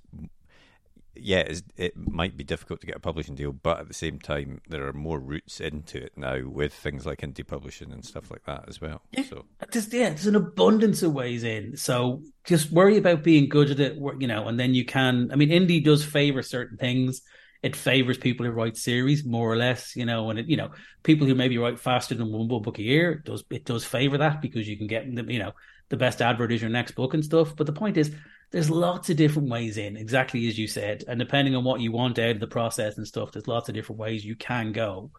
yeah, 1.22 1.52
it 1.78 1.96
might 1.96 2.38
be 2.38 2.44
difficult 2.44 2.82
to 2.82 2.88
get 2.88 2.96
a 2.96 3.00
publishing 3.00 3.36
deal, 3.36 3.52
but 3.52 3.80
at 3.80 3.88
the 3.88 3.94
same 3.94 4.20
time, 4.20 4.62
there 4.68 4.88
are 4.88 4.94
more 4.94 5.20
routes 5.20 5.60
into 5.60 6.04
it 6.04 6.14
now 6.16 6.42
with 6.48 6.74
things 6.74 7.06
like 7.06 7.22
indie 7.22 7.46
publishing 7.46 7.92
and 7.92 8.04
stuff 8.04 8.32
like 8.32 8.44
that 8.46 8.66
as 8.68 8.82
well. 8.82 9.02
Yeah. 9.12 9.24
So 9.24 9.46
There's, 9.72 9.94
yeah, 9.94 10.10
there's 10.10 10.28
an 10.28 10.36
abundance 10.36 11.04
of 11.04 11.14
ways 11.14 11.44
in. 11.44 11.78
So 11.78 12.24
just 12.46 12.72
worry 12.72 12.98
about 12.98 13.24
being 13.24 13.50
good 13.50 13.72
at 13.72 13.80
it, 13.80 13.98
you 14.20 14.28
know, 14.28 14.48
and 14.48 14.60
then 14.60 14.74
you 14.74 14.86
can. 14.86 15.30
I 15.32 15.36
mean, 15.36 15.50
indie 15.50 15.84
does 15.84 16.04
favor 16.04 16.42
certain 16.42 16.78
things. 16.78 17.22
It 17.64 17.76
favors 17.76 18.18
people 18.18 18.46
who 18.46 18.52
write 18.52 18.78
series 18.78 19.26
more 19.26 19.52
or 19.52 19.58
less, 19.58 19.96
you 19.96 20.06
know, 20.06 20.30
and 20.30 20.40
it, 20.40 20.48
you 20.48 20.58
know, 20.58 20.70
people 21.04 21.26
who 21.26 21.36
maybe 21.36 21.58
write 21.58 21.80
faster 21.80 22.16
than 22.16 22.32
one 22.32 22.48
book 22.48 22.78
a 22.78 22.84
year 22.84 23.12
it 23.14 23.24
does 23.26 23.44
it 23.50 23.66
does 23.66 23.84
favor 23.84 24.20
that 24.20 24.42
because 24.42 24.68
you 24.68 24.78
can 24.78 24.88
get 24.88 25.14
the, 25.14 25.24
you 25.24 25.40
know, 25.40 25.54
the 25.90 25.98
best 25.98 26.22
advert 26.22 26.52
is 26.52 26.62
your 26.62 26.70
next 26.70 26.92
book 26.92 27.14
and 27.14 27.26
stuff. 27.26 27.56
But 27.56 27.66
the 27.66 27.74
point 27.74 27.98
is, 27.98 28.12
there's 28.52 28.70
lots 28.70 29.10
of 29.10 29.18
different 29.18 29.50
ways 29.50 29.78
in, 29.78 29.98
exactly 29.98 30.48
as 30.48 30.58
you 30.58 30.68
said, 30.68 31.04
and 31.08 31.20
depending 31.20 31.56
on 31.56 31.64
what 31.64 31.82
you 31.82 31.92
want 31.92 32.18
out 32.20 32.32
of 32.32 32.40
the 32.40 32.48
process 32.48 32.98
and 32.98 33.06
stuff, 33.08 33.32
there's 33.32 33.48
lots 33.48 33.68
of 33.70 33.76
different 33.76 34.00
ways 34.00 34.24
you 34.26 34.36
can 34.36 34.72
go. 34.72 35.12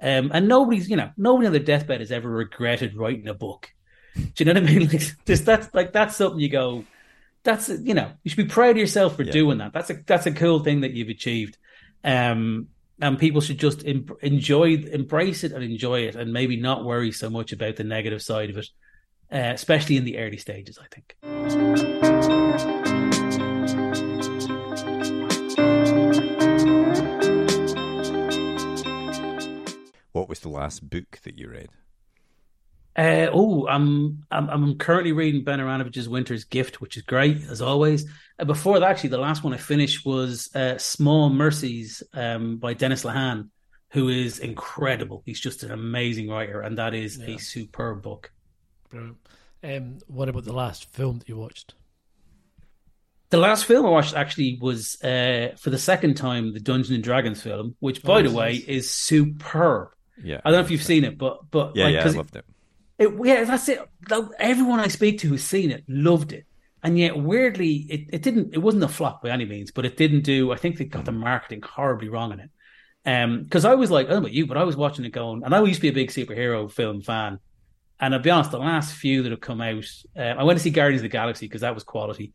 Um, 0.00 0.30
and 0.34 0.46
nobody's, 0.46 0.88
you 0.88 0.96
know, 0.96 1.10
nobody 1.16 1.46
on 1.46 1.52
their 1.52 1.62
deathbed 1.62 2.00
has 2.00 2.12
ever 2.12 2.28
regretted 2.30 2.94
writing 2.96 3.26
a 3.28 3.34
book. 3.34 3.72
Do 4.14 4.24
you 4.36 4.44
know 4.44 4.60
what 4.60 4.70
I 4.70 4.74
mean? 4.74 4.88
Like, 4.92 5.02
just 5.26 5.44
that's 5.44 5.72
like 5.74 5.92
that's 5.92 6.16
something 6.16 6.40
you 6.40 6.48
go. 6.50 6.84
That's 7.42 7.68
you 7.68 7.94
know, 7.94 8.12
you 8.22 8.28
should 8.30 8.36
be 8.36 8.44
proud 8.52 8.70
of 8.72 8.76
yourself 8.76 9.16
for 9.16 9.22
Yeah. 9.22 9.32
doing 9.32 9.58
that. 9.58 9.72
That's 9.72 9.90
a 9.90 9.94
that's 10.06 10.26
a 10.26 10.32
cool 10.32 10.60
thing 10.60 10.82
that 10.82 10.92
you've 10.92 11.08
achieved. 11.08 11.56
Um, 12.04 12.68
and 13.00 13.18
people 13.18 13.40
should 13.40 13.58
just 13.58 13.86
em- 13.86 14.08
enjoy, 14.22 14.74
embrace 14.74 15.44
it, 15.44 15.52
and 15.52 15.62
enjoy 15.62 16.00
it, 16.02 16.16
and 16.16 16.32
maybe 16.32 16.56
not 16.56 16.84
worry 16.84 17.12
so 17.12 17.30
much 17.30 17.52
about 17.52 17.76
the 17.76 17.84
negative 17.84 18.22
side 18.22 18.50
of 18.50 18.58
it, 18.58 18.68
uh, 19.32 19.52
especially 19.54 19.96
in 19.96 20.04
the 20.04 20.18
early 20.18 20.36
stages. 20.36 20.78
I 20.80 20.86
think. 20.92 22.37
What 30.18 30.28
was 30.28 30.40
the 30.40 30.48
last 30.48 30.90
book 30.90 31.20
that 31.22 31.38
you 31.38 31.48
read? 31.48 31.68
Uh, 32.96 33.30
oh, 33.32 33.68
I'm, 33.68 34.24
I'm 34.32 34.48
I'm 34.50 34.76
currently 34.78 35.12
reading 35.12 35.44
Ben 35.44 35.60
Aaronovitch's 35.60 36.08
Winter's 36.08 36.42
Gift, 36.42 36.80
which 36.80 36.96
is 36.96 37.04
great 37.04 37.40
as 37.48 37.62
always. 37.62 38.04
Uh, 38.36 38.44
before 38.44 38.80
that, 38.80 38.90
actually, 38.90 39.10
the 39.10 39.18
last 39.18 39.44
one 39.44 39.54
I 39.54 39.58
finished 39.58 40.04
was 40.04 40.50
uh, 40.56 40.76
Small 40.78 41.30
Mercies 41.30 42.02
um, 42.14 42.56
by 42.56 42.74
Dennis 42.74 43.04
Lehane, 43.04 43.50
who 43.90 44.08
is 44.08 44.40
incredible. 44.40 45.22
He's 45.24 45.38
just 45.38 45.62
an 45.62 45.70
amazing 45.70 46.28
writer, 46.28 46.60
and 46.62 46.78
that 46.78 46.92
is 46.94 47.20
a 47.20 47.38
superb 47.38 48.02
book. 48.02 48.32
Brilliant. 48.90 49.18
Um, 49.62 49.98
what 50.08 50.28
about 50.28 50.44
the 50.44 50.52
last 50.52 50.92
film 50.92 51.20
that 51.20 51.28
you 51.28 51.36
watched? 51.36 51.74
The 53.30 53.38
last 53.38 53.66
film 53.66 53.86
I 53.86 53.90
watched 53.90 54.14
actually 54.16 54.58
was 54.60 55.00
uh, 55.02 55.54
for 55.60 55.70
the 55.70 55.78
second 55.78 56.14
time 56.16 56.52
the 56.52 56.58
Dungeons 56.60 56.90
and 56.96 57.04
Dragons 57.04 57.40
film, 57.40 57.76
which, 57.78 58.02
by 58.02 58.14
Oh, 58.18 58.22
the 58.22 58.28
nice. 58.30 58.34
way, 58.34 58.54
is 58.56 58.90
superb. 58.90 59.90
Yeah, 60.22 60.40
I 60.44 60.50
don't 60.50 60.60
know 60.60 60.64
if 60.64 60.70
you've 60.70 60.82
seen 60.82 61.04
it, 61.04 61.18
but 61.18 61.50
but 61.50 61.76
Yeah, 61.76 61.84
like, 61.84 61.94
yeah, 61.94 62.06
I 62.06 62.10
loved 62.10 62.36
it. 62.36 62.44
It, 62.98 63.14
yeah, 63.24 63.44
that's 63.44 63.68
it. 63.68 63.80
Everyone 64.38 64.80
I 64.80 64.88
speak 64.88 65.20
to 65.20 65.28
who's 65.28 65.44
seen 65.44 65.70
it 65.70 65.84
loved 65.88 66.32
it, 66.32 66.44
and 66.82 66.98
yet 66.98 67.16
weirdly, 67.16 67.86
it, 67.88 68.08
it 68.12 68.22
didn't. 68.22 68.54
It 68.54 68.58
wasn't 68.58 68.84
a 68.84 68.88
flop 68.88 69.22
by 69.22 69.30
any 69.30 69.44
means, 69.44 69.70
but 69.70 69.84
it 69.84 69.96
didn't 69.96 70.22
do. 70.22 70.52
I 70.52 70.56
think 70.56 70.78
they 70.78 70.84
got 70.84 71.04
the 71.04 71.12
marketing 71.12 71.62
horribly 71.62 72.08
wrong 72.08 72.32
in 72.32 72.40
it. 72.40 72.50
Um, 73.06 73.44
because 73.44 73.64
I 73.64 73.74
was 73.74 73.90
like, 73.90 74.06
I 74.06 74.10
don't 74.10 74.22
know 74.22 74.26
about 74.26 74.34
you, 74.34 74.46
but 74.46 74.56
I 74.56 74.64
was 74.64 74.76
watching 74.76 75.04
it 75.04 75.10
going, 75.10 75.42
and 75.44 75.54
I 75.54 75.62
used 75.62 75.76
to 75.76 75.82
be 75.82 75.88
a 75.88 75.92
big 75.92 76.10
superhero 76.10 76.70
film 76.70 77.00
fan. 77.00 77.38
And 78.00 78.14
I'll 78.14 78.20
be 78.20 78.30
honest, 78.30 78.50
the 78.50 78.58
last 78.58 78.94
few 78.94 79.22
that 79.22 79.32
have 79.32 79.40
come 79.40 79.60
out, 79.60 79.84
uh, 80.16 80.20
I 80.20 80.44
went 80.44 80.58
to 80.58 80.62
see 80.62 80.70
Guardians 80.70 81.00
of 81.00 81.04
the 81.04 81.08
Galaxy 81.08 81.46
because 81.46 81.62
that 81.62 81.74
was 81.74 81.84
quality. 81.84 82.32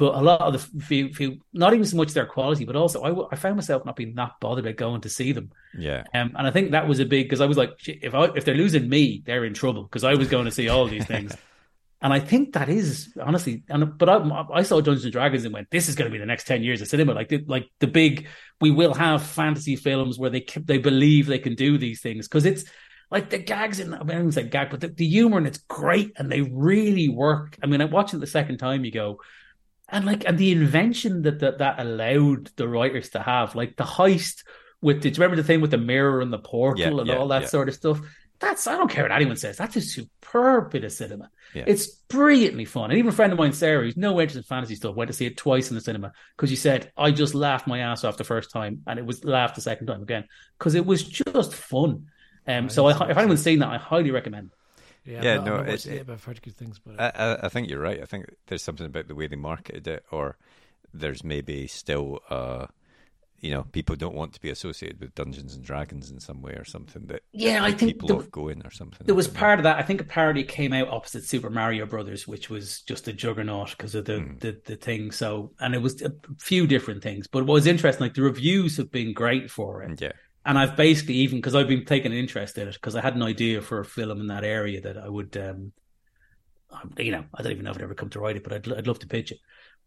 But 0.00 0.14
a 0.14 0.22
lot 0.22 0.40
of 0.40 0.54
the 0.54 0.80
few, 0.80 1.12
few, 1.12 1.40
not 1.52 1.74
even 1.74 1.84
so 1.84 1.98
much 1.98 2.14
their 2.14 2.24
quality, 2.24 2.64
but 2.64 2.74
also 2.74 3.28
I 3.30 3.36
found 3.36 3.56
myself 3.56 3.84
not 3.84 3.96
being 3.96 4.14
that 4.14 4.32
bothered 4.40 4.64
about 4.64 4.76
going 4.76 5.02
to 5.02 5.10
see 5.10 5.32
them. 5.32 5.50
Yeah, 5.76 6.04
Um, 6.14 6.32
and 6.38 6.46
I 6.46 6.50
think 6.50 6.70
that 6.70 6.88
was 6.88 7.00
a 7.00 7.04
big 7.04 7.26
because 7.26 7.42
I 7.42 7.46
was 7.46 7.58
like, 7.58 7.72
if 7.86 8.14
I, 8.14 8.24
if 8.34 8.46
they're 8.46 8.54
losing 8.54 8.88
me, 8.88 9.22
they're 9.26 9.44
in 9.44 9.52
trouble 9.52 9.82
because 9.82 10.02
I 10.02 10.14
was 10.14 10.28
going 10.28 10.46
to 10.46 10.50
see 10.50 10.70
all 10.70 10.86
these 10.86 11.04
things. 11.04 11.36
and 12.00 12.14
I 12.14 12.18
think 12.18 12.54
that 12.54 12.70
is 12.70 13.12
honestly, 13.22 13.62
and 13.68 13.98
but 13.98 14.08
I, 14.08 14.46
I 14.54 14.62
saw 14.62 14.80
Dungeons 14.80 15.04
and 15.04 15.12
Dragons 15.12 15.44
and 15.44 15.52
went, 15.52 15.70
this 15.70 15.86
is 15.86 15.96
going 15.96 16.10
to 16.10 16.12
be 16.12 16.18
the 16.18 16.24
next 16.24 16.46
ten 16.46 16.62
years 16.62 16.80
of 16.80 16.88
cinema. 16.88 17.12
Like 17.12 17.28
the, 17.28 17.44
like 17.46 17.68
the 17.80 17.86
big, 17.86 18.26
we 18.58 18.70
will 18.70 18.94
have 18.94 19.22
fantasy 19.22 19.76
films 19.76 20.18
where 20.18 20.30
they 20.30 20.46
they 20.64 20.78
believe 20.78 21.26
they 21.26 21.38
can 21.38 21.56
do 21.56 21.76
these 21.76 22.00
things 22.00 22.26
because 22.26 22.46
it's 22.46 22.64
like 23.10 23.28
the 23.28 23.36
gags 23.36 23.80
in 23.80 23.92
I, 23.92 24.02
mean, 24.02 24.16
I 24.16 24.20
don't 24.20 24.32
say 24.32 24.44
gag, 24.44 24.70
but 24.70 24.80
the, 24.80 24.88
the 24.88 25.06
humor 25.06 25.36
and 25.36 25.46
it's 25.46 25.58
great 25.58 26.12
and 26.16 26.32
they 26.32 26.40
really 26.40 27.10
work. 27.10 27.58
I 27.62 27.66
mean, 27.66 27.82
I 27.82 27.84
watched 27.84 28.14
it 28.14 28.20
the 28.20 28.26
second 28.26 28.56
time. 28.56 28.82
You 28.86 28.92
go, 28.92 29.20
and 29.90 30.04
like 30.04 30.24
and 30.26 30.38
the 30.38 30.52
invention 30.52 31.22
that 31.22 31.40
that, 31.40 31.58
that 31.58 31.78
allowed 31.80 32.50
the 32.56 32.68
writers 32.68 33.10
to 33.10 33.20
have 33.20 33.54
like 33.54 33.76
the 33.76 33.84
heist 33.84 34.44
with 34.82 35.02
the, 35.02 35.10
do 35.10 35.16
you 35.16 35.22
remember 35.22 35.36
the 35.36 35.46
thing 35.46 35.60
with 35.60 35.70
the 35.70 35.78
mirror 35.78 36.20
and 36.20 36.32
the 36.32 36.38
portal 36.38 36.80
Yeah, 36.80 36.98
and 37.00 37.06
yeah, 37.08 37.16
all 37.16 37.28
that 37.28 37.42
yeah. 37.42 37.48
sort 37.48 37.68
of 37.68 37.74
stuff 37.74 38.00
that's 38.38 38.66
i 38.66 38.76
don't 38.76 38.90
care 38.90 39.04
what 39.04 39.12
anyone 39.12 39.36
says 39.36 39.56
that's 39.58 39.76
a 39.76 39.80
superb 39.80 40.70
bit 40.70 40.84
of 40.84 40.92
cinema 40.92 41.28
Yeah. 41.54 41.64
it's 41.66 41.86
brilliantly 42.08 42.64
fun 42.64 42.90
and 42.90 42.98
even 42.98 43.10
a 43.10 43.12
friend 43.12 43.32
of 43.32 43.38
mine 43.38 43.52
sarah 43.52 43.82
who's 43.84 43.96
no 43.96 44.18
interest 44.20 44.36
in 44.38 44.42
fantasy 44.44 44.76
stuff 44.76 44.94
went 44.96 45.08
to 45.08 45.14
see 45.14 45.26
it 45.26 45.36
twice 45.36 45.68
in 45.70 45.74
the 45.74 45.80
cinema 45.82 46.12
because 46.36 46.48
she 46.48 46.56
said 46.56 46.90
i 46.96 47.10
just 47.10 47.34
laughed 47.34 47.66
my 47.66 47.80
ass 47.80 48.02
off 48.04 48.16
the 48.16 48.24
first 48.24 48.50
time 48.50 48.82
and 48.86 48.98
it 48.98 49.04
was 49.04 49.24
laughed 49.24 49.56
the 49.56 49.60
second 49.60 49.86
time 49.88 50.02
again 50.02 50.24
because 50.58 50.74
it 50.74 50.86
was 50.86 51.02
just 51.04 51.52
fun 51.54 52.06
um, 52.46 52.70
so 52.70 52.86
I, 52.86 53.10
if 53.10 53.18
anyone's 53.18 53.42
seen 53.42 53.58
that 53.58 53.68
i 53.68 53.76
highly 53.76 54.10
recommend. 54.10 54.50
Yeah, 55.04 55.22
Yeah, 55.22 55.34
not, 55.36 55.44
no, 55.46 55.56
I've 55.60 55.68
it- 55.68 55.86
it, 55.86 55.92
it- 56.00 56.06
but 56.06 56.12
I've 56.14 56.24
heard 56.24 56.42
good 56.42 56.56
things 56.56 56.78
about 56.84 56.94
it. 56.94 57.18
I, 57.18 57.32
I, 57.34 57.46
I 57.46 57.48
think 57.48 57.68
you're 57.68 57.80
right. 57.80 58.00
I 58.02 58.06
think 58.06 58.26
there's 58.46 58.62
something 58.62 58.86
about 58.86 59.08
the 59.08 59.14
way 59.14 59.26
they 59.26 59.36
marketed 59.36 59.86
it, 59.88 60.04
or 60.10 60.36
there's 60.92 61.22
maybe 61.24 61.66
still, 61.66 62.20
uh, 62.30 62.66
you 63.40 63.50
know, 63.50 63.62
people 63.72 63.96
don't 63.96 64.14
want 64.14 64.34
to 64.34 64.40
be 64.40 64.50
associated 64.50 65.00
with 65.00 65.14
Dungeons 65.14 65.54
and 65.54 65.64
Dragons 65.64 66.10
in 66.10 66.20
some 66.20 66.42
way, 66.42 66.52
or 66.52 66.64
something 66.64 67.06
that 67.06 67.22
yeah 67.32 67.64
i 67.64 67.70
think 67.72 67.92
people 67.92 68.08
the- 68.08 68.16
off 68.16 68.30
going, 68.30 68.60
or 68.66 68.70
something. 68.70 69.06
There 69.06 69.14
was 69.14 69.26
I 69.26 69.28
don't 69.28 69.34
know. 69.34 69.40
part 69.40 69.58
of 69.60 69.62
that. 69.62 69.78
I 69.78 69.82
think 69.82 70.00
a 70.02 70.04
parody 70.04 70.44
came 70.44 70.74
out 70.74 70.88
opposite 70.88 71.24
Super 71.24 71.48
Mario 71.48 71.86
Brothers, 71.86 72.28
which 72.28 72.50
was 72.50 72.82
just 72.82 73.08
a 73.08 73.12
juggernaut 73.14 73.70
because 73.70 73.94
of 73.94 74.04
the, 74.04 74.18
Hmm. 74.20 74.36
the 74.40 74.60
the 74.66 74.76
thing. 74.76 75.10
So, 75.12 75.52
and 75.60 75.74
it 75.74 75.80
was 75.80 76.02
a 76.02 76.12
few 76.38 76.66
different 76.66 77.02
things. 77.02 77.26
But 77.28 77.46
what 77.46 77.54
was 77.54 77.66
interesting, 77.66 78.04
like 78.04 78.14
the 78.14 78.22
reviews 78.22 78.76
have 78.76 78.90
been 78.92 79.14
great 79.14 79.50
for 79.50 79.82
it, 79.84 79.98
Yeah, 80.02 80.12
and 80.44 80.58
I've 80.58 80.76
basically 80.76 81.14
even 81.16 81.38
because 81.38 81.54
I've 81.54 81.68
been 81.68 81.84
taking 81.84 82.12
an 82.12 82.18
interest 82.18 82.56
in 82.58 82.68
it 82.68 82.74
because 82.74 82.96
I 82.96 83.00
had 83.02 83.14
an 83.16 83.22
idea 83.22 83.60
for 83.62 83.80
a 83.80 83.84
film 83.84 84.20
in 84.20 84.28
that 84.28 84.44
area 84.44 84.80
that 84.80 84.96
I 84.96 85.08
would, 85.08 85.36
um, 85.36 85.72
you 86.98 87.12
know, 87.12 87.24
I 87.34 87.42
don't 87.42 87.52
even 87.52 87.64
know 87.64 87.70
if 87.72 87.76
I'd 87.76 87.82
ever 87.82 87.94
come 87.94 88.10
to 88.10 88.20
write 88.20 88.36
it, 88.36 88.44
but 88.44 88.52
I'd 88.52 88.72
I'd 88.72 88.86
love 88.86 88.98
to 89.00 89.06
pitch 89.06 89.32
it. 89.32 89.38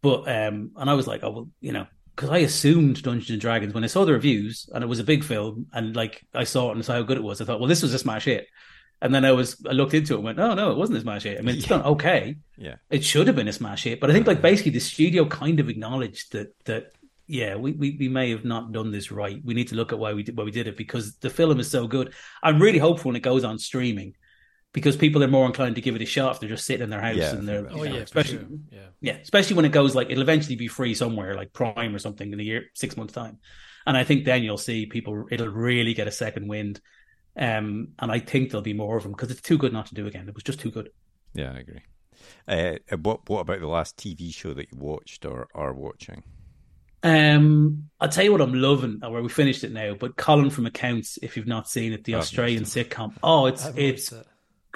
But 0.02 0.28
um, 0.28 0.72
and 0.76 0.90
I 0.90 0.94
was 0.94 1.06
like, 1.06 1.22
oh 1.22 1.30
well, 1.30 1.48
you 1.60 1.72
know, 1.72 1.86
because 2.14 2.30
I 2.30 2.38
assumed 2.38 3.02
Dungeons 3.02 3.30
and 3.30 3.40
Dragons 3.40 3.74
when 3.74 3.84
I 3.84 3.88
saw 3.88 4.04
the 4.04 4.12
reviews 4.12 4.68
and 4.72 4.84
it 4.84 4.86
was 4.86 5.00
a 5.00 5.04
big 5.04 5.24
film 5.24 5.66
and 5.72 5.96
like 5.96 6.24
I 6.34 6.44
saw 6.44 6.70
it 6.70 6.74
and 6.76 6.84
saw 6.84 6.94
how 6.94 7.02
good 7.02 7.16
it 7.16 7.22
was. 7.24 7.40
I 7.40 7.44
thought, 7.44 7.58
well, 7.60 7.68
this 7.68 7.82
was 7.82 7.94
a 7.94 7.98
smash 7.98 8.26
hit. 8.26 8.46
And 9.02 9.14
then 9.14 9.24
I 9.24 9.32
was 9.32 9.62
I 9.68 9.72
looked 9.72 9.94
into 9.94 10.14
it 10.14 10.16
and 10.18 10.24
went, 10.24 10.38
oh 10.38 10.54
no, 10.54 10.70
it 10.70 10.78
wasn't 10.78 10.98
a 10.98 11.00
smash 11.00 11.24
hit. 11.24 11.38
I 11.38 11.42
mean, 11.42 11.56
it's 11.56 11.64
Yeah. 11.64 11.78
done 11.78 11.82
okay. 11.82 12.36
yeah, 12.56 12.76
It 12.90 13.04
should 13.04 13.26
have 13.26 13.36
been 13.36 13.48
a 13.48 13.52
smash 13.52 13.84
hit, 13.84 14.00
but 14.00 14.10
I 14.10 14.12
think 14.12 14.26
like 14.26 14.40
basically 14.40 14.72
the 14.72 14.80
studio 14.80 15.26
kind 15.26 15.58
of 15.60 15.68
acknowledged 15.68 16.32
that 16.32 16.54
that 16.66 16.92
yeah, 17.26 17.56
we, 17.56 17.72
we, 17.72 17.96
we 17.98 18.08
may 18.08 18.30
have 18.30 18.44
not 18.44 18.72
done 18.72 18.90
this 18.90 19.10
right. 19.10 19.40
We 19.44 19.54
need 19.54 19.68
to 19.68 19.76
look 19.76 19.92
at 19.92 19.98
why 19.98 20.12
we 20.12 20.22
did 20.22 20.36
why 20.36 20.44
we 20.44 20.50
did 20.50 20.66
it 20.66 20.76
because 20.76 21.16
the 21.16 21.30
film 21.30 21.60
is 21.60 21.70
so 21.70 21.86
good. 21.86 22.12
I'm 22.42 22.60
really 22.60 22.78
hopeful 22.78 23.08
when 23.10 23.16
it 23.16 23.20
goes 23.22 23.44
on 23.44 23.58
streaming 23.58 24.14
because 24.72 24.96
people 24.96 25.22
are 25.22 25.28
more 25.28 25.46
inclined 25.46 25.76
to 25.76 25.80
give 25.80 25.94
it 25.94 26.02
a 26.02 26.06
shot 26.06 26.34
if 26.34 26.40
they're 26.40 26.48
just 26.48 26.66
sitting 26.66 26.82
in 26.82 26.90
their 26.90 27.00
house 27.00 27.16
Yeah, 27.16 27.34
and 27.34 27.48
they're 27.48 27.66
I 27.68 27.72
oh 27.72 27.76
know, 27.76 27.82
yeah, 27.84 28.00
especially 28.00 28.38
sure. 28.38 28.48
Yeah. 28.70 28.86
yeah, 29.00 29.16
especially 29.22 29.56
when 29.56 29.64
it 29.64 29.72
goes 29.72 29.94
like 29.94 30.10
it'll 30.10 30.22
eventually 30.22 30.56
be 30.56 30.68
free 30.68 30.94
somewhere 30.94 31.34
like 31.34 31.52
Prime 31.52 31.94
or 31.94 31.98
something 31.98 32.32
in 32.32 32.40
a 32.40 32.42
year, 32.42 32.66
six 32.74 32.96
months 32.96 33.14
time, 33.14 33.38
and 33.86 33.96
I 33.96 34.04
think 34.04 34.24
then 34.24 34.42
you'll 34.42 34.58
see 34.58 34.86
people. 34.86 35.26
It'll 35.30 35.48
really 35.48 35.94
get 35.94 36.08
a 36.08 36.12
second 36.12 36.48
wind, 36.48 36.80
um, 37.36 37.88
and 37.98 38.10
I 38.12 38.18
think 38.18 38.50
there'll 38.50 38.62
be 38.62 38.74
more 38.74 38.96
of 38.96 39.02
them 39.04 39.12
because 39.12 39.30
it's 39.30 39.40
too 39.40 39.58
good 39.58 39.72
not 39.72 39.86
to 39.86 39.94
do 39.94 40.06
again. 40.06 40.28
It 40.28 40.34
was 40.34 40.44
just 40.44 40.60
too 40.60 40.70
good. 40.70 40.90
yeah. 41.34 41.52
I 41.52 41.58
agree. 41.60 41.82
Uh, 42.46 42.96
what 42.96 43.28
What 43.28 43.40
about 43.40 43.60
the 43.60 43.66
last 43.68 43.96
TV 43.96 44.32
show 44.34 44.54
that 44.54 44.72
you 44.72 44.78
watched 44.78 45.24
or 45.24 45.48
are 45.54 45.72
watching? 45.72 46.22
Um, 47.04 47.90
I'll 48.00 48.08
tell 48.08 48.24
you 48.24 48.32
what 48.32 48.40
I'm 48.40 48.54
loving, 48.54 49.00
uh, 49.04 49.10
where 49.10 49.22
we 49.22 49.28
finished 49.28 49.62
it 49.62 49.72
now. 49.72 49.94
But 49.94 50.16
Colin 50.16 50.50
from 50.50 50.66
Accounts, 50.66 51.18
if 51.22 51.36
you've 51.36 51.46
not 51.46 51.68
seen 51.68 51.92
it, 51.92 52.02
the 52.02 52.14
I've 52.14 52.22
Australian 52.22 52.62
watched 52.62 52.74
sitcom. 52.74 53.14
Oh, 53.22 53.46
it's 53.46 53.66
it's 53.76 54.10
it. 54.10 54.26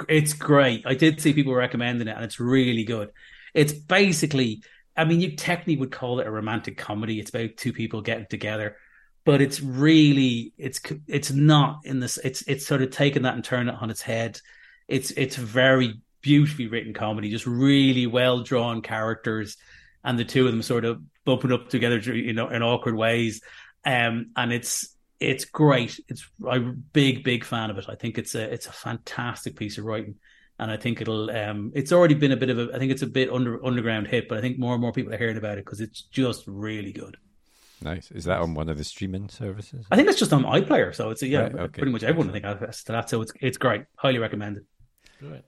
it's 0.08 0.34
great. 0.34 0.86
I 0.86 0.94
did 0.94 1.20
see 1.20 1.32
people 1.32 1.54
recommending 1.54 2.06
it, 2.06 2.14
and 2.14 2.24
it's 2.24 2.38
really 2.38 2.84
good. 2.84 3.10
It's 3.54 3.72
basically, 3.72 4.62
I 4.94 5.06
mean, 5.06 5.20
you 5.20 5.36
technically 5.36 5.78
would 5.78 5.90
call 5.90 6.20
it 6.20 6.26
a 6.26 6.30
romantic 6.30 6.76
comedy. 6.76 7.18
It's 7.18 7.30
about 7.30 7.56
two 7.56 7.72
people 7.72 8.02
getting 8.02 8.26
together, 8.28 8.76
but 9.24 9.40
it's 9.40 9.62
really, 9.62 10.52
it's 10.58 10.82
it's 11.06 11.32
not 11.32 11.80
in 11.84 12.00
this. 12.00 12.18
It's 12.18 12.42
it's 12.42 12.66
sort 12.66 12.82
of 12.82 12.90
taken 12.90 13.22
that 13.22 13.34
and 13.34 13.42
turned 13.42 13.70
it 13.70 13.74
on 13.80 13.90
its 13.90 14.02
head. 14.02 14.38
It's 14.86 15.10
it's 15.12 15.36
very 15.36 16.02
beautifully 16.20 16.66
written 16.66 16.92
comedy, 16.92 17.30
just 17.30 17.46
really 17.46 18.06
well 18.06 18.42
drawn 18.42 18.82
characters, 18.82 19.56
and 20.04 20.18
the 20.18 20.24
two 20.24 20.46
of 20.46 20.52
them 20.52 20.62
sort 20.62 20.84
of 20.84 21.00
bumping 21.24 21.52
up 21.52 21.68
together, 21.68 21.98
you 21.98 22.32
know, 22.32 22.48
in 22.48 22.62
awkward 22.62 22.96
ways. 22.96 23.40
Um, 23.84 24.30
and 24.36 24.52
it's 24.52 24.94
it's 25.20 25.44
great. 25.44 25.98
It's 26.08 26.28
I'm 26.48 26.68
a 26.68 26.72
big 26.72 27.24
big 27.24 27.44
fan 27.44 27.70
of 27.70 27.78
it. 27.78 27.86
I 27.88 27.94
think 27.94 28.18
it's 28.18 28.34
a 28.34 28.52
it's 28.52 28.66
a 28.66 28.72
fantastic 28.72 29.56
piece 29.56 29.78
of 29.78 29.84
writing, 29.84 30.16
and 30.58 30.70
I 30.70 30.76
think 30.76 31.00
it'll 31.00 31.30
um 31.30 31.72
it's 31.74 31.92
already 31.92 32.14
been 32.14 32.32
a 32.32 32.36
bit 32.36 32.50
of 32.50 32.58
a 32.58 32.70
I 32.74 32.78
think 32.78 32.92
it's 32.92 33.02
a 33.02 33.06
bit 33.06 33.30
under 33.30 33.64
underground 33.64 34.06
hit, 34.08 34.28
but 34.28 34.38
I 34.38 34.40
think 34.40 34.58
more 34.58 34.74
and 34.74 34.80
more 34.80 34.92
people 34.92 35.12
are 35.12 35.18
hearing 35.18 35.36
about 35.36 35.58
it 35.58 35.64
because 35.64 35.80
it's 35.80 36.02
just 36.02 36.44
really 36.46 36.92
good. 36.92 37.16
Nice. 37.80 38.10
Is 38.10 38.24
that 38.24 38.40
on 38.40 38.54
one 38.54 38.68
of 38.68 38.76
the 38.76 38.84
streaming 38.84 39.28
services? 39.28 39.86
I 39.90 39.96
think 39.96 40.06
that's 40.06 40.18
just 40.18 40.32
on 40.32 40.42
iPlayer, 40.42 40.92
so 40.94 41.10
it's 41.10 41.22
a, 41.22 41.28
yeah, 41.28 41.42
Right, 41.42 41.54
okay. 41.54 41.78
pretty 41.80 41.92
much 41.92 42.02
everyone 42.02 42.28
I 42.30 42.32
think 42.32 42.44
has 42.44 42.82
to 42.84 42.92
that. 42.92 43.08
So 43.08 43.22
it's 43.22 43.32
it's 43.40 43.58
great, 43.58 43.84
highly 43.96 44.18
recommended. 44.18 44.64
Right. 45.20 45.44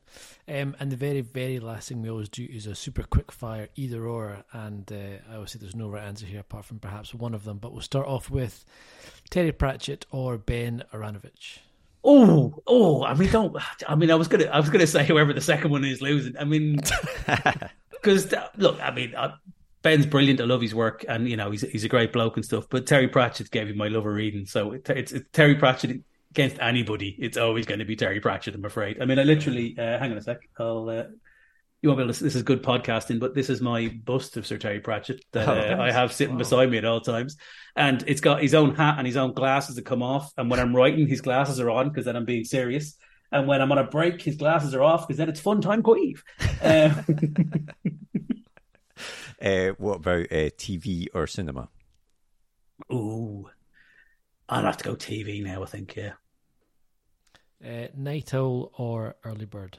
Um, 0.48 0.74
and 0.80 0.90
the 0.90 0.96
very, 0.96 1.20
very 1.20 1.60
last 1.60 1.88
thing 1.88 2.02
we 2.02 2.10
always 2.10 2.28
do 2.28 2.46
is 2.50 2.66
a 2.66 2.74
super 2.74 3.02
quick 3.02 3.30
fire 3.30 3.68
either 3.76 4.06
or. 4.06 4.44
And 4.52 4.90
uh, 4.92 5.30
I 5.30 5.36
always 5.36 5.52
say 5.52 5.58
there's 5.60 5.76
no 5.76 5.88
right 5.88 6.02
answer 6.02 6.26
here 6.26 6.40
apart 6.40 6.64
from 6.64 6.78
perhaps 6.78 7.14
one 7.14 7.34
of 7.34 7.44
them. 7.44 7.58
But 7.58 7.72
we'll 7.72 7.82
start 7.82 8.06
off 8.06 8.30
with 8.30 8.64
Terry 9.30 9.52
Pratchett 9.52 10.06
or 10.10 10.38
Ben 10.38 10.82
Aaronovitch. 10.92 11.58
Oh, 12.02 12.62
oh! 12.66 13.04
I 13.04 13.14
mean, 13.14 13.30
don't. 13.30 13.54
I 13.86 13.94
mean, 13.94 14.10
I 14.10 14.14
was 14.14 14.26
gonna, 14.26 14.46
I 14.46 14.58
was 14.58 14.70
gonna 14.70 14.86
say 14.86 15.04
whoever 15.04 15.34
the 15.34 15.40
second 15.42 15.70
one 15.70 15.84
is 15.84 16.00
losing. 16.00 16.34
I 16.38 16.44
mean, 16.44 16.80
because 17.90 18.32
look, 18.56 18.80
I 18.80 18.90
mean, 18.90 19.14
uh, 19.14 19.36
Ben's 19.82 20.06
brilliant. 20.06 20.40
I 20.40 20.44
love 20.44 20.62
his 20.62 20.74
work, 20.74 21.04
and 21.08 21.28
you 21.28 21.36
know, 21.36 21.50
he's 21.50 21.60
he's 21.60 21.84
a 21.84 21.88
great 21.88 22.12
bloke 22.12 22.36
and 22.36 22.44
stuff. 22.44 22.66
But 22.70 22.86
Terry 22.86 23.06
Pratchett 23.06 23.50
gave 23.50 23.66
me 23.66 23.74
my 23.74 23.88
love 23.88 24.06
of 24.06 24.14
reading, 24.14 24.46
so 24.46 24.72
it, 24.72 24.88
it's, 24.88 25.12
it's 25.12 25.28
Terry 25.32 25.56
Pratchett 25.56 26.00
against 26.30 26.58
anybody. 26.60 27.16
It's 27.18 27.36
always 27.36 27.66
going 27.66 27.80
to 27.80 27.84
be 27.84 27.96
Terry 27.96 28.20
Pratchett. 28.20 28.54
I'm 28.54 28.64
afraid. 28.64 29.00
I 29.00 29.04
mean, 29.04 29.18
I 29.18 29.24
literally. 29.24 29.74
Uh, 29.78 29.98
hang 29.98 30.12
on 30.12 30.18
a 30.18 30.22
sec. 30.22 30.38
I'll. 30.58 30.88
Uh, 30.88 31.04
you 31.82 31.88
won't 31.88 31.98
be 31.98 32.04
able 32.04 32.12
to. 32.12 32.22
This 32.24 32.34
is 32.34 32.42
good 32.42 32.62
podcasting, 32.62 33.20
but 33.20 33.34
this 33.34 33.48
is 33.48 33.60
my 33.60 33.88
bust 34.04 34.36
of 34.36 34.46
Sir 34.46 34.58
Terry 34.58 34.80
Pratchett 34.80 35.24
that 35.32 35.48
Oh, 35.48 35.78
uh, 35.78 35.82
I 35.82 35.90
have 35.90 36.12
sitting 36.12 36.36
beside 36.36 36.70
me 36.70 36.76
at 36.78 36.84
all 36.84 37.00
times, 37.00 37.36
and 37.74 38.04
it's 38.06 38.20
got 38.20 38.42
his 38.42 38.54
own 38.54 38.74
hat 38.74 38.96
and 38.98 39.06
his 39.06 39.16
own 39.16 39.32
glasses 39.32 39.76
that 39.76 39.86
come 39.86 40.02
off. 40.02 40.30
And 40.36 40.50
when 40.50 40.60
I'm 40.60 40.76
writing, 40.76 41.06
his 41.06 41.22
glasses 41.22 41.58
are 41.58 41.70
on 41.70 41.88
because 41.88 42.04
then 42.04 42.16
I'm 42.16 42.26
being 42.26 42.44
serious. 42.44 42.96
And 43.32 43.46
when 43.46 43.62
I'm 43.62 43.70
on 43.72 43.78
a 43.78 43.84
break, 43.84 44.20
his 44.20 44.36
glasses 44.36 44.74
are 44.74 44.82
off 44.82 45.06
because 45.06 45.16
then 45.16 45.28
it's 45.28 45.40
fun 45.40 45.60
time 45.60 45.82
Caimh. 45.82 46.20
Um, 46.62 48.04
Uh, 49.42 49.68
what 49.78 49.96
about 49.96 50.26
uh, 50.30 50.50
TV 50.58 51.06
or 51.14 51.26
cinema? 51.26 51.70
ooh, 52.92 53.48
I'll 54.50 54.64
have 54.64 54.76
to 54.78 54.84
go 54.84 54.96
TV 54.96 55.42
now. 55.42 55.62
I 55.62 55.66
think 55.66 55.96
yeah. 55.96 56.12
Uh, 57.64 57.86
Night 57.96 58.34
Owl 58.34 58.72
or 58.76 59.16
Early 59.24 59.44
Bird? 59.44 59.78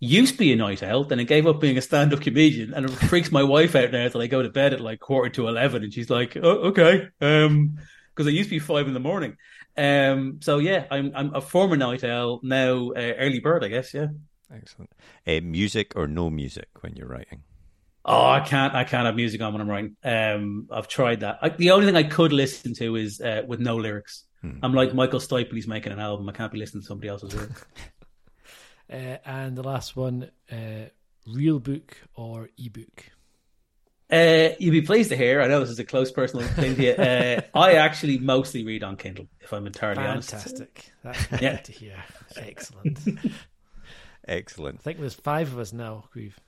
Used 0.00 0.34
to 0.34 0.38
be 0.38 0.52
a 0.52 0.56
night 0.56 0.84
owl, 0.84 1.04
then 1.04 1.18
I 1.18 1.24
gave 1.24 1.48
up 1.48 1.60
being 1.60 1.76
a 1.76 1.82
stand-up 1.82 2.20
comedian, 2.20 2.72
and 2.72 2.88
it 2.88 2.92
freaks 2.92 3.32
my 3.32 3.42
wife 3.42 3.74
out 3.74 3.90
now 3.90 4.08
that 4.08 4.20
I 4.20 4.28
go 4.28 4.42
to 4.42 4.48
bed 4.48 4.72
at 4.72 4.80
like 4.80 5.00
quarter 5.00 5.30
to 5.30 5.48
eleven, 5.48 5.82
and 5.82 5.92
she's 5.92 6.08
like, 6.08 6.36
"Oh, 6.36 6.68
okay," 6.68 7.08
um, 7.20 7.78
because 8.14 8.28
I 8.28 8.30
used 8.30 8.48
to 8.48 8.56
be 8.56 8.60
five 8.60 8.86
in 8.86 8.94
the 8.94 9.00
morning. 9.00 9.36
Um, 9.76 10.38
so 10.40 10.58
yeah, 10.58 10.84
I'm 10.90 11.10
I'm 11.16 11.34
a 11.34 11.40
former 11.40 11.76
night 11.76 12.04
owl 12.04 12.38
now, 12.44 12.90
uh, 12.90 13.14
early 13.18 13.40
bird, 13.40 13.64
I 13.64 13.68
guess. 13.68 13.92
Yeah. 13.92 14.08
Excellent. 14.54 14.92
Uh, 15.26 15.40
music 15.42 15.94
or 15.96 16.06
no 16.06 16.30
music 16.30 16.68
when 16.80 16.94
you're 16.94 17.08
writing? 17.08 17.42
Oh, 18.10 18.26
I 18.30 18.40
can't. 18.40 18.74
I 18.74 18.84
can't 18.84 19.04
have 19.06 19.14
music 19.16 19.40
on 19.42 19.52
when 19.52 19.60
I'm 19.60 19.68
writing. 19.68 19.96
Um, 20.02 20.66
I've 20.72 20.88
tried 20.88 21.20
that. 21.20 21.38
I, 21.42 21.50
the 21.50 21.72
only 21.72 21.84
thing 21.86 21.94
I 21.96 22.04
could 22.04 22.32
listen 22.32 22.72
to 22.74 22.96
is 22.96 23.20
uh, 23.20 23.42
with 23.46 23.60
no 23.60 23.76
lyrics. 23.76 24.24
Hmm. 24.40 24.58
I'm 24.62 24.72
like 24.72 24.94
Michael 24.94 25.20
Stipe. 25.20 25.52
He's 25.52 25.66
making 25.68 25.92
an 25.92 26.00
album. 26.00 26.28
I 26.28 26.32
can't 26.32 26.50
be 26.50 26.58
listening 26.58 26.80
to 26.82 26.86
somebody 26.86 27.08
else's 27.08 27.34
lyrics. 27.34 27.64
Uh, 28.90 29.18
and 29.26 29.54
the 29.54 29.62
last 29.62 29.96
one, 29.96 30.30
uh, 30.50 30.86
real 31.26 31.58
book 31.58 31.94
or 32.14 32.48
ebook? 32.56 33.04
Uh, 34.10 34.54
you'd 34.58 34.70
be 34.70 34.80
pleased 34.80 35.10
to 35.10 35.16
hear. 35.16 35.42
I 35.42 35.46
know 35.46 35.60
this 35.60 35.68
is 35.68 35.78
a 35.78 35.84
close 35.84 36.10
personal 36.10 36.46
thing 36.48 36.74
to 36.74 36.82
you. 36.82 36.92
Uh, 36.92 37.42
I 37.54 37.74
actually 37.74 38.18
mostly 38.18 38.64
read 38.64 38.82
on 38.82 38.96
Kindle, 38.96 39.28
if 39.42 39.52
I'm 39.52 39.66
entirely 39.66 40.02
honest. 40.04 40.30
Fantastic. 40.30 40.90
That's 41.04 41.26
Yeah. 41.42 41.50
like 41.50 41.64
to 41.64 41.72
hear. 41.72 42.02
Excellent. 42.34 42.98
Excellent. 44.26 44.78
I 44.80 44.82
think 44.82 45.00
there's 45.00 45.12
five 45.12 45.52
of 45.52 45.58
us 45.58 45.74
now. 45.74 46.04
We've 46.14 46.38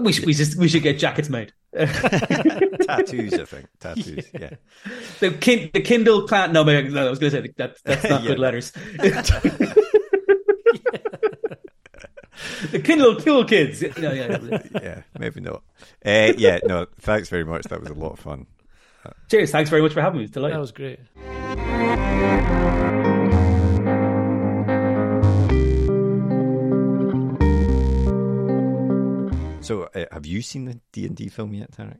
We 0.00 0.12
should, 0.12 0.26
we 0.26 0.34
just 0.34 0.56
we 0.56 0.68
should 0.68 0.82
get 0.82 0.98
jackets 0.98 1.28
made. 1.28 1.52
Tattoos, 1.74 3.34
I 3.34 3.44
think. 3.44 3.66
Tattoos, 3.80 4.26
yeah. 4.32 4.50
The 5.20 5.30
kin, 5.32 5.70
the 5.72 5.80
Kindle 5.80 6.26
plant. 6.28 6.52
No, 6.52 6.64
maybe- 6.64 6.88
no, 6.90 7.06
I 7.06 7.10
was 7.10 7.18
going 7.18 7.32
to 7.32 7.42
say 7.42 7.48
that 7.56 7.76
that's 7.84 8.04
not 8.04 8.22
good 8.26 8.38
letters. 8.38 8.70
the 12.70 12.80
Kindle 12.82 13.16
kill 13.16 13.44
kids. 13.44 13.82
No, 13.98 14.12
yeah, 14.12 14.38
yeah. 14.42 14.58
Yeah, 14.82 15.02
maybe 15.18 15.40
not. 15.40 15.62
Uh, 16.04 16.32
yeah, 16.36 16.58
no, 16.64 16.86
thanks 17.00 17.28
very 17.28 17.44
much. 17.44 17.64
That 17.64 17.80
was 17.80 17.90
a 17.90 17.94
lot 17.94 18.12
of 18.12 18.18
fun. 18.18 18.46
Cheers. 19.30 19.50
Thanks 19.50 19.68
very 19.70 19.82
much 19.82 19.92
for 19.92 20.00
having 20.00 20.18
me. 20.18 20.24
It's 20.24 20.34
that 20.34 20.58
was 20.58 20.72
great. 20.72 21.00
So, 29.72 29.88
uh, 29.94 30.04
have 30.12 30.26
you 30.26 30.42
seen 30.42 30.66
the 30.66 30.78
D&D 30.92 31.28
film 31.30 31.54
yet, 31.54 31.70
Tarek? 31.72 31.96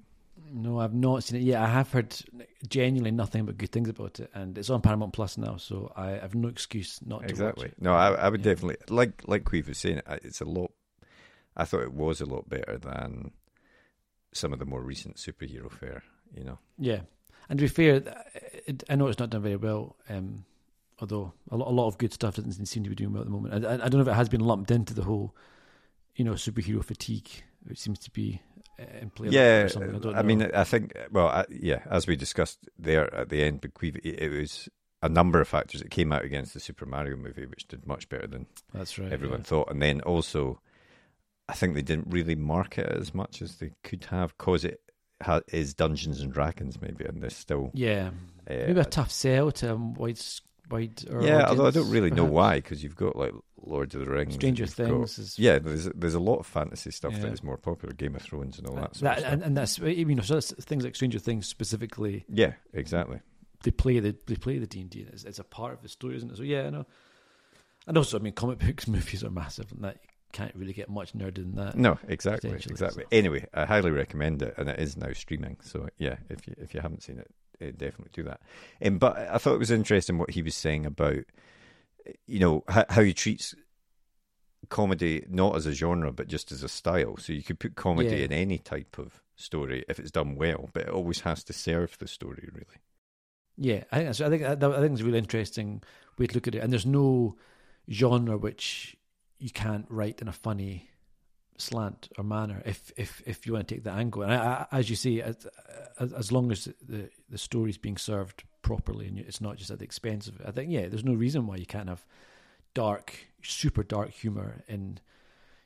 No, 0.53 0.79
I've 0.79 0.93
not 0.93 1.25
seen 1.25 1.41
it 1.41 1.45
yet. 1.45 1.63
I 1.63 1.69
have 1.69 1.91
heard 1.91 2.15
genuinely 2.69 3.13
nothing 3.13 3.47
but 3.47 3.57
good 3.57 3.73
things 3.73 3.89
about 3.89 4.21
it, 4.21 4.31
and 4.35 4.59
it's 4.59 4.69
on 4.69 4.83
Paramount 4.83 5.15
Plus 5.15 5.39
now, 5.39 5.57
so 5.57 5.91
I 5.97 6.11
have 6.11 6.35
no 6.35 6.49
excuse 6.49 7.01
not 7.07 7.23
to 7.23 7.29
Exactly. 7.31 7.65
watch 7.65 7.73
it. 7.73 7.81
No, 7.83 7.95
I, 7.95 8.09
I 8.11 8.29
would 8.29 8.41
Yeah. 8.45 8.53
definitely 8.53 8.77
like 8.91 9.23
like 9.27 9.45
Caimh 9.45 9.69
was 9.69 9.79
saying. 9.79 10.03
It's 10.07 10.43
a 10.43 10.45
lot. 10.45 10.71
I 11.57 11.65
thought 11.65 11.83
it 11.83 11.95
was 11.95 12.21
a 12.21 12.27
lot 12.27 12.51
better 12.51 12.77
than 12.77 13.31
some 14.35 14.53
of 14.53 14.59
the 14.59 14.67
more 14.67 14.83
recent 14.83 15.17
superhero 15.17 15.71
fare. 15.71 16.03
You 16.37 16.45
know. 16.45 16.59
Yeah, 16.79 17.01
and 17.49 17.59
to 17.59 17.65
be 17.65 17.69
fair, 17.69 18.03
it, 18.67 18.83
I 18.91 18.97
know 18.97 19.07
it's 19.07 19.19
not 19.19 19.31
done 19.31 19.43
very 19.43 19.57
well. 19.57 19.97
Um, 20.11 20.45
although 21.01 21.33
a 21.51 21.57
lot, 21.57 21.69
a 21.69 21.73
lot 21.73 21.87
of 21.89 21.97
good 21.97 22.13
stuff 22.13 22.37
doesn't 22.37 22.67
seem 22.67 22.85
to 22.85 22.91
be 22.91 22.97
doing 22.97 23.15
well 23.15 23.23
at 23.23 23.27
the 23.29 23.33
moment. 23.33 23.65
I, 23.65 23.73
I 23.75 23.89
don't 23.89 23.95
know 23.95 24.01
if 24.03 24.09
it 24.09 24.13
has 24.13 24.29
been 24.29 24.43
lumped 24.45 24.71
into 24.71 24.93
the 24.93 25.05
whole, 25.05 25.35
you 26.15 26.25
know, 26.27 26.33
superhero 26.33 26.85
fatigue, 26.85 27.31
which 27.65 27.79
seems 27.79 27.99
to 28.01 28.11
be 28.11 28.41
uh, 28.79 28.85
in 29.01 29.11
play. 29.11 29.29
a 29.29 29.31
Yeah, 29.31 29.63
or 29.63 29.69
something. 29.69 29.95
I, 29.95 29.99
don't 29.99 30.15
I 30.17 30.23
mean. 30.23 30.43
I 30.43 30.65
think. 30.65 30.93
Well, 31.11 31.29
I, 31.29 31.45
yeah, 31.51 31.83
as 31.91 32.07
we 32.07 32.17
discussed 32.17 32.59
there 32.79 33.13
at 33.15 33.29
the 33.29 33.43
end, 33.43 33.61
but 33.61 33.71
it, 33.83 34.05
it 34.05 34.29
was 34.31 34.69
a 35.03 35.09
number 35.09 35.41
of 35.41 35.49
factors. 35.49 35.83
It 35.83 35.91
came 35.91 36.13
out 36.13 36.25
against 36.25 36.55
the 36.55 36.61
Super 36.61 36.87
Mario 36.87 37.17
movie, 37.17 37.47
which 37.47 37.67
did 37.69 37.87
much 37.87 38.09
better 38.09 38.27
than 38.27 38.47
that's 38.73 38.99
right. 38.99 39.13
everyone 39.13 39.41
yeah. 39.41 39.47
thought, 39.47 39.71
and 39.71 39.83
then 39.83 40.01
also, 40.03 40.61
I 41.49 41.55
think 41.55 41.75
they 41.75 41.83
didn't 41.83 42.09
really 42.11 42.37
market 42.37 42.87
it 42.87 42.97
as 42.97 43.15
much 43.15 43.43
as 43.43 43.57
they 43.57 43.73
could 43.83 44.05
have, 44.07 44.39
cause 44.39 44.65
it 44.65 44.81
ha- 45.21 45.41
is 45.49 45.75
Dungeons 45.75 46.21
and 46.21 46.33
Dragons 46.33 46.81
maybe, 46.81 47.05
and 47.05 47.23
there's 47.23 47.37
still. 47.37 47.71
Yeah, 47.75 48.11
Uh, 48.49 48.55
maybe 48.67 48.81
a 48.81 48.85
tough 48.85 49.11
sell 49.11 49.51
to 49.53 49.75
um, 49.75 49.95
wide, 49.95 50.21
wide. 50.73 51.03
Yeah, 51.21 51.47
although 51.49 51.67
I 51.67 51.71
don't 51.71 51.91
really 51.91 52.11
know 52.11 52.25
why, 52.25 52.57
because 52.57 52.83
you've 52.83 52.97
got 52.97 53.15
like 53.17 53.33
Lord 53.65 53.95
of 53.95 54.01
the 54.05 54.11
Rings, 54.11 54.35
Stranger 54.35 54.65
got- 54.65 54.75
Things 54.75 55.19
is 55.19 55.39
yeah, 55.39 55.59
there's 55.59 55.85
there's 55.95 56.15
a 56.15 56.21
lot 56.21 56.39
of 56.39 56.47
fantasy 56.47 56.91
stuff 56.91 57.13
that 57.15 57.27
Yeah. 57.27 57.33
is 57.33 57.43
more 57.43 57.57
popular, 57.59 57.95
Game 57.95 58.17
of 58.17 58.23
Thrones 58.23 58.59
and 58.59 58.67
all 58.67 58.75
that. 58.77 58.97
Sort 58.97 59.03
that, 59.05 59.13
of 59.13 59.21
stuff. 59.21 59.33
and, 59.35 59.43
and 59.43 59.57
that's 59.57 59.79
you 59.79 60.05
know 60.15 60.23
so 60.23 60.35
that's 60.35 60.53
things 60.65 60.85
like 60.85 60.97
Stranger 60.97 61.19
Things 61.19 61.47
specifically. 61.47 62.25
yeah, 62.29 62.55
exactly. 62.73 63.21
They 63.63 63.71
play 63.71 64.01
the 64.01 64.17
they 64.27 64.35
play 64.35 64.59
the 64.59 64.67
D 64.67 64.81
and 64.81 64.91
D. 64.91 65.07
It's, 65.13 65.23
it's 65.25 65.39
a 65.39 65.45
part 65.45 65.73
of 65.75 65.83
the 65.83 65.89
story, 65.89 66.17
isn't 66.17 66.33
it? 66.33 66.37
So 66.37 66.43
yeah, 66.43 66.67
I 66.67 66.71
know. 66.71 66.87
And 67.87 67.97
also, 67.97 68.19
I 68.19 68.23
mean, 68.23 68.33
comic 68.33 68.59
books 68.59 68.89
movies 68.89 69.23
are 69.23 69.31
massive, 69.31 69.71
and 69.73 69.85
that 69.85 69.99
you 70.03 70.09
can't 70.33 70.55
really 70.57 70.73
get 70.73 70.89
much 70.89 71.13
nerdy 71.15 71.35
than 71.37 71.55
that. 71.57 71.77
No, 71.77 71.99
exactly, 72.09 72.51
exactly. 72.51 73.05
so. 73.05 73.09
Anyway, 73.13 73.47
I 73.55 73.65
highly 73.65 73.91
recommend 73.91 74.43
it, 74.43 74.55
and 74.57 74.69
it 74.69 74.81
is 74.81 74.97
now 74.97 75.13
streaming. 75.13 75.59
So 75.63 75.89
yeah, 75.99 76.17
if 76.29 76.47
you 76.49 76.55
if 76.59 76.75
you 76.75 76.81
haven't 76.81 77.03
seen 77.05 77.19
it, 77.19 77.31
eh, 77.63 77.71
definitely 77.77 78.11
do 78.13 78.23
that. 78.25 78.41
Um, 78.85 78.99
but 78.99 79.17
I 79.17 79.39
thought 79.39 79.55
it 79.55 79.59
was 79.59 79.71
interesting 79.71 80.19
what 80.19 80.31
he 80.31 80.43
was 80.43 80.55
saying 80.55 80.87
about, 80.87 81.25
you 82.27 82.41
know, 82.41 82.65
how, 82.69 82.85
how 82.89 83.03
he 83.03 83.15
treats 83.15 83.55
comedy 84.69 85.25
not 85.29 85.57
as 85.57 85.67
a 85.67 85.73
genre 85.73 86.13
but 86.13 86.29
just 86.29 86.53
as 86.53 86.63
a 86.63 86.69
style. 86.69 87.17
So 87.17 87.33
you 87.33 87.43
could 87.43 87.59
put 87.59 87.75
comedy 87.75 88.17
Yeah. 88.17 88.25
in 88.25 88.33
any 88.33 88.59
type 88.59 88.97
of 88.99 89.23
story 89.37 89.85
if 89.89 89.99
it's 89.99 90.11
done 90.11 90.37
well, 90.37 90.71
but 90.73 90.85
it 90.85 90.89
always 90.89 91.21
has 91.21 91.45
to 91.45 91.53
serve 91.53 91.99
the 91.99 92.07
story 92.09 92.49
really. 92.53 92.79
Yeah, 93.57 93.85
I 93.93 93.97
think 93.97 94.09
that's, 94.09 94.21
I 94.21 94.31
think 94.31 94.43
I 94.43 94.57
think 94.81 94.93
it's 94.93 95.01
a 95.03 95.05
really 95.05 95.19
interesting 95.19 95.83
way 96.19 96.27
to 96.27 96.35
look 96.35 96.49
at 96.49 96.55
it. 96.55 96.59
And 96.63 96.73
there's 96.73 96.87
no 96.87 97.37
genre 97.91 98.39
which 98.39 98.97
you 99.39 99.51
can't 99.51 99.87
write 99.91 100.23
in 100.23 100.29
a 100.29 100.33
funny 100.33 100.89
slant 101.63 102.09
or 102.19 102.25
manner 102.25 102.63
if 102.67 102.93
if 102.97 103.23
if 103.27 103.47
you 103.47 103.53
want 103.55 103.69
to 103.69 103.75
take 103.75 103.85
that 103.85 103.97
angle. 103.99 104.23
And 104.23 104.33
I, 104.33 104.67
I, 104.71 104.79
as 104.79 104.91
you 104.91 104.97
say, 104.97 105.21
as, 105.21 105.47
as 105.99 106.33
long 106.33 106.51
as 106.53 106.69
the 106.87 107.09
the 107.31 107.39
story's 107.39 107.79
being 107.79 107.97
served 107.97 108.45
properly 108.63 109.07
and 109.09 109.19
it's 109.19 109.41
not 109.41 109.57
just 109.57 109.71
at 109.71 109.79
the 109.79 109.85
expense 109.85 110.29
of 110.29 110.41
it, 110.41 110.47
I 110.47 110.51
think 110.51 110.71
yeah, 110.71 110.89
there's 110.89 111.05
no 111.05 111.15
reason 111.15 111.47
why 111.47 111.57
you 111.57 111.67
can't 111.67 111.89
have 111.89 112.05
dark, 112.75 113.15
super 113.43 113.83
dark 113.83 114.11
humor 114.11 114.63
in. 114.69 114.99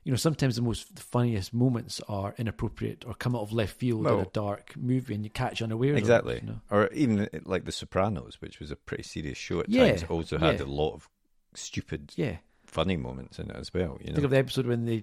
You 0.04 0.12
know, 0.12 0.16
sometimes 0.16 0.54
the 0.54 0.62
most 0.62 0.96
funniest 1.00 1.52
moments 1.52 2.00
are 2.08 2.32
inappropriate 2.38 3.04
or 3.08 3.14
come 3.14 3.34
out 3.34 3.42
of 3.42 3.52
left 3.52 3.74
field 3.76 4.06
in 4.06 4.20
a 4.20 4.26
dark 4.26 4.76
movie, 4.76 5.14
and 5.16 5.24
you 5.24 5.30
catch 5.30 5.60
unawares. 5.60 5.90
of 5.94 5.96
it, 5.96 5.98
Exactly. 5.98 6.34
you 6.42 6.46
know? 6.46 6.60
Or 6.70 6.86
even 6.92 7.22
eh, 7.32 7.40
like 7.44 7.64
The 7.64 7.72
Sopranos, 7.72 8.40
which 8.40 8.60
was 8.60 8.70
a 8.70 8.76
pretty 8.76 9.02
serious 9.02 9.36
show 9.36 9.58
at 9.58 9.68
Yeah, 9.68 9.88
times, 9.96 10.04
also 10.08 10.38
had 10.38 10.60
yeah. 10.60 10.64
a 10.64 10.68
lot 10.68 10.94
of 10.94 11.08
stupid, 11.54 12.12
Yeah. 12.14 12.36
funny 12.66 12.96
moments 12.96 13.40
in 13.40 13.50
it 13.50 13.56
as 13.56 13.74
well. 13.74 13.98
You 14.00 14.10
know, 14.10 14.14
Think 14.14 14.26
of 14.26 14.30
the 14.30 14.36
episode 14.38 14.66
when 14.68 14.84
they, 14.84 15.02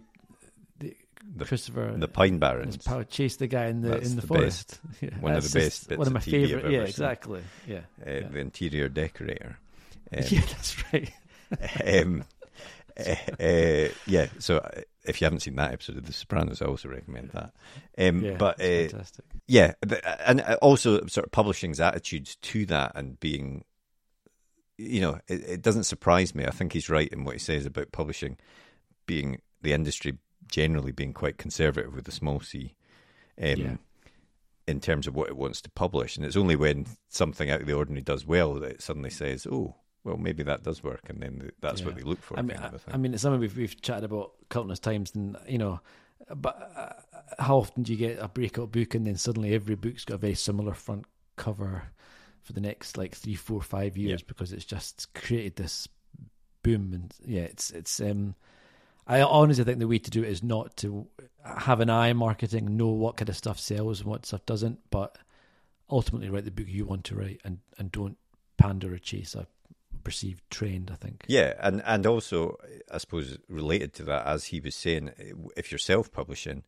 the, 1.35 1.45
Christopher 1.45 1.93
the 1.97 2.07
Pine 2.07 2.39
Barrens. 2.39 2.77
power 2.77 3.03
chased 3.03 3.39
the 3.39 3.47
guy 3.47 3.65
in 3.67 3.81
the 3.81 3.89
That's 3.89 4.09
in 4.09 4.15
the, 4.15 4.21
the 4.21 4.27
forest. 4.27 4.79
Yeah, 5.01 5.09
One 5.19 5.33
of 5.35 5.43
the 5.51 5.59
best 5.59 5.89
bits 5.89 5.97
one 5.97 6.07
of 6.07 6.13
my 6.13 6.19
favorite. 6.19 6.71
Yeah, 6.71 6.81
exactly. 6.81 7.41
Yeah, 7.67 7.81
uh, 8.05 8.11
yeah. 8.11 8.27
the 8.27 8.39
interior 8.39 8.89
decorator. 8.89 9.57
Um, 10.15 10.23
yeah, 10.29 10.41
that's 10.41 10.93
right. 10.93 11.11
um, 12.03 12.23
uh, 12.95 13.87
yeah, 14.05 14.27
so 14.37 14.57
uh, 14.57 14.81
if 15.05 15.19
you 15.19 15.25
haven't 15.25 15.39
seen 15.39 15.55
that 15.55 15.73
episode 15.73 15.97
of 15.97 16.05
The 16.05 16.13
Sopranos, 16.13 16.61
I 16.61 16.65
also 16.65 16.87
recommend 16.89 17.31
that. 17.31 17.51
Um, 17.97 18.23
Yeah, 18.23 18.35
but 18.37 18.61
uh, 18.61 18.89
fantastic. 18.89 19.25
yeah, 19.47 19.73
and 20.23 20.41
uh, 20.41 20.57
also 20.61 21.07
sort 21.07 21.25
of 21.25 21.31
publishing's 21.31 21.79
attitudes 21.79 22.35
to 22.43 22.67
that 22.67 22.91
and 22.93 23.19
being, 23.19 23.65
you 24.77 25.01
know, 25.01 25.19
it, 25.27 25.43
it 25.49 25.61
doesn't 25.63 25.85
surprise 25.85 26.35
me. 26.35 26.45
I 26.45 26.51
think 26.51 26.73
he's 26.73 26.89
right 26.89 27.07
in 27.11 27.23
what 27.23 27.33
he 27.33 27.39
says 27.39 27.65
about 27.65 27.91
publishing 27.91 28.37
being 29.07 29.41
the 29.63 29.73
industry 29.73 30.19
generally 30.47 30.91
being 30.91 31.13
quite 31.13 31.37
conservative 31.37 31.93
with 31.95 32.05
the 32.05 32.11
small 32.11 32.39
c. 32.39 32.73
Um, 33.41 33.45
Yeah. 33.59 33.75
In 34.65 34.79
terms 34.79 35.07
of 35.07 35.15
what 35.15 35.27
it 35.27 35.35
wants 35.35 35.61
to 35.63 35.69
publish, 35.71 36.15
and 36.15 36.25
it's 36.25 36.37
only 36.37 36.55
when 36.55 36.85
something 37.09 37.49
out 37.49 37.59
of 37.59 37.67
the 37.67 37.73
ordinary 37.73 38.01
does 38.01 38.25
well 38.25 38.53
that 38.53 38.71
it 38.71 38.81
suddenly 38.81 39.09
says, 39.09 39.45
"Oh, 39.45 39.75
well, 40.05 40.15
maybe 40.15 40.41
that 40.43 40.63
does 40.63 40.81
work," 40.81 41.09
and 41.09 41.21
then 41.21 41.39
th- 41.39 41.53
that's 41.59 41.83
what 41.83 41.95
they 41.95 42.01
look 42.01 42.21
for. 42.21 42.39
I 42.39 42.43
mean, 42.43 42.55
kind 42.55 42.67
of 42.67 42.73
a 42.73 42.75
I, 42.75 42.79
thing. 42.79 42.93
I 42.93 42.97
mean, 42.97 43.13
it's 43.13 43.23
something 43.23 43.41
we've 43.41 43.57
we've 43.57 43.81
chatted 43.81 44.05
about 44.05 44.31
countless 44.49 44.79
times, 44.79 45.13
and 45.15 45.35
you 45.49 45.57
know, 45.57 45.81
but 46.33 46.55
uh, 46.77 47.43
how 47.43 47.57
often 47.57 47.83
do 47.83 47.91
you 47.91 47.97
get 47.97 48.19
a 48.19 48.29
breakout 48.29 48.71
book 48.71 48.95
and 48.95 49.05
then 49.05 49.17
suddenly 49.17 49.53
every 49.53 49.75
book's 49.75 50.05
got 50.05 50.15
a 50.15 50.19
very 50.19 50.35
similar 50.35 50.73
front 50.73 51.03
cover 51.35 51.83
for 52.41 52.53
the 52.53 52.61
next 52.61 52.97
like 52.97 53.15
three, 53.15 53.35
four, 53.35 53.61
five 53.61 53.97
years 53.97 54.21
Yeah. 54.21 54.25
because 54.27 54.53
it's 54.53 54.63
just 54.63 55.13
created 55.13 55.57
this 55.57 55.89
boom, 56.61 56.93
and 56.93 57.13
yeah, 57.25 57.41
it's 57.43 57.69
it's. 57.71 57.99
um 57.99 58.35
I 59.05 59.21
honestly 59.21 59.63
think 59.63 59.79
the 59.79 59.87
way 59.87 59.99
to 59.99 60.11
do 60.11 60.23
it 60.23 60.29
is 60.29 60.43
not 60.43 60.77
to 60.77 61.07
have 61.43 61.79
an 61.79 61.89
eye 61.89 62.09
on 62.09 62.17
marketing, 62.17 62.77
know 62.77 62.87
what 62.87 63.17
kind 63.17 63.29
of 63.29 63.35
stuff 63.35 63.59
sells 63.59 63.99
and 63.99 64.09
what 64.09 64.25
stuff 64.25 64.45
doesn't, 64.45 64.79
but 64.89 65.17
ultimately 65.89 66.29
write 66.29 66.45
the 66.45 66.51
book 66.51 66.67
you 66.67 66.85
want 66.85 67.03
to 67.05 67.15
write 67.15 67.41
and, 67.43 67.59
and 67.77 67.91
don't 67.91 68.17
pander 68.57 68.93
or 68.93 68.97
chase 68.97 69.35
a 69.35 69.45
perceived 70.03 70.41
trend. 70.49 70.89
I 70.91 70.95
think. 70.95 71.25
Yeah, 71.27 71.53
and 71.59 71.81
and 71.85 72.05
also, 72.05 72.57
I 72.91 72.97
suppose 72.97 73.37
related 73.49 73.93
to 73.95 74.03
that, 74.03 74.25
as 74.25 74.45
he 74.45 74.59
was 74.59 74.75
saying, 74.75 75.11
if 75.57 75.71
you're 75.71 75.79
self-publishing, 75.79 76.63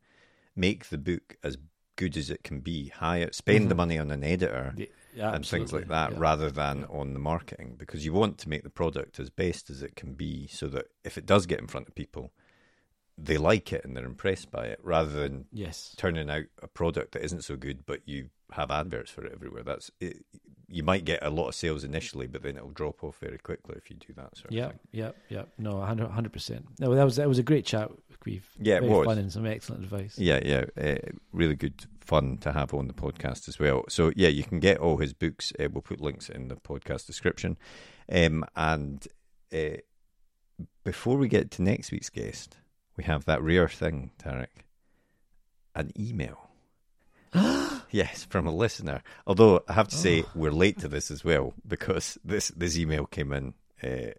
make 0.55 0.89
the 0.89 0.97
book 0.97 1.38
as 1.43 1.57
good 1.95 2.17
as 2.17 2.29
it 2.29 2.43
can 2.43 2.59
be. 2.59 2.89
Hire, 2.89 3.31
spend 3.31 3.65
the 3.65 3.69
mm-hmm. 3.69 3.77
money 3.77 3.99
on 3.99 4.11
an 4.11 4.23
editor 4.23 4.75
Yeah, 5.16 5.30
yeah, 5.30 5.36
and 5.36 5.45
things 5.45 5.72
like 5.74 5.88
that, 5.88 6.11
yeah. 6.11 6.18
rather 6.20 6.49
than 6.49 6.86
on 6.86 7.13
the 7.13 7.20
marketing, 7.20 7.76
because 7.78 8.05
you 8.05 8.13
want 8.13 8.38
to 8.39 8.49
make 8.49 8.63
the 8.63 8.70
product 8.70 9.20
as 9.20 9.30
best 9.30 9.70
as 9.70 9.82
it 9.82 9.95
can 9.95 10.13
be, 10.13 10.47
so 10.47 10.68
that 10.68 10.86
if 11.03 11.18
it 11.18 11.26
does 11.26 11.45
get 11.45 11.59
in 11.59 11.68
front 11.68 11.88
of 11.88 11.95
people, 11.95 12.32
they 13.18 13.38
like 13.38 13.72
it 13.72 13.86
and 13.86 13.95
they're 13.95 14.05
impressed 14.05 14.51
by 14.51 14.66
it, 14.66 14.80
rather 14.84 15.11
than 15.11 15.45
Yes. 15.51 15.93
turning 15.97 16.30
out 16.30 16.45
a 16.61 16.68
product 16.68 17.13
that 17.13 17.24
isn't 17.24 17.43
so 17.45 17.55
good, 17.55 17.86
but 17.86 18.01
you 18.05 18.30
have 18.51 18.70
adverts 18.72 19.09
for 19.09 19.26
it 19.26 19.32
everywhere. 19.34 19.63
That's 19.63 19.89
it, 19.99 20.26
you 20.68 20.84
might 20.84 21.05
get 21.05 21.24
a 21.24 21.30
lot 21.30 21.47
of 21.47 21.55
sales 21.55 21.84
initially, 21.84 22.28
but 22.28 22.41
then 22.43 22.57
it'll 22.57 22.72
drop 22.72 23.03
off 23.03 23.18
very 23.20 23.38
quickly 23.38 23.76
if 23.78 23.89
you 23.89 23.95
do 23.95 24.13
that 24.18 24.36
sort 24.36 24.47
of 24.49 24.51
Yeah, 24.51 24.68
thing. 24.70 24.80
yeah, 24.91 25.11
yeah. 25.30 25.43
No, 25.57 25.80
hundred 25.82 26.34
percent. 26.34 26.66
No, 26.80 26.93
that 26.93 27.03
was 27.03 27.16
that 27.18 27.28
was 27.30 27.39
a 27.39 27.43
great 27.43 27.66
chat. 27.66 27.89
We've 28.26 28.47
Yeah, 28.59 28.78
it 28.78 28.82
very 28.82 28.93
was. 28.93 29.05
fun 29.05 29.17
and 29.17 29.32
some 29.32 29.45
excellent 29.45 29.84
advice. 29.84 30.17
Yeah, 30.17 30.39
yeah, 30.43 30.65
uh, 30.82 31.09
really 31.32 31.55
good 31.55 31.86
fun 31.99 32.38
to 32.39 32.51
have 32.51 32.73
on 32.73 32.88
the 32.88 32.93
podcast 32.93 33.47
as 33.47 33.59
well. 33.59 33.86
So 33.89 34.11
yeah, 34.15 34.30
you 34.30 34.43
can 34.43 34.59
get 34.59 34.78
all 34.78 34.97
his 34.97 35.13
books. 35.13 35.53
Uh, 35.59 35.67
we'll 35.71 35.82
put 35.82 36.01
links 36.01 36.30
in 36.30 36.47
the 36.47 36.55
podcast 36.55 37.05
description. 37.07 37.57
Um, 38.11 38.45
and 38.55 39.07
uh, 39.53 39.78
before 40.84 41.17
we 41.17 41.28
get 41.28 41.51
to 41.51 41.61
next 41.61 41.91
week's 41.91 42.09
guest, 42.09 42.57
we 42.97 43.03
have 43.03 43.26
that 43.26 43.41
rare 43.41 43.67
thing, 43.67 44.11
Tarek, 44.19 44.47
an 45.76 45.91
email. 45.99 46.49
yes, 47.91 48.26
from 48.26 48.47
a 48.47 48.55
listener. 48.55 49.01
Although 49.28 49.63
I 49.67 49.73
have 49.73 49.89
to 49.89 49.97
say 49.97 50.23
we're 50.34 50.51
late 50.51 50.80
to 50.80 50.88
this 50.88 51.11
as 51.11 51.23
well 51.23 51.53
because 51.67 52.17
this 52.23 52.49
this 52.49 52.78
email 52.78 53.05
came 53.05 53.32
in. 53.34 53.53
Uh, 53.84 54.11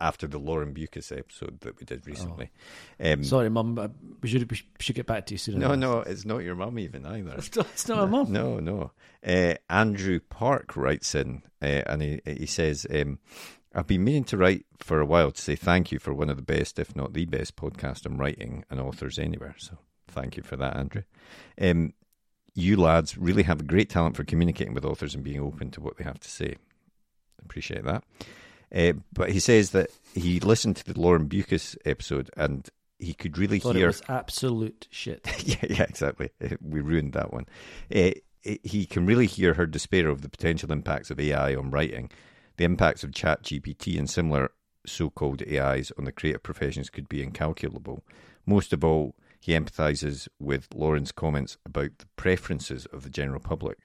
after 0.00 0.26
the 0.26 0.38
Lauren 0.38 0.72
Beukes 0.74 1.12
episode 1.16 1.60
that 1.60 1.78
we 1.78 1.84
did 1.84 2.06
recently, 2.06 2.50
um, 2.98 3.22
Sorry, 3.22 3.50
Mum. 3.50 3.92
We 4.22 4.28
should 4.28 4.50
we 4.50 4.58
should 4.78 4.96
get 4.96 5.06
back 5.06 5.26
to 5.26 5.34
you 5.34 5.38
soon. 5.38 5.58
no, 5.58 5.74
no, 5.74 6.00
it's 6.00 6.24
not 6.24 6.38
your 6.38 6.54
mum 6.54 6.78
even 6.78 7.04
either. 7.06 7.34
it's 7.36 7.54
not, 7.54 7.66
it's 7.72 7.88
not 7.88 8.04
a 8.04 8.06
mum. 8.06 8.32
No, 8.32 8.58
no. 8.58 8.92
Uh, 9.26 9.54
Andrew 9.68 10.20
Park 10.20 10.76
writes 10.76 11.14
in, 11.14 11.42
uh, 11.62 11.82
and 11.86 12.02
he 12.02 12.20
he 12.24 12.46
says, 12.46 12.86
um, 12.90 13.18
"I've 13.74 13.86
been 13.86 14.04
meaning 14.04 14.24
to 14.24 14.36
write 14.36 14.64
for 14.78 15.00
a 15.00 15.06
while 15.06 15.30
to 15.30 15.40
say 15.40 15.56
thank 15.56 15.92
you 15.92 15.98
for 15.98 16.14
one 16.14 16.30
of 16.30 16.36
the 16.36 16.42
best, 16.42 16.78
if 16.78 16.96
not 16.96 17.12
the 17.12 17.26
best, 17.26 17.56
podcast 17.56 18.06
on 18.06 18.16
writing 18.16 18.64
and 18.70 18.80
authors 18.80 19.18
anywhere. 19.18 19.54
So 19.58 19.76
thank 20.08 20.36
you 20.36 20.42
for 20.42 20.56
that, 20.56 20.76
Andrew. 20.76 21.02
Um, 21.60 21.92
you 22.54 22.76
lads 22.76 23.16
really 23.16 23.44
have 23.44 23.60
a 23.60 23.64
great 23.64 23.90
talent 23.90 24.16
for 24.16 24.24
communicating 24.24 24.74
with 24.74 24.84
authors 24.84 25.14
and 25.14 25.22
being 25.22 25.40
open 25.40 25.70
to 25.72 25.80
what 25.80 25.98
they 25.98 26.04
have 26.04 26.20
to 26.20 26.30
say. 26.30 26.56
Appreciate 27.44 27.84
that." 27.84 28.02
Uh, 28.74 28.92
but 29.12 29.30
he 29.30 29.40
says 29.40 29.70
that 29.70 29.90
he 30.14 30.40
listened 30.40 30.76
to 30.76 30.92
the 30.92 31.00
Lauren 31.00 31.28
Beukes 31.28 31.76
episode 31.84 32.30
and 32.36 32.68
he 32.98 33.14
could 33.14 33.38
really 33.38 33.58
Thought 33.58 33.76
hear 33.76 33.88
was 33.88 34.02
absolute 34.08 34.86
shit. 34.90 35.26
yeah, 35.44 35.64
yeah, 35.68 35.82
exactly. 35.84 36.30
We 36.60 36.80
ruined 36.80 37.14
that 37.14 37.32
one. 37.32 37.46
Uh, 37.94 38.12
he 38.42 38.86
can 38.86 39.06
really 39.06 39.26
hear 39.26 39.54
her 39.54 39.66
despair 39.66 40.08
of 40.08 40.22
the 40.22 40.28
potential 40.28 40.72
impacts 40.72 41.10
of 41.10 41.20
AI 41.20 41.54
on 41.54 41.70
writing. 41.70 42.10
The 42.56 42.64
impacts 42.64 43.04
of 43.04 43.10
ChatGPT 43.10 43.98
and 43.98 44.08
similar 44.08 44.52
so-called 44.86 45.42
AIs 45.42 45.92
on 45.98 46.04
the 46.04 46.12
creative 46.12 46.42
professions 46.42 46.90
could 46.90 47.08
be 47.08 47.22
incalculable. 47.22 48.04
Most 48.46 48.72
of 48.72 48.84
all, 48.84 49.14
he 49.40 49.52
empathises 49.52 50.28
with 50.38 50.68
Lauren's 50.74 51.12
comments 51.12 51.56
about 51.64 51.98
the 51.98 52.06
preferences 52.16 52.86
of 52.86 53.02
the 53.02 53.10
general 53.10 53.40
public. 53.40 53.78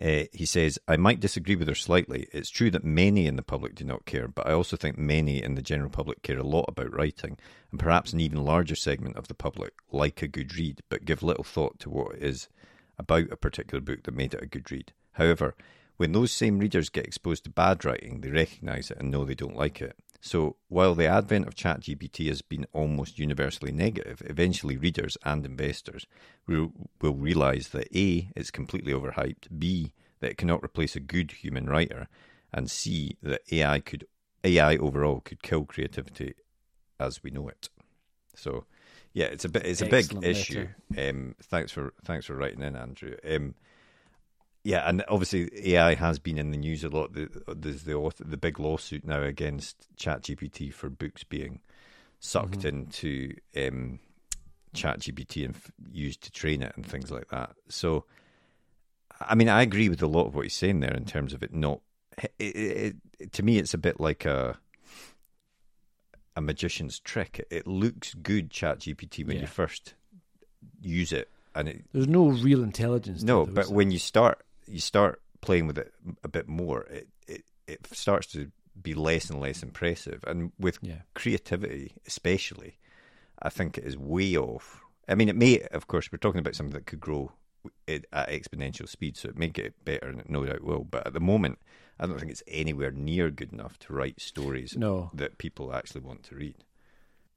Uh, 0.00 0.24
he 0.32 0.46
says, 0.46 0.78
I 0.88 0.96
might 0.96 1.20
disagree 1.20 1.56
with 1.56 1.68
her 1.68 1.74
slightly. 1.74 2.26
It's 2.32 2.48
true 2.48 2.70
that 2.70 2.84
many 2.84 3.26
in 3.26 3.36
the 3.36 3.42
public 3.42 3.74
do 3.74 3.84
not 3.84 4.06
care, 4.06 4.28
but 4.28 4.46
I 4.46 4.52
also 4.52 4.76
think 4.76 4.96
many 4.96 5.42
in 5.42 5.56
the 5.56 5.62
general 5.62 5.90
public 5.90 6.22
care 6.22 6.38
a 6.38 6.42
lot 6.42 6.64
about 6.68 6.94
writing, 6.94 7.36
and 7.70 7.78
perhaps 7.78 8.14
an 8.14 8.20
even 8.20 8.42
larger 8.42 8.76
segment 8.76 9.16
of 9.16 9.28
the 9.28 9.34
public 9.34 9.74
like 9.92 10.22
a 10.22 10.28
good 10.28 10.56
read, 10.56 10.82
but 10.88 11.04
give 11.04 11.22
little 11.22 11.44
thought 11.44 11.78
to 11.80 11.90
what 11.90 12.14
it 12.14 12.22
is 12.22 12.48
about 12.98 13.30
a 13.30 13.36
particular 13.36 13.80
book 13.80 14.04
that 14.04 14.14
made 14.14 14.32
it 14.32 14.42
a 14.42 14.46
good 14.46 14.70
read. 14.70 14.92
However, 15.12 15.54
when 15.98 16.12
those 16.12 16.32
same 16.32 16.58
readers 16.58 16.88
get 16.88 17.04
exposed 17.04 17.44
to 17.44 17.50
bad 17.50 17.84
writing, 17.84 18.22
they 18.22 18.30
recognise 18.30 18.90
it 18.90 18.96
and 18.98 19.10
know 19.10 19.26
they 19.26 19.34
don't 19.34 19.56
like 19.56 19.82
it. 19.82 19.96
So, 20.20 20.56
while 20.68 20.94
the 20.94 21.06
advent 21.06 21.46
of 21.46 21.54
ChatGPT 21.54 22.28
has 22.28 22.42
been 22.42 22.66
almost 22.74 23.18
universally 23.18 23.72
negative, 23.72 24.22
eventually 24.26 24.76
readers 24.76 25.16
and 25.24 25.46
investors 25.46 26.06
will, 26.46 26.72
will 27.00 27.14
realise 27.14 27.68
that 27.68 27.88
A, 27.96 28.30
it's 28.36 28.50
completely 28.50 28.92
overhyped, 28.92 29.58
B, 29.58 29.92
that 30.20 30.32
it 30.32 30.36
cannot 30.36 30.62
replace 30.62 30.94
a 30.94 31.00
good 31.00 31.30
human 31.32 31.66
writer, 31.66 32.06
and 32.52 32.70
C, 32.70 33.16
that 33.22 33.40
AI 33.50 33.80
could 33.80 34.06
AI 34.44 34.76
overall 34.76 35.20
could 35.20 35.42
kill 35.42 35.64
creativity 35.64 36.34
as 36.98 37.22
we 37.22 37.30
know 37.30 37.48
it. 37.48 37.70
So, 38.34 38.64
yeah, 39.12 39.26
it's 39.26 39.44
a 39.44 39.48
bit 39.48 39.64
it's 39.66 39.80
a 39.80 39.86
Excellent 39.86 40.22
big 40.22 40.36
issue. 40.36 40.68
Um, 40.98 41.34
thanks 41.42 41.72
for 41.72 41.94
thanks 42.04 42.26
for 42.26 42.34
writing 42.34 42.62
in, 42.62 42.76
Andrew. 42.76 43.16
Um, 43.28 43.54
yeah, 44.64 44.88
and 44.88 45.04
obviously 45.08 45.48
AI 45.74 45.94
has 45.94 46.18
been 46.18 46.38
in 46.38 46.50
the 46.50 46.58
news 46.58 46.84
a 46.84 46.88
lot. 46.88 47.12
The- 47.14 47.30
There's 47.54 47.84
the 47.84 47.94
author, 47.94 48.24
the 48.24 48.36
big 48.36 48.58
lawsuit 48.60 49.04
now 49.04 49.22
against 49.22 49.86
ChatGPT 49.96 50.72
for 50.72 50.88
books 50.90 51.24
being 51.24 51.60
sucked 52.18 52.64
into 52.66 53.34
um, 53.56 53.98
ChatGPT 54.74 55.44
and 55.46 55.54
f- 55.54 55.72
used 55.90 56.22
to 56.24 56.30
train 56.30 56.62
it 56.62 56.72
and 56.76 56.84
things 56.84 57.10
like 57.10 57.28
that. 57.28 57.52
So, 57.68 58.04
I 59.20 59.34
mean, 59.34 59.48
I 59.48 59.62
agree 59.62 59.88
with 59.88 60.02
a 60.02 60.06
lot 60.06 60.26
of 60.26 60.34
what 60.34 60.42
he's 60.44 60.54
saying 60.54 60.80
there 60.80 60.94
in 60.94 61.04
terms 61.06 61.32
of 61.32 61.42
it 61.42 61.54
not. 61.54 61.80
It, 62.18 62.32
it, 62.38 62.96
it, 63.18 63.32
to 63.32 63.42
me, 63.42 63.58
it's 63.58 63.72
a 63.74 63.78
bit 63.78 63.98
like 64.00 64.24
a 64.26 64.58
a 66.36 66.40
magician's 66.40 67.00
trick. 67.00 67.44
It, 67.50 67.66
looks 67.66 68.14
good, 68.14 68.50
ChatGPT, 68.50 69.26
when 69.26 69.36
Yeah. 69.36 69.42
you 69.42 69.46
first 69.48 69.94
use 70.80 71.12
it, 71.12 71.28
and 71.54 71.68
it 71.68 71.84
There's 71.92 72.06
no 72.08 72.28
real 72.28 72.62
intelligence. 72.62 73.22
no, 73.22 73.46
but 73.46 73.68
when 73.68 73.90
you 73.90 73.98
start 73.98 74.40
you 74.70 74.80
start 74.80 75.22
playing 75.40 75.66
with 75.66 75.78
it 75.78 75.92
a 76.22 76.28
bit 76.28 76.48
more, 76.48 76.82
it, 76.84 77.08
it 77.26 77.44
it 77.66 77.86
starts 77.92 78.26
to 78.28 78.50
be 78.80 78.94
less 78.94 79.30
and 79.30 79.40
less 79.40 79.62
impressive. 79.62 80.24
And 80.26 80.52
with 80.58 80.78
yeah, 80.82 81.02
creativity, 81.14 81.92
especially, 82.06 82.78
I 83.40 83.48
think 83.48 83.78
it 83.78 83.84
is 83.84 83.96
way 83.96 84.36
off. 84.36 84.82
I 85.08 85.14
mean, 85.14 85.28
it 85.28 85.36
may, 85.36 85.60
of 85.72 85.86
course, 85.86 86.10
we're 86.10 86.18
talking 86.18 86.38
about 86.38 86.54
something 86.54 86.74
that 86.74 86.86
could 86.86 87.00
grow 87.00 87.32
it 87.86 88.06
at 88.12 88.28
exponential 88.28 88.88
speed, 88.88 89.16
so 89.16 89.28
it 89.28 89.38
may 89.38 89.48
get 89.48 89.84
better, 89.84 90.08
and 90.08 90.20
it 90.20 90.30
no 90.30 90.44
doubt 90.44 90.62
will. 90.62 90.84
But 90.84 91.06
at 91.06 91.12
the 91.12 91.20
moment, 91.20 91.58
I 91.98 92.06
don't 92.06 92.18
think 92.18 92.30
it's 92.30 92.42
anywhere 92.48 92.90
near 92.90 93.30
good 93.30 93.52
enough 93.52 93.78
to 93.80 93.92
write 93.92 94.20
stories 94.20 94.76
no, 94.76 95.10
that 95.14 95.38
people 95.38 95.74
actually 95.74 96.00
want 96.00 96.22
to 96.24 96.34
read. 96.34 96.56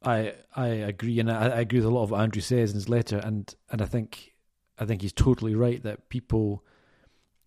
I 0.04 0.34
I 0.56 0.68
agree, 0.68 1.20
and 1.20 1.32
I, 1.32 1.48
I 1.48 1.60
agree 1.62 1.80
with 1.80 1.88
a 1.88 1.92
lot 1.92 2.04
of 2.04 2.12
what 2.12 2.22
Andrew 2.22 2.42
says 2.42 2.72
in 2.72 2.76
his 2.76 2.90
letter, 2.90 3.18
and 3.18 3.54
and 3.70 3.82
I 3.82 3.86
think 3.86 4.34
I 4.78 4.86
think 4.86 5.02
he's 5.02 5.14
totally 5.14 5.56
right 5.56 5.82
that 5.84 6.10
people, 6.10 6.64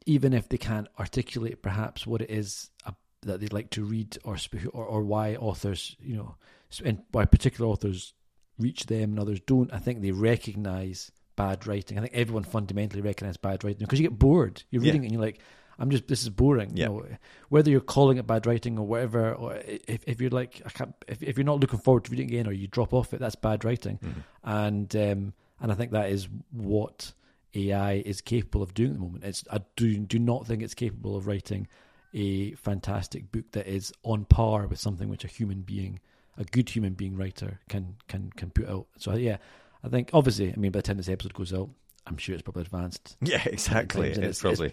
even 0.06 0.32
if 0.32 0.48
they 0.48 0.56
can't 0.58 0.88
articulate 0.98 1.62
perhaps 1.62 2.06
what 2.06 2.22
it 2.22 2.30
is 2.30 2.70
uh, 2.86 2.92
that 3.22 3.40
they'd 3.40 3.52
like 3.52 3.70
to 3.70 3.84
read 3.84 4.16
or 4.24 4.36
sp- 4.38 4.70
or, 4.72 4.84
or 4.84 5.02
why 5.02 5.34
authors, 5.36 5.96
you 6.00 6.16
know, 6.16 6.36
and 6.84 7.02
why 7.12 7.24
particular 7.24 7.68
authors 7.70 8.14
reach 8.58 8.86
them 8.86 9.10
and 9.10 9.20
others 9.20 9.40
don't, 9.40 9.72
I 9.72 9.78
think 9.78 10.00
they 10.02 10.12
recognise 10.12 11.10
bad 11.36 11.66
writing. 11.66 11.98
I 11.98 12.02
think 12.02 12.14
everyone 12.14 12.44
fundamentally 12.44 13.02
recognises 13.02 13.36
bad 13.36 13.64
writing 13.64 13.80
because 13.80 14.00
you 14.00 14.08
get 14.08 14.18
bored. 14.18 14.62
You're 14.70 14.82
Yeah. 14.82 14.88
reading 14.88 15.02
it 15.02 15.06
and 15.06 15.12
you're 15.12 15.22
like, 15.22 15.40
I'm 15.78 15.90
just 15.90 16.06
this 16.08 16.22
is 16.22 16.30
boring. 16.30 16.70
Yeah. 16.74 16.86
You 16.86 16.92
know, 16.92 17.06
whether 17.50 17.70
you're 17.70 17.80
calling 17.82 18.16
it 18.16 18.26
bad 18.26 18.46
writing 18.46 18.78
or 18.78 18.86
whatever, 18.86 19.34
or 19.34 19.56
if, 19.56 20.04
if 20.06 20.20
you're 20.22 20.30
like 20.30 20.62
I 20.64 20.70
can't, 20.70 20.94
if, 21.06 21.22
if 21.22 21.36
you're 21.36 21.44
not 21.44 21.60
looking 21.60 21.80
forward 21.80 22.04
to 22.04 22.10
reading 22.10 22.28
again 22.28 22.46
or 22.46 22.52
you 22.52 22.66
drop 22.66 22.94
off 22.94 23.12
it, 23.12 23.20
that's 23.20 23.34
bad 23.34 23.62
writing. 23.64 23.98
Mhm. 24.02 24.22
And 24.44 24.96
um, 24.96 25.32
and 25.60 25.70
I 25.70 25.74
think 25.74 25.90
that 25.92 26.08
is 26.10 26.28
what 26.52 27.12
AI 27.56 27.94
is 28.04 28.20
capable 28.20 28.62
of 28.62 28.74
doing 28.74 28.90
at 28.90 28.94
the 28.96 29.00
moment. 29.00 29.24
It's 29.24 29.44
I 29.50 29.60
do 29.76 29.96
do 29.98 30.18
not 30.18 30.46
think 30.46 30.62
it's 30.62 30.74
capable 30.74 31.16
of 31.16 31.26
writing 31.26 31.66
a 32.14 32.52
fantastic 32.52 33.30
book 33.32 33.44
that 33.52 33.66
is 33.66 33.92
on 34.02 34.24
par 34.26 34.66
with 34.66 34.78
something 34.78 35.08
which 35.08 35.24
a 35.24 35.28
human 35.28 35.62
being, 35.62 36.00
a 36.38 36.44
good 36.44 36.68
human 36.70 36.94
being 36.94 37.16
writer 37.16 37.60
can 37.68 37.96
can 38.08 38.30
can 38.36 38.50
put 38.50 38.68
out. 38.68 38.86
So 38.98 39.14
yeah, 39.14 39.38
I 39.84 39.88
think 39.88 40.10
obviously, 40.12 40.52
I 40.52 40.56
mean, 40.56 40.72
by 40.72 40.78
the 40.78 40.82
time 40.82 40.96
this 40.98 41.08
episode 41.08 41.34
goes 41.34 41.52
out, 41.52 41.68
I'm 42.06 42.16
sure 42.16 42.34
it's 42.34 42.42
probably 42.42 42.62
advanced. 42.62 43.16
Yeah, 43.22 43.42
exactly. 43.44 44.08
It's, 44.10 44.18
it's- 44.18 44.40
probably 44.40 44.72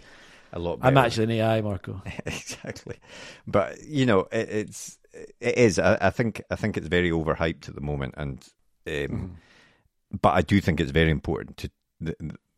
a 0.52 0.58
lot. 0.58 0.78
Better. 0.80 0.88
I'm 0.88 0.98
actually 0.98 1.24
an 1.24 1.30
AI, 1.32 1.60
Marco. 1.62 2.00
exactly, 2.26 2.96
but 3.46 3.82
you 3.82 4.06
know, 4.06 4.20
it, 4.30 4.48
it's 4.50 4.98
it 5.40 5.58
is. 5.58 5.78
I, 5.78 5.98
I 6.00 6.10
think 6.10 6.42
I 6.50 6.56
think 6.56 6.76
it's 6.76 6.86
very 6.88 7.10
overhyped 7.10 7.68
at 7.68 7.74
the 7.74 7.80
moment, 7.80 8.14
and 8.16 8.38
um, 8.86 8.92
Mm-hmm. 8.92 9.26
but 10.22 10.34
I 10.34 10.42
do 10.42 10.60
think 10.60 10.78
it's 10.80 10.90
very 10.92 11.10
important 11.10 11.56
to 11.58 11.70
the 12.00 12.14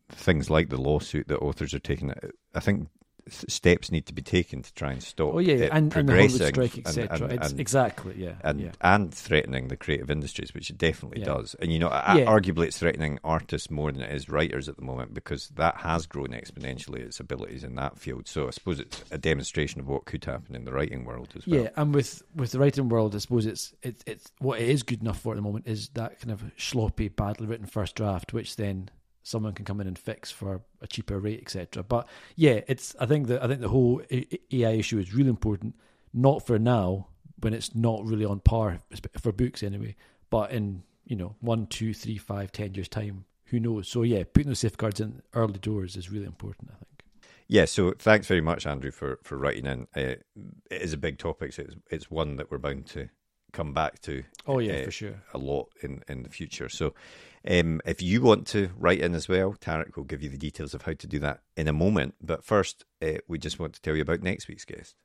things 0.09 0.49
like 0.49 0.69
the 0.69 0.77
lawsuit 0.81 1.27
that 1.27 1.39
authors 1.39 1.73
are 1.73 1.79
taking. 1.79 2.13
I 2.55 2.59
think 2.59 2.89
steps 3.29 3.91
need 3.91 4.05
to 4.05 4.13
be 4.13 4.21
taken 4.21 4.61
to 4.61 4.73
try 4.73 4.93
and 4.93 5.03
stop. 5.03 5.33
Oh 5.33 5.39
yeah, 5.39 5.67
and, 5.73 5.93
and 5.95 6.07
the 6.07 6.13
Hollywood 6.13 6.31
strike, 6.31 6.75
and- 6.77 6.87
etc. 6.87 7.27
and- 7.27 7.43
and- 7.43 7.59
exactly 7.59 8.13
yeah, 8.17 8.35
and 8.41 8.61
yeah. 8.61 8.71
and 8.79 9.13
threatening 9.13 9.67
the 9.67 9.75
creative 9.75 10.09
industries, 10.09 10.53
which 10.53 10.69
it 10.69 10.77
definitely 10.77 11.19
Yeah. 11.19 11.25
does. 11.25 11.53
And 11.55 11.73
you 11.73 11.77
know, 11.79 11.89
Yeah. 11.89 12.23
arguably, 12.25 12.67
it's 12.67 12.79
threatening 12.79 13.19
artists 13.25 13.69
more 13.69 13.91
than 13.91 14.01
it 14.01 14.15
is 14.15 14.29
writers 14.29 14.69
at 14.69 14.77
the 14.77 14.81
moment 14.81 15.13
because 15.13 15.49
that 15.55 15.75
has 15.77 16.05
grown 16.05 16.29
exponentially 16.29 16.99
its 16.99 17.19
abilities 17.19 17.65
in 17.65 17.75
that 17.75 17.99
field. 17.99 18.29
So 18.29 18.47
I 18.47 18.51
suppose 18.51 18.79
it's 18.79 19.03
a 19.11 19.17
demonstration 19.17 19.81
of 19.81 19.89
what 19.89 20.05
could 20.05 20.23
happen 20.23 20.55
in 20.55 20.63
the 20.63 20.71
writing 20.71 21.03
world 21.03 21.33
as 21.35 21.45
well. 21.45 21.63
Yeah, 21.63 21.69
and 21.75 21.93
with 21.93 22.23
with 22.33 22.51
the 22.53 22.59
writing 22.59 22.87
world, 22.87 23.13
I 23.13 23.17
suppose 23.17 23.45
it's 23.45 23.73
it's 23.83 24.03
it's 24.07 24.31
what 24.39 24.61
it 24.61 24.69
is 24.69 24.83
good 24.83 25.01
enough 25.01 25.19
for 25.19 25.33
at 25.33 25.35
the 25.35 25.41
moment 25.41 25.67
is 25.67 25.89
that 25.95 26.21
kind 26.21 26.31
of 26.31 26.43
sloppy, 26.55 27.09
badly 27.09 27.45
written 27.47 27.65
first 27.65 27.95
draft, 27.95 28.31
which 28.31 28.55
then 28.55 28.89
someone 29.27 29.53
can 29.53 29.65
come 29.65 29.81
in 29.81 29.87
and 29.87 29.99
fix 29.99 30.31
for 30.31 30.61
a 30.81 30.87
cheaper 30.87 31.19
rate, 31.19 31.41
etc. 31.41 31.83
But 31.83 32.07
yeah, 32.35 32.61
it's 32.67 32.95
I 32.99 33.05
think 33.05 33.27
that 33.27 33.43
I 33.43 33.47
think 33.47 33.61
the 33.61 33.69
whole 33.69 34.01
AI 34.11 34.71
issue 34.71 34.99
is 34.99 35.13
really 35.13 35.29
important, 35.29 35.75
not 36.13 36.45
for 36.45 36.57
now 36.57 37.07
when 37.39 37.53
it's 37.53 37.75
not 37.75 38.05
really 38.05 38.25
on 38.25 38.39
par 38.39 38.79
for 39.21 39.31
books 39.31 39.61
anyway, 39.63 39.95
but 40.29 40.51
in 40.51 40.83
you 41.05 41.15
know 41.15 41.35
one, 41.41 41.67
two, 41.67 41.93
three, 41.93 42.17
five, 42.17 42.51
ten 42.51 42.73
years 42.73 42.87
time, 42.87 43.25
who 43.45 43.59
knows? 43.59 43.89
So 43.89 44.03
yeah, 44.03 44.23
putting 44.23 44.47
those 44.47 44.59
safeguards 44.59 44.99
in 45.01 45.21
early 45.33 45.59
doors 45.59 45.95
is 45.97 46.09
really 46.09 46.25
important. 46.25 46.69
I 46.71 46.75
think. 46.75 46.87
Yeah, 47.49 47.65
so 47.65 47.93
thanks 47.97 48.27
very 48.27 48.41
much, 48.41 48.65
Andrew, 48.67 48.91
for, 48.91 49.19
for 49.23 49.37
writing 49.37 49.65
in. 49.65 49.87
Uh, 49.95 50.15
it 50.69 50.81
is 50.81 50.91
a 50.91 50.97
big 50.97 51.17
topic, 51.17 51.53
so 51.53 51.61
it's, 51.63 51.75
it's 51.89 52.11
one 52.11 52.35
that 52.35 52.51
we're 52.51 52.57
bound 52.57 52.87
to 52.87 53.07
come 53.53 53.73
back 53.73 54.01
to 54.01 54.23
Oh 54.45 54.59
yeah, 54.59 54.81
Uh, 54.81 54.83
for 54.83 54.91
sure. 54.91 55.23
a 55.33 55.37
lot 55.37 55.69
in, 55.81 56.03
in 56.09 56.23
the 56.23 56.29
future. 56.29 56.67
So 56.67 56.93
um, 57.49 57.81
if 57.85 58.01
you 58.01 58.21
want 58.21 58.47
to 58.47 58.69
write 58.77 58.99
in 58.99 59.15
as 59.15 59.27
well, 59.27 59.53
Tarek 59.53 59.95
will 59.95 60.03
give 60.03 60.21
you 60.21 60.29
the 60.29 60.37
details 60.37 60.73
of 60.73 60.81
how 60.83 60.93
to 60.93 61.07
do 61.07 61.19
that 61.19 61.41
in 61.55 61.67
a 61.67 61.73
moment. 61.73 62.15
But 62.21 62.43
first, 62.43 62.85
uh, 63.01 63.19
we 63.27 63.37
just 63.37 63.59
want 63.59 63.73
to 63.73 63.81
tell 63.81 63.95
you 63.95 64.01
about 64.01 64.21
next 64.21 64.47
week's 64.47 64.65
guest. 64.65 64.95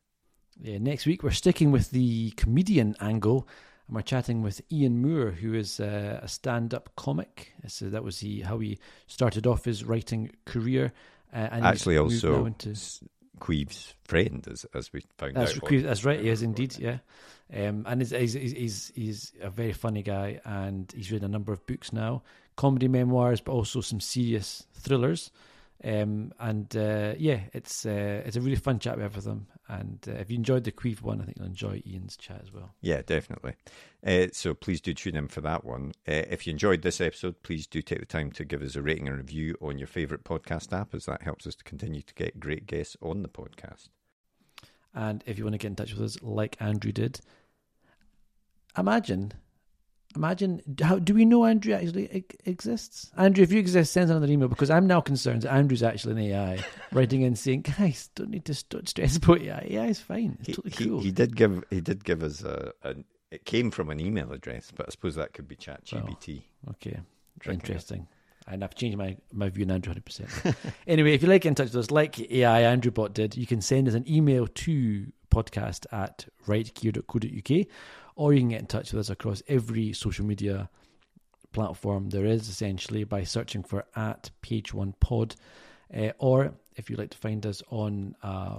Yeah, 0.61 0.79
next 0.79 1.07
week 1.07 1.23
we're 1.23 1.31
sticking 1.31 1.71
with 1.71 1.91
the 1.91 2.33
comedian 2.33 2.97
angle, 3.01 3.49
and 3.87 3.97
we're 3.97 4.03
chatting 4.03 4.43
with 4.43 4.61
Ian 4.71 5.01
Moore, 5.01 5.31
who 5.31 5.55
is 5.55 5.81
uh, 5.81 6.21
a 6.23 6.29
stand-up 6.29 6.91
comic. 6.97 7.53
So 7.69 7.89
that 7.89 8.05
was 8.05 8.19
he 8.19 8.41
how 8.43 8.59
he 8.59 8.79
started 9.07 9.47
off 9.47 9.65
his 9.65 9.85
writing 9.85 10.31
career, 10.45 10.93
uh, 11.33 11.49
and 11.53 11.65
Actually, 11.65 11.97
also 11.97 12.45
into, 12.45 12.75
Caimh's 13.41 13.95
friend, 14.05 14.47
as, 14.51 14.67
as 14.75 14.93
we 14.93 15.03
found 15.19 15.35
that's, 15.35 15.57
out. 15.57 15.63
cre- 15.63 15.79
that's 15.79 16.05
right. 16.05 16.21
He 16.21 16.29
is 16.29 16.43
indeed, 16.43 16.79
yeah. 16.79 16.99
Um, 17.55 17.85
and 17.87 18.01
he's, 18.01 18.11
he's 18.11 18.53
he's 18.53 18.93
he's 18.95 19.33
a 19.41 19.51
very 19.51 19.73
funny 19.73 20.03
guy, 20.03 20.41
and 20.45 20.93
he's 20.95 21.11
written 21.11 21.27
a 21.27 21.33
number 21.33 21.53
of 21.53 21.67
books 21.67 21.93
now, 21.93 22.23
comedy 22.57 22.89
memoirs, 22.89 23.41
but 23.41 23.53
also 23.53 23.81
some 23.81 24.01
serious 24.01 24.65
thrillers. 24.75 25.31
Um, 25.85 26.33
and 26.39 26.75
uh, 26.77 27.15
yeah, 27.19 27.41
it's 27.53 27.85
uh, 27.85 28.23
it's 28.25 28.37
a 28.37 28.41
really 28.41 28.57
fun 28.57 28.79
chat 28.79 28.97
we 28.97 29.03
have 29.03 29.17
with 29.17 29.27
him. 29.27 29.49
And 29.69 29.99
uh, 30.07 30.13
if 30.13 30.31
you 30.31 30.37
enjoyed 30.37 30.65
the 30.65 30.73
Caimh 30.73 31.03
one, 31.03 31.21
I 31.21 31.25
think 31.25 31.39
you'll 31.39 31.47
enjoy 31.47 31.83
Ian's 31.87 32.17
chat 32.17 32.41
as 32.43 32.53
well. 32.53 32.75
Yeah, 32.83 33.03
definitely. 33.05 33.55
Uh, 34.07 34.29
so 34.33 34.55
please 34.55 34.81
do 34.81 34.95
tune 34.95 35.17
in 35.17 35.29
for 35.29 35.41
that 35.41 35.65
one. 35.65 35.93
Uh, 36.07 36.23
if 36.31 36.47
you 36.47 36.53
enjoyed 36.53 36.83
this 36.83 37.01
episode, 37.01 37.43
please 37.43 37.67
do 37.67 37.83
take 37.83 38.01
the 38.01 38.07
time 38.07 38.31
to 38.33 38.45
give 38.45 38.63
us 38.63 38.77
a 38.77 38.83
rating 38.83 39.09
and 39.09 39.17
review 39.17 39.57
on 39.61 39.79
your 39.79 39.87
favourite 39.87 40.25
podcast 40.25 40.73
app, 40.73 40.95
as 40.95 41.07
that 41.07 41.23
helps 41.23 41.47
us 41.47 41.55
to 41.57 41.65
continue 41.65 42.03
to 42.03 42.15
get 42.15 42.39
great 42.39 42.67
guests 42.67 42.97
on 43.03 43.23
the 43.23 43.29
podcast. 43.29 43.89
And 44.95 45.23
if 45.27 45.39
you 45.39 45.45
want 45.45 45.55
to 45.55 45.59
get 45.59 45.69
in 45.69 45.77
touch 45.77 45.93
with 45.95 46.03
us, 46.03 46.19
like 46.23 46.57
Andrew 46.61 46.93
did, 46.93 47.21
imagine, 48.77 49.33
imagine 50.15 50.61
how 50.83 50.99
do 50.99 51.15
we 51.15 51.25
know 51.25 51.45
Andrew 51.47 51.73
actually 51.75 52.25
exists? 52.45 53.11
Andrew, 53.17 53.43
if 53.43 53.53
you 53.53 53.59
exist, 53.59 53.93
send 53.93 54.11
another 54.11 54.27
email 54.31 54.49
because 54.49 54.71
I'm 54.71 54.87
now 54.87 55.01
concerned 55.01 55.43
that 55.43 55.53
Andrew's 55.55 55.83
actually 55.83 56.13
an 56.13 56.33
AI 56.33 56.65
writing 56.93 57.23
in 57.23 57.37
saying, 57.37 57.63
"Guys, 57.79 58.11
don't 58.15 58.31
need 58.31 58.45
to 58.47 58.55
st- 58.55 58.89
stress 58.89 59.17
about 59.17 59.41
AI. 59.41 59.67
AI 59.71 59.87
is 59.87 60.01
fine. 60.01 60.37
It's 60.41 60.49
He, 60.49 60.53
totally 60.55 60.71
cool." 60.89 61.01
he 61.01 61.11
did 61.11 61.37
give 61.37 61.65
he 61.71 61.81
did 61.81 62.05
give 62.05 62.23
us 62.23 62.43
a, 62.45 62.73
a 62.83 62.95
it 63.31 63.47
came 63.47 63.71
from 63.71 63.89
an 63.89 63.99
email 63.99 64.31
address, 64.33 64.71
but 64.75 64.87
I 64.89 64.91
suppose 64.91 65.15
that 65.15 65.33
could 65.33 65.49
be 65.49 65.57
ChatGPT. 65.57 66.43
okay, 66.71 67.01
Tricking 67.41 67.77
it. 67.77 68.07
And 68.49 68.65
I've 68.65 68.75
changed 68.75 68.99
my, 68.99 69.17
my 69.33 69.49
view 69.49 69.67
Andrew 69.69 69.95
100%. 69.95 70.55
anyway, 70.87 71.15
if 71.15 71.23
you 71.23 71.29
like 71.29 71.43
get 71.43 71.49
in 71.51 71.55
touch 71.55 71.67
with 71.67 71.77
us, 71.77 71.91
like 71.91 72.19
AI 72.31 72.63
Andrew 72.63 72.91
Bot 72.91 73.15
did, 73.15 73.37
you 73.37 73.47
can 73.47 73.61
send 73.61 73.89
us 73.89 73.95
an 73.95 74.05
email 74.09 74.47
to 74.47 75.07
podcast 75.31 75.87
at 75.93 76.27
writegear.co.uk 76.47 77.67
or 78.17 78.33
you 78.33 78.41
can 78.41 78.49
get 78.51 78.61
in 78.61 78.67
touch 78.67 78.93
with 78.93 79.01
us 79.01 79.11
across 79.11 79.43
every 79.49 79.93
social 79.93 80.25
media 80.25 80.69
platform 81.53 82.11
there 82.11 82.25
is, 82.25 82.49
essentially, 82.49 83.05
by 83.05 83.25
searching 83.25 83.63
for 83.63 83.85
at 83.95 84.31
page 84.41 84.75
one 84.75 84.95
pod. 85.01 85.35
Uh, 85.95 86.11
or 86.19 86.55
if 86.77 86.89
you'd 86.89 86.99
like 86.99 87.11
to 87.11 87.19
find 87.19 87.47
us 87.47 87.63
on 87.71 88.15
uh, 88.23 88.59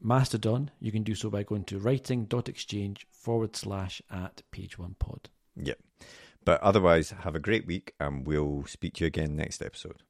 Mastodon, 0.00 0.70
you 0.80 0.92
can 0.92 1.02
do 1.02 1.14
so 1.14 1.30
by 1.30 1.42
going 1.42 1.64
to 1.64 1.78
writing.exchange 1.78 3.06
forward 3.10 3.56
slash 3.56 4.02
at 4.10 4.42
page 4.50 4.78
one 4.78 4.96
pod. 4.98 5.28
Yep. 5.56 5.78
But 6.44 6.60
otherwise, 6.60 7.10
have 7.20 7.34
a 7.34 7.40
great 7.40 7.66
week, 7.66 7.94
and 8.00 8.26
we'll 8.26 8.64
speak 8.66 8.94
to 8.94 9.04
you 9.04 9.06
again 9.06 9.36
next 9.36 9.62
episode. 9.62 10.02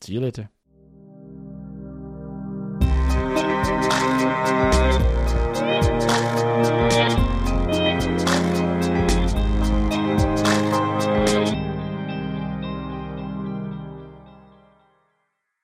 See 0.00 0.14
you 0.14 0.20
later. 0.20 0.48